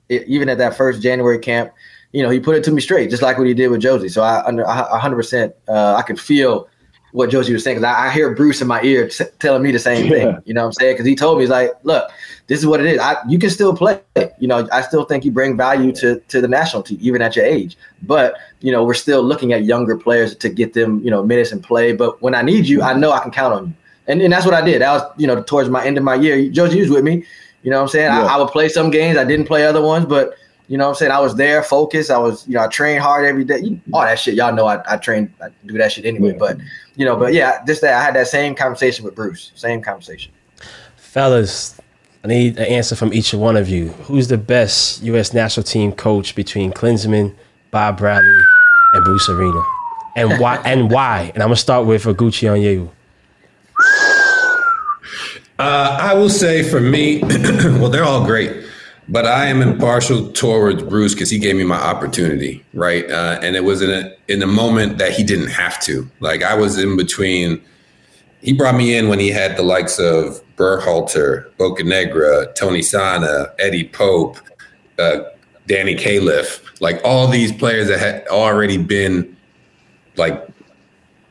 It, 0.07 0.27
even 0.27 0.49
at 0.49 0.57
that 0.57 0.75
first 0.75 1.01
January 1.01 1.37
camp, 1.37 1.71
you 2.11 2.23
know, 2.23 2.29
he 2.29 2.39
put 2.39 2.55
it 2.55 2.63
to 2.63 2.71
me 2.71 2.81
straight, 2.81 3.09
just 3.09 3.21
like 3.21 3.37
what 3.37 3.47
he 3.47 3.53
did 3.53 3.67
with 3.69 3.81
Jozy. 3.81 4.09
So 4.09 4.23
I, 4.23 4.43
under 4.45 4.63
100, 4.63 5.15
percent 5.15 5.53
uh, 5.67 5.95
I 5.95 6.01
could 6.01 6.19
feel 6.19 6.67
what 7.11 7.29
Jozy 7.29 7.53
was 7.53 7.63
saying 7.63 7.77
because 7.77 7.95
I, 7.95 8.07
I, 8.07 8.11
hear 8.11 8.35
Bruce 8.35 8.61
in 8.61 8.67
my 8.67 8.81
ear 8.83 9.09
t- 9.09 9.25
telling 9.39 9.63
me 9.63 9.71
the 9.71 9.79
same 9.79 10.05
yeah. 10.11 10.11
thing. 10.11 10.37
You 10.45 10.53
know 10.53 10.61
what 10.61 10.67
I'm 10.67 10.73
saying? 10.73 10.93
Because 10.93 11.07
he 11.07 11.15
told 11.15 11.37
me, 11.37 11.43
he's 11.43 11.49
like, 11.49 11.71
look, 11.83 12.09
this 12.49 12.59
is 12.59 12.65
what 12.65 12.81
it 12.81 12.87
is. 12.87 12.99
I, 12.99 13.15
you 13.27 13.37
can 13.37 13.51
still 13.51 13.75
play. 13.75 14.01
You 14.39 14.47
know, 14.47 14.67
I 14.71 14.81
still 14.81 15.05
think 15.05 15.23
you 15.23 15.31
bring 15.31 15.55
value 15.55 15.93
to 15.93 16.19
to 16.19 16.41
the 16.41 16.47
national 16.47 16.83
team, 16.83 16.97
even 16.99 17.21
at 17.21 17.35
your 17.35 17.45
age. 17.45 17.77
But 18.01 18.35
you 18.59 18.71
know, 18.71 18.83
we're 18.83 18.95
still 18.95 19.21
looking 19.23 19.53
at 19.53 19.63
younger 19.63 19.95
players 19.95 20.35
to 20.35 20.49
get 20.49 20.73
them, 20.73 20.99
you 21.03 21.11
know, 21.11 21.23
minutes 21.23 21.51
and 21.51 21.63
play. 21.63 21.93
But 21.93 22.21
when 22.21 22.33
I 22.35 22.41
need 22.41 22.67
you, 22.67 22.81
I 22.81 22.93
know 22.93 23.11
I 23.11 23.19
can 23.19 23.31
count 23.31 23.53
on 23.53 23.67
you. 23.67 23.73
And, 24.07 24.21
and 24.23 24.33
that's 24.33 24.45
what 24.45 24.55
I 24.55 24.61
did. 24.61 24.81
That 24.81 24.91
was, 24.91 25.03
you 25.17 25.27
know, 25.27 25.43
towards 25.43 25.69
my 25.69 25.85
end 25.85 25.97
of 25.99 26.03
my 26.03 26.15
year. 26.15 26.37
Jozy 26.51 26.79
was 26.81 26.89
with 26.89 27.03
me. 27.03 27.23
You 27.61 27.69
know 27.69 27.77
what 27.77 27.83
I'm 27.83 27.89
saying? 27.89 28.07
Yeah. 28.07 28.25
I, 28.25 28.35
I 28.35 28.37
would 28.37 28.49
play 28.49 28.67
some 28.67 28.89
games. 28.89 29.17
I 29.17 29.23
didn't 29.23 29.45
play 29.45 29.65
other 29.67 29.81
ones, 29.81 30.07
but 30.07 30.33
you 30.67 30.77
know 30.77 30.85
what 30.85 30.91
I'm 30.91 30.95
saying? 30.95 31.11
I 31.11 31.19
was 31.19 31.35
there, 31.35 31.61
focused. 31.61 32.09
I 32.09 32.17
was, 32.17 32.47
you 32.47 32.55
know, 32.55 32.61
I 32.61 32.67
trained 32.67 33.01
hard 33.01 33.25
every 33.25 33.43
day. 33.43 33.79
All 33.93 34.01
that 34.01 34.17
shit. 34.17 34.33
Y'all 34.33 34.53
know 34.53 34.65
I, 34.65 34.81
I 34.91 34.97
train, 34.97 35.31
I 35.43 35.49
do 35.65 35.77
that 35.77 35.91
shit 35.91 36.05
anyway. 36.05 36.31
Yeah. 36.31 36.37
But, 36.39 36.57
you 36.95 37.05
know, 37.05 37.15
but 37.15 37.33
yeah, 37.33 37.63
just 37.65 37.81
that 37.81 37.93
I 37.93 38.03
had 38.03 38.15
that 38.15 38.27
same 38.27 38.55
conversation 38.55 39.05
with 39.05 39.13
Bruce. 39.13 39.51
Same 39.55 39.81
conversation. 39.81 40.31
Fellas, 40.95 41.79
I 42.23 42.27
need 42.27 42.57
an 42.57 42.65
answer 42.65 42.95
from 42.97 43.13
each 43.13 43.33
one 43.33 43.55
of 43.55 43.69
you. 43.69 43.89
Who's 44.03 44.27
the 44.27 44.37
best 44.37 45.01
U.S. 45.03 45.33
national 45.33 45.63
team 45.63 45.93
coach 45.93 46.35
between 46.35 46.71
Klinsmann, 46.71 47.33
Bob 47.71 47.97
Bradley, 47.97 48.41
and 48.93 49.05
Bruce 49.05 49.29
Arena? 49.29 49.61
And 50.17 50.37
why? 50.37 50.57
and 50.65 50.91
why? 50.91 51.31
And 51.33 51.41
I'm 51.41 51.47
gonna 51.47 51.55
start 51.55 51.87
with 51.87 52.03
Oguchi 52.03 52.49
Onyewu. 52.49 52.89
Uh, 55.59 55.97
I 56.01 56.13
will 56.13 56.29
say 56.29 56.63
for 56.63 56.79
me, 56.81 57.21
well, 57.23 57.89
they're 57.89 58.03
all 58.03 58.25
great, 58.25 58.65
but 59.07 59.25
I 59.25 59.47
am 59.47 59.61
impartial 59.61 60.31
towards 60.31 60.83
Bruce 60.83 61.13
because 61.13 61.29
he 61.29 61.37
gave 61.37 61.55
me 61.55 61.63
my 61.63 61.75
opportunity, 61.75 62.65
right? 62.73 63.09
Uh, 63.09 63.39
and 63.41 63.55
it 63.55 63.63
was 63.63 63.81
in 63.81 63.89
a 63.89 64.13
in 64.27 64.41
a 64.43 64.47
moment 64.47 64.97
that 64.97 65.13
he 65.13 65.23
didn't 65.23 65.51
have 65.51 65.79
to. 65.83 66.09
Like 66.19 66.43
I 66.43 66.53
was 66.53 66.77
in 66.77 66.97
between. 66.97 67.61
He 68.41 68.53
brought 68.53 68.75
me 68.75 68.95
in 68.95 69.09
when 69.09 69.19
he 69.19 69.29
had 69.31 69.57
the 69.57 69.63
likes 69.63 69.99
of 69.99 70.41
Berhalter, 70.59 71.49
Bocanegra, 71.57 72.53
Tony 72.55 72.81
Sanneh, 72.81 73.49
Eddie 73.59 73.87
Pope, 73.87 74.37
uh, 74.99 75.21
Danny 75.67 75.95
Califf, 75.95 76.81
like 76.81 76.99
all 77.05 77.27
these 77.27 77.53
players 77.53 77.87
that 77.87 77.99
had 77.99 78.27
already 78.27 78.77
been 78.77 79.37
like 80.17 80.45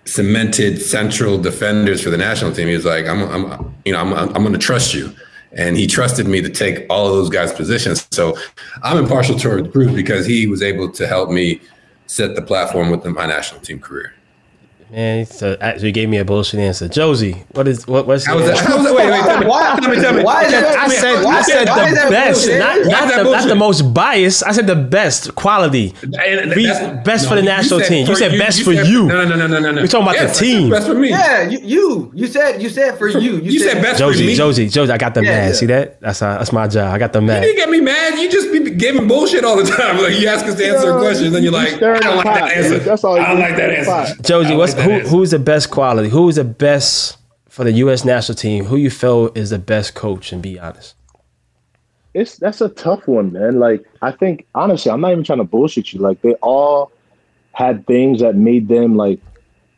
cemented 0.06 0.80
central 0.80 1.36
defenders 1.36 2.02
for 2.02 2.08
the 2.08 2.16
national 2.16 2.52
team. 2.52 2.68
He 2.68 2.74
was 2.74 2.86
like, 2.86 3.06
I'm, 3.06 3.22
I'm 3.24 3.74
you 3.84 3.92
know, 3.92 4.00
I'm, 4.00 4.14
I'm 4.14 4.42
going 4.42 4.52
to 4.52 4.58
trust 4.58 4.94
you. 4.94 5.14
And 5.52 5.76
he 5.76 5.86
trusted 5.86 6.26
me 6.26 6.40
to 6.40 6.48
take 6.48 6.86
all 6.88 7.06
of 7.06 7.12
those 7.12 7.28
guys' 7.28 7.52
positions. 7.52 8.06
So 8.10 8.36
I'm 8.82 8.96
impartial 8.96 9.38
towards 9.38 9.68
Bruce 9.68 9.92
because 9.92 10.24
he 10.26 10.46
was 10.46 10.62
able 10.62 10.90
to 10.92 11.06
help 11.06 11.30
me 11.30 11.60
set 12.06 12.34
the 12.34 12.42
platform 12.42 12.90
with 12.90 13.04
my 13.04 13.26
national 13.26 13.60
team 13.60 13.78
career. 13.78 14.14
Man, 14.90 15.26
so 15.26 15.56
actually 15.60 15.92
gave 15.92 16.08
me 16.08 16.16
a 16.16 16.24
bullshit 16.24 16.60
answer. 16.60 16.88
Jozy, 16.88 17.44
what 17.54 17.68
is 17.68 17.86
what? 17.86 18.06
What's 18.06 18.24
how 18.24 18.36
was 18.36 18.46
that? 18.46 18.54
Was 18.54 18.84
that? 18.84 18.94
Wait, 18.94 19.10
wait, 19.10 19.20
tell 19.20 19.40
me. 19.40 19.46
Why? 19.46 19.78
Tell 19.80 19.90
me, 19.90 20.00
tell 20.00 20.14
me. 20.14 20.22
Why 20.22 20.44
is 20.44 20.50
that? 20.52 20.78
I 20.78 20.88
said, 20.88 21.24
I 21.26 21.42
said 21.42 21.68
the 21.68 22.10
best, 22.10 22.48
not, 22.48 22.86
not 22.86 23.14
the, 23.14 23.30
not 23.30 23.48
the 23.48 23.54
most 23.54 23.82
biased. 23.92 24.44
I 24.44 24.52
said 24.52 24.66
the 24.66 24.76
best 24.76 25.34
quality, 25.34 25.92
best 26.00 27.24
no, 27.24 27.28
for 27.28 27.34
the 27.34 27.42
national 27.42 27.80
team. 27.80 28.06
You 28.06 28.16
said 28.16 28.38
best 28.38 28.62
for 28.62 28.72
you. 28.72 29.06
No, 29.06 29.26
no, 29.26 29.36
no, 29.36 29.46
no, 29.46 29.60
no, 29.60 29.72
no. 29.72 29.82
We're 29.82 29.88
talking 29.88 30.08
about 30.08 30.26
the 30.26 30.34
team. 30.34 30.70
Best 30.70 30.86
for 30.86 30.94
me. 30.94 31.10
Yeah, 31.10 31.42
you, 31.42 31.58
you, 31.58 32.12
you 32.14 32.26
said, 32.26 32.62
you 32.62 32.70
said 32.70 32.96
for 32.96 33.08
you. 33.08 33.36
You, 33.38 33.58
said, 33.58 33.82
best 33.82 34.00
Jozy, 34.00 34.14
for 34.14 34.20
me. 34.20 34.36
Jozy, 34.36 34.66
Jozy. 34.66 34.86
Jozy, 34.86 34.90
I 34.90 34.96
got 34.98 35.12
the 35.12 35.22
mad. 35.22 35.54
See 35.54 35.66
that? 35.66 36.00
That's 36.00 36.22
uh, 36.22 36.38
that's 36.38 36.52
my 36.52 36.66
job. 36.66 36.94
I 36.94 36.98
got 36.98 37.12
the 37.12 37.20
mad. 37.20 37.42
You 37.42 37.52
didn't 37.52 37.58
get 37.58 37.70
me 37.70 37.80
mad. 37.82 38.18
You 38.18 38.30
just 38.30 38.50
be 38.52 38.70
giving 38.70 39.06
bullshit 39.06 39.44
all 39.44 39.56
the 39.56 39.64
time. 39.64 39.98
Like 40.08 40.20
you 40.20 40.28
ask 40.28 40.46
us 40.46 40.54
to 40.54 40.64
answer 40.64 40.96
a 40.96 41.00
question, 41.00 41.32
then 41.32 41.42
you're 41.42 41.52
like, 41.52 41.74
I 41.74 41.98
don't 41.98 42.16
like 42.16 42.24
that 42.24 42.52
answer. 42.52 42.78
That's 42.78 43.02
all. 43.02 43.18
I 43.18 43.28
don't 43.28 43.40
like 43.40 43.56
that 43.56 43.70
answer. 43.70 44.14
Jozy, 44.22 44.56
what's 44.56 44.74
who? 44.80 45.00
Who's 45.00 45.30
the 45.30 45.38
best? 45.38 45.58
best 45.58 45.70
quality? 45.70 46.08
Who 46.08 46.28
is 46.28 46.36
the 46.36 46.44
best 46.44 47.18
for 47.48 47.64
the 47.64 47.72
U.S. 47.72 48.04
national 48.04 48.36
team, 48.36 48.66
who 48.66 48.76
you 48.76 48.90
feel 48.90 49.32
is 49.34 49.50
the 49.50 49.58
best 49.58 49.96
coach? 49.96 50.32
And 50.32 50.40
be 50.40 50.56
honest. 50.56 50.94
It's 52.14 52.36
that's 52.36 52.60
a 52.60 52.68
tough 52.68 53.08
one, 53.08 53.32
man. 53.32 53.58
Like 53.58 53.84
I 54.02 54.12
think 54.12 54.46
honestly, 54.54 54.92
I'm 54.92 55.00
not 55.00 55.10
even 55.10 55.24
trying 55.24 55.38
to 55.38 55.44
bullshit 55.44 55.92
you. 55.92 55.98
Like 55.98 56.22
they 56.22 56.34
all 56.34 56.92
had 57.52 57.86
things 57.86 58.20
that 58.20 58.36
made 58.36 58.68
them 58.68 58.96
like. 58.96 59.20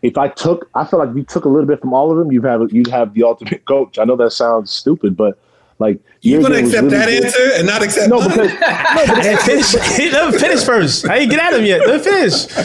If 0.02 0.16
I 0.16 0.28
took, 0.28 0.70
I 0.74 0.84
feel 0.86 0.98
like 0.98 1.14
you 1.14 1.24
took 1.24 1.44
a 1.44 1.48
little 1.48 1.66
bit 1.66 1.80
from 1.80 1.92
all 1.92 2.10
of 2.10 2.16
them. 2.18 2.30
You 2.32 2.42
have 2.42 2.72
you 2.72 2.84
have 2.90 3.14
the 3.14 3.22
ultimate 3.22 3.64
coach. 3.72 3.98
I 3.98 4.04
know 4.04 4.16
that 4.16 4.32
sounds 4.32 4.70
stupid, 4.70 5.16
but 5.16 5.38
like 5.80 5.98
You're 6.20 6.42
gonna 6.42 6.56
accept 6.58 6.84
really 6.84 6.96
that 6.98 7.06
good. 7.08 7.24
answer 7.24 7.50
and 7.54 7.66
not 7.66 7.82
accept 7.82 8.08
No, 8.10 8.20
mine? 8.20 8.28
because 8.28 8.52
no, 8.54 8.56
but 9.14 9.24
Hey, 9.24 9.36
finish. 9.36 9.74
Let 10.12 10.34
him 10.34 10.38
finish 10.40 10.62
first. 10.64 11.08
I 11.08 11.16
ain't 11.18 11.30
get 11.30 11.40
at 11.40 11.58
him 11.58 11.64
yet. 11.64 11.80
Let 11.80 11.96
him 11.96 12.00
finish. 12.02 12.56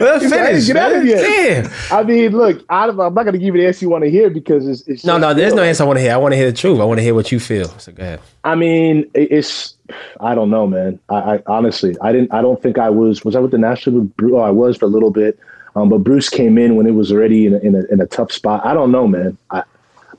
Let 0.00 0.22
him 0.22 0.30
finish. 0.30 0.66
get 0.66 0.76
at 0.76 0.92
him 0.92 0.98
man. 1.04 1.06
yet. 1.06 1.64
Damn. 1.64 1.72
I 1.92 2.02
mean, 2.02 2.32
look, 2.36 2.64
I, 2.68 2.88
I'm 2.88 2.96
not 2.96 3.12
going 3.14 3.32
to 3.34 3.38
give 3.38 3.54
you 3.54 3.60
the 3.60 3.66
answer 3.68 3.84
you 3.84 3.90
want 3.90 4.04
to 4.04 4.10
hear 4.10 4.30
because 4.30 4.66
it's, 4.66 4.80
it's 4.88 5.04
No, 5.04 5.12
just 5.14 5.20
no, 5.20 5.34
there's 5.34 5.54
no 5.54 5.62
answer 5.62 5.84
I 5.84 5.86
want 5.86 5.98
to 5.98 6.02
hear. 6.02 6.12
I 6.12 6.16
want 6.16 6.32
to 6.32 6.36
hear 6.36 6.50
the 6.50 6.56
truth. 6.56 6.80
I 6.80 6.84
want 6.84 6.98
to 6.98 7.02
hear 7.04 7.14
what 7.14 7.30
you 7.30 7.38
feel. 7.38 7.68
So 7.78 7.92
go 7.92 8.02
ahead. 8.02 8.20
I 8.44 8.54
mean, 8.56 9.08
it's 9.14 9.74
I 10.20 10.34
don't 10.34 10.50
know, 10.50 10.66
man. 10.66 10.98
I, 11.10 11.34
I 11.36 11.42
honestly, 11.46 11.94
I 12.00 12.10
didn't. 12.12 12.32
I 12.32 12.40
don't 12.42 12.60
think 12.62 12.78
I 12.78 12.88
was. 12.90 13.24
Was 13.24 13.36
I 13.36 13.40
with 13.40 13.50
the 13.52 13.58
national? 13.58 14.00
with 14.00 14.32
Oh, 14.32 14.38
I 14.38 14.50
was 14.50 14.76
for 14.78 14.86
a 14.86 14.88
little 14.88 15.10
bit, 15.10 15.38
um, 15.76 15.90
but 15.90 15.98
Bruce 15.98 16.30
came 16.30 16.56
in 16.56 16.76
when 16.76 16.86
it 16.86 16.94
was 16.94 17.12
already 17.12 17.44
in 17.46 17.54
a, 17.54 17.58
in 17.58 17.74
a, 17.74 17.84
in 17.92 18.00
a 18.00 18.06
tough 18.06 18.32
spot. 18.32 18.64
I 18.64 18.72
don't 18.74 18.90
know, 18.90 19.06
man. 19.06 19.36
I 19.50 19.62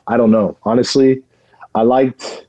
I 0.08 0.16
don't 0.18 0.32
know. 0.32 0.56
Honestly, 0.64 1.24
I 1.76 1.82
liked. 1.82 2.46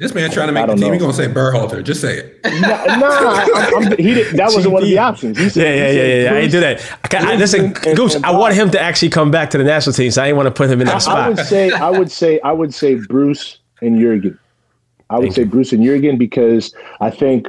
This 0.00 0.12
man 0.12 0.28
trying 0.32 0.48
to 0.48 0.52
make 0.52 0.62
the 0.62 0.66
don't 0.68 0.76
team. 0.78 0.86
know. 0.88 0.92
He's 0.94 1.02
gonna 1.02 1.12
say 1.12 1.28
Berhalter. 1.28 1.82
Just 1.84 2.00
say 2.00 2.18
it. 2.18 2.40
Nah, 2.44 2.84
nah 2.96 3.06
I, 3.08 3.72
I'm, 3.76 3.96
he 3.96 4.14
did, 4.14 4.36
that 4.36 4.46
wasn't 4.52 4.72
one 4.72 4.82
of 4.82 4.88
the 4.88 4.98
options. 4.98 5.38
He 5.38 5.48
said- 5.48 5.62
Yeah, 5.62 5.68
yeah, 5.68 5.90
he 5.90 5.96
yeah, 5.96 6.02
said 6.02 6.08
yeah. 6.08 6.30
yeah. 6.32 6.36
I 6.36 6.40
ain't 6.42 6.52
do 6.52 6.60
that. 6.60 6.98
I, 7.04 7.08
can, 7.08 7.26
I, 7.28 7.34
listen, 7.36 7.64
and- 7.66 7.86
and- 7.86 7.96
Goose. 7.96 8.14
and 8.16 8.26
I 8.26 8.32
want 8.32 8.54
him 8.54 8.70
to 8.72 8.80
actually 8.80 9.10
come 9.10 9.30
back 9.30 9.50
to 9.50 9.58
the 9.58 9.62
national 9.64 9.92
team, 9.94 10.10
so 10.10 10.20
I 10.22 10.26
didn't 10.26 10.36
want 10.38 10.48
to 10.48 10.50
put 10.52 10.68
him 10.68 10.80
in 10.80 10.86
that 10.88 10.96
I 10.96 10.98
spot. 10.98 11.28
would 11.28 11.38
say, 11.46 11.70
I 11.70 11.90
would 11.90 12.10
say, 12.10 12.40
I 12.40 12.50
would 12.52 12.74
say 12.74 12.96
Bruce 12.96 13.58
and 13.82 14.00
Jurgen. 14.00 14.36
I 15.10 15.14
would 15.18 15.22
Thank 15.26 15.34
say 15.36 15.42
you. 15.42 15.48
Bruce 15.48 15.72
and 15.72 15.84
Jurgen 15.84 16.18
because 16.18 16.74
I 17.00 17.10
think 17.10 17.48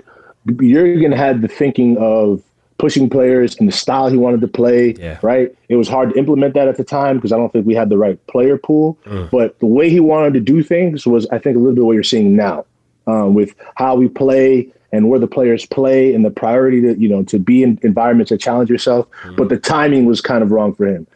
Jurgen 0.61 1.11
had 1.11 1.41
the 1.41 1.47
thinking 1.47 1.97
of 1.97 2.43
pushing 2.85 3.09
players 3.09 3.55
and 3.57 3.67
the 3.67 3.71
style 3.71 4.09
he 4.09 4.17
wanted 4.17 4.41
to 4.41 4.47
play. 4.47 4.93
Yeah. 4.93 5.17
Right. 5.23 5.55
It 5.69 5.75
was 5.75 5.87
hard 5.87 6.11
to 6.11 6.19
implement 6.19 6.53
that 6.53 6.67
at 6.67 6.77
the 6.77 6.83
time 6.83 7.17
because 7.17 7.31
I 7.31 7.37
don't 7.37 7.51
think 7.51 7.65
we 7.65 7.73
had 7.73 7.89
the 7.89 7.97
right 7.97 8.23
player 8.27 8.59
pool. 8.59 8.95
Mm. 9.05 9.31
But 9.31 9.57
the 9.57 9.65
way 9.65 9.89
he 9.89 9.99
wanted 9.99 10.35
to 10.35 10.39
do 10.39 10.61
things 10.61 11.07
was, 11.07 11.25
I 11.29 11.39
think, 11.39 11.55
a 11.57 11.59
little 11.59 11.73
bit 11.73 11.83
what 11.83 11.93
you're 11.93 12.03
seeing 12.03 12.35
now 12.35 12.63
um, 13.07 13.33
with 13.33 13.55
how 13.73 13.95
we 13.95 14.07
play 14.07 14.71
and 14.91 15.09
where 15.09 15.19
the 15.19 15.25
players 15.27 15.65
play 15.65 16.13
and 16.13 16.23
the 16.23 16.29
priority 16.29 16.79
to 16.81 16.95
you 16.99 17.09
know 17.09 17.23
to 17.23 17.39
be 17.39 17.63
in 17.63 17.79
environments 17.81 18.29
that 18.29 18.39
challenge 18.39 18.69
yourself. 18.69 19.07
But 19.35 19.49
the 19.49 19.57
timing 19.57 20.05
was 20.05 20.21
kind 20.21 20.43
of 20.43 20.51
wrong 20.51 20.75
for 20.75 20.85
him. 20.85 21.07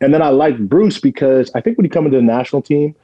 And 0.00 0.14
then 0.14 0.22
I 0.22 0.28
like 0.28 0.56
Bruce 0.58 0.98
because 0.98 1.50
I 1.54 1.60
think 1.60 1.76
when 1.76 1.84
you 1.84 1.90
come 1.90 2.06
into 2.06 2.16
the 2.16 2.22
national 2.22 2.62
team, 2.62 2.94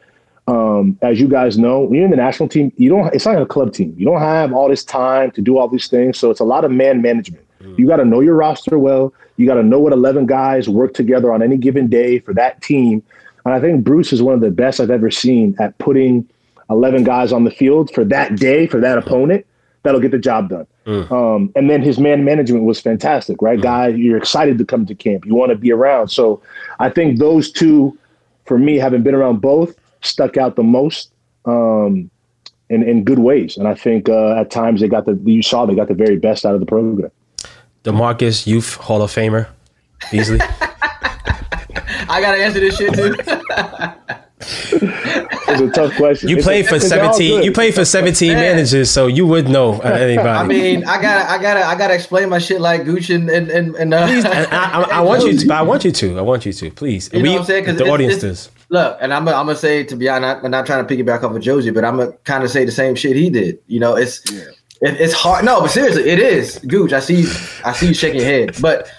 um, 0.47 0.99
as 1.03 1.21
you 1.21 1.29
guys 1.29 1.59
know, 1.59 1.81
when 1.81 1.95
you're 1.95 2.05
in 2.05 2.11
the 2.11 2.17
national 2.17 2.49
team, 2.49 2.73
you 2.77 2.89
don't. 2.89 3.15
It's 3.15 3.27
not 3.27 3.35
like 3.35 3.45
a 3.45 3.47
club 3.47 3.73
team. 3.73 3.95
You 3.99 4.07
don't 4.07 4.21
have 4.21 4.53
all 4.53 4.69
this 4.69 4.85
time 4.85 5.31
to 5.33 5.43
do 5.43 5.59
all 5.59 5.69
these 5.69 5.89
things, 5.89 6.19
so 6.19 6.31
it's 6.31 6.41
a 6.41 6.45
lot 6.45 6.65
of 6.65 6.71
man 6.71 7.03
management. 7.03 7.44
You 7.77 7.87
got 7.87 7.97
to 7.97 8.05
know 8.05 8.21
your 8.21 8.35
roster 8.35 8.79
well. 8.79 9.13
You 9.37 9.47
got 9.47 9.55
to 9.55 9.63
know 9.63 9.81
what 9.81 9.93
eleven 9.93 10.27
guys 10.27 10.69
work 10.69 10.95
together 10.95 11.33
on 11.33 11.43
any 11.43 11.57
given 11.57 11.89
day 11.89 12.19
for 12.19 12.35
that 12.35 12.63
team. 12.63 13.03
And 13.45 13.55
I 13.55 13.61
think 13.61 13.85
Bruce 13.85 14.13
is 14.13 14.23
one 14.23 14.35
of 14.35 14.41
the 14.41 14.51
best 14.51 14.81
I've 14.81 14.91
ever 14.91 15.11
seen 15.11 15.57
at 15.59 15.77
putting 15.79 16.29
eleven 16.71 17.05
guys 17.05 17.33
on 17.33 17.45
the 17.45 17.51
field 17.51 17.91
for 17.93 18.05
that 18.05 18.37
day 18.37 18.67
for 18.67 18.81
that 18.81 18.99
opponent 18.99 19.47
that'll 19.83 20.01
get 20.01 20.11
the 20.11 20.19
job 20.19 20.49
done. 20.49 20.67
Um, 21.11 21.53
and 21.55 21.71
then 21.71 21.83
his 21.83 21.99
man 21.99 22.25
management 22.25 22.65
was 22.65 22.81
fantastic, 22.81 23.41
right? 23.41 23.61
Guy, 23.61 23.89
you're 23.89 24.17
excited 24.17 24.59
to 24.59 24.65
come 24.65 24.87
to 24.87 24.95
camp. 24.95 25.25
You 25.25 25.35
want 25.35 25.51
to 25.51 25.57
be 25.57 25.73
around. 25.73 26.09
So 26.09 26.43
I 26.79 26.91
think 26.91 27.19
those 27.19 27.51
two, 27.51 27.97
for 28.47 28.59
me, 28.59 28.77
having 28.79 29.03
been 29.03 29.15
around 29.15 29.41
both, 29.41 29.77
stuck 30.03 30.37
out 30.37 30.57
the 30.57 30.63
most 30.63 31.11
um, 31.47 32.11
in 32.71 32.83
in 32.83 33.05
good 33.05 33.19
ways. 33.19 33.57
And 33.57 33.69
I 33.69 33.75
think 33.75 34.09
uh, 34.09 34.41
at 34.41 34.51
times 34.51 34.81
they 34.81 34.89
got 34.89 35.07
the 35.07 35.15
you 35.25 35.43
saw 35.43 35.67
they 35.67 35.75
got 35.75 35.89
the 35.89 35.95
very 35.95 36.17
best 36.17 36.45
out 36.45 36.55
of 36.55 36.61
the 36.61 36.67
program. 36.67 37.11
DaMarcus 37.85 38.47
Youth 38.47 38.75
Hall 38.77 39.03
of 39.03 39.13
Famer, 39.13 39.47
Beasley. 40.11 40.41
I 42.07 42.21
gotta 42.21 42.39
answer 42.43 42.61
this 42.61 42.77
shit 42.77 42.95
too. 42.95 43.15
It's 45.47 45.61
a 45.61 45.71
tough 45.71 45.95
question. 45.97 46.29
You 46.29 46.37
It's 46.37 46.45
played 46.45 46.67
for 46.67 46.81
seventeen. 46.81 47.43
You 47.45 47.53
played 47.53 47.75
for 47.75 47.85
seventeen 47.85 48.33
Man. 48.33 48.57
managers, 48.57 48.91
so 48.91 49.07
you 49.07 49.27
would 49.27 49.49
know 49.49 49.75
uh, 49.81 49.89
anybody. 49.89 50.29
I 50.29 50.45
mean, 50.47 50.85
I 50.85 51.01
gotta, 51.01 51.31
I 51.31 51.39
gotta, 51.41 51.65
I 51.65 51.75
gotta 51.77 51.95
explain 51.95 52.29
my 52.29 52.39
shit 52.39 52.61
like 52.61 52.83
Gucci 52.83 53.15
and 53.15 53.31
and 53.31 53.49
and. 53.51 53.75
and 53.77 53.95
uh, 53.95 54.07
Please, 54.07 54.25
and 54.25 54.47
I, 54.53 54.83
I, 54.83 54.83
I 54.83 55.01
want 55.01 55.23
you 55.25 55.39
to. 55.39 55.55
I 55.55 55.63
want 55.63 55.85
you 55.85 55.93
to. 55.93 56.19
I 56.19 56.23
want 56.23 56.45
you 56.45 56.53
to. 56.53 56.71
Please. 56.73 57.09
You 57.13 57.23
know 57.23 57.33
what 57.33 57.41
I'm 57.41 57.45
saying? 57.47 57.63
Because 57.65 57.77
the 57.79 57.85
it's- 57.85 57.95
audience 57.95 58.15
it's- 58.15 58.47
does. 58.47 58.51
Look, 58.71 58.99
and 59.01 59.13
I'm, 59.15 59.29
I'm 59.29 59.47
gonna 59.47 59.55
say 59.55 59.85
to 59.85 59.95
be 59.95 60.09
honest, 60.09 60.45
I'm 60.45 60.51
not 60.51 60.67
trying 60.67 60.85
to 60.85 60.95
piggyback 60.97 61.23
off 61.23 61.37
of 61.37 61.43
Jozy, 61.43 61.73
but 61.73 61.85
I'm 61.85 61.99
gonna 61.99 62.13
kind 62.25 62.43
of 62.43 62.51
say 62.51 62.65
the 62.65 62.73
same 62.73 62.95
shit 62.97 63.15
he 63.15 63.31
did. 63.31 63.59
You 63.69 63.79
know, 63.79 63.95
it's 63.95 64.21
it, 64.81 65.01
it's 65.01 65.15
hard. 65.15 65.45
No, 65.45 65.61
but 65.61 65.71
seriously, 65.71 66.09
it 66.09 66.19
is. 66.19 66.59
Gooch, 66.67 66.93
I 66.93 67.01
see, 67.01 67.27
I 67.65 67.73
see 67.73 67.89
you 67.89 67.95
shaking 67.95 68.21
your 68.21 68.29
head, 68.29 68.57
but 68.61 68.91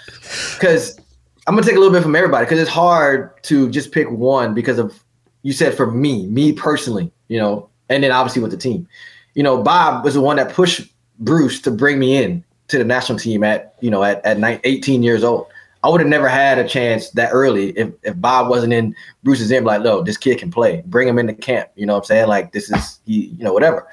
because 0.54 0.98
I'm 1.46 1.54
gonna 1.54 1.66
take 1.66 1.76
a 1.76 1.78
little 1.78 1.92
bit 1.92 2.02
from 2.02 2.16
everybody 2.16 2.44
because 2.44 2.58
it's 2.58 2.70
hard 2.70 3.42
to 3.44 3.70
just 3.70 3.92
pick 3.92 4.10
one 4.10 4.54
because 4.54 4.78
of 4.78 5.02
you 5.42 5.52
said 5.52 5.74
for 5.74 5.90
me, 5.90 6.26
me 6.26 6.52
personally, 6.52 7.12
you 7.28 7.38
know, 7.38 7.68
and 7.88 8.02
then 8.02 8.10
obviously 8.10 8.42
with 8.42 8.50
the 8.50 8.56
team. 8.56 8.88
You 9.34 9.42
know, 9.42 9.62
Bob 9.62 10.04
was 10.04 10.14
the 10.14 10.20
one 10.20 10.36
that 10.36 10.52
pushed 10.52 10.92
Bruce 11.20 11.60
to 11.62 11.70
bring 11.70 11.98
me 11.98 12.22
in 12.22 12.42
to 12.68 12.78
the 12.78 12.84
national 12.84 13.18
team 13.18 13.44
at 13.44 13.76
you 13.80 13.90
know 13.90 14.02
at 14.02 14.24
at 14.24 14.38
nine, 14.38 14.60
18 14.64 15.02
years 15.02 15.22
old. 15.22 15.46
I 15.84 15.88
would 15.88 16.00
have 16.00 16.10
never 16.10 16.28
had 16.28 16.58
a 16.58 16.66
chance 16.66 17.10
that 17.10 17.30
early 17.30 17.70
if, 17.78 17.92
if 18.02 18.20
Bob 18.20 18.48
wasn't 18.48 18.72
in 18.72 18.92
Bruce's 19.22 19.52
in 19.52 19.62
like, 19.62 19.82
no, 19.82 20.02
this 20.02 20.16
kid 20.16 20.38
can 20.38 20.50
play. 20.50 20.82
Bring 20.86 21.06
him 21.06 21.16
into 21.16 21.32
camp. 21.32 21.68
You 21.76 21.86
know 21.86 21.92
what 21.92 22.00
I'm 22.00 22.04
saying? 22.06 22.28
Like 22.28 22.50
this 22.50 22.68
is 22.70 22.98
he, 23.06 23.26
you 23.26 23.44
know, 23.44 23.52
whatever. 23.52 23.86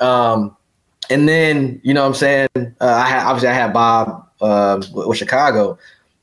Um, 0.00 0.56
and 1.10 1.28
then, 1.28 1.80
you 1.82 1.92
know 1.92 2.02
what 2.02 2.08
I'm 2.08 2.14
saying? 2.14 2.48
Uh, 2.56 2.64
I 2.80 3.08
had 3.08 3.26
obviously 3.26 3.48
I 3.48 3.52
had 3.52 3.72
Bob 3.72 4.28
uh, 4.40 4.80
with, 4.92 5.18
Chicago. 5.18 5.78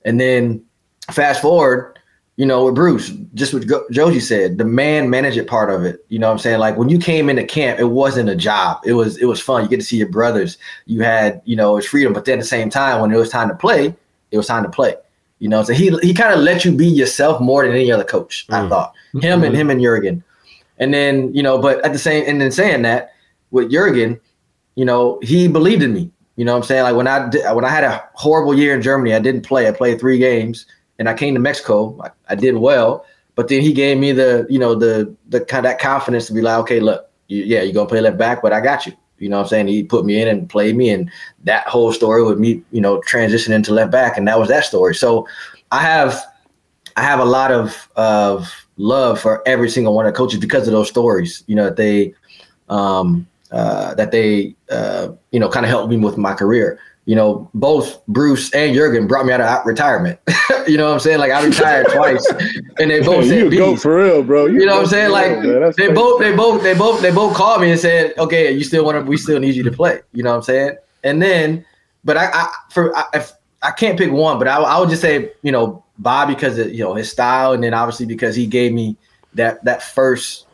And 0.05 0.19
then 0.19 0.63
fast 1.11 1.41
forward, 1.41 1.99
you 2.37 2.45
know, 2.45 2.65
with 2.65 2.75
Bruce, 2.75 3.09
just 3.33 3.53
what 3.53 3.67
Go- 3.67 3.85
Jozy 3.91 4.21
said, 4.21 4.57
the 4.57 4.65
man 4.65 5.09
manage 5.09 5.37
it 5.37 5.47
part 5.47 5.69
of 5.69 5.83
it. 5.83 6.05
You 6.07 6.19
know 6.19 6.27
what 6.27 6.33
I'm 6.33 6.39
saying? 6.39 6.59
Like 6.59 6.77
when 6.77 6.87
you 6.87 6.99
came 6.99 7.29
into 7.29 7.43
camp, 7.43 7.79
it 7.79 7.85
wasn't 7.85 8.29
a 8.29 8.35
job. 8.35 8.79
It 8.85 8.93
was 8.93 9.17
it 9.17 9.25
was 9.25 9.41
fun. 9.41 9.63
You 9.63 9.69
get 9.69 9.79
to 9.79 9.85
see 9.85 9.97
your 9.97 10.09
brothers. 10.09 10.57
You 10.85 11.01
had, 11.01 11.41
you 11.45 11.55
know, 11.55 11.77
it's 11.77 11.87
freedom. 11.87 12.13
But 12.13 12.25
then 12.25 12.39
at 12.39 12.41
the 12.41 12.47
same 12.47 12.69
time, 12.69 13.01
when 13.01 13.11
it 13.11 13.17
was 13.17 13.29
time 13.29 13.49
to 13.49 13.55
play, 13.55 13.93
it 14.31 14.37
was 14.37 14.47
time 14.47 14.63
to 14.63 14.69
play. 14.69 14.95
You 15.39 15.49
know, 15.49 15.63
so 15.63 15.73
he 15.73 15.95
he 16.01 16.13
kind 16.13 16.33
of 16.33 16.39
let 16.39 16.63
you 16.63 16.71
be 16.71 16.87
yourself 16.87 17.41
more 17.41 17.65
than 17.65 17.75
any 17.75 17.91
other 17.91 18.03
coach. 18.03 18.45
I 18.49 18.67
thought 18.69 18.93
him 19.19 19.43
and 19.43 19.55
him 19.55 19.69
and 19.69 19.81
Jurgen, 19.81 20.23
and 20.79 20.93
then 20.93 21.33
you 21.33 21.43
know, 21.43 21.59
but 21.59 21.83
at 21.85 21.93
the 21.93 21.99
same 21.99 22.23
and 22.27 22.41
then 22.41 22.51
saying 22.51 22.83
that 22.83 23.13
with 23.51 23.71
Jurgen, 23.71 24.19
you 24.77 24.85
know, 24.85 25.19
he 25.23 25.47
believed 25.47 25.81
in 25.81 25.91
me. 25.91 26.11
You 26.35 26.45
know 26.45 26.53
what 26.53 26.59
I'm 26.59 26.63
saying? 26.63 26.83
Like 26.83 26.95
when 26.95 27.07
I 27.07 27.27
did, 27.29 27.43
when 27.53 27.65
I 27.65 27.69
had 27.69 27.83
a 27.83 28.07
horrible 28.13 28.53
year 28.53 28.75
in 28.75 28.81
Germany, 28.81 29.13
I 29.15 29.19
didn't 29.19 29.41
play. 29.41 29.67
I 29.67 29.71
played 29.71 29.99
three 29.99 30.19
games, 30.19 30.67
and 30.99 31.09
I 31.09 31.15
came 31.15 31.33
to 31.33 31.39
Mexico. 31.39 31.99
I, 32.01 32.11
I 32.29 32.35
did 32.35 32.55
well, 32.57 33.03
but 33.33 33.47
then 33.47 33.61
he 33.61 33.73
gave 33.73 33.97
me 33.97 34.11
the 34.11 34.45
you 34.47 34.59
know 34.59 34.75
the 34.75 35.13
the 35.29 35.41
kind 35.41 35.65
of 35.65 35.71
that 35.71 35.79
confidence 35.79 36.27
to 36.27 36.33
be 36.33 36.41
like, 36.41 36.59
okay, 36.59 36.79
look, 36.79 37.09
you, 37.27 37.43
yeah, 37.43 37.63
you're 37.63 37.73
gonna 37.73 37.89
play 37.89 38.01
left 38.01 38.19
back, 38.19 38.43
but 38.43 38.53
I 38.53 38.61
got 38.61 38.85
you. 38.85 38.93
You 39.17 39.29
know 39.29 39.37
what 39.37 39.45
I'm 39.45 39.49
saying? 39.49 39.67
He 39.67 39.81
put 39.81 40.05
me 40.05 40.21
in 40.21 40.27
and 40.27 40.47
played 40.47 40.77
me, 40.77 40.91
and 40.91 41.09
that 41.45 41.67
whole 41.67 41.91
story 41.91 42.23
with 42.23 42.37
me, 42.37 42.61
you 42.71 42.79
know, 42.79 43.01
transitioning 43.01 43.63
to 43.63 43.73
left 43.73 43.91
back, 43.91 44.15
and 44.15 44.27
that 44.27 44.37
was 44.37 44.47
that 44.49 44.63
story. 44.63 44.93
So 44.93 45.27
I 45.71 45.81
have 45.81 46.23
I 46.97 47.01
have 47.01 47.19
a 47.19 47.25
lot 47.25 47.51
of 47.51 47.89
of 47.95 48.53
love 48.77 49.19
for 49.19 49.41
every 49.47 49.71
single 49.71 49.95
one 49.95 50.05
of 50.05 50.13
the 50.13 50.17
coaches 50.17 50.39
because 50.39 50.67
of 50.67 50.71
those 50.71 50.87
stories. 50.87 51.43
You 51.47 51.55
know 51.55 51.63
that 51.65 51.77
they 51.77 52.13
um, 52.69 53.25
uh, 53.51 53.93
that 53.95 54.11
they 54.11 54.55
uh, 54.69 55.09
you 55.31 55.39
know 55.39 55.49
kind 55.49 55.65
of 55.65 55.69
helped 55.69 55.89
me 55.89 55.97
with 55.97 56.17
my 56.17 56.33
career. 56.33 56.79
You 57.05 57.15
know, 57.15 57.49
both 57.53 58.05
Bruce 58.07 58.53
and 58.53 58.75
Jurgen 58.75 59.07
brought 59.07 59.25
me 59.25 59.31
out 59.31 59.39
of 59.39 59.65
retirement. 59.65 60.19
you 60.67 60.75
know 60.75 60.87
what 60.87 60.95
I'm 60.95 60.99
saying? 60.99 61.19
Like 61.19 61.31
I 61.31 61.45
retired 61.45 61.87
twice, 61.93 62.25
and 62.79 62.91
they 62.91 62.99
both 62.99 63.25
you 63.25 63.49
said, 63.49 63.57
goat 63.57 63.73
"Bees." 63.75 63.81
for 63.81 63.97
real, 63.97 64.23
bro. 64.23 64.47
You 64.47 64.65
know 64.65 64.75
what 64.75 64.81
I'm 64.81 64.87
saying? 64.87 65.11
Like 65.11 65.31
real, 65.41 65.71
they 65.71 65.85
crazy. 65.85 65.93
both, 65.93 66.19
they 66.19 66.35
both, 66.35 66.63
they 66.63 66.73
both, 66.73 67.01
they 67.01 67.11
both 67.11 67.35
called 67.35 67.61
me 67.61 67.71
and 67.71 67.79
said, 67.79 68.13
"Okay, 68.17 68.51
you 68.51 68.63
still 68.65 68.83
want 68.83 68.97
to? 68.97 69.09
We 69.09 69.15
still 69.15 69.39
need 69.39 69.55
you 69.55 69.63
to 69.63 69.71
play." 69.71 70.01
You 70.11 70.23
know 70.23 70.31
what 70.31 70.37
I'm 70.37 70.43
saying? 70.43 70.77
And 71.03 71.21
then, 71.21 71.65
but 72.03 72.17
I, 72.17 72.25
I 72.25 72.53
for 72.71 72.95
I, 72.97 73.05
if, 73.13 73.31
I 73.63 73.71
can't 73.71 73.97
pick 73.97 74.11
one, 74.11 74.37
but 74.37 74.47
I, 74.47 74.57
I 74.57 74.79
would 74.79 74.89
just 74.89 75.01
say, 75.01 75.31
you 75.41 75.51
know, 75.51 75.83
Bob 75.99 76.27
because 76.27 76.57
of 76.57 76.73
you 76.73 76.83
know 76.83 76.93
his 76.93 77.09
style, 77.09 77.53
and 77.53 77.63
then 77.63 77.73
obviously 77.73 78.05
because 78.05 78.35
he 78.35 78.45
gave 78.47 78.73
me 78.73 78.97
that 79.33 79.63
that 79.63 79.81
first, 79.81 80.45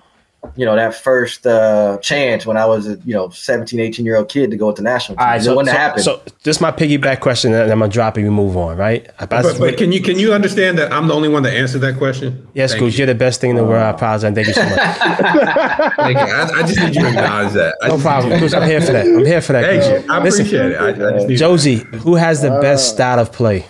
you 0.55 0.65
know, 0.65 0.75
that 0.75 0.93
first 0.93 1.47
uh 1.47 1.97
chance 2.01 2.45
when 2.45 2.57
I 2.57 2.65
was 2.65 2.87
a 2.87 2.97
you 3.05 3.13
know 3.13 3.29
17, 3.29 3.79
18 3.79 4.05
year 4.05 4.17
old 4.17 4.27
kid 4.29 4.51
to 4.51 4.57
go 4.57 4.67
with 4.67 4.75
the 4.75 4.81
national 4.81 5.15
team. 5.15 5.21
All 5.21 5.27
right, 5.27 5.35
And 5.35 5.43
so, 5.43 5.55
when 5.55 5.65
that 5.67 5.71
so, 5.73 5.77
happened, 5.77 6.03
so 6.03 6.21
this 6.43 6.57
is 6.57 6.61
my 6.61 6.71
piggyback 6.71 7.21
question, 7.21 7.53
and 7.53 7.71
I'm 7.71 7.79
gonna 7.79 7.91
drop 7.91 8.17
it 8.17 8.21
and 8.21 8.29
we 8.29 8.35
move 8.35 8.57
on, 8.57 8.75
right? 8.77 9.09
I- 9.19 9.23
I- 9.23 9.25
But, 9.25 9.57
but 9.57 9.77
can 9.77 9.91
you 9.91 10.01
can 10.01 10.19
you 10.19 10.33
understand 10.33 10.77
that 10.79 10.91
I'm 10.91 11.07
the 11.07 11.13
only 11.13 11.29
one 11.29 11.43
that 11.43 11.53
answered 11.53 11.79
that 11.81 11.97
question? 11.97 12.45
yes, 12.53 12.71
Thank 12.71 12.81
Goose, 12.83 12.93
you. 12.93 12.97
you're 13.05 13.07
the 13.13 13.15
best 13.15 13.39
thing 13.41 13.51
in 13.51 13.55
the 13.55 13.63
world. 13.63 13.81
I 13.83 13.89
apologize. 13.91 14.23
and 14.25 14.35
Thank 14.35 14.47
you 14.47 14.53
so 14.53 14.63
much. 14.63 14.73
Thank 15.95 16.17
you. 16.17 16.23
I, 16.25 16.49
I 16.55 16.61
just 16.63 16.79
need 16.79 16.95
you 16.95 17.01
to 17.01 17.07
acknowledge 17.07 17.53
that. 17.53 17.75
I 17.81 17.87
No 17.87 17.97
problem, 17.97 18.33
need 18.33 18.39
Goose. 18.41 18.53
I'm 18.53 18.67
here 18.69 18.81
for 18.81 18.91
that. 18.91 19.05
I'm 19.05 19.25
here 19.25 19.41
for 19.41 19.53
that. 19.53 19.63
Thank 19.65 19.81
Goose. 19.83 20.05
you. 20.05 20.11
I 20.13 20.19
Listen, 20.23 20.41
appreciate 20.45 20.71
it. 20.71 20.77
I, 20.81 20.87
I 20.89 21.11
just 21.13 21.27
need 21.29 21.39
Jozy, 21.39 21.83
who 22.01 22.15
has 22.15 22.41
the 22.41 22.49
best 22.61 22.89
style 22.89 23.19
of 23.19 23.31
play? 23.31 23.65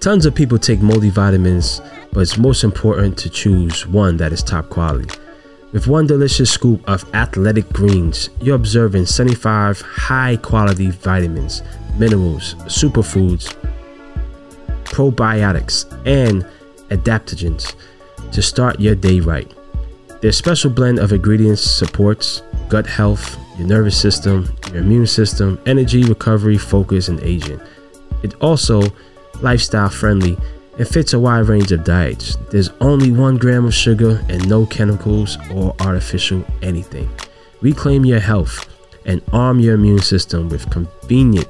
Tons 0.00 0.24
of 0.26 0.34
people 0.34 0.58
take 0.58 0.78
multivitamins, 0.80 1.80
but 2.16 2.22
it's 2.22 2.38
most 2.38 2.64
important 2.64 3.18
to 3.18 3.28
choose 3.28 3.86
one 3.86 4.16
that 4.16 4.32
is 4.32 4.42
top 4.42 4.70
quality. 4.70 5.06
With 5.72 5.86
one 5.86 6.06
delicious 6.06 6.50
scoop 6.50 6.82
of 6.88 7.04
athletic 7.14 7.68
greens, 7.74 8.30
you're 8.40 8.56
observing 8.56 9.04
75 9.04 9.82
high 9.82 10.38
quality 10.38 10.88
vitamins, 10.88 11.62
minerals, 11.98 12.54
superfoods, 12.64 13.54
probiotics, 14.86 15.84
and 16.06 16.46
adaptogens 16.88 17.74
to 18.32 18.40
start 18.40 18.80
your 18.80 18.94
day 18.94 19.20
right. 19.20 19.52
Their 20.22 20.32
special 20.32 20.70
blend 20.70 20.98
of 20.98 21.12
ingredients 21.12 21.60
supports 21.60 22.40
gut 22.70 22.86
health, 22.86 23.36
your 23.58 23.68
nervous 23.68 24.00
system, 24.00 24.50
your 24.68 24.78
immune 24.78 25.06
system, 25.06 25.60
energy, 25.66 26.02
recovery, 26.04 26.56
focus, 26.56 27.08
and 27.08 27.20
aging. 27.20 27.60
It 28.22 28.32
also 28.40 28.84
lifestyle 29.42 29.90
friendly 29.90 30.38
and 30.78 30.86
fits 30.86 31.12
a 31.12 31.18
wide 31.18 31.48
range 31.48 31.72
of 31.72 31.84
diets. 31.84 32.36
There's 32.50 32.70
only 32.80 33.10
one 33.10 33.36
gram 33.36 33.64
of 33.64 33.74
sugar 33.74 34.24
and 34.28 34.48
no 34.48 34.66
chemicals 34.66 35.38
or 35.50 35.74
artificial 35.80 36.44
anything. 36.62 37.08
Reclaim 37.60 38.04
your 38.04 38.20
health 38.20 38.68
and 39.06 39.22
arm 39.32 39.60
your 39.60 39.74
immune 39.74 40.02
system 40.02 40.48
with 40.48 40.70
convenient 40.70 41.48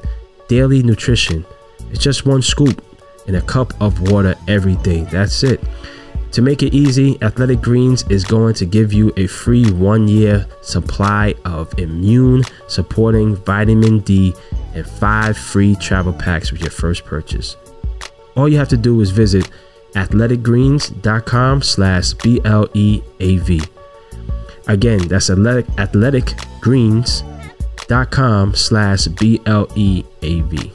daily 0.49 0.83
nutrition. 0.83 1.45
It's 1.91 2.03
just 2.03 2.27
one 2.27 2.43
scoop 2.43 2.85
in 3.27 3.35
a 3.35 3.43
cup 3.43 3.73
of 3.81 4.11
water 4.11 4.37
every 4.47 4.77
day. 4.77 5.01
That's 5.03 5.43
it. 5.43 5.61
To 6.33 6.43
make 6.43 6.63
it 6.63 6.75
easy, 6.75 7.17
Athletic 7.23 7.63
Greens 7.63 8.05
is 8.11 8.25
going 8.25 8.55
to 8.55 8.67
give 8.67 8.93
you 8.93 9.13
a 9.17 9.27
free 9.27 9.71
one 9.73 10.07
year 10.07 10.47
supply 10.61 11.35
of 11.45 11.73
immune 11.79 12.43
supporting 12.69 13.37
vitamin 13.37 14.01
D 14.01 14.35
and 14.75 14.87
five 14.87 15.39
free 15.39 15.77
travel 15.77 16.13
packs 16.13 16.53
with 16.53 16.61
your 16.61 16.71
first 16.71 17.05
purchase. 17.05 17.57
All 18.37 18.49
you 18.49 18.59
have 18.59 18.69
to 18.69 18.77
do 18.77 19.01
is 19.01 19.11
visit 19.11 19.51
athleticgreens.com 19.95 21.63
slash 21.63 22.13
B-L-E-A-V. 22.15 23.61
Again, 24.69 24.99
that's 25.09 25.31
athletic, 25.31 25.67
athleticgreens.com 25.67 28.55
slash 28.55 29.07
B-L-E-A-V. 29.07 30.73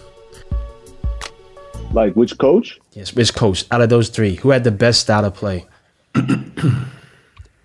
Like 1.92 2.14
which 2.16 2.38
coach? 2.38 2.80
Yes, 2.94 3.14
which 3.14 3.34
coach 3.36 3.66
out 3.70 3.82
of 3.82 3.90
those 3.90 4.08
three, 4.10 4.36
who 4.36 4.52
had 4.52 4.64
the 4.64 4.72
best 4.72 5.02
style 5.02 5.26
of 5.26 5.34
play? 5.36 5.66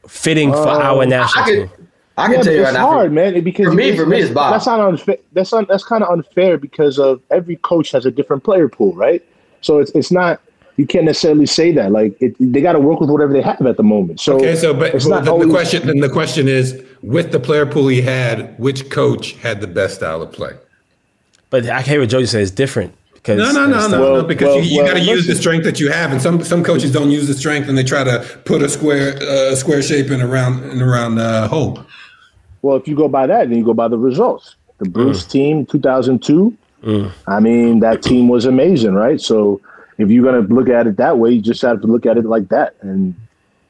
Fitting 0.08 0.50
for 0.52 0.58
uh, 0.68 0.82
our 0.82 1.06
national 1.06 1.44
I 1.44 1.50
team. 1.50 1.68
can, 1.68 1.88
I 2.18 2.26
can 2.26 2.32
Yeah, 2.36 2.42
tell 2.42 2.44
but 2.44 2.52
you 2.52 2.62
right 2.62 2.68
it's 2.70 2.76
now. 2.78 2.90
hard, 2.90 3.12
man. 3.12 3.44
Because 3.44 3.66
for 3.66 3.72
me- 3.72 3.96
for 3.96 4.04
me, 4.06 4.18
it's 4.18 4.28
that's- 4.28 4.34
Bob. 4.34 4.52
That's 4.52 4.66
not 4.66 4.80
unfair. 4.80 5.16
That's 5.32 5.52
un, 5.52 5.66
that's 5.68 5.84
kind 5.84 6.02
of 6.02 6.10
unfair 6.10 6.58
because 6.58 6.98
of 6.98 7.20
every 7.30 7.56
coach 7.56 7.90
has 7.92 8.04
a 8.06 8.10
different 8.10 8.42
player 8.44 8.68
pool, 8.68 8.92
right? 8.94 9.24
So 9.66 9.78
it's 9.78 9.90
it's 9.92 10.12
not 10.12 10.40
you 10.76 10.86
can't 10.86 11.04
necessarily 11.04 11.46
say 11.46 11.72
that. 11.72 11.90
Like 11.90 12.16
it, 12.20 12.36
they 12.38 12.60
got 12.60 12.72
to 12.72 12.80
work 12.80 13.00
with 13.00 13.10
whatever 13.10 13.32
they 13.32 13.42
have 13.42 13.66
at 13.66 13.76
the 13.76 13.82
moment. 13.82 14.20
So 14.20 14.36
Okay, 14.36 14.54
so 14.54 14.72
but, 14.72 14.94
it's 14.94 15.04
but 15.04 15.24
not 15.24 15.24
the, 15.24 15.46
the 15.46 15.50
question 15.50 15.86
then 15.86 16.00
the 16.00 16.08
question 16.08 16.48
is 16.48 16.82
with 17.02 17.32
the 17.32 17.40
player 17.40 17.66
pool 17.66 17.88
he 17.88 18.02
had, 18.02 18.58
which 18.58 18.90
coach 18.90 19.32
had 19.32 19.60
the 19.60 19.66
best 19.66 19.96
style 19.96 20.22
of 20.22 20.32
play? 20.32 20.52
But 21.50 21.68
I 21.68 21.82
hear 21.82 22.00
what 22.00 22.08
Joey 22.08 22.26
said. 22.26 22.42
It's 22.42 22.50
different 22.50 22.94
because 23.14 23.38
No, 23.38 23.50
no, 23.52 23.66
no, 23.66 23.88
no, 23.88 24.00
Well, 24.00 24.22
no, 24.22 24.24
because 24.24 24.46
well, 24.46 24.56
you, 24.58 24.76
you 24.76 24.82
well, 24.82 24.94
got 24.94 25.00
to 25.00 25.04
use 25.04 25.26
the 25.26 25.34
strength 25.34 25.64
that 25.64 25.80
you 25.80 25.90
have, 25.90 26.12
and 26.12 26.22
some 26.22 26.42
some 26.44 26.62
coaches 26.62 26.92
don't 26.92 27.10
use 27.10 27.26
the 27.26 27.34
strength, 27.34 27.68
and 27.68 27.76
they 27.76 27.84
try 27.84 28.04
to 28.04 28.24
put 28.44 28.62
a 28.62 28.68
square 28.68 29.16
uh, 29.20 29.54
square 29.54 29.82
shape 29.82 30.10
in 30.10 30.20
around 30.20 30.62
in 30.70 30.80
around 30.82 31.18
uh, 31.18 31.48
hole. 31.48 31.84
Well, 32.62 32.76
if 32.76 32.86
you 32.88 32.96
go 32.96 33.08
by 33.08 33.26
that, 33.26 33.48
then 33.48 33.58
you 33.58 33.64
go 33.64 33.74
by 33.74 33.88
the 33.88 33.98
results. 33.98 34.56
The 34.78 34.88
Bruce 34.88 35.24
team, 35.24 35.64
2002. 35.66 36.56
I 37.26 37.40
mean, 37.40 37.80
that 37.80 38.02
team 38.02 38.28
was 38.28 38.44
amazing, 38.44 38.94
right? 38.94 39.20
So 39.20 39.60
if 39.98 40.10
you're 40.10 40.24
gonna 40.24 40.46
look 40.54 40.68
at 40.68 40.86
it 40.86 40.96
that 40.98 41.18
way, 41.18 41.30
you 41.32 41.40
just 41.40 41.62
have 41.62 41.80
to 41.80 41.86
look 41.86 42.06
at 42.06 42.16
it 42.16 42.24
like 42.24 42.48
that 42.48 42.74
and 42.80 43.14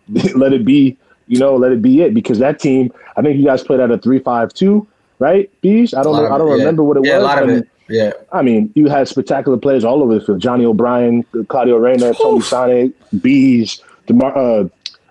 let 0.35 0.53
it 0.53 0.65
be. 0.65 0.97
You 1.29 1.41
know, 1.41 1.57
let 1.57 1.73
it 1.73 1.83
be 1.83 2.03
it 2.03 2.15
because 2.15 2.39
that 2.39 2.61
team. 2.61 2.93
I 3.17 3.23
think 3.23 3.39
you 3.39 3.45
guys 3.45 3.65
played 3.65 3.81
out 3.81 3.91
a 3.91 3.99
three-five-two, 3.99 4.87
right? 5.19 5.51
Bees. 5.61 5.93
I 5.93 6.03
don't. 6.03 6.15
know, 6.15 6.33
I 6.33 6.39
don't 6.39 6.49
it, 6.49 6.51
yeah. 6.51 6.57
remember 6.59 6.85
what 6.85 6.97
it 6.99 7.05
yeah, 7.05 7.17
was. 7.17 7.23
a 7.23 7.27
lot 7.27 7.43
of 7.43 7.49
and- 7.49 7.59
it. 7.63 7.69
Yeah. 7.89 8.13
I 8.33 8.43
mean, 8.43 8.73
you 8.75 8.89
had 8.89 9.07
spectacular 9.09 9.59
players 9.59 9.85
all 9.85 10.03
over 10.03 10.19
the 10.19 10.25
field. 10.25 10.41
Johnny 10.41 10.65
O'Brien, 10.65 11.25
Claudio 11.49 11.77
Reyna, 11.77 12.15
Tony 12.15 12.41
Sanneh, 12.41 12.93
Bees, 13.23 13.81
DeMar, 14.07 14.37
uh, 14.37 14.69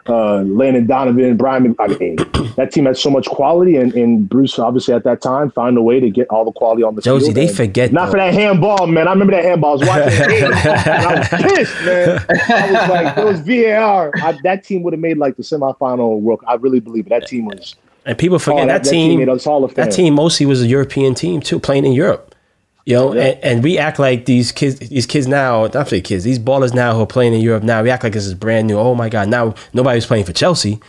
uh, 0.08 0.42
Landon 0.44 0.86
Donovan, 0.86 1.24
and 1.24 1.38
Brian. 1.38 1.76
I 1.80 1.88
mean, 1.88 2.16
that 2.58 2.72
team 2.72 2.86
had 2.86 2.98
so 2.98 3.10
much 3.10 3.28
quality, 3.28 3.76
and, 3.78 3.94
and 3.94 4.28
Bruce 4.30 4.60
obviously 4.60 4.94
at 4.94 5.04
that 5.04 5.22
time 5.22 5.50
found 5.52 5.78
a 5.78 5.82
way 5.82 6.00
to 6.00 6.10
get 6.10 6.28
all 6.30 6.46
the 6.46 6.52
quality 6.52 6.84
on 6.84 6.96
the 6.96 7.02
Jozy, 7.02 7.22
field. 7.24 7.36
they 7.36 7.48
forget, 7.48 7.92
Not 7.92 8.06
though. 8.06 8.12
for 8.12 8.18
that 8.18 8.34
handball, 8.34 8.88
man. 8.88 9.08
I 9.08 9.12
remember 9.12 9.34
that 9.34 9.44
handball. 9.46 9.72
I 9.72 9.74
was 9.74 9.88
watching 9.88 10.20
the 10.20 10.28
game, 10.28 10.44
and 10.54 11.06
I 11.06 11.20
was 11.20 11.28
pissed, 11.56 11.86
man. 11.86 12.26
I 12.30 12.72
was 12.72 12.90
like, 12.90 13.18
it 13.18 13.26
was 13.26 13.40
VAR. 13.42 14.12
I, 14.22 14.38
that 14.44 14.64
team 14.64 14.84
would 14.84 14.94
have 14.94 15.00
made 15.00 15.18
like 15.18 15.38
the 15.38 15.44
semifinal 15.44 16.20
World. 16.20 16.42
I 16.48 16.56
really 16.56 16.80
believe 16.80 17.08
it. 17.08 17.10
that 17.10 17.28
team 17.28 17.46
was. 17.46 17.76
And 18.06 18.16
people 18.18 18.38
forget 18.38 18.66
Oh, 18.66 18.68
that, 18.68 18.74
that- 18.74 18.84
that 18.84 18.90
team. 18.92 19.18
team 19.26 19.40
Hall 19.40 19.64
of 19.64 19.74
that 19.76 19.92
team 19.92 20.14
mostly 20.14 20.46
was 20.46 20.62
a 20.62 20.68
European 20.68 21.16
team 21.16 21.42
too, 21.42 21.60
playing 21.60 21.86
in 21.86 21.94
Europe. 21.94 22.35
You 22.86 22.96
know, 22.96 23.14
Yeah. 23.16 23.24
and, 23.24 23.44
and 23.44 23.64
we 23.64 23.78
act 23.80 23.98
like 23.98 24.26
these 24.26 24.52
kids, 24.52 24.78
these 24.78 25.08
kids 25.08 25.28
now, 25.28 25.68
not 25.74 25.88
say 25.88 26.02
kids, 26.02 26.24
these 26.24 26.38
ballers 26.38 26.74
now 26.74 26.94
who 26.94 27.02
are 27.02 27.08
playing 27.08 27.34
in 27.34 27.42
Europe 27.42 27.64
now, 27.64 27.82
we 27.82 27.90
act 27.90 28.04
like 28.04 28.14
this 28.14 28.26
is 28.28 28.34
brand 28.36 28.68
new. 28.68 28.78
Oh 28.78 28.94
my 28.94 29.10
God! 29.10 29.28
Now 29.28 29.56
nobody 29.74 29.98
was 29.98 30.06
playing 30.06 30.26
for 30.26 30.34
Chelsea, 30.34 30.80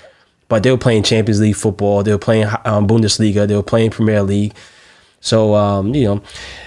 but 0.48 0.62
they 0.62 0.70
were 0.70 0.76
playing 0.76 1.04
Champions 1.04 1.40
League 1.40 1.56
football. 1.56 2.02
They 2.02 2.12
were 2.12 2.18
playing 2.18 2.46
um, 2.66 2.86
Bundesliga. 2.86 3.48
They 3.48 3.56
were 3.56 3.62
playing 3.62 3.90
Premier 3.90 4.22
League. 4.22 4.52
So 5.20 5.54
um, 5.54 5.94
you 5.94 6.04
know, 6.04 6.22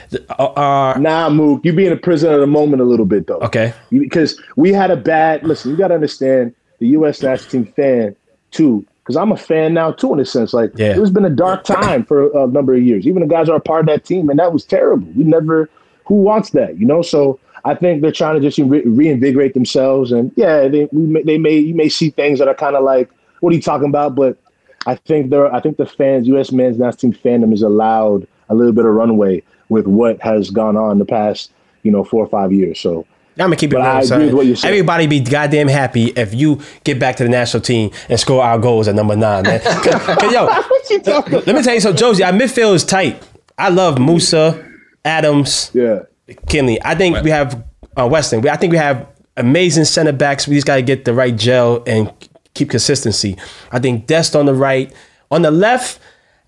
the- 0.10 0.42
uh, 0.42 0.98
Nah, 0.98 1.30
Mook, 1.30 1.64
you 1.64 1.74
being 1.74 1.92
a 1.92 1.96
prisoner 1.96 2.34
of 2.34 2.40
the 2.42 2.48
moment 2.48 2.82
a 2.82 2.86
little 2.86 3.06
bit 3.06 3.28
though. 3.28 3.38
okay, 3.42 3.74
because 3.92 4.42
we 4.56 4.74
had 4.74 4.90
a 4.90 4.98
bad 4.98 5.44
listen. 5.44 5.70
You 5.72 5.78
got 5.78 5.90
to 5.90 5.94
understand 5.94 6.56
the 6.80 6.88
U.S. 6.88 7.22
national 7.22 7.52
team 7.52 7.66
fan 7.74 8.16
too, 8.50 8.84
because 9.10 9.18
I'm 9.18 9.32
a 9.32 9.38
fan 9.38 9.74
now 9.74 9.92
too 9.92 10.14
in 10.14 10.20
a 10.20 10.26
sense. 10.26 10.54
Like 10.54 10.72
Yeah. 10.76 10.94
it's 10.96 11.10
been 11.10 11.26
a 11.26 11.32
dark 11.32 11.64
time 11.64 12.06
for 12.06 12.30
a 12.38 12.46
number 12.46 12.76
of 12.76 12.84
years. 12.84 13.08
Even 13.08 13.24
the 13.24 13.28
guys 13.28 13.50
are 13.50 13.56
a 13.56 13.60
part 13.60 13.80
of 13.80 13.86
that 13.88 14.06
team, 14.06 14.30
and 14.30 14.38
that 14.38 14.54
was 14.54 14.64
terrible. 14.64 15.08
We 15.16 15.24
never. 15.24 15.68
Who 16.06 16.14
wants 16.22 16.52
that? 16.52 16.78
You 16.78 16.86
know. 16.86 17.02
So 17.02 17.40
I 17.66 17.74
think 17.74 18.04
they're 18.04 18.12
trying 18.12 18.36
to 18.36 18.40
just 18.40 18.60
re- 18.60 18.84
reinvigorate 18.86 19.56
themselves, 19.56 20.12
and 20.12 20.32
yeah, 20.36 20.68
they 20.68 20.88
we 20.92 21.08
may, 21.08 21.24
they 21.24 21.38
may 21.40 21.58
you 21.58 21.74
may 21.74 21.90
see 21.90 22.12
things 22.12 22.38
that 22.38 22.48
are 22.48 22.54
kind 22.54 22.76
of 22.76 22.84
like, 22.84 23.10
what 23.40 23.52
are 23.52 23.56
you 23.56 23.64
talking 23.64 23.88
about? 23.90 24.14
But 24.14 24.38
I 24.86 24.94
think 24.94 25.32
there. 25.32 25.52
I 25.52 25.60
think 25.60 25.78
the 25.78 25.88
fans, 25.88 26.28
U.S. 26.28 26.52
men's 26.52 26.78
national 26.78 27.12
team 27.12 27.14
fandom, 27.14 27.52
is 27.52 27.64
allowed 27.64 28.28
a 28.50 28.54
little 28.54 28.74
bit 28.74 28.86
of 28.86 28.94
runway 28.94 29.42
with 29.70 29.88
what 29.88 30.22
has 30.22 30.52
gone 30.52 30.78
on 30.78 31.00
the 31.00 31.06
past, 31.06 31.52
you 31.82 31.92
know, 31.92 32.04
four 32.04 32.24
or 32.24 32.30
five 32.30 32.54
years. 32.54 32.80
So. 32.80 33.08
I'm 33.38 33.46
gonna 33.46 33.56
keep 33.56 33.72
it 33.74 33.78
real. 33.78 34.02
Son. 34.04 34.22
with 34.26 34.34
what 34.34 34.46
you're 34.46 34.56
saying. 34.56 34.72
Everybody 34.74 35.08
be 35.08 35.20
goddamn 35.22 35.68
happy 35.70 36.08
if 36.08 36.34
you 36.34 36.62
get 36.84 37.00
back 37.00 37.16
to 37.18 37.24
the 37.24 37.30
national 37.30 37.62
team 37.62 37.92
and 38.10 38.20
score 38.20 38.44
our 38.44 38.60
goals 38.60 38.88
at 38.88 38.96
number 38.96 39.16
nine, 39.16 39.44
man. 39.44 39.60
'Cause- 39.64 40.18
'cause, 40.18 40.32
yo, 40.34 40.46
What 40.68 40.90
you 40.90 41.00
talking 41.02 41.34
Let 41.46 41.56
me 41.56 41.64
tell 41.64 41.74
you 41.74 41.80
something, 41.80 42.06
Jozy. 42.06 42.26
Our 42.26 42.34
midfield 42.34 42.76
is 42.76 42.84
tight. 42.84 43.22
I 43.58 43.70
love 43.70 43.96
Musah, 43.96 44.66
Adams, 45.06 45.72
Yeah. 45.74 46.00
Kinley. 46.48 46.82
I 46.84 46.96
think 46.96 47.22
we 47.24 47.30
have 47.30 47.64
uh, 47.98 48.08
Weston. 48.08 48.42
We, 48.42 48.50
I 48.50 48.56
think 48.58 48.72
we 48.72 48.78
have 48.78 49.08
amazing 49.38 49.86
center 49.86 50.12
backs. 50.12 50.48
We 50.48 50.56
just 50.56 50.68
got 50.68 50.76
to 50.76 50.82
get 50.82 51.06
the 51.06 51.14
right 51.14 51.36
gel 51.36 51.84
and 51.88 52.12
keep 52.54 52.70
consistency. 52.70 53.38
I 53.72 53.80
think 53.80 54.06
Dest 54.06 54.36
on 54.36 54.46
the 54.46 54.54
right. 54.54 54.94
On 55.32 55.42
the 55.42 55.52
left, 55.52 56.00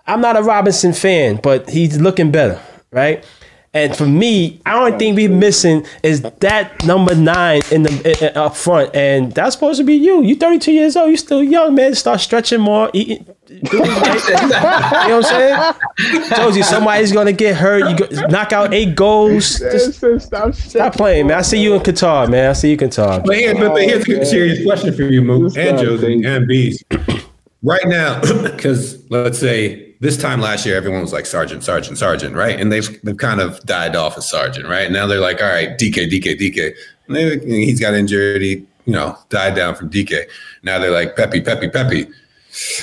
I'm 0.08 0.20
not 0.22 0.36
a 0.38 0.42
Robinson 0.44 0.92
fan, 0.94 1.38
but 1.42 1.70
he's 1.70 2.00
looking 2.02 2.32
better, 2.32 2.60
right? 2.92 3.24
And 3.74 3.96
for 3.96 4.06
me, 4.06 4.60
I 4.66 4.74
don't 4.74 5.00
think 5.00 5.16
we're 5.16 5.30
missing 5.30 5.86
is 6.04 6.24
that 6.24 6.84
number 6.86 7.16
nine 7.16 7.62
in 7.72 7.84
the 7.84 8.22
in, 8.22 8.38
up 8.38 8.58
front, 8.58 8.94
and 8.94 9.32
that's 9.32 9.56
supposed 9.56 9.80
to 9.80 9.86
be 9.86 9.94
you. 9.94 10.22
You 10.24 10.36
32 10.36 10.74
years 10.74 10.98
old. 10.98 11.10
You 11.10 11.16
still 11.16 11.42
young, 11.42 11.76
man. 11.76 11.96
Start 11.96 12.20
stretching 12.20 12.60
more, 12.60 12.90
eating. 12.92 13.26
doing 13.48 13.64
right. 13.84 14.30
you 14.30 14.48
know 14.50 15.20
what 15.20 15.24
I'm 15.24 15.24
saying? 15.24 15.74
Jozy, 16.32 16.64
somebody's 16.66 17.14
gonna 17.14 17.32
get 17.32 17.56
hurt. 17.56 17.90
You 17.90 17.96
go, 17.96 18.28
knock 18.28 18.52
out 18.52 18.74
eight 18.74 18.94
goals. 18.94 19.60
Just 19.60 20.04
stop, 20.20 20.54
stop 20.54 20.94
playing, 20.94 21.28
man. 21.28 21.38
I 21.38 21.42
see 21.42 21.64
you 21.64 21.74
in 21.74 21.80
Qatar, 21.80 22.30
man. 22.30 22.50
I 22.50 22.54
see 22.54 22.72
you 22.72 22.74
in 22.74 22.80
Qatar. 22.80 23.26
But, 23.26 23.38
here, 23.38 23.56
but, 23.56 23.70
but 23.70 23.84
here's 23.84 24.06
a 24.06 24.26
serious 24.26 24.66
question 24.66 24.94
for 24.94 25.04
you, 25.04 25.22
Mook, 25.22 25.56
and 25.56 25.78
guy 25.78 25.84
Jozy, 25.84 26.28
and 26.28 26.48
Bees. 26.48 26.84
Right 27.64 27.86
now, 27.86 28.20
because 28.42 29.08
let's 29.12 29.38
say 29.38 29.91
this 30.02 30.18
time 30.18 30.42
last 30.42 30.66
year, 30.66 30.76
everyone 30.76 31.02
was 31.02 31.14
like 31.14 31.26
Sargent, 31.26 31.64
Sargent, 31.64 31.98
Sargent, 31.98 32.36
right? 32.36 32.60
And 32.60 32.72
they've 32.72 33.02
they've 33.04 33.16
kind 33.18 33.40
of 33.40 33.64
died 33.66 33.96
off 33.96 34.18
as 34.18 34.30
Sargent, 34.30 34.68
right? 34.68 34.86
And 34.86 34.94
now 34.94 35.08
they're 35.08 35.20
like, 35.22 35.42
all 35.42 35.48
right, 35.48 35.70
DK, 35.78 36.10
DK, 36.12 36.38
DK. 36.40 36.74
And 37.08 37.16
they, 37.16 37.38
he's 37.40 37.80
got 37.80 37.94
injured. 37.94 38.42
He, 38.42 38.66
you 38.86 38.94
know, 38.94 39.18
died 39.30 39.56
down 39.56 39.76
from 39.76 39.90
DK. 39.90 40.26
Now 40.64 40.80
they're 40.80 40.92
like 40.92 41.16
Pepi, 41.16 41.40
Pepi, 41.42 41.70
Pepi. 41.70 42.08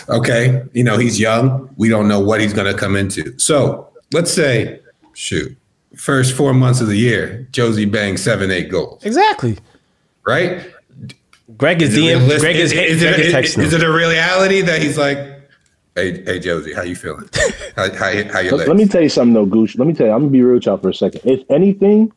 Okay, 0.09 0.63
you 0.73 0.83
know, 0.85 0.97
he's 0.97 1.21
young. 1.21 1.69
We 1.77 1.89
don't 1.89 2.09
know 2.09 2.21
what 2.21 2.41
he's 2.41 2.53
going 2.55 2.73
to 2.73 2.79
come 2.79 2.97
into. 2.97 3.39
So 3.39 3.89
let's 4.13 4.33
say, 4.33 4.81
shoot, 5.13 5.55
first 5.97 6.35
four 6.35 6.55
months 6.55 6.81
of 6.81 6.87
the 6.87 6.97
year, 6.97 7.47
Jozy 7.53 7.91
bangs 7.91 8.23
seven, 8.23 8.51
eight 8.51 8.71
goals, 8.71 9.05
Exactly. 9.05 9.59
right? 10.25 10.73
Greg 11.57 11.83
is 11.83 11.91
Is 11.91 11.97
it 11.99 12.01
DM. 12.01 12.41
Greg 12.41 12.57
is, 12.57 12.73
is, 12.73 12.73
Greg 13.03 13.15
it, 13.15 13.21
is 13.21 13.27
is, 13.27 13.35
texting. 13.35 13.63
is 13.65 13.73
it 13.73 13.83
a 13.83 13.91
reality 13.93 14.61
that 14.63 14.81
he's 14.83 14.97
like, 14.97 15.19
hey, 15.99 16.23
hey, 16.25 16.41
Jozy, 16.41 16.75
how 16.75 16.83
you 16.83 16.97
feeling? 16.97 17.29
How, 17.77 17.93
how, 17.95 18.09
you- 18.09 18.25
how 18.25 18.41
your 18.41 18.57
Let, 18.57 18.69
let 18.69 18.77
me 18.77 18.87
tell 18.87 19.03
you 19.03 19.09
something 19.09 19.35
though, 19.35 19.47
Gooch. 19.47 19.77
Let 19.77 19.87
me 19.87 19.95
tell 19.95 20.07
you, 20.07 20.13
I'm 20.13 20.21
gonna 20.21 20.31
be 20.31 20.43
real 20.43 20.55
with 20.55 20.67
y'all 20.67 20.79
for 20.79 20.89
a 20.91 20.95
second. 20.95 21.21
If 21.25 21.43
anything, 21.51 22.13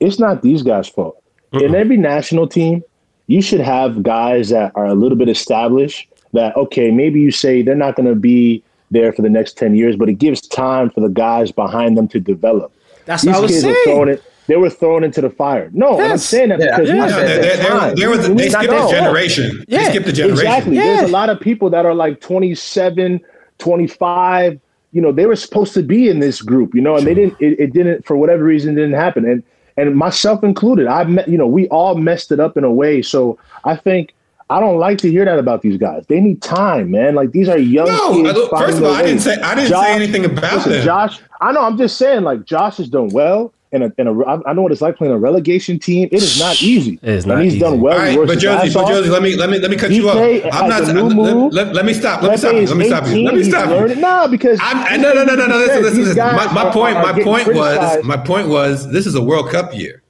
it's 0.00 0.18
not 0.18 0.42
these 0.42 0.62
guys' 0.62 0.88
fault. 0.88 1.22
in 1.52 1.74
every 1.74 1.96
national 1.96 2.48
team, 2.48 2.82
you 3.26 3.42
should 3.42 3.60
have 3.60 4.02
guys 4.02 4.48
that 4.48 4.72
are 4.74 4.86
a 4.86 4.94
little 4.94 5.18
bit 5.18 5.28
established. 5.28 6.08
That 6.32 6.56
okay, 6.56 6.90
maybe 6.90 7.20
you 7.20 7.30
say 7.30 7.60
they're 7.62 7.74
not 7.74 7.94
going 7.94 8.08
to 8.08 8.14
be 8.14 8.62
there 8.90 9.12
for 9.12 9.20
the 9.22 9.28
next 9.28 9.58
ten 9.58 9.74
years, 9.74 9.96
but 9.96 10.08
it 10.08 10.14
gives 10.14 10.40
time 10.40 10.88
for 10.90 11.00
the 11.00 11.08
guys 11.10 11.52
behind 11.52 11.96
them 11.98 12.08
to 12.08 12.20
develop. 12.20 12.72
That's 13.04 13.24
what 13.24 13.34
I 13.34 13.40
was 13.40 13.50
kids 13.50 13.64
were 13.66 13.72
saying. 13.72 13.84
throwing 13.84 14.08
it. 14.08 14.22
They 14.48 14.56
were 14.56 14.70
thrown 14.70 15.04
into 15.04 15.20
the 15.20 15.30
fire. 15.30 15.70
No, 15.72 15.94
and 15.94 16.02
I'm 16.02 16.10
Yes. 16.10 16.24
saying 16.24 16.48
that 16.48 16.58
Yeah, 16.60 16.76
because 16.76 16.88
yeah. 16.88 16.94
we 16.94 17.00
No, 17.00 17.06
they, 17.06 17.26
they, 17.26 17.40
they, 17.40 17.94
they, 17.94 18.06
were 18.08 18.16
the, 18.16 18.34
they 18.34 18.48
skipped 18.50 18.70
know. 18.72 18.88
a 18.88 18.90
generation. 18.90 19.64
Yeah. 19.68 19.78
They 19.78 19.84
skipped 19.90 20.08
a 20.08 20.12
generation. 20.12 20.46
Exactly. 20.46 20.76
Yeah. 20.76 20.82
There's 20.96 21.10
a 21.10 21.12
lot 21.12 21.30
of 21.30 21.38
people 21.40 21.70
that 21.70 21.86
are 21.86 21.94
like 21.94 22.20
27, 22.20 23.20
25. 23.58 24.60
You 24.94 25.00
know, 25.00 25.12
they 25.12 25.26
were 25.26 25.36
supposed 25.36 25.72
to 25.74 25.82
be 25.82 26.08
in 26.08 26.18
this 26.20 26.42
group, 26.42 26.74
you 26.74 26.80
know, 26.82 26.96
and 26.96 27.06
they 27.06 27.14
didn't, 27.14 27.40
it, 27.40 27.58
it 27.58 27.72
didn't, 27.72 28.04
for 28.04 28.16
whatever 28.16 28.44
reason, 28.44 28.74
didn't 28.74 28.92
happen. 28.92 29.24
And, 29.24 29.42
and 29.78 29.96
myself 29.96 30.44
included, 30.44 30.86
I 30.86 31.04
met, 31.04 31.28
you 31.28 31.38
know, 31.38 31.46
we 31.46 31.66
all 31.68 31.94
messed 31.94 32.30
it 32.30 32.40
up 32.40 32.58
in 32.58 32.64
a 32.64 32.70
way. 32.72 33.00
So 33.00 33.38
I 33.64 33.74
think, 33.76 34.12
I 34.50 34.60
don't 34.60 34.76
like 34.76 34.98
to 34.98 35.10
hear 35.10 35.24
that 35.24 35.38
about 35.38 35.62
these 35.62 35.78
guys. 35.78 36.04
They 36.08 36.20
need 36.20 36.42
time, 36.42 36.90
man. 36.90 37.14
Like 37.14 37.30
these 37.32 37.48
are 37.48 37.56
young 37.56 37.86
No, 37.86 38.12
kids. 38.12 38.28
I 38.28 38.32
don't- 38.34 38.50
finding 38.50 38.66
first 38.68 38.78
of 38.78 38.84
all, 38.84 38.92
I 38.92 39.02
didn't 39.02 39.20
say 39.22 39.36
I 39.40 39.54
didn't 39.54 39.70
say 39.70 39.92
anything 39.94 40.24
about 40.26 40.52
listen, 40.56 40.72
them. 40.72 40.84
Josh, 40.84 41.20
I 41.40 41.52
know. 41.52 41.62
I'm 41.62 41.78
just 41.78 41.96
saying, 41.96 42.22
like 42.24 42.44
Josh 42.44 42.76
has 42.76 42.90
done 42.90 43.08
well, 43.08 43.54
and 43.72 43.84
a, 43.84 43.92
and 43.98 44.08
a, 44.08 44.24
I 44.26 44.50
I 44.50 44.52
know 44.52 44.62
what 44.62 44.72
it's 44.72 44.80
like 44.80 44.96
playing 44.96 45.12
a 45.12 45.18
relegation 45.18 45.78
team. 45.78 46.08
It 46.12 46.22
is 46.22 46.38
not 46.38 46.62
easy. 46.62 46.98
It 47.02 47.08
is 47.08 47.26
not 47.26 47.34
and 47.36 47.44
he's 47.44 47.54
easy. 47.54 47.60
done 47.60 47.80
well. 47.80 47.94
All 47.94 47.98
right, 47.98 48.16
but 48.16 48.34
his 48.34 48.44
Jozy, 48.44 48.72
but 48.74 48.84
off. 48.84 48.90
Jozy, 48.90 49.08
let 49.08 49.22
me 49.22 49.34
let 49.36 49.50
me 49.50 49.58
let 49.58 49.70
me 49.70 49.76
cut 49.76 49.90
you 49.90 50.08
off. 50.10 50.16
I'm 50.52 50.68
not. 50.68 50.88
a 50.88 50.92
new 50.92 51.02
let, 51.04 51.34
move. 51.34 51.52
let, 51.52 51.74
let 51.74 51.84
me 51.84 51.94
stop. 51.94 52.22
Let 52.22 52.32
me 52.32 52.36
stop 52.36 52.52
you. 52.54 52.66
Let 52.66 52.76
me 52.76 52.86
stop 52.88 53.06
you. 53.08 53.24
Let 53.24 53.34
me 53.34 53.44
stop 53.44 53.68
you. 53.68 53.74
learning- 53.74 54.00
No, 54.00 54.28
because 54.28 54.58
I'm, 54.62 54.76
I, 54.78 54.96
no, 54.96 55.12
no, 55.12 55.24
no, 55.24 55.34
no, 55.34 55.46
no. 55.46 55.56
Listen, 55.56 55.82
listen, 55.82 56.04
listen. 56.04 56.16
My, 56.18 56.52
my 56.52 56.64
are- 56.64 56.72
point, 56.72 56.96
are 56.96 57.02
my 57.02 57.08
getting 57.12 57.24
point 57.24 57.54
was, 57.54 58.04
my 58.04 58.16
point 58.16 58.48
was, 58.48 58.90
this 58.92 59.06
is 59.06 59.14
a 59.14 59.22
World 59.22 59.50
Cup 59.50 59.74
year. 59.74 60.02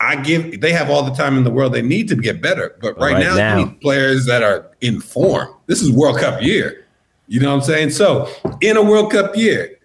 I 0.00 0.16
give. 0.16 0.60
They 0.60 0.72
have 0.72 0.90
all 0.90 1.02
the 1.02 1.14
time 1.14 1.38
in 1.38 1.44
the 1.44 1.50
world. 1.50 1.72
They 1.72 1.80
need 1.82 2.08
to 2.08 2.16
get 2.16 2.42
better, 2.42 2.76
but 2.82 2.98
right, 2.98 3.14
Right 3.14 3.24
now, 3.24 3.36
now. 3.36 3.74
players 3.80 4.26
that 4.26 4.42
are 4.42 4.70
in 4.80 5.00
form. 5.00 5.48
This 5.66 5.80
is 5.82 5.90
World 5.90 6.18
Cup 6.18 6.42
year. 6.42 6.84
You 7.28 7.40
know 7.40 7.48
what 7.50 7.54
I'm 7.62 7.62
saying? 7.62 7.90
So, 7.90 8.28
in 8.60 8.76
a 8.76 8.82
World 8.82 9.10
Cup 9.12 9.34
year, 9.36 9.78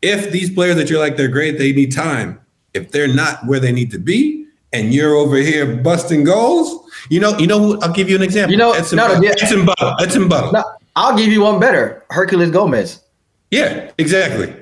if 0.00 0.30
these 0.32 0.50
players 0.50 0.76
that 0.76 0.88
you're 0.88 1.00
like 1.00 1.16
they're 1.16 1.28
great, 1.28 1.58
they 1.58 1.72
need 1.72 1.92
time. 1.92 2.40
If 2.76 2.90
they're 2.92 3.12
not 3.12 3.44
where 3.46 3.58
they 3.60 3.72
need 3.72 3.90
to 3.92 3.98
be, 3.98 4.46
and 4.72 4.92
you're 4.94 5.14
over 5.14 5.36
here 5.36 5.76
busting 5.76 6.24
goals, 6.24 6.68
you 7.08 7.18
know, 7.20 7.36
you 7.38 7.46
know. 7.46 7.58
who- 7.58 7.80
I'll 7.80 7.92
give 7.92 8.08
you 8.10 8.16
an 8.16 8.22
example. 8.22 8.52
You 8.52 8.58
know, 8.58 8.72
Edson, 8.72 8.96
no, 8.96 9.08
no, 9.14 9.20
yeah. 9.22 9.30
Edson 9.30 9.64
Buddle. 9.64 9.94
Edson 10.00 10.28
Buddle. 10.28 10.52
No, 10.52 10.62
I'll 10.94 11.16
give 11.16 11.28
you 11.32 11.40
one 11.42 11.58
better. 11.58 12.04
Herculez 12.10 12.52
Gomez. 12.52 13.00
Yeah, 13.50 13.90
exactly. 13.98 14.52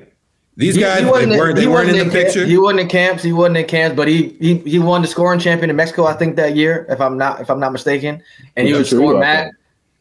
These 0.57 0.75
He- 0.75 0.81
guys, 0.81 0.99
he 0.99 1.03
they 1.05 1.11
wasn't 1.11 1.31
weren't, 1.33 1.55
they 1.57 1.67
weren't 1.67 1.89
in 1.89 1.95
wasn't 1.95 2.11
the 2.13 2.17
camp- 2.17 2.25
picture. 2.33 2.45
He 2.45 2.57
wasn't 2.57 2.79
in 2.81 2.87
camps. 2.87 3.23
He 3.23 3.33
wasn't 3.33 3.57
in 3.57 3.65
camps, 3.65 3.95
but 3.97 4.07
he 4.07 4.37
he 4.39 4.55
he 4.59 4.79
won 4.79 5.01
the 5.01 5.07
scoring 5.07 5.39
champion 5.39 5.69
in 5.69 5.75
Mexico, 5.75 6.05
I 6.05 6.13
think 6.13 6.37
that 6.37 6.55
year, 6.55 6.85
if 6.89 7.01
I'm 7.01 7.17
not 7.17 7.41
if 7.41 7.49
I'm 7.49 7.59
not 7.59 7.73
mistaken. 7.73 8.21
And 8.55 8.65
he 8.67 8.71
Yeah, 8.73 8.79
was 8.79 8.87
sure, 8.87 8.99
scoring 8.99 9.17
you 9.17 9.17
are, 9.17 9.19
mad, 9.19 9.51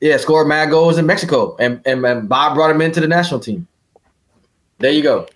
yeah, 0.01 0.17
scored 0.19 0.47
mad 0.47 0.71
goals 0.71 0.97
in 0.99 1.07
Mexico, 1.07 1.57
and, 1.59 1.81
and 1.87 2.05
and 2.07 2.29
Bob 2.29 2.55
brought 2.55 2.71
him 2.71 2.81
into 2.83 3.01
the 3.01 3.09
national 3.09 3.41
team. 3.41 3.67
There 4.79 4.93
you 4.93 5.03
go. 5.03 5.27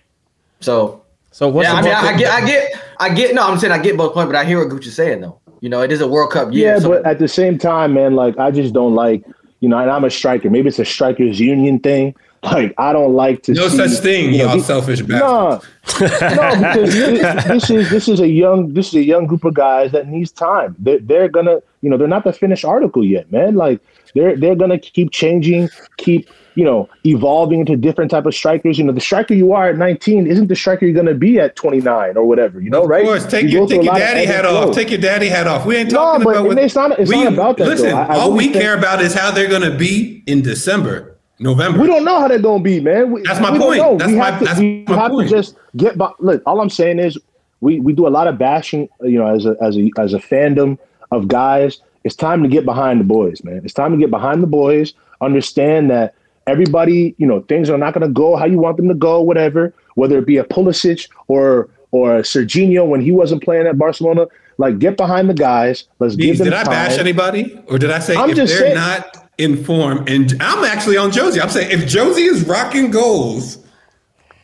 So 0.61 1.01
So 1.39 1.47
what's 1.47 1.69
yeah, 1.69 1.81
the 1.81 1.89
I 1.89 1.93
mean, 1.93 1.93
I, 1.93 2.09
I 2.09 2.17
get, 2.17 2.31
I 2.33 2.45
get, 2.45 2.83
I 2.99 3.13
get. 3.13 3.33
No, 3.33 3.47
I'm 3.47 3.57
saying 3.57 3.71
I 3.71 3.77
get 3.77 3.95
both 3.95 4.13
points, 4.13 4.27
but 4.29 4.35
I 4.35 4.43
hear 4.43 4.59
what 4.59 4.67
Gucci's 4.67 4.93
saying 4.95 5.21
though. 5.21 5.39
You 5.61 5.69
know, 5.69 5.81
it 5.81 5.89
is 5.89 6.01
a 6.01 6.07
World 6.07 6.33
Cup 6.33 6.51
year. 6.51 6.73
yeah, 6.73 6.79
so- 6.79 6.89
but 6.89 7.05
at 7.05 7.17
the 7.17 7.29
same 7.29 7.57
time, 7.57 7.93
man, 7.93 8.13
like 8.13 8.37
I 8.37 8.51
just 8.51 8.73
don't 8.73 8.93
like, 8.93 9.23
you 9.61 9.69
know, 9.69 9.77
and 9.77 9.89
I'm 9.89 10.03
a 10.03 10.09
striker. 10.09 10.49
Maybe 10.49 10.67
it's 10.67 10.79
a 10.79 10.83
strikers 10.85 11.39
union 11.39 11.79
thing. 11.79 12.13
Like 12.43 12.73
I 12.77 12.93
don't 12.93 13.15
like 13.15 13.43
to 13.43 13.53
no 13.53 13.67
see, 13.67 13.75
such 13.75 14.01
thing, 14.01 14.31
you 14.31 14.37
know, 14.39 14.45
y'all 14.45 14.55
these- 14.55 14.65
selfish 14.65 15.01
bastards. 15.01 15.65
No, 15.99 16.07
no, 16.07 16.55
because 16.73 16.93
this, 16.93 17.45
this 17.45 17.69
is 17.69 17.89
this 17.89 18.07
is 18.07 18.19
a 18.21 18.27
young 18.29 18.73
this 18.73 18.87
is 18.89 18.95
a 18.95 19.03
young 19.03 19.25
group 19.27 19.43
of 19.43 19.53
guys 19.53 19.91
that 19.91 20.07
needs 20.07 20.31
time. 20.31 20.73
They're, 20.79 20.99
they're 20.99 21.27
gonna, 21.27 21.59
you 21.81 21.89
know, 21.89 21.97
they're 21.97 22.07
not 22.07 22.23
the 22.23 22.31
finished 22.31 22.63
article 22.63 23.03
yet, 23.03 23.29
man. 23.29 23.55
Like 23.55 23.81
they're 24.15 24.37
they're 24.37 24.55
gonna 24.55 24.79
keep 24.79 25.11
changing, 25.11 25.69
keep 25.97 26.29
you 26.55 26.65
know 26.65 26.89
evolving 27.05 27.59
into 27.61 27.75
different 27.77 28.11
type 28.11 28.25
of 28.25 28.33
strikers. 28.33 28.77
You 28.77 28.83
know, 28.85 28.91
the 28.93 29.01
striker 29.01 29.33
you 29.33 29.53
are 29.53 29.69
at 29.69 29.77
19 29.77 30.27
isn't 30.27 30.47
the 30.47 30.55
striker 30.55 30.85
you're 30.85 30.95
gonna 30.95 31.13
be 31.13 31.39
at 31.39 31.55
29 31.55 32.17
or 32.17 32.25
whatever. 32.25 32.59
You 32.61 32.69
know, 32.69 32.83
Of 32.83 32.89
right? 32.89 33.03
course, 33.05 33.25
take 33.25 33.43
You 33.43 33.49
your 33.59 33.67
take 33.67 33.83
your 33.83 33.93
daddy 33.93 34.25
hat 34.25 34.45
off. 34.45 34.63
flow. 34.65 34.73
Take 34.73 34.89
your 34.91 34.99
daddy 35.01 35.27
hat 35.27 35.47
off. 35.47 35.65
We 35.65 35.75
ain't 35.77 35.91
No, 35.91 35.97
talking 35.99 36.23
but 36.23 36.35
about 36.37 36.47
what 36.47 36.57
it's 36.57 36.75
not- 36.75 36.99
it's 36.99 37.09
we, 37.09 37.23
not 37.23 37.33
about 37.33 37.57
that. 37.57 37.67
Listen, 37.67 37.93
I- 37.93 38.07
I 38.07 38.15
all 38.19 38.27
really 38.31 38.37
we 38.37 38.43
think- 38.53 38.55
care 38.63 38.77
about 38.77 39.01
is 39.01 39.13
how 39.13 39.31
they're 39.31 39.49
gonna 39.49 39.75
be 39.75 40.23
in 40.27 40.41
December, 40.41 41.15
November. 41.39 41.79
We 41.81 41.87
don't 41.87 42.03
know 42.03 42.19
how 42.19 42.27
they're 42.27 42.39
gonna 42.39 42.63
be, 42.63 42.79
man. 42.79 43.11
We, 43.11 43.21
That's 43.23 43.39
my 43.39 43.51
we 43.51 43.59
point. 43.59 43.99
That's 43.99 44.11
we 44.11 44.17
my- 44.17 44.25
have 44.25 44.39
to, 44.39 44.45
that's 44.45 44.59
we 44.59 44.85
my 44.87 44.95
have 44.95 45.11
point. 45.11 45.29
to 45.29 45.35
just 45.35 45.55
get 45.77 45.97
by. 45.97 46.09
Look, 46.19 46.41
all 46.45 46.59
I'm 46.61 46.69
saying 46.69 46.99
is 46.99 47.17
we 47.61 47.79
we 47.79 47.93
do 47.93 48.07
a 48.07 48.09
lot 48.09 48.27
of 48.27 48.37
bashing, 48.37 48.89
you 49.01 49.17
know, 49.19 49.27
as 49.27 49.45
a 49.45 49.55
as 49.61 49.77
a 49.77 49.89
as 49.97 50.13
a 50.13 50.19
fandom 50.19 50.77
of 51.11 51.27
guys. 51.27 51.79
It's 52.05 52.15
time 52.15 52.41
to 52.43 52.49
get 52.49 52.65
behind 52.65 52.99
the 53.01 53.03
boys, 53.03 53.43
man. 53.43 53.61
It's 53.65 53.73
time 53.73 53.91
to 53.91 53.97
get 53.97 54.09
behind 54.09 54.41
the 54.41 54.47
boys. 54.47 54.93
Understand 55.21 55.89
that 55.91 56.13
everybody, 56.49 57.15
you 57.17 57.27
know, 57.27 57.41
things 57.41 57.69
are 57.69 57.77
not 57.77 57.93
going 57.93 58.05
to 58.07 58.13
go 58.13 58.35
how 58.35 58.45
you 58.45 58.57
want 58.59 58.77
them 58.77 58.87
to 58.89 58.93
go, 58.95 59.21
whatever. 59.21 59.73
Whether 59.95 60.17
it 60.17 60.25
be 60.25 60.37
a 60.37 60.43
Pulisic 60.43 61.09
or 61.27 61.69
or 61.91 62.17
a 62.17 62.21
Sergiño 62.21 62.87
when 62.87 63.01
he 63.01 63.11
wasn't 63.11 63.43
playing 63.43 63.67
at 63.67 63.77
Barcelona, 63.77 64.27
like 64.57 64.79
get 64.79 64.97
behind 64.97 65.29
the 65.29 65.33
guys. 65.33 65.85
Let's 65.99 66.15
give 66.15 66.37
them 66.37 66.45
did 66.45 66.53
I 66.53 66.63
time. 66.63 66.71
bash 66.71 66.97
anybody, 66.97 67.61
or 67.67 67.77
did 67.77 67.91
I 67.91 67.99
say 67.99 68.15
I'm 68.15 68.29
if 68.31 68.35
just 68.35 68.53
they're 68.53 68.61
saying- 68.61 68.75
not 68.75 69.29
in 69.37 69.63
form? 69.63 70.05
And 70.07 70.33
I'm 70.41 70.63
actually 70.65 70.97
on 70.97 71.11
Jozy. 71.11 71.41
I'm 71.41 71.49
saying 71.49 71.71
if 71.71 71.81
Jozy 71.85 72.27
is 72.29 72.45
rocking 72.47 72.91
goals. 72.91 73.57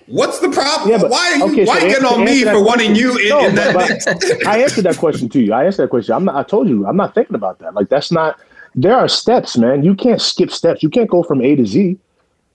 What's 0.08 0.38
the 0.38 0.50
problem? 0.52 0.92
Yeah, 0.92 1.00
but 1.00 1.10
why 1.10 1.32
are 1.32 1.38
you 1.38 1.44
okay, 1.52 1.66
why 1.66 1.80
so 1.80 1.88
getting 1.88 2.06
on 2.06 2.24
me 2.24 2.44
for 2.44 2.64
wanting 2.64 2.94
you 2.96 3.18
in, 3.18 3.30
No, 3.30 3.48
in 3.48 3.56
that? 3.56 4.44
I 4.46 4.62
answered 4.62 4.84
that 4.84 4.98
question 4.98 5.30
to 5.30 5.42
you. 5.42 5.52
I 5.52 5.66
answered 5.66 5.82
that 5.86 5.90
question. 5.90 6.14
I'm 6.14 6.26
not. 6.26 6.36
I 6.36 6.44
told 6.44 6.70
you. 6.70 6.86
I'm 6.86 6.96
not 6.96 7.16
thinking 7.16 7.34
about 7.36 7.58
that. 7.60 7.74
Like 7.74 7.90
that's 7.90 8.12
not. 8.12 8.40
There 8.76 8.96
are 8.96 9.08
steps, 9.08 9.58
man. 9.58 9.84
You 9.84 9.96
can't 9.96 10.22
skip 10.22 10.52
steps. 10.52 10.84
You 10.84 10.90
can't 10.90 11.10
go 11.10 11.24
from 11.24 11.42
A 11.42 11.56
to 11.56 11.66
Z. 11.66 11.98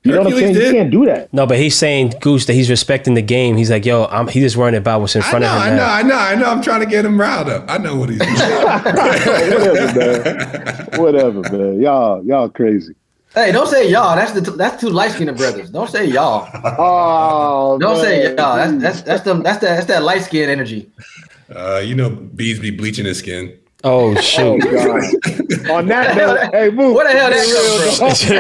You 0.03 0.13
know 0.13 0.19
what 0.19 0.29
I'm 0.29 0.33
Hercules 0.33 0.57
saying? 0.57 0.67
You 0.67 0.73
can't 0.81 0.91
do 0.91 1.05
that. 1.07 1.33
No, 1.33 1.47
but 1.47 1.59
he's 1.59 1.77
saying 1.77 2.15
Goose 2.23 2.47
that 2.47 2.55
he's 2.55 2.71
respecting 2.71 3.13
the 3.15 3.23
game. 3.23 3.59
He's 3.59 3.71
like, 3.71 3.85
yo, 3.85 4.07
I'm, 4.07 4.29
he's 4.29 4.43
just 4.43 4.57
worrying 4.57 4.77
about 4.77 5.03
what's 5.03 5.15
in 5.15 5.21
front 5.21 5.43
know, 5.43 5.55
of 5.55 5.57
him. 5.57 5.61
I 5.63 5.69
him 5.69 5.77
know, 5.77 5.83
now. 5.85 5.93
I 5.93 6.03
know, 6.03 6.17
I 6.17 6.35
know. 6.37 6.47
I'm 6.47 6.63
trying 6.63 6.81
to 6.81 6.87
get 6.87 7.05
him 7.05 7.21
riled 7.21 7.51
up. 7.51 7.67
I 7.69 7.77
know 7.77 7.97
what 7.97 8.09
he's 8.09 8.19
doing. 8.19 8.31
Whatever, 9.61 9.99
man. 9.99 10.89
Whatever, 11.01 11.43
man. 11.57 11.81
Y'all, 11.83 12.25
y'all 12.25 12.49
crazy. 12.49 12.95
hey, 13.35 13.53
don't 13.53 13.67
say 13.69 13.91
y'all. 13.91 14.17
That's 14.17 14.33
the 14.33 14.41
that's 14.41 14.81
two 14.81 14.89
light 14.89 15.13
skinned 15.13 15.37
brothers. 15.37 15.69
Don't 15.69 15.91
say 15.91 16.07
y'all. 16.07 16.49
Oh, 16.79 17.79
Don't 17.79 18.01
say 18.01 18.25
man. 18.25 18.39
y'all. 18.39 18.57
That's 18.57 18.73
that's 18.83 19.03
that's 19.03 19.23
them. 19.23 19.43
That's 19.43 19.59
that 19.61 19.75
that's 19.77 19.87
that 19.87 20.03
light 20.03 20.23
skin 20.23 20.49
energy. 20.49 20.91
uh, 21.55 21.83
you 21.85 21.95
know, 21.95 22.09
Bees 22.09 22.59
be 22.59 22.71
bleaching 22.71 23.05
his 23.05 23.19
skin. 23.19 23.55
Oh 23.83 24.15
Oh 24.15 24.21
shoot! 24.21 24.61
God. 24.61 25.71
On 25.71 25.87
that 25.87 26.17
note, 26.17 26.51
hey, 26.53 26.71
move. 26.71 26.95
Where 26.95 27.07
the 27.07 27.19
hell 27.19 27.31
that 27.31 27.47
come 27.99 28.15
from? 28.15 28.37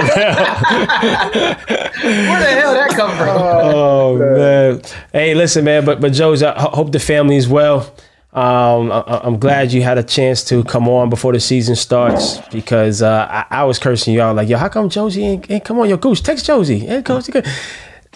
Where 2.02 2.40
the 2.40 2.60
hell 2.60 2.74
that 2.74 2.90
come 2.90 3.16
from? 3.16 3.28
oh 3.38 4.18
man. 4.18 4.82
Hey, 5.12 5.34
listen, 5.34 5.64
man. 5.64 5.84
But 5.84 6.00
but 6.00 6.12
Joe's. 6.12 6.42
I 6.42 6.52
hope 6.58 6.92
the 6.92 6.98
family 7.00 7.36
is 7.36 7.48
well. 7.48 7.92
Um, 8.32 8.92
I, 8.92 9.20
I'm 9.24 9.38
glad 9.40 9.72
you 9.72 9.82
had 9.82 9.98
a 9.98 10.04
chance 10.04 10.44
to 10.44 10.62
come 10.62 10.88
on 10.88 11.10
before 11.10 11.32
the 11.32 11.40
season 11.40 11.74
starts 11.74 12.38
because 12.52 13.02
uh, 13.02 13.26
I, 13.28 13.46
I 13.62 13.64
was 13.64 13.80
cursing 13.80 14.14
you 14.14 14.22
out 14.22 14.36
like, 14.36 14.48
yo, 14.48 14.56
how 14.56 14.68
come 14.68 14.88
Jozy 14.88 15.22
ain't, 15.22 15.50
ain't 15.50 15.64
come 15.64 15.80
on? 15.80 15.88
Yo, 15.88 15.96
Goose, 15.96 16.20
text 16.20 16.46
Jozy. 16.46 16.80
Hey, 16.86 17.02
Jozy, 17.02 17.32
good. 17.32 17.46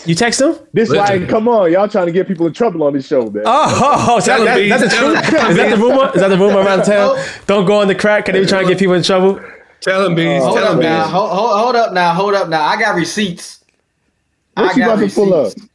You 0.06 0.14
text 0.14 0.40
him? 0.40 0.56
This 0.72 0.90
is 0.90 0.96
why, 0.96 1.24
come 1.26 1.46
on, 1.48 1.70
y'all 1.72 1.88
trying 1.88 2.06
to 2.06 2.12
get 2.12 2.26
people 2.26 2.46
in 2.46 2.52
trouble 2.52 2.82
on 2.82 2.92
this 2.94 3.06
show, 3.06 3.30
man. 3.30 3.44
Oh, 3.46 4.16
is 4.18 4.24
that, 4.26 4.38
Tell 4.38 4.46
him, 4.46 4.68
that- 4.68 4.80
that's 4.80 4.82
the 4.94 4.98
truth? 5.00 5.50
Is 5.50 5.56
that 5.56 5.70
the 5.70 5.76
rumor? 5.76 6.10
Is 6.14 6.20
that 6.20 6.28
the 6.28 6.36
rumor 6.38 6.58
around 6.60 6.82
town? 6.84 7.16
Don't 7.46 7.64
go 7.64 7.80
on 7.80 7.86
the 7.88 7.94
crack. 7.94 8.24
Can 8.24 8.34
they 8.34 8.40
be 8.40 8.46
trying 8.46 8.64
to 8.64 8.68
get 8.72 8.78
people 8.78 8.94
in 8.94 9.02
trouble? 9.02 9.40
Tell 9.80 10.04
him, 10.06 10.14
Bees. 10.14 10.42
Hold 10.42 10.56
tell 10.56 10.66
up 10.68 10.74
him, 10.74 10.80
now. 10.80 11.04
Hold, 11.04 11.30
hold, 11.30 11.58
hold 11.60 11.76
up 11.76 11.92
now. 11.92 12.12
Hold 12.14 12.34
up 12.34 12.48
now. 12.48 12.62
I 12.62 12.78
got 12.78 12.96
receipts. 12.96 13.62
what 14.54 14.70
I 14.70 14.72
you 14.72 14.78
got 14.84 14.98
about 14.98 15.08
to 15.08 15.14
pull 15.14 15.34
up? 15.34 15.44
receipts. 15.46 15.68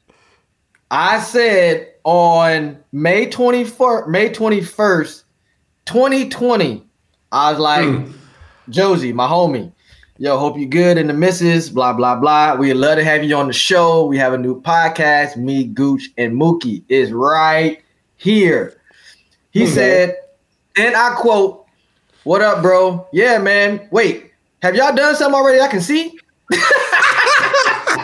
I 0.91 1.19
said 1.19 1.87
on 2.03 2.77
May 2.91 3.27
24th, 3.27 4.07
May 4.09 4.29
21st, 4.31 5.23
2020, 5.85 6.83
I 7.31 7.51
was 7.51 7.59
like, 7.59 7.85
Hmm. 7.85 8.11
Jozy, 8.69 9.13
my 9.13 9.27
homie, 9.27 9.71
yo, 10.19 10.37
hope 10.37 10.57
you're 10.57 10.67
good 10.69 10.97
and 10.97 11.09
the 11.09 11.13
missus, 11.13 11.69
blah, 11.69 11.93
blah, 11.93 12.15
blah. 12.15 12.55
We'd 12.55 12.73
love 12.73 12.97
to 12.97 13.03
have 13.03 13.23
you 13.23 13.35
on 13.35 13.47
the 13.47 13.53
show. 13.53 14.05
We 14.05 14.17
have 14.17 14.33
a 14.33 14.37
new 14.37 14.61
podcast. 14.61 15.37
Me, 15.37 15.63
Gooch, 15.63 16.09
and 16.17 16.33
Mookie 16.39 16.83
is 16.89 17.11
right 17.11 17.81
here. 18.17 18.79
He 19.51 19.63
Okay. 19.63 19.71
said, 19.71 20.15
and 20.77 20.95
I 20.95 21.15
quote, 21.15 21.65
What 22.25 22.41
up, 22.41 22.61
bro? 22.61 23.07
Yeah, 23.13 23.37
man. 23.39 23.87
Wait, 23.91 24.31
have 24.61 24.75
y'all 24.75 24.93
done 24.95 25.15
something 25.15 25.33
already 25.39 25.61
I 25.61 25.67
can 25.69 25.81
see? 25.81 26.19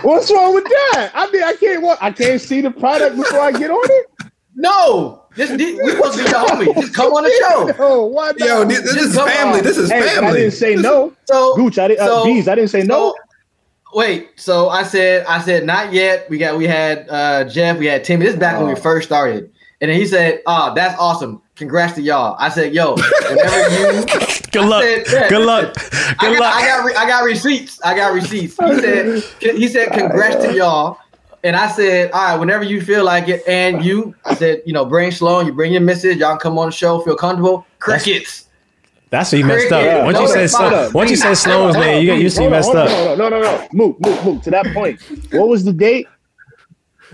What's 0.01 0.31
wrong 0.31 0.53
with 0.55 0.63
that? 0.63 1.11
I 1.13 1.29
mean, 1.31 1.43
I 1.43 1.53
can't. 1.55 1.81
What? 1.81 1.97
I 2.01 2.11
can't 2.11 2.39
see 2.39 2.61
the 2.61 2.71
product 2.71 3.15
before 3.17 3.39
I 3.41 3.51
get 3.51 3.69
on 3.71 3.83
it. 3.83 4.31
No, 4.55 5.24
this 5.35 5.51
we 5.51 5.89
supposed 5.91 6.17
to 6.17 6.23
be 6.23 6.29
your 6.29 6.39
homie. 6.39 6.75
Just 6.81 6.93
come 6.93 7.13
on 7.13 7.23
the 7.23 7.31
show. 7.77 7.83
No, 7.83 8.05
why 8.05 8.27
not? 8.37 8.39
Yo, 8.39 8.65
this, 8.65 8.81
this 8.81 8.95
is 8.95 9.15
family. 9.15 9.59
on. 9.59 9.63
This 9.63 9.77
is 9.77 9.91
hey, 9.91 10.01
family. 10.07 10.29
I 10.29 10.33
didn't 10.33 10.51
say 10.53 10.75
no. 10.75 11.13
So 11.25 11.55
Gooch, 11.55 11.77
I 11.79 11.87
didn't. 11.89 12.01
Uh, 12.01 12.07
so- 12.07 12.25
bees, 12.25 12.47
I 12.47 12.55
didn't 12.55 12.69
say 12.69 12.83
no. 12.83 13.11
so- 13.11 13.15
wait, 13.93 14.31
so 14.39 14.69
I 14.69 14.83
said 14.83 15.25
I 15.27 15.39
said 15.41 15.65
not 15.65 15.93
yet. 15.93 16.29
We 16.29 16.37
got 16.37 16.57
we 16.57 16.67
had 16.67 17.07
uh 17.09 17.43
Jeff, 17.45 17.77
we 17.77 17.85
had 17.85 18.03
Timmy. 18.03 18.25
This 18.25 18.33
is 18.35 18.39
back 18.39 18.57
when 18.57 18.67
we 18.67 18.73
Oh. 18.73 18.77
first 18.77 19.07
started. 19.07 19.51
And 19.81 19.91
then 19.91 19.99
he 19.99 20.05
said, 20.07 20.41
Oh, 20.47 20.73
that's 20.73 20.97
awesome. 20.97 21.41
congrats 21.55 21.93
to 21.95 22.01
y'all. 22.01 22.37
I 22.39 22.47
said, 22.49 22.73
yo, 22.73 22.95
whenever 22.95 23.69
you 23.99 24.05
Good 24.51 24.65
luck. 24.65 24.83
said, 24.83 25.03
yeah, 25.11 25.27
Good 25.29 25.45
luck. 25.45 25.73
I 25.77 26.15
Good 26.29 26.39
got, 26.39 26.39
luck. 26.39 26.55
I 26.55 26.65
got, 26.65 26.85
re- 26.85 26.95
I 26.95 27.07
got 27.07 27.23
receipts. 27.25 27.81
I 27.83 27.93
got 27.93 28.13
receipts. 28.13 28.55
He 28.57 28.79
said, 28.79 29.23
he 29.57 29.67
said, 29.67 29.91
congrats 29.91 30.37
to 30.45 30.55
y'all. 30.55 30.97
And 31.45 31.55
I 31.55 31.67
said, 31.67 32.09
all 32.11 32.23
right, 32.23 32.39
whenever 32.39 32.63
you 32.63 32.81
feel 32.81 33.05
like 33.05 33.27
it, 33.27 33.43
and 33.47 33.85
you, 33.85 34.15
I 34.25 34.33
said, 34.33 34.63
you 34.65 34.73
know, 34.73 34.83
bring 34.83 35.11
Sloane, 35.11 35.45
you 35.45 35.53
bring 35.53 35.71
your 35.71 35.81
missus, 35.81 36.17
y'all 36.17 36.37
come 36.37 36.57
on 36.57 36.65
the 36.65 36.71
show, 36.71 36.99
feel 37.01 37.15
comfortable. 37.15 37.67
Crickets. 37.77 38.47
That's 39.11 39.31
what 39.31 39.37
you 39.37 39.45
messed 39.45 39.71
up. 39.71 39.83
Yeah, 39.83 40.03
Once 40.05 40.19
you 40.19 40.27
said 40.27 40.39
that's 40.39 40.53
Sloane, 40.57 40.93
once 40.93 41.11
you 41.11 41.15
said 41.15 41.35
Sloane's 41.35 41.75
name, 41.75 42.01
you 42.01 42.07
got 42.07 42.19
you 42.19 42.31
see 42.31 42.41
Hold 42.41 42.53
on, 42.53 42.57
messed 42.57 42.69
up. 42.73 42.89
hold 42.89 43.07
on. 43.09 43.17
No, 43.19 43.29
no, 43.29 43.41
no. 43.41 43.67
Move, 43.73 43.95
move, 43.99 44.25
move. 44.25 44.41
To 44.41 44.49
that 44.49 44.65
point. 44.73 44.99
What 45.33 45.47
was 45.47 45.63
the 45.63 45.71
date? 45.71 46.07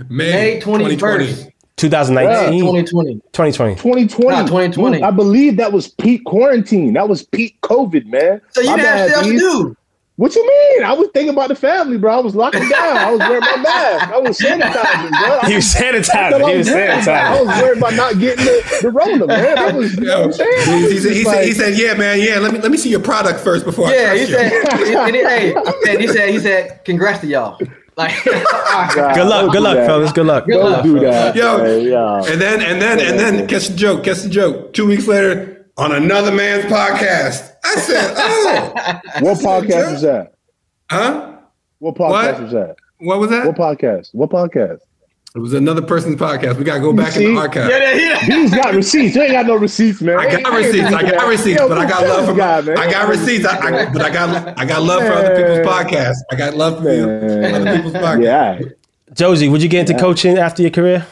May 0.08 0.62
21st. 0.62 1.52
2019, 1.76 2.60
2020. 2.62 3.14
2020. 3.34 3.76
2020. 3.76 4.30
Nah, 4.30 4.42
2020. 4.44 4.98
Move. 4.98 5.04
I 5.04 5.12
believe 5.12 5.58
that 5.58 5.74
was 5.74 5.90
peak 5.90 6.24
quarantine. 6.24 6.94
That 6.94 7.10
was 7.10 7.24
peak 7.24 7.60
COVID, 7.64 8.06
man. 8.06 8.40
So 8.52 8.62
you 8.62 8.70
My 8.70 8.78
didn't 8.78 8.98
have 8.98 9.10
bad, 9.10 9.18
else 9.18 9.28
to 9.28 9.38
do. 9.38 9.78
What 10.22 10.36
you 10.36 10.48
mean? 10.48 10.84
I 10.84 10.94
was 10.94 11.10
thinking 11.16 11.34
about 11.34 11.48
the 11.50 11.56
family, 11.56 11.98
bro. 11.98 12.16
I 12.16 12.20
was 12.22 12.36
locking 12.36 12.70
down. 12.70 12.96
I 12.96 13.10
was 13.10 13.20
wearing 13.22 13.42
my 13.44 13.58
mask. 13.58 14.08
I 14.14 14.20
was 14.20 14.38
sanitizing, 14.38 15.18
bro. 15.18 15.40
He 15.50 15.56
was 15.56 15.74
That's 15.74 16.08
what 16.14 16.14
sanitizing. 16.14 16.44
I 16.46 16.52
He 16.52 16.58
was 16.60 16.68
was 16.68 16.76
worried 16.76 17.02
about. 17.02 17.08
I 17.26 17.42
was 17.42 17.62
worried 17.64 17.78
about 17.80 17.94
not 17.96 18.20
getting 18.20 18.46
the, 18.46 18.78
the 18.84 18.92
Rona, 18.92 19.26
man. 19.26 19.56
That 19.56 19.74
was, 19.74 19.96
you 19.98 20.02
know 20.06 20.18
what 20.20 20.26
I'm 20.28 20.34
saying? 20.34 20.66
He, 20.68 20.90
he 20.94 21.00
said, 21.00 21.12
he, 21.16 21.24
just 21.24 21.32
said, 21.32 21.44
he 21.46 21.52
said, 21.54 21.76
"Yeah, 21.76 21.94
man, 21.96 22.20
yeah. 22.22 22.38
Let 22.38 22.54
me 22.54 22.60
let 22.60 22.70
me 22.70 22.78
see 22.78 22.92
your 22.92 23.00
product 23.00 23.40
first 23.40 23.66
before 23.66 23.88
I 23.88 23.94
Yeah, 23.96 24.06
trust 24.14 24.16
he 24.16 24.22
you." 24.22 24.28
said, 24.28 25.08
and 25.08 25.16
he, 25.16 25.24
hey, 25.24 25.56
and 25.90 26.00
he 26.02 26.08
said, 26.08 26.30
he 26.30 26.38
said, 26.40 26.86
congrats 26.86 27.22
to 27.22 27.28
y'all. 27.28 27.60
Like, 27.98 28.14
Nah, 28.26 29.14
Good 29.16 29.28
luck. 29.28 29.52
Good 29.52 29.64
luck, 29.64 29.76
that. 29.78 29.88
fellas. 29.88 30.12
Good 30.12 30.28
luck. 30.28 30.46
Good 30.46 30.54
Don't 30.54 30.72
luck. 30.72 30.84
do 30.84 31.00
that. 31.00 31.36
Yo, 31.36 31.58
man. 31.58 31.82
Yeah. 31.82 32.32
And 32.32 32.40
then 32.40 32.62
and 32.62 32.80
then 32.80 33.00
and 33.00 33.20
then 33.20 33.48
catch 33.48 33.70
the 33.70 33.76
joke, 33.76 34.04
catch 34.04 34.22
the 34.22 34.30
joke. 34.30 34.74
Two 34.74 34.86
weeks 34.86 35.08
later, 35.08 35.66
on 35.78 35.92
another 35.92 36.32
man's 36.32 36.66
podcast, 36.66 37.51
I 37.64 37.76
said, 37.76 38.14
"Oh, 38.18 38.74
What 39.22 39.38
podcast 39.40 39.92
was 39.94 40.02
that? 40.02 40.34
huh? 40.90 41.38
What 41.80 41.96
podcast 41.96 42.10
What? 42.10 42.42
was 42.44 42.52
that? 42.52 42.76
What 43.00 43.20
was 43.20 43.30
that? 43.30 43.46
What 43.48 43.56
podcast? 43.56 44.10
What 44.14 44.30
podcast? 44.30 44.80
It 45.34 45.40
was 45.40 45.54
another 45.54 45.82
person's 45.82 46.18
podcast. 46.20 46.58
We 46.58 46.66
gotta 46.66 46.82
go 46.82 46.92
back 46.92 47.16
in 47.16 47.34
the 47.34 47.40
archive. 47.40 47.70
yeah, 47.70 47.94
yeah, 47.94 47.96
yeah. 47.96 48.20
He's 48.20 48.54
got 48.54 48.74
receipts. 48.74 49.16
You 49.16 49.22
ain't 49.22 49.32
got 49.32 49.46
no 49.46 49.56
receipts, 49.56 50.02
man. 50.02 50.20
I 50.20 50.42
got 50.42 50.54
receipts. 50.54 50.94
I 50.94 51.10
got 51.10 51.28
receipts, 51.30 51.62
but 51.62 51.78
I 51.78 51.86
got 51.88 52.02
love 52.06 52.26
for 52.26 52.34
this 52.34 52.38
guy, 52.38 52.62
man? 52.62 52.78
I 52.78 52.92
got 52.92 53.08
receipts. 53.08 53.46
I, 53.46 53.58
I, 53.58 53.94
but 53.94 54.02
I 54.02 54.10
got 54.10 54.60
I 54.60 54.66
got 54.66 54.82
love 54.84 55.02
for 55.04 55.14
other 55.14 55.36
people's 55.36 55.60
Man. 55.60 55.66
podcasts. 55.68 56.18
I 56.32 56.36
got 56.36 56.54
love 56.56 56.78
for 56.80 56.84
Man. 56.84 57.56
other 57.56 57.76
people's 57.78 57.94
podcasts. 57.94 58.60
Yeah. 58.60 59.14
Jozy, 59.14 59.50
would 59.50 59.64
you 59.64 59.70
get 59.70 59.90
into 59.90 60.00
coaching 60.02 60.38
after 60.38 60.62
your 60.64 60.72
career? 60.72 61.08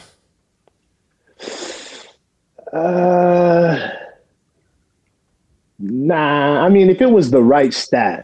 Uh, 2.73 3.89
nah. 5.79 6.63
I 6.65 6.69
mean, 6.69 6.89
if 6.89 7.01
it 7.01 7.11
was 7.11 7.31
the 7.31 7.41
right 7.43 7.73
staff, 7.73 8.23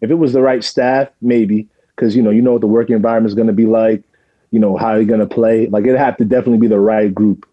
if 0.00 0.10
it 0.10 0.14
was 0.14 0.32
the 0.32 0.42
right 0.42 0.62
staff, 0.62 1.08
maybe 1.20 1.68
because 1.96 2.14
you 2.14 2.22
know 2.22 2.30
you 2.30 2.42
know 2.42 2.52
what 2.52 2.60
the 2.60 2.66
work 2.66 2.90
environment 2.90 3.28
is 3.30 3.34
going 3.34 3.46
to 3.48 3.52
be 3.52 3.66
like. 3.66 4.02
You 4.50 4.60
know 4.60 4.76
how 4.76 4.94
you're 4.94 5.04
going 5.04 5.18
to 5.18 5.26
play. 5.26 5.66
Like 5.66 5.82
it'd 5.84 5.98
have 5.98 6.16
to 6.18 6.24
definitely 6.24 6.58
be 6.58 6.68
the 6.68 6.78
right 6.78 7.12
group. 7.12 7.44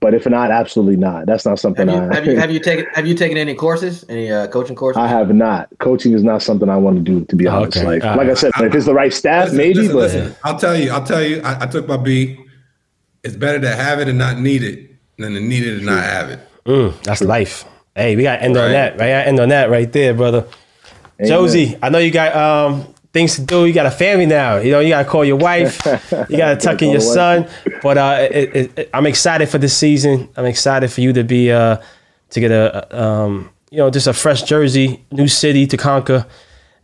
But 0.00 0.14
if 0.14 0.26
not, 0.28 0.50
absolutely 0.50 0.96
not. 0.96 1.26
That's 1.26 1.46
not 1.46 1.60
something 1.60 1.86
Have 1.86 1.96
you, 2.02 2.10
I 2.10 2.14
have 2.14 2.26
you 2.26 2.36
have 2.36 2.50
you 2.50 2.58
taken 2.70 2.86
have 2.92 3.06
you 3.06 3.14
taken 3.14 3.38
any 3.38 3.54
courses, 3.54 4.04
any 4.08 4.32
uh, 4.32 4.48
coaching 4.48 4.74
courses? 4.74 4.98
I 5.00 5.06
have 5.06 5.32
not. 5.32 5.68
Coaching 5.78 6.12
is 6.12 6.24
not 6.24 6.42
something 6.42 6.68
I 6.68 6.76
want 6.76 6.96
to 6.96 7.02
do. 7.02 7.24
To 7.26 7.36
be 7.36 7.46
Oh, 7.46 7.58
honest, 7.62 7.76
okay. 7.76 7.86
like 7.86 8.04
All 8.04 8.16
like 8.16 8.26
I 8.26 8.30
right. 8.30 8.38
said, 8.38 8.50
if 8.58 8.74
it's 8.74 8.84
the 8.86 8.94
right 8.94 9.12
staff, 9.14 9.44
Listen, 9.44 9.58
maybe. 9.58 9.74
listen, 9.88 9.92
but 9.94 10.00
listen. 10.00 10.36
I'll 10.42 10.58
tell 10.58 10.76
you. 10.76 10.90
I'll 10.90 11.04
tell 11.06 11.22
you. 11.22 11.40
I, 11.42 11.62
I 11.62 11.66
took 11.66 11.86
my 11.86 11.96
B. 11.96 12.44
It's 13.22 13.36
better 13.36 13.60
to 13.60 13.68
have 13.74 14.00
it 14.00 14.08
and 14.08 14.18
not 14.18 14.38
need 14.40 14.64
it 14.64 14.90
than 15.18 15.34
to 15.34 15.40
need 15.40 15.62
it 15.64 15.76
and 15.76 15.86
not 15.86 16.02
have 16.02 16.30
it. 16.30 16.40
Mm, 16.66 17.00
that's 17.04 17.20
life. 17.22 17.64
Hey, 17.94 18.16
we 18.16 18.22
got 18.24 18.36
to 18.36 18.42
end 18.42 18.56
on 18.56 18.70
that. 18.72 18.98
Right, 18.98 19.08
end 19.10 19.38
on 19.40 19.48
that 19.50 19.70
right 19.70 19.90
there, 19.92 20.14
brother. 20.14 20.46
Amen. 21.20 21.30
Jozy, 21.32 21.78
I 21.82 21.90
know 21.90 21.98
you 21.98 22.10
got 22.10 22.34
um, 22.34 22.92
things 23.12 23.36
to 23.36 23.42
do. 23.42 23.66
You 23.66 23.72
got 23.72 23.86
a 23.86 23.90
family 23.90 24.26
now. 24.26 24.56
You 24.56 24.72
know, 24.72 24.80
you 24.80 24.88
got 24.88 25.04
to 25.04 25.08
call 25.08 25.24
your 25.24 25.36
wife. 25.36 25.80
You 26.28 26.36
got 26.38 26.54
to 26.54 26.56
tuck 26.56 26.82
in 26.82 26.90
your 26.90 27.00
son. 27.00 27.48
But 27.82 27.98
uh, 27.98 28.28
it, 28.30 28.56
it, 28.56 28.78
it- 28.78 28.90
I'm 28.92 29.06
excited 29.06 29.48
for 29.48 29.58
this 29.58 29.76
season. 29.76 30.28
I'm 30.36 30.46
excited 30.46 30.90
for 30.92 31.00
you 31.02 31.12
to 31.12 31.22
be 31.24 31.52
uh, 31.52 31.76
to 32.30 32.40
get 32.40 32.50
a 32.50 33.00
um, 33.02 33.50
you 33.70 33.78
know 33.78 33.90
just 33.90 34.06
a 34.08 34.12
fresh 34.12 34.42
jersey, 34.42 35.04
new 35.12 35.28
city 35.28 35.66
to 35.68 35.76
conquer, 35.76 36.26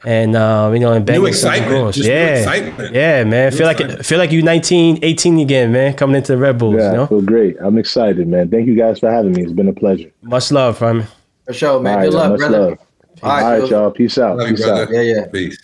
and 0.04 0.34
um, 0.36 0.72
you 0.74 0.80
know 0.80 0.92
and 0.92 1.04
bang 1.04 1.16
New 1.16 1.22
with 1.22 1.30
excitement. 1.30 1.70
goals. 1.72 1.96
Just 1.96 2.08
new 2.08 2.14
yeah, 2.14 2.36
excitement. 2.38 2.94
yeah, 2.94 3.24
man. 3.24 3.50
New 3.50 3.56
feel 3.58 3.66
like 3.66 3.80
excitement. 3.80 4.06
feel 4.06 4.18
like 4.18 4.32
you 4.32 4.42
19, 4.42 4.98
18 5.02 5.38
again, 5.40 5.72
man. 5.72 5.94
Coming 5.94 6.16
into 6.16 6.32
the 6.32 6.38
Red 6.38 6.58
Bulls. 6.58 6.76
yeah, 6.76 6.82
You 6.86 6.88
I 6.92 6.96
know, 6.96 7.06
feel 7.06 7.22
great. 7.22 7.56
I'm 7.60 7.78
excited, 7.78 8.26
man. 8.28 8.48
Thank 8.50 8.66
you 8.66 8.74
guys 8.76 8.98
for 8.98 9.10
having 9.10 9.32
me. 9.32 9.42
It's 9.42 9.52
been 9.52 9.68
a 9.68 9.72
pleasure. 9.72 10.10
much 10.22 10.50
love, 10.52 10.78
fam. 10.78 11.04
For 11.46 11.52
sure, 11.52 11.80
man. 11.80 11.98
All 11.98 12.04
Good 12.04 12.14
right, 12.14 12.20
luck, 12.22 12.30
much 12.30 12.38
brother. 12.38 12.58
love. 12.70 12.78
All 13.22 13.30
All 13.30 13.40
right, 13.42 13.60
right, 13.60 13.70
y'all. 13.70 13.90
Peace 13.90 14.18
out. 14.18 14.36
Love 14.38 14.48
Peace 14.48 14.64
brother. 14.64 14.82
out. 14.84 14.90
Yeah, 14.90 15.00
yeah. 15.02 15.26
Peace. 15.26 15.58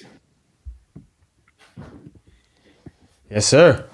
Yes, 3.30 3.46
sir. 3.46 3.84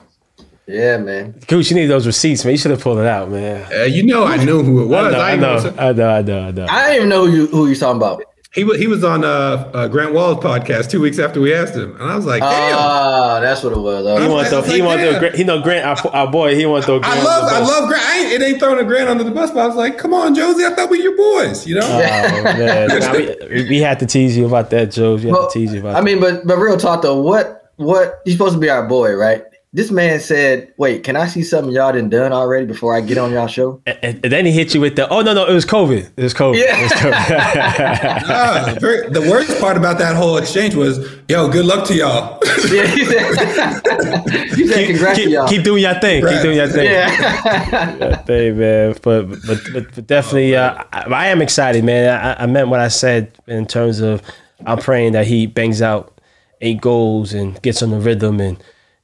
Yeah, 0.67 0.99
man. 0.99 1.35
Coach, 1.49 1.71
you 1.71 1.77
need 1.77 1.87
those 1.87 2.07
receipts, 2.07 2.45
man. 2.45 2.53
You 2.53 2.59
should 2.59 2.71
have 2.71 2.81
pulled 2.81 2.99
it 2.99 3.07
out, 3.07 3.31
man. 3.31 3.67
Uh, 3.73 3.83
you 3.85 4.05
know, 4.05 4.25
I 4.25 4.43
knew 4.43 4.63
who 4.63 4.83
it 4.83 4.97
I 4.97 5.03
was. 5.03 5.13
know, 5.13 5.21
I, 5.21 5.31
I 5.33 5.37
know, 5.37 5.75
I 5.79 5.93
know, 5.93 6.09
I 6.09 6.23
know, 6.23 6.41
I 6.47 6.51
know. 6.53 6.67
I 6.69 6.83
didn't 6.89 6.97
even 6.97 7.09
know 7.09 7.27
who 7.27 7.33
you 7.33 7.47
who 7.49 7.69
you 7.69 7.75
talking 7.75 7.97
about. 7.97 8.23
He 8.55 8.65
was 8.65 8.79
he 8.79 8.87
was 8.87 9.03
on 9.03 9.25
uh, 9.25 9.71
uh, 9.73 9.89
Grant 9.89 10.13
Wahl's 10.13 10.45
podcast 10.45 10.91
two 10.91 11.01
weeks 11.01 11.19
after 11.19 11.41
we 11.41 11.55
asked 11.55 11.75
him, 11.75 11.97
and 11.99 12.03
I 12.11 12.15
was 12.17 12.27
like, 12.27 12.43
damn. 12.43 12.77
Ah, 12.79 13.41
that's 13.41 13.63
what 13.63 13.73
it 13.73 13.79
was. 13.79 14.05
He 14.05 14.11
Okay. 14.13 14.29
want 14.29 14.47
to, 14.49 14.63
he 14.71 14.83
like, 14.83 15.01
want 15.01 15.01
to, 15.33 15.37
he 15.39 15.43
know 15.45 15.63
Grant, 15.63 15.87
our, 16.05 16.11
our 16.15 16.31
boy. 16.31 16.55
He 16.55 16.67
want 16.67 16.85
to. 16.85 17.01
I 17.03 17.23
love 17.23 17.45
I 17.51 17.61
love 17.61 17.89
Grant. 17.89 18.05
I 18.05 18.19
ain't, 18.19 18.33
it 18.33 18.43
ain't 18.43 18.59
throwing 18.59 18.79
a 18.79 18.85
Grant 18.85 19.09
under 19.09 19.25
the 19.25 19.31
bus, 19.31 19.51
but 19.53 19.61
I 19.61 19.67
was 19.67 19.77
like, 19.77 19.97
come 19.97 20.13
on, 20.13 20.35
Jozy, 20.35 20.71
I 20.71 20.75
thought 20.75 20.91
we 20.91 20.99
were 20.99 21.03
your 21.05 21.17
boys, 21.17 21.67
you 21.67 21.77
know. 21.77 21.81
Oh 21.87 22.43
man, 22.45 22.89
Nah, 23.01 23.13
we, 23.15 23.69
we 23.71 23.79
had 23.79 23.99
to 24.01 24.07
tease 24.07 24.37
you 24.37 24.45
about 24.45 24.69
that, 24.69 24.89
Jozy. 24.89 25.21
We 25.21 25.27
had 25.29 25.33
Well, 25.33 25.49
to 25.51 25.59
tease 25.59 25.73
you 25.73 25.81
about. 25.81 25.97
I 25.97 26.03
mean, 26.03 26.21
but 26.21 26.47
but 26.47 26.57
real 26.59 26.77
talk 26.77 27.01
though, 27.01 27.23
what 27.23 27.71
what 27.77 28.21
he's 28.27 28.35
supposed 28.35 28.53
to 28.55 28.61
be 28.61 28.69
our 28.69 28.87
boy, 28.87 29.15
right? 29.15 29.45
This 29.75 29.91
man 29.91 30.21
said, 30.21 30.71
"Wait, 30.77 31.03
can 31.03 31.17
I 31.17 31.27
see 31.27 31.43
something 31.43 31.73
y'all 31.73 31.93
done 31.95 32.11
done 32.11 32.31
already 32.31 32.67
before 32.67 32.95
I 32.95 33.01
get 33.01 33.17
on 33.17 33.33
y'all 33.33 33.47
show?" 33.47 33.81
and, 33.87 34.21
and 34.23 34.31
then 34.33 34.45
he 34.45 34.53
hit 34.53 34.75
you 34.75 34.83
with 34.83 34.97
the. 34.97 35.09
Oh 35.09 35.23
no, 35.23 35.33
no, 35.33 35.47
it 35.47 35.55
was 35.55 35.65
COVID. 35.65 36.11
It 36.15 36.23
was 36.23 36.35
COVID. 36.35 36.57
Yeah. 36.63 36.79
It 36.79 36.83
was 36.83 36.93
COVID. 36.93 38.23
Ah, 38.29 38.77
very- 38.79 39.09
the 39.09 39.23
worst 39.23 39.59
part 39.61 39.79
about 39.79 39.97
that 39.99 40.15
whole 40.15 40.37
exchange 40.37 40.75
was, 40.75 40.99
yo, 41.29 41.49
good 41.49 41.65
luck 41.65 41.87
to 41.89 41.95
y'all. 41.95 42.39
Yeah, 42.71 42.87
he 42.87 43.05
said, 43.07 44.55
he 44.55 44.67
said, 44.69 44.87
"Congrats 44.89 45.19
keep, 45.19 45.25
to 45.27 45.31
y'all." 45.31 45.49
keep 45.49 45.63
doing 45.65 45.83
your 45.83 45.95
thing. 46.01 46.21
Keep 46.21 46.25
Right. 46.31 46.43
doing 46.43 46.57
your 46.59 46.69
thing. 46.69 46.85
yeah, 46.85 48.17
thing, 48.23 48.59
man. 48.59 48.95
But 49.03 49.23
but 49.23 49.39
but, 49.73 49.95
but 49.95 50.07
definitely, 50.07 50.55
uh, 50.55 50.85
I, 50.93 51.01
I 51.11 51.27
am 51.29 51.41
excited, 51.43 51.83
man. 51.85 52.09
I, 52.11 52.43
I 52.43 52.47
meant 52.47 52.69
what 52.69 52.81
I 52.81 52.89
said 52.89 53.33
in 53.47 53.67
terms 53.67 54.01
of 54.01 54.23
I'm 54.67 54.79
praying 54.79 55.13
that 55.13 55.27
he 55.27 55.47
bangs 55.47 55.81
out 55.83 56.21
eight 56.61 56.81
goals 56.81 57.33
and 57.33 57.61
gets 57.63 57.83
on 57.83 57.91
the 57.91 57.99
rhythm, 57.99 58.39
and 58.41 58.63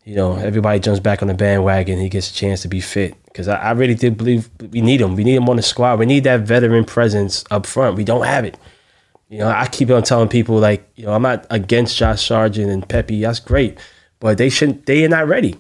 you 0.09 0.15
know 0.15 0.37
everybody 0.37 0.81
jumps 0.81 1.01
back 1.01 1.21
on 1.21 1.29
the 1.29 1.35
bandwagon. 1.35 1.99
He 2.01 2.09
gets 2.09 2.31
a 2.31 2.35
chance 2.35 2.63
to 2.63 2.69
be 2.69 2.81
fit 2.81 3.15
because 3.25 3.47
I, 3.47 3.57
I 3.57 3.71
really 3.73 3.95
did 3.95 4.17
believe 4.17 4.49
we 4.71 4.81
need 4.81 5.03
him. 5.03 5.15
We 5.17 5.23
need 5.23 5.35
him 5.37 5.49
on 5.51 5.57
the 5.57 5.63
squad. 5.63 5.99
We 5.99 6.07
need 6.07 6.25
that 6.25 6.41
veteran 6.41 6.85
presence 6.87 7.45
up 7.51 7.67
front. 7.67 7.97
We 7.97 8.05
don't 8.05 8.25
have 8.25 8.45
it. 8.47 8.57
You 9.29 9.41
know, 9.41 9.49
I 9.49 9.67
keep 9.67 9.91
on 9.91 10.03
telling 10.05 10.29
people 10.31 10.57
like, 10.59 10.89
you 10.97 11.05
know, 11.05 11.13
I'm 11.13 11.21
not 11.21 11.47
against 11.51 11.99
Josh 11.99 12.27
Sargent 12.27 12.71
and 12.71 12.89
Pepi. 12.89 13.21
That's 13.21 13.39
great, 13.41 13.79
but 14.21 14.39
they 14.39 14.49
shouldn't. 14.49 14.87
They 14.87 15.05
are 15.05 15.09
not 15.11 15.29
ready. 15.29 15.57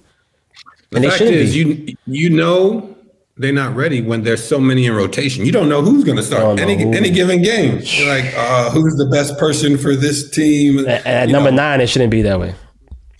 The 0.90 0.96
And 0.96 1.04
they 1.04 1.08
fact 1.08 1.18
shouldn't 1.18 1.36
is, 1.36 1.52
be. 1.52 1.58
you 1.58 1.96
you 2.06 2.30
know 2.30 2.96
they're 3.36 3.52
not 3.52 3.76
ready 3.76 4.00
when 4.00 4.22
there's 4.22 4.42
so 4.42 4.58
many 4.58 4.86
in 4.86 4.94
rotation. 4.96 5.44
You 5.44 5.52
don't 5.52 5.68
know 5.68 5.82
who's 5.82 6.04
going 6.04 6.16
to 6.16 6.22
start 6.22 6.58
any 6.58 6.82
who. 6.82 6.94
any 6.94 7.10
given 7.10 7.42
game. 7.42 7.80
You're 7.84 8.08
like, 8.08 8.32
uh, 8.34 8.70
who's 8.70 8.96
the 8.96 9.10
best 9.12 9.36
person 9.38 9.76
for 9.76 9.94
this 9.94 10.30
team? 10.30 10.78
And 10.78 10.88
at 11.06 11.28
number 11.28 11.50
know, 11.50 11.58
nine, 11.58 11.82
it 11.82 11.88
shouldn't 11.90 12.10
be 12.10 12.22
that 12.22 12.40
way. 12.40 12.54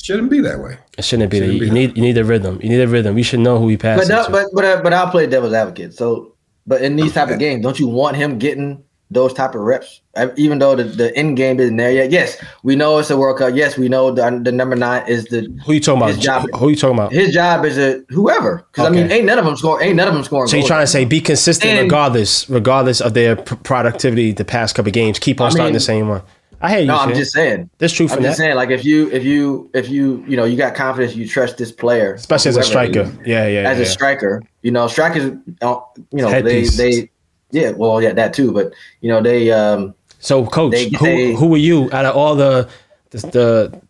shouldn't 0.02 0.30
be 0.30 0.40
that 0.40 0.58
way. 0.60 0.78
It 0.98 1.04
shouldn't 1.04 1.30
be. 1.30 1.38
that. 1.38 1.46
Shouldn't 1.46 1.62
You 1.62 1.68
be. 1.68 1.74
need 1.74 1.96
you 1.96 2.02
need 2.02 2.18
a 2.18 2.24
rhythm. 2.24 2.58
You 2.62 2.68
need 2.68 2.80
a 2.80 2.88
rhythm. 2.88 3.14
We 3.14 3.22
should 3.22 3.40
know 3.40 3.58
who 3.58 3.66
we 3.66 3.76
pass 3.76 3.98
but 3.98 4.06
it 4.06 4.08
no, 4.12 4.24
to. 4.26 4.30
but 4.30 4.46
but 4.52 4.64
uh, 4.64 4.80
but 4.82 4.92
I'll 4.92 5.10
play 5.10 5.26
devil's 5.26 5.52
advocate. 5.54 5.94
So, 5.94 6.34
but 6.66 6.82
in 6.82 6.96
these 6.96 7.12
type 7.14 7.30
of 7.30 7.38
games, 7.38 7.62
don't 7.62 7.78
you 7.78 7.86
want 7.88 8.16
him 8.16 8.38
getting 8.38 8.82
those 9.10 9.32
type 9.32 9.54
of 9.54 9.62
reps? 9.62 10.02
Uh, 10.16 10.28
Even 10.36 10.58
though 10.58 10.74
the, 10.76 10.84
the 10.84 11.16
end 11.16 11.36
game 11.38 11.58
isn't 11.60 11.76
there 11.76 11.90
yet. 11.92 12.10
Yes, 12.10 12.36
we 12.62 12.76
know 12.76 12.98
it's 12.98 13.08
a 13.08 13.16
World 13.16 13.38
Cup. 13.38 13.54
Yes, 13.54 13.78
we 13.78 13.88
know 13.88 14.10
the, 14.10 14.40
the 14.44 14.52
number 14.52 14.74
nine 14.76 15.08
is 15.08 15.24
the 15.26 15.46
who 15.64 15.72
you 15.74 15.80
talking 15.80 16.02
about? 16.02 16.10
his 16.10 16.18
job. 16.18 16.46
Who 16.56 16.68
you 16.70 16.76
talking 16.76 16.98
about? 16.98 17.12
his 17.12 17.32
job 17.32 17.64
is 17.64 17.78
a 17.78 18.02
whoever. 18.10 18.66
Because 18.70 18.86
I 18.86 18.90
mean, 18.90 19.10
ain't 19.10 19.24
none 19.24 19.38
of 19.38 19.44
them 19.46 19.56
score. 19.56 19.80
Ain't 19.82 19.96
none 19.96 20.08
of 20.08 20.14
them 20.14 20.24
scoring. 20.24 20.48
So 20.48 20.56
you're 20.58 20.66
trying 20.66 20.82
to 20.82 20.86
say 20.88 21.04
be 21.04 21.20
consistent 21.20 21.70
And- 21.72 21.84
regardless, 21.84 22.50
regardless 22.50 23.00
of 23.00 23.14
their 23.14 23.36
p- 23.36 23.56
productivity 23.62 24.32
the 24.32 24.44
past 24.44 24.74
couple 24.74 24.90
of 24.90 24.94
games. 24.94 25.18
Keep 25.20 25.40
on 25.40 25.46
I 25.46 25.50
starting 25.50 25.66
mean- 25.68 25.72
the 25.74 25.80
same 25.80 26.08
one. 26.08 26.22
I 26.60 26.70
hear 26.70 26.80
you. 26.80 26.86
No, 26.86 26.96
I'm 26.96 27.14
just 27.14 27.32
saying. 27.32 27.70
There's 27.78 27.92
truth 27.92 28.10
I'm 28.12 28.18
in 28.18 28.24
just 28.24 28.38
that, 28.38 28.42
saying, 28.44 28.56
like 28.56 28.70
if 28.70 28.84
you 28.84 29.10
if 29.12 29.24
you 29.24 29.70
if 29.74 29.88
you 29.88 30.24
you 30.26 30.36
know 30.36 30.44
you 30.44 30.56
got 30.56 30.74
confidence, 30.74 31.14
you 31.14 31.26
trust 31.28 31.56
this 31.56 31.70
player, 31.70 32.14
especially 32.14 32.48
as 32.50 32.56
a 32.56 32.62
striker. 32.64 33.00
is, 33.02 33.12
Yeah, 33.24 33.46
yeah, 33.46 33.68
as 33.70 33.78
yeah. 33.78 33.84
a 33.84 33.86
striker, 33.86 34.42
you 34.62 34.70
know, 34.72 34.88
strikers, 34.88 35.32
uh, 35.62 35.80
you 36.10 36.22
know, 36.22 36.28
they 36.30 36.32
Headpiece. 36.64 36.76
they 36.76 37.10
yeah, 37.52 37.70
well, 37.70 38.02
yeah, 38.02 38.12
that 38.12 38.34
too, 38.34 38.52
but 38.52 38.72
you 39.00 39.08
know, 39.08 39.22
they 39.22 39.50
um 39.52 39.94
So, 40.18 40.44
coach, 40.46 40.72
They- 40.72 40.88
who 40.90 41.04
they- 41.04 41.34
who 41.34 41.54
are 41.54 41.58
you 41.58 41.88
out 41.92 42.04
of 42.04 42.16
all 42.16 42.34
the 42.34 42.68
the, 43.10 43.18
the 43.18 43.80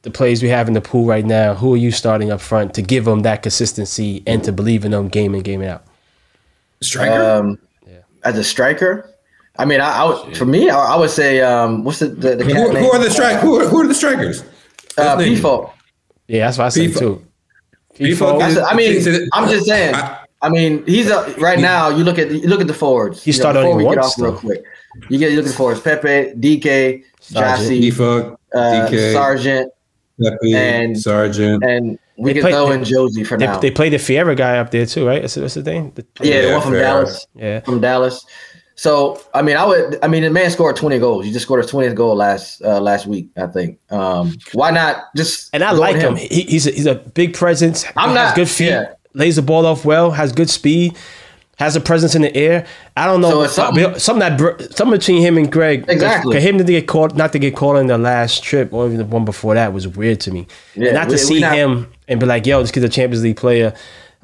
the 0.00 0.10
plays 0.10 0.42
we 0.42 0.48
have 0.48 0.66
in 0.66 0.74
the 0.74 0.80
pool 0.80 1.04
right 1.06 1.24
now? 1.26 1.54
Who 1.54 1.74
are 1.74 1.76
you 1.76 1.90
starting 1.92 2.32
up 2.32 2.40
front 2.40 2.72
to 2.74 2.82
give 2.82 3.04
them 3.04 3.20
that 3.20 3.42
consistency 3.42 4.22
and 4.26 4.42
to 4.44 4.50
believe 4.50 4.84
in 4.84 4.90
them 4.92 5.08
game 5.08 5.34
in 5.34 5.42
game 5.42 5.62
out? 5.62 5.84
Striker. 6.80 7.22
Um, 7.22 7.58
yeah. 7.86 7.98
as 8.24 8.36
a 8.38 8.42
striker, 8.42 9.08
I 9.58 9.64
mean, 9.64 9.80
I, 9.80 9.98
I 10.00 10.04
would 10.04 10.36
for 10.36 10.46
me, 10.46 10.70
I, 10.70 10.78
I 10.94 10.96
would 10.96 11.10
say, 11.10 11.40
um, 11.40 11.84
what's 11.84 11.98
the 11.98 12.06
the, 12.08 12.36
the 12.36 12.44
who, 12.44 12.52
cat 12.52 12.66
who 12.68 12.72
name? 12.74 12.84
are 12.90 12.98
the 12.98 13.10
strike? 13.10 13.38
Who 13.40 13.60
are, 13.60 13.66
who 13.68 13.80
are 13.80 13.86
the 13.86 13.94
strikers? 13.94 14.42
uh, 14.98 15.18
His 15.18 15.42
name. 15.42 15.66
Yeah, 16.28 16.46
that's 16.46 16.58
what 16.58 16.64
I 16.64 16.68
said 16.70 16.90
FIFA. 16.90 16.98
too. 16.98 17.26
FIFA. 17.98 18.38
That's- 18.38 18.58
I 18.58 18.74
mean, 18.74 19.28
I'm 19.32 19.48
just 19.48 19.66
saying. 19.66 19.94
I- 19.94 20.18
I 20.44 20.48
mean, 20.48 20.84
he's 20.86 21.08
a 21.08 21.32
right 21.38 21.60
now. 21.60 21.88
You 21.88 22.02
look 22.02 22.18
at 22.18 22.28
you 22.32 22.48
look 22.48 22.60
at 22.60 22.66
the 22.66 22.74
forwards. 22.74 23.22
He 23.22 23.30
you 23.30 23.36
know, 23.36 23.40
started 23.42 23.60
before 23.60 23.72
only 23.74 23.84
we 23.84 23.90
get 23.94 24.00
once, 24.00 24.14
off 24.18 24.20
real 24.20 24.32
quick. 24.36 24.64
You 25.08 25.16
get 25.16 25.30
you 25.30 25.36
look 25.36 25.44
at 25.46 25.50
the 25.52 25.56
forwards: 25.56 25.80
Pepi, 25.80 26.32
DK, 26.34 27.04
Sargent. 27.20 27.58
Jassy, 27.60 27.80
Pefok, 27.92 28.36
uh, 28.52 28.58
DK, 28.58 29.12
Sargent, 29.12 29.72
Pepi, 30.20 30.54
and- 30.56 30.98
Sargent. 31.00 31.62
and 31.62 31.96
we 32.16 32.30
They 32.30 32.34
can 32.34 32.42
play- 32.42 32.50
throw 32.50 32.72
in 32.72 32.80
Jozy 32.80 33.24
for 33.24 33.38
They, 33.38 33.46
now. 33.46 33.58
they 33.60 33.70
played 33.70 33.92
the 33.92 33.98
Ferreira 34.00 34.34
guy 34.34 34.58
up 34.58 34.72
there 34.72 34.84
too, 34.84 35.06
right? 35.06 35.20
That's, 35.22 35.34
that's 35.36 35.54
the 35.54 35.62
thing. 35.62 35.92
The- 35.94 36.04
yeah, 36.22 36.40
the 36.40 36.46
Yeah, 36.48 36.52
one 36.54 36.62
from 36.62 36.72
fair. 36.72 36.82
Dallas. 36.82 37.26
yeah. 37.36 37.60
From 37.60 37.80
Dallas. 37.80 38.26
So 38.74 39.20
I 39.34 39.42
mean, 39.42 39.56
I 39.56 39.64
would. 39.64 39.98
I 40.02 40.08
mean, 40.08 40.22
the 40.22 40.30
man 40.30 40.50
scored 40.50 40.76
20 40.76 40.98
goals. 40.98 41.24
He 41.24 41.32
just 41.32 41.44
scored 41.44 41.62
his 41.62 41.70
20th 41.70 41.94
goal 41.94 42.14
last 42.16 42.62
uh, 42.62 42.80
last 42.80 43.06
week, 43.06 43.28
I 43.36 43.46
think. 43.46 43.78
Um, 43.90 44.34
why 44.52 44.70
not 44.70 45.04
just? 45.16 45.50
And 45.54 45.62
I 45.62 45.72
like 45.72 45.94
with 45.96 46.02
him. 46.04 46.16
He, 46.16 46.42
he's 46.42 46.66
a, 46.66 46.70
he's 46.70 46.86
a 46.86 46.94
big 46.94 47.34
presence. 47.34 47.84
I'm 47.96 48.14
not- 48.14 48.34
good 48.34 48.48
feet. 48.48 48.68
yeah. 48.70 48.94
Lays 49.14 49.36
the 49.36 49.42
ball 49.42 49.66
off 49.66 49.84
well. 49.84 50.10
Has 50.10 50.32
good 50.32 50.48
speed. 50.48 50.96
Has 51.58 51.76
a 51.76 51.80
presence 51.80 52.14
in 52.14 52.22
the 52.22 52.34
air. 52.34 52.66
I 52.96 53.04
don't 53.04 53.20
know 53.20 53.30
So 53.30 53.46
something- 53.46 53.98
something 53.98 54.36
that 54.38 54.74
something 54.74 54.98
between 54.98 55.20
him 55.20 55.36
and 55.36 55.52
Gregg. 55.52 55.84
Exactly. 55.86 56.34
For 56.34 56.40
him 56.40 56.56
to 56.58 56.64
get 56.64 56.88
caught, 56.88 57.14
not 57.14 57.30
to 57.34 57.38
get 57.38 57.54
caught 57.54 57.76
in 57.76 57.86
the 57.88 57.98
last 57.98 58.42
trip 58.42 58.72
or 58.72 58.86
even 58.86 58.98
the 58.98 59.04
one 59.04 59.26
before 59.26 59.54
that 59.54 59.72
was 59.74 59.86
weird 59.86 60.18
to 60.20 60.30
me. 60.32 60.46
Yeah, 60.74 60.88
and 60.88 60.94
not 60.96 61.10
to 61.10 61.18
see 61.18 61.40
not- 61.40 61.54
him 61.54 61.92
and 62.08 62.18
be 62.18 62.24
like, 62.26 62.46
"Yo, 62.46 62.60
this 62.62 62.70
kid's 62.70 62.86
a 62.86 62.88
Champions 62.88 63.22
League 63.22 63.36
player." 63.36 63.74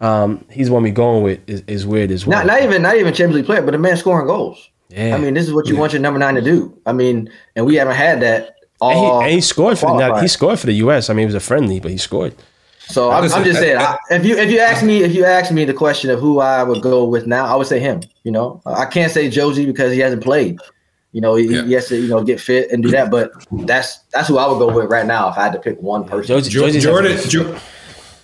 Um, 0.00 0.44
he's 0.50 0.68
the 0.68 0.72
one 0.72 0.82
we 0.84 0.90
going 0.90 1.22
with 1.24 1.40
is, 1.48 1.62
is 1.66 1.86
weird 1.86 2.10
as 2.10 2.26
well. 2.26 2.38
Not 2.38 2.46
not 2.46 2.62
even 2.62 2.82
not 2.82 2.96
even 2.96 3.12
Champions 3.12 3.34
League 3.36 3.46
player, 3.46 3.62
but 3.62 3.74
a 3.74 3.78
man 3.78 3.96
scoring 3.96 4.26
goals. 4.26 4.68
Yeah. 4.90 5.14
I 5.14 5.18
mean, 5.18 5.34
this 5.34 5.46
is 5.46 5.52
what 5.52 5.66
you 5.66 5.76
want 5.76 5.92
your 5.92 6.00
number 6.00 6.18
nine 6.18 6.34
to 6.36 6.40
do. 6.40 6.78
I 6.86 6.92
mean, 6.92 7.30
and 7.56 7.66
we 7.66 7.74
haven't 7.74 7.96
had 7.96 8.22
that 8.22 8.46
and, 8.80 8.98
all. 8.98 9.20
he, 9.20 9.26
and 9.26 9.34
he 9.34 9.40
scored 9.40 9.78
for 9.78 9.98
the 9.98 10.20
he 10.20 10.28
scored 10.28 10.58
for 10.60 10.66
the 10.66 10.72
U.S. 10.74 11.10
I 11.10 11.14
mean, 11.14 11.24
it 11.24 11.26
was 11.26 11.34
a 11.34 11.40
friendly, 11.40 11.80
but 11.80 11.90
he 11.90 11.98
scored. 11.98 12.34
So 12.78 13.10
I'm, 13.10 13.24
I'm 13.32 13.44
just 13.44 13.58
saying, 13.58 13.76
I- 13.76 13.98
I, 14.10 14.14
if 14.14 14.24
you 14.24 14.36
if 14.38 14.50
you 14.50 14.60
ask 14.60 14.82
me 14.84 15.02
if 15.02 15.14
you 15.14 15.24
ask 15.24 15.52
me 15.52 15.64
the 15.66 15.74
question 15.74 16.08
of 16.10 16.20
who 16.20 16.38
I 16.40 16.62
would 16.62 16.80
go 16.80 17.04
with 17.04 17.26
now, 17.26 17.44
I 17.44 17.54
would 17.56 17.66
say 17.66 17.80
him. 17.80 18.00
You 18.22 18.30
know, 18.32 18.62
I 18.64 18.86
can't 18.86 19.12
say 19.12 19.28
Jozy 19.28 19.66
because 19.66 19.92
he 19.92 19.98
hasn't 19.98 20.22
played. 20.22 20.58
You 21.12 21.20
know, 21.22 21.34
he, 21.34 21.46
Yeah. 21.54 21.64
he 21.64 21.72
has 21.72 21.88
to 21.88 22.00
you 22.00 22.08
know 22.08 22.22
get 22.22 22.40
fit 22.40 22.70
and 22.70 22.82
do 22.82 22.90
that. 22.92 23.10
But 23.10 23.32
that's 23.66 23.98
that's 24.14 24.28
who 24.28 24.38
I 24.38 24.46
would 24.50 24.58
go 24.58 24.72
with 24.74 24.90
right 24.90 25.04
now 25.06 25.28
if 25.28 25.36
I 25.36 25.42
had 25.44 25.52
to 25.54 25.58
pick 25.58 25.78
one 25.82 26.04
person. 26.04 26.36
Jozy- 26.36 26.48
Jo- 26.50 26.62
Jozy's 26.68 26.82
Jordan, 26.84 27.18
a- 27.18 27.26
Jo- 27.26 27.58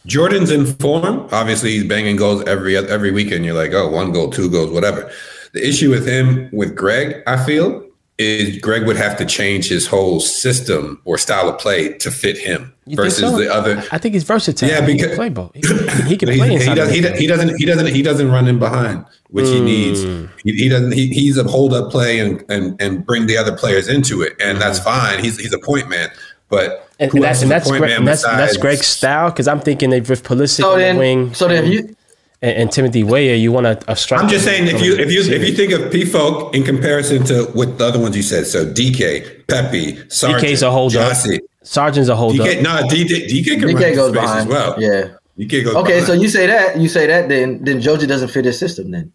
Jordan's 0.07 0.51
in 0.51 0.67
form. 0.67 1.29
Obviously, 1.33 1.71
he's 1.73 1.85
banging 1.85 2.17
goals 2.17 2.43
every 2.45 2.77
every 2.77 3.11
weekend. 3.11 3.45
You're 3.45 3.55
like, 3.55 3.73
oh, 3.73 3.89
one 3.91 4.13
goal, 4.13 4.31
two 4.31 4.51
goals, 4.51 4.71
whatever. 4.71 5.11
The 5.53 5.67
issue 5.67 5.91
with 5.91 6.07
him, 6.07 6.49
with 6.53 6.75
Gregg, 6.75 7.23
I 7.27 7.43
feel, 7.45 7.87
is 8.19 8.59
Gregg 8.59 8.87
would 8.87 8.97
have 8.97 9.17
to 9.19 9.25
change 9.25 9.69
his 9.69 9.87
whole 9.87 10.21
system 10.21 11.01
or 11.05 11.17
style 11.17 11.49
of 11.49 11.59
play 11.59 11.97
to 11.99 12.11
fit 12.11 12.37
him 12.37 12.73
You 12.87 12.97
versus 12.97 13.21
so? 13.31 13.37
the 13.39 13.53
other. 13.53 13.83
I 13.93 13.99
think 13.99 14.15
he's 14.15 14.25
versatile. 14.25 14.69
Yeah, 14.69 14.81
because 14.81 15.01
he 15.01 15.07
can 15.07 15.17
play 15.17 15.29
both. 15.31 15.53
He, 15.55 15.63
can- 15.63 16.07
he 16.07 16.17
can 16.17 16.29
play 16.37 16.49
he, 16.59 16.75
does, 16.75 16.93
he, 16.93 17.01
does, 17.01 17.19
he 17.21 17.27
doesn't. 17.27 17.57
he 17.57 17.65
doesn't 17.67 17.87
he 17.87 18.03
doesn't 18.03 18.31
run 18.31 18.47
in 18.49 18.59
behind, 18.59 19.05
which 19.31 19.47
he 19.47 19.61
needs. 19.61 20.05
Mm. 20.05 20.29
He, 20.45 20.53
he 20.55 20.69
doesn't. 20.69 20.93
He, 20.93 21.09
he's 21.09 21.39
a 21.39 21.45
hold 21.45 21.73
up 21.73 21.91
play 21.91 22.19
and, 22.19 22.45
and 22.51 22.81
and 22.81 23.07
bring 23.07 23.27
the 23.27 23.37
other 23.37 23.57
players 23.57 23.89
into 23.89 24.23
it, 24.23 24.35
and 24.41 24.61
that's 24.61 24.79
fine. 24.81 25.23
He's 25.23 25.39
he's 25.39 25.55
a 25.55 25.59
point 25.59 25.89
man, 25.89 26.11
but 26.49 26.89
and, 27.01 27.13
and 27.13 27.23
that's 27.23 27.43
and 27.43 27.51
that's 27.51 27.69
point 27.69 27.81
Gregg, 27.81 27.91
man 27.91 27.99
and 27.99 28.09
that's, 28.09 28.23
that's 28.23 28.57
Gregg's 28.57 28.87
style 28.87 29.31
because 29.31 29.49
I'm 29.49 29.61
thinking 29.61 29.91
that 29.91 30.09
with 30.09 30.23
Pulisic 30.23 30.61
So 30.61 30.73
on 30.75 30.79
the 30.95 30.99
wing 30.99 31.35
so 31.35 31.49
then 31.49 31.71
you 31.71 31.97
and, 32.45 32.59
and 32.59 32.73
Timothy 32.73 33.03
Weah, 33.03 33.35
you 33.37 33.51
want 33.53 33.67
a, 33.67 33.79
a 33.89 33.93
uh, 33.93 33.95
striker. 33.95 34.23
I'm 34.23 34.29
just 34.29 34.45
saying 34.45 34.69
if 34.69 34.83
you 34.83 34.95
if 34.97 35.11
you 35.11 35.21
if 35.35 35.49
you 35.49 35.55
think 35.55 35.73
of 35.73 35.91
Pefok 35.91 36.55
in 36.55 36.63
comparison 36.63 37.25
to 37.25 37.45
what 37.55 37.79
the 37.79 37.87
other 37.87 37.99
ones 37.99 38.15
you 38.17 38.23
said, 38.23 38.47
so 38.47 38.67
DK, 38.67 39.47
Pepi, 39.47 40.09
Sargent, 40.11 40.45
DK's 40.45 40.63
a 40.63 40.71
holder. 40.71 40.99
Jozy, 40.99 41.41
Sargent's 41.63 42.11
a 42.11 42.17
hold 42.17 42.35
DK, 42.35 42.59
up. 42.59 42.63
no, 42.63 42.89
DK, 42.95 43.27
DK 43.29 43.45
can 43.45 43.61
DK 43.71 43.91
in 43.91 43.95
goes 43.95 44.11
space 44.11 44.21
behind, 44.23 44.41
as 44.41 44.47
well. 44.47 44.75
yeah. 44.79 45.09
DK 45.39 45.65
goes 45.65 45.75
Okay, 45.75 45.75
behind. 45.75 45.77
Okay, 45.77 46.01
so 46.03 46.13
you 46.13 46.29
say 46.29 46.47
that 46.47 46.79
you 46.79 46.89
say 46.89 47.07
that 47.07 47.29
then 47.31 47.65
then 47.65 47.81
Jozy 47.81 48.07
doesn't 48.07 48.29
fit 48.29 48.45
his 48.45 48.59
system 48.59 48.91
then 48.91 49.11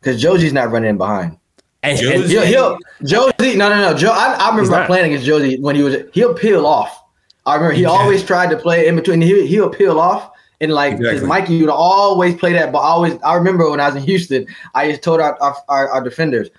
because 0.00 0.20
Jozy's 0.22 0.52
not 0.52 0.70
running 0.72 0.98
behind. 0.98 1.38
And, 1.82 1.98
Jozy- 1.98 2.14
and- 2.14 2.24
He'll, 2.24 2.44
he'll 2.46 2.78
Jozy. 3.02 3.56
No, 3.56 3.68
no, 3.68 3.80
no. 3.80 3.96
Joe, 3.96 4.10
I, 4.10 4.34
I 4.34 4.50
remember 4.50 4.70
not. 4.72 4.86
playing 4.86 5.12
against 5.12 5.26
Jozy 5.28 5.60
when 5.60 5.76
he 5.76 5.82
was. 5.82 5.96
He'll 6.12 6.34
peel 6.34 6.66
off. 6.66 7.04
I 7.46 7.54
remember 7.54 7.74
he 7.74 7.84
always 7.84 8.22
tried 8.24 8.50
to 8.50 8.56
play 8.56 8.86
in 8.88 8.96
between. 8.96 9.20
He 9.20 9.46
he'll 9.46 9.70
peel 9.70 9.98
off 9.98 10.32
and 10.60 10.72
like 10.72 10.94
Exactly. 10.94 11.26
Mikey 11.26 11.60
would 11.60 11.70
always 11.70 12.34
play 12.34 12.52
that. 12.52 12.72
But 12.72 12.80
I 12.80 12.88
always 12.88 13.16
I 13.22 13.34
remember 13.36 13.70
when 13.70 13.80
I 13.80 13.86
was 13.86 13.96
in 13.96 14.02
Houston, 14.02 14.46
I 14.74 14.90
just 14.90 15.02
told 15.02 15.20
our 15.20 15.40
our, 15.40 15.56
our, 15.68 15.88
our 15.88 16.02
defenders. 16.02 16.50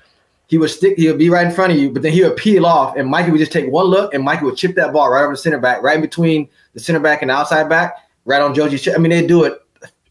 He 0.48 0.58
would 0.58 0.72
stick. 0.72 0.98
He 0.98 1.08
would 1.08 1.20
be 1.20 1.30
right 1.30 1.46
in 1.46 1.52
front 1.54 1.74
of 1.74 1.78
you, 1.78 1.91
but 1.91 2.02
then 2.02 2.12
he 2.12 2.24
would 2.24 2.36
peel 2.38 2.66
off, 2.66 2.96
and 2.96 3.08
Mikey 3.08 3.30
would 3.30 3.38
just 3.38 3.52
take 3.52 3.70
one 3.70 3.86
look, 3.86 4.16
and 4.16 4.24
Mikey 4.24 4.46
would 4.46 4.58
chip 4.58 4.74
that 4.78 4.91
ball 4.94 5.12
right 5.12 5.22
over 5.22 5.34
the 5.34 5.38
center 5.38 5.60
back, 5.60 5.84
right 5.84 5.96
in 5.96 6.02
between 6.02 6.50
the 6.74 6.80
center 6.80 7.00
back 7.00 7.22
and 7.22 7.30
the 7.30 7.36
outside 7.36 7.70
back, 7.70 7.98
right 8.26 8.41
on 8.41 8.56
Jozy's. 8.56 8.82
chest. 8.82 8.98
I 8.98 9.00
mean, 9.00 9.12
they 9.12 9.28
do 9.28 9.44
it 9.44 9.62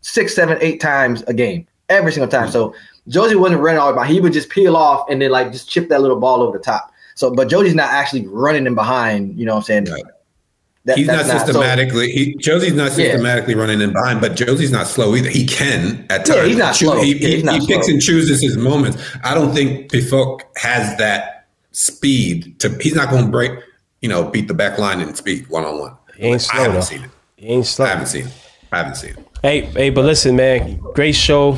six, 0.00 0.36
seven, 0.36 0.56
eight 0.60 0.80
times 0.80 1.22
a 1.22 1.34
game, 1.34 1.66
every 1.88 2.12
single 2.12 2.28
time. 2.30 2.52
So 2.52 2.72
Jozy 3.08 3.36
wasn't 3.38 3.60
running 3.60 3.80
all 3.80 3.92
the 3.92 3.98
time. 3.98 4.10
He 4.12 4.20
would 4.20 4.32
just 4.32 4.48
peel 4.50 4.76
off 4.76 5.06
and 5.10 5.20
then 5.22 5.30
like 5.30 5.50
just 5.52 5.68
chip 5.68 5.88
that 5.88 6.00
little 6.00 6.18
ball 6.20 6.42
over 6.42 6.56
the 6.58 6.62
top. 6.64 6.92
So, 7.14 7.34
but 7.34 7.48
Jozy's 7.48 7.74
not 7.74 7.90
actually 7.90 8.26
running 8.28 8.66
in 8.66 8.74
behind. 8.74 9.38
You 9.38 9.46
know 9.46 9.54
what 9.54 9.58
I'm 9.60 9.64
saying? 9.64 9.84
Right. 9.86 10.02
That- 10.84 10.96
He's 10.98 11.06
not 11.08 11.26
that's 11.26 11.28
so- 11.40 11.46
systematically. 11.46 12.10
he, 12.12 12.34
Jozy's 12.36 12.72
not 12.74 12.90
Yeah. 12.90 13.10
systematically 13.10 13.54
running 13.54 13.80
in 13.80 13.92
behind, 13.92 14.20
but 14.20 14.36
Jozy's 14.36 14.70
not 14.70 14.86
slow 14.86 15.14
either. 15.16 15.28
He 15.28 15.44
can 15.46 16.06
at 16.10 16.24
times. 16.24 16.36
Yeah, 16.38 16.44
he's 16.46 16.56
not 16.56 16.74
Choo- 16.74 16.86
slow. 16.86 17.02
He, 17.02 17.14
he- 17.18 17.34
he's 17.36 17.44
not 17.44 17.60
he 17.60 17.66
picks 17.66 17.86
slow. 17.86 17.94
and 17.94 18.02
chooses 18.02 18.40
his 18.40 18.56
moments. 18.56 18.98
I 19.24 19.34
don't 19.34 19.52
think 19.52 19.90
Pefok 19.90 20.40
has 20.56 20.96
that 20.98 21.46
speed 21.72 22.58
to. 22.60 22.70
He's 22.80 22.94
not 22.94 23.10
going 23.10 23.24
to 23.26 23.30
break. 23.30 23.52
You 24.00 24.08
know, 24.08 24.24
beat 24.30 24.46
the 24.48 24.54
back 24.54 24.78
line 24.78 25.00
in 25.00 25.12
speed 25.16 25.48
one 25.48 25.64
on 25.64 25.78
one. 25.80 25.96
He 26.16 26.26
ain't 26.26 26.40
slow. 26.40 26.58
I 26.58 26.62
haven't 26.62 26.74
though. 26.76 26.80
seen 26.82 27.02
it. 27.04 27.10
he 27.36 27.48
ain't 27.48 27.66
slow. 27.66 27.86
I 27.86 27.88
haven't 27.88 28.06
seen 28.06 28.26
it. 28.26 28.32
I 28.70 28.78
haven't 28.78 28.94
seen 28.94 29.10
it. 29.10 29.27
Hey, 29.40 29.66
hey, 29.66 29.90
but 29.90 30.04
listen, 30.04 30.34
man, 30.34 30.78
great 30.94 31.14
show. 31.14 31.56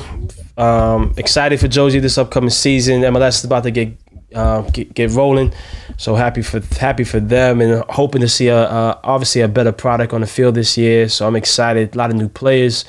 Um, 0.59 1.15
excited 1.17 1.59
for 1.61 1.67
Jozy 1.67 1.99
this 1.99 2.19
upcoming 2.19 2.51
season. 2.51 3.01
MLS 3.01 3.39
is 3.39 3.45
about 3.45 3.63
to 3.63 3.71
get 3.71 3.97
uh, 4.35 4.61
get, 4.71 4.93
get 4.93 5.11
rolling, 5.13 5.55
so 5.97 6.15
happy 6.15 6.43
for 6.43 6.61
happy 6.79 7.05
for 7.05 7.21
them, 7.21 7.63
and 7.63 7.83
hoping 7.89 8.21
to 8.21 8.29
see 8.29 8.49
a 8.49 8.65
uh, 8.65 9.01
obviously 9.03 9.41
a 9.41 9.49
better 9.49 9.73
product 9.73 10.13
on 10.13 10.21
the 10.21 10.27
field 10.27 10.57
this 10.57 10.77
year. 10.77 11.09
So 11.09 11.27
I'm 11.27 11.37
excited. 11.37 11.95
A 11.95 11.99
lot 11.99 12.11
of 12.11 12.17
new 12.17 12.29
players. 12.29 12.85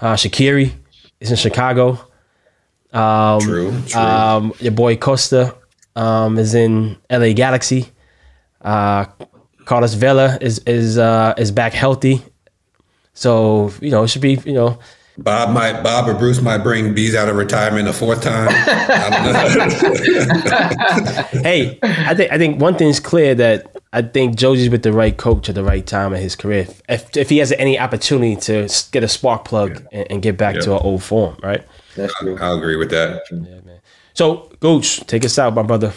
Uh, 0.00 0.14
Shaqiri 0.14 0.70
is 1.18 1.30
in 1.30 1.36
Chicago. 1.38 1.98
Um, 2.92 3.40
True. 3.40 3.82
True. 3.86 4.00
Um, 4.00 4.52
your 4.60 4.72
boy 4.72 4.96
Costa 4.98 5.54
um, 5.96 6.38
is 6.38 6.54
in 6.54 6.98
LA 7.10 7.32
Galaxy. 7.32 7.90
Uh, 8.60 9.06
Carlos 9.64 9.94
Vela 9.94 10.36
is 10.42 10.58
is 10.66 10.98
uh, 10.98 11.32
is 11.38 11.50
back 11.50 11.72
healthy. 11.72 12.22
So 13.16 13.72
you 13.80 13.90
know 13.90 14.04
it 14.04 14.08
should 14.08 14.22
be 14.22 14.38
you 14.44 14.52
know 14.52 14.78
Bob 15.18 15.50
might 15.54 15.82
Bob 15.82 16.08
or 16.08 16.14
Bruce 16.14 16.40
might 16.42 16.58
bring 16.58 16.94
bees 16.94 17.14
out 17.14 17.28
of 17.28 17.36
retirement 17.36 17.88
a 17.88 17.92
fourth 17.92 18.22
time. 18.22 18.48
I 18.50 19.08
hey, 21.42 21.78
I 21.82 22.14
think 22.14 22.30
I 22.30 22.38
think 22.38 22.60
one 22.60 22.76
thing's 22.76 23.00
clear 23.00 23.34
that 23.34 23.74
I 23.94 24.02
think 24.02 24.36
Jozy's 24.36 24.68
with 24.68 24.82
the 24.82 24.92
right 24.92 25.16
coach 25.16 25.48
at 25.48 25.54
the 25.54 25.64
right 25.64 25.86
time 25.86 26.12
in 26.12 26.20
his 26.20 26.36
career. 26.36 26.68
If 26.88 27.16
if 27.16 27.30
he 27.30 27.38
has 27.38 27.52
any 27.52 27.78
opportunity 27.78 28.36
to 28.42 28.68
get 28.92 29.02
a 29.02 29.08
spark 29.08 29.46
plug 29.46 29.86
and, 29.90 30.06
and 30.10 30.22
get 30.22 30.36
back 30.36 30.56
to 30.60 30.70
Yeah. 30.70 30.76
an 30.76 30.82
old 30.82 31.02
form, 31.02 31.38
right? 31.42 31.64
That's 31.96 32.12
true. 32.18 32.36
I'll 32.38 32.58
agree 32.58 32.76
with 32.76 32.90
that. 32.90 33.22
So, 34.12 34.50
Gooch, 34.60 35.00
take 35.06 35.24
us 35.24 35.38
out, 35.38 35.54
my 35.54 35.62
brother. 35.62 35.94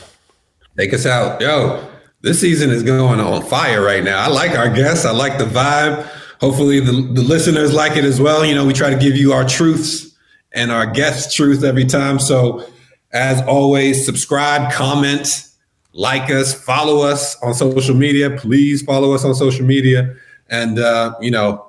Take 0.78 0.94
us 0.94 1.06
out. 1.06 1.42
Yo, 1.42 1.86
this 2.22 2.40
season 2.40 2.70
is 2.70 2.84
going 2.84 3.20
on 3.20 3.42
fire 3.44 3.82
right 3.82 4.04
now. 4.04 4.22
I 4.22 4.28
like 4.28 4.52
our 4.58 4.70
guests. 4.70 5.06
I 5.06 5.12
like 5.12 5.38
the 5.38 5.44
vibe. 5.46 6.08
Hopefully 6.40 6.80
the, 6.80 6.92
the 6.92 7.22
listeners 7.22 7.74
like 7.74 7.98
it 7.98 8.06
as 8.06 8.22
well. 8.22 8.46
You 8.46 8.56
know, 8.56 8.66
we 8.66 8.74
try 8.74 8.90
to 8.90 8.98
give 8.98 9.16
you 9.16 9.34
our 9.34 9.48
truths 9.48 10.16
and 10.54 10.72
our 10.72 10.86
guests' 10.86 11.34
truth 11.36 11.64
every 11.64 11.86
time. 11.86 12.20
So 12.20 12.66
as 13.12 13.42
always, 13.42 14.06
subscribe, 14.06 14.72
comment, 14.72 15.46
like 15.94 16.30
us, 16.30 16.54
follow 16.54 17.02
us 17.02 17.36
on 17.42 17.54
social 17.54 17.96
media. 17.96 18.30
Please 18.38 18.82
follow 18.82 19.14
us 19.14 19.26
on 19.26 19.36
social 19.36 19.66
media. 19.66 20.16
And 20.48 20.80
uh, 20.80 21.16
you 21.20 21.32
know, 21.32 21.69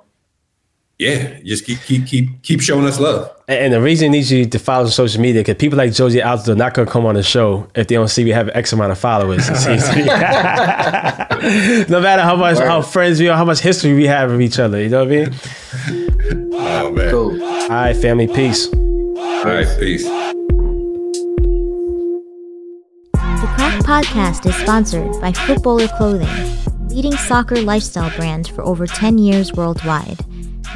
yeah, 1.01 1.39
just 1.43 1.65
keep 1.65 1.79
keep 1.79 2.05
keep 2.05 2.43
keep 2.43 2.61
showing 2.61 2.85
us 2.85 2.99
love. 2.99 3.35
And, 3.47 3.57
and 3.57 3.73
the 3.73 3.81
reason 3.81 4.13
he 4.13 4.19
needs 4.19 4.31
you 4.31 4.45
to 4.45 4.59
follow 4.59 4.85
on 4.85 4.91
social 4.91 5.19
media 5.19 5.41
because 5.41 5.55
people 5.55 5.75
like 5.75 5.89
Jozy 5.89 6.23
Aldo 6.23 6.51
are 6.51 6.55
not 6.55 6.75
going 6.75 6.85
to 6.85 6.91
come 6.91 7.07
on 7.07 7.15
the 7.15 7.23
show 7.23 7.67
if 7.73 7.87
they 7.87 7.95
don't 7.95 8.07
see 8.07 8.23
we 8.23 8.29
have 8.29 8.49
X 8.49 8.71
amount 8.71 8.91
of 8.91 8.99
followers. 8.99 9.49
It 9.49 9.55
seems 9.57 9.83
to 9.89 9.95
no 11.89 11.99
matter 12.01 12.21
how 12.21 12.35
much 12.35 12.59
how 12.59 12.83
friends 12.83 13.19
we 13.19 13.29
are, 13.29 13.35
how 13.35 13.45
much 13.45 13.61
history 13.61 13.95
we 13.95 14.05
have 14.05 14.29
of 14.29 14.39
each 14.41 14.59
other. 14.59 14.79
You 14.79 14.89
know 14.89 15.03
what 15.03 15.11
I 15.11 15.25
mean? 15.25 15.33
Oh 16.53 16.91
man. 16.91 17.09
Cool. 17.09 17.43
All 17.43 17.69
right, 17.69 17.97
family, 17.97 18.27
peace. 18.27 18.71
All 18.71 19.45
right, 19.45 19.65
peace. 19.79 20.03
The 23.13 23.47
Crack 23.55 23.83
Podcast 23.83 24.45
is 24.45 24.55
sponsored 24.55 25.19
by 25.19 25.31
Futbolr 25.31 25.89
Clothing, 25.97 26.29
leading 26.89 27.13
soccer 27.13 27.59
lifestyle 27.59 28.15
brand 28.15 28.49
for 28.49 28.61
over 28.61 28.85
10 28.85 29.17
years 29.17 29.51
worldwide. 29.53 30.19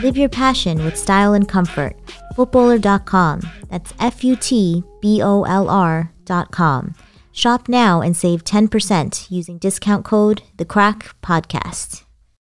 Live 0.01 0.17
your 0.17 0.29
passion 0.29 0.83
with 0.83 0.97
style 0.97 1.33
and 1.33 1.47
comfort. 1.47 1.95
Futbolr.com. 2.35 3.41
That's 3.69 3.93
F 3.99 4.23
U 4.23 4.35
T 4.35 4.83
B 5.01 5.21
O 5.21 5.43
L 5.43 5.69
R.com. 5.69 6.95
Shop 7.31 7.67
now 7.67 8.01
and 8.01 8.15
save 8.15 8.43
10% 8.43 9.29
using 9.29 9.57
discount 9.57 10.05
code 10.05 10.43
The 10.57 10.65
Crack 10.65 11.15
Podcast. 11.21 12.04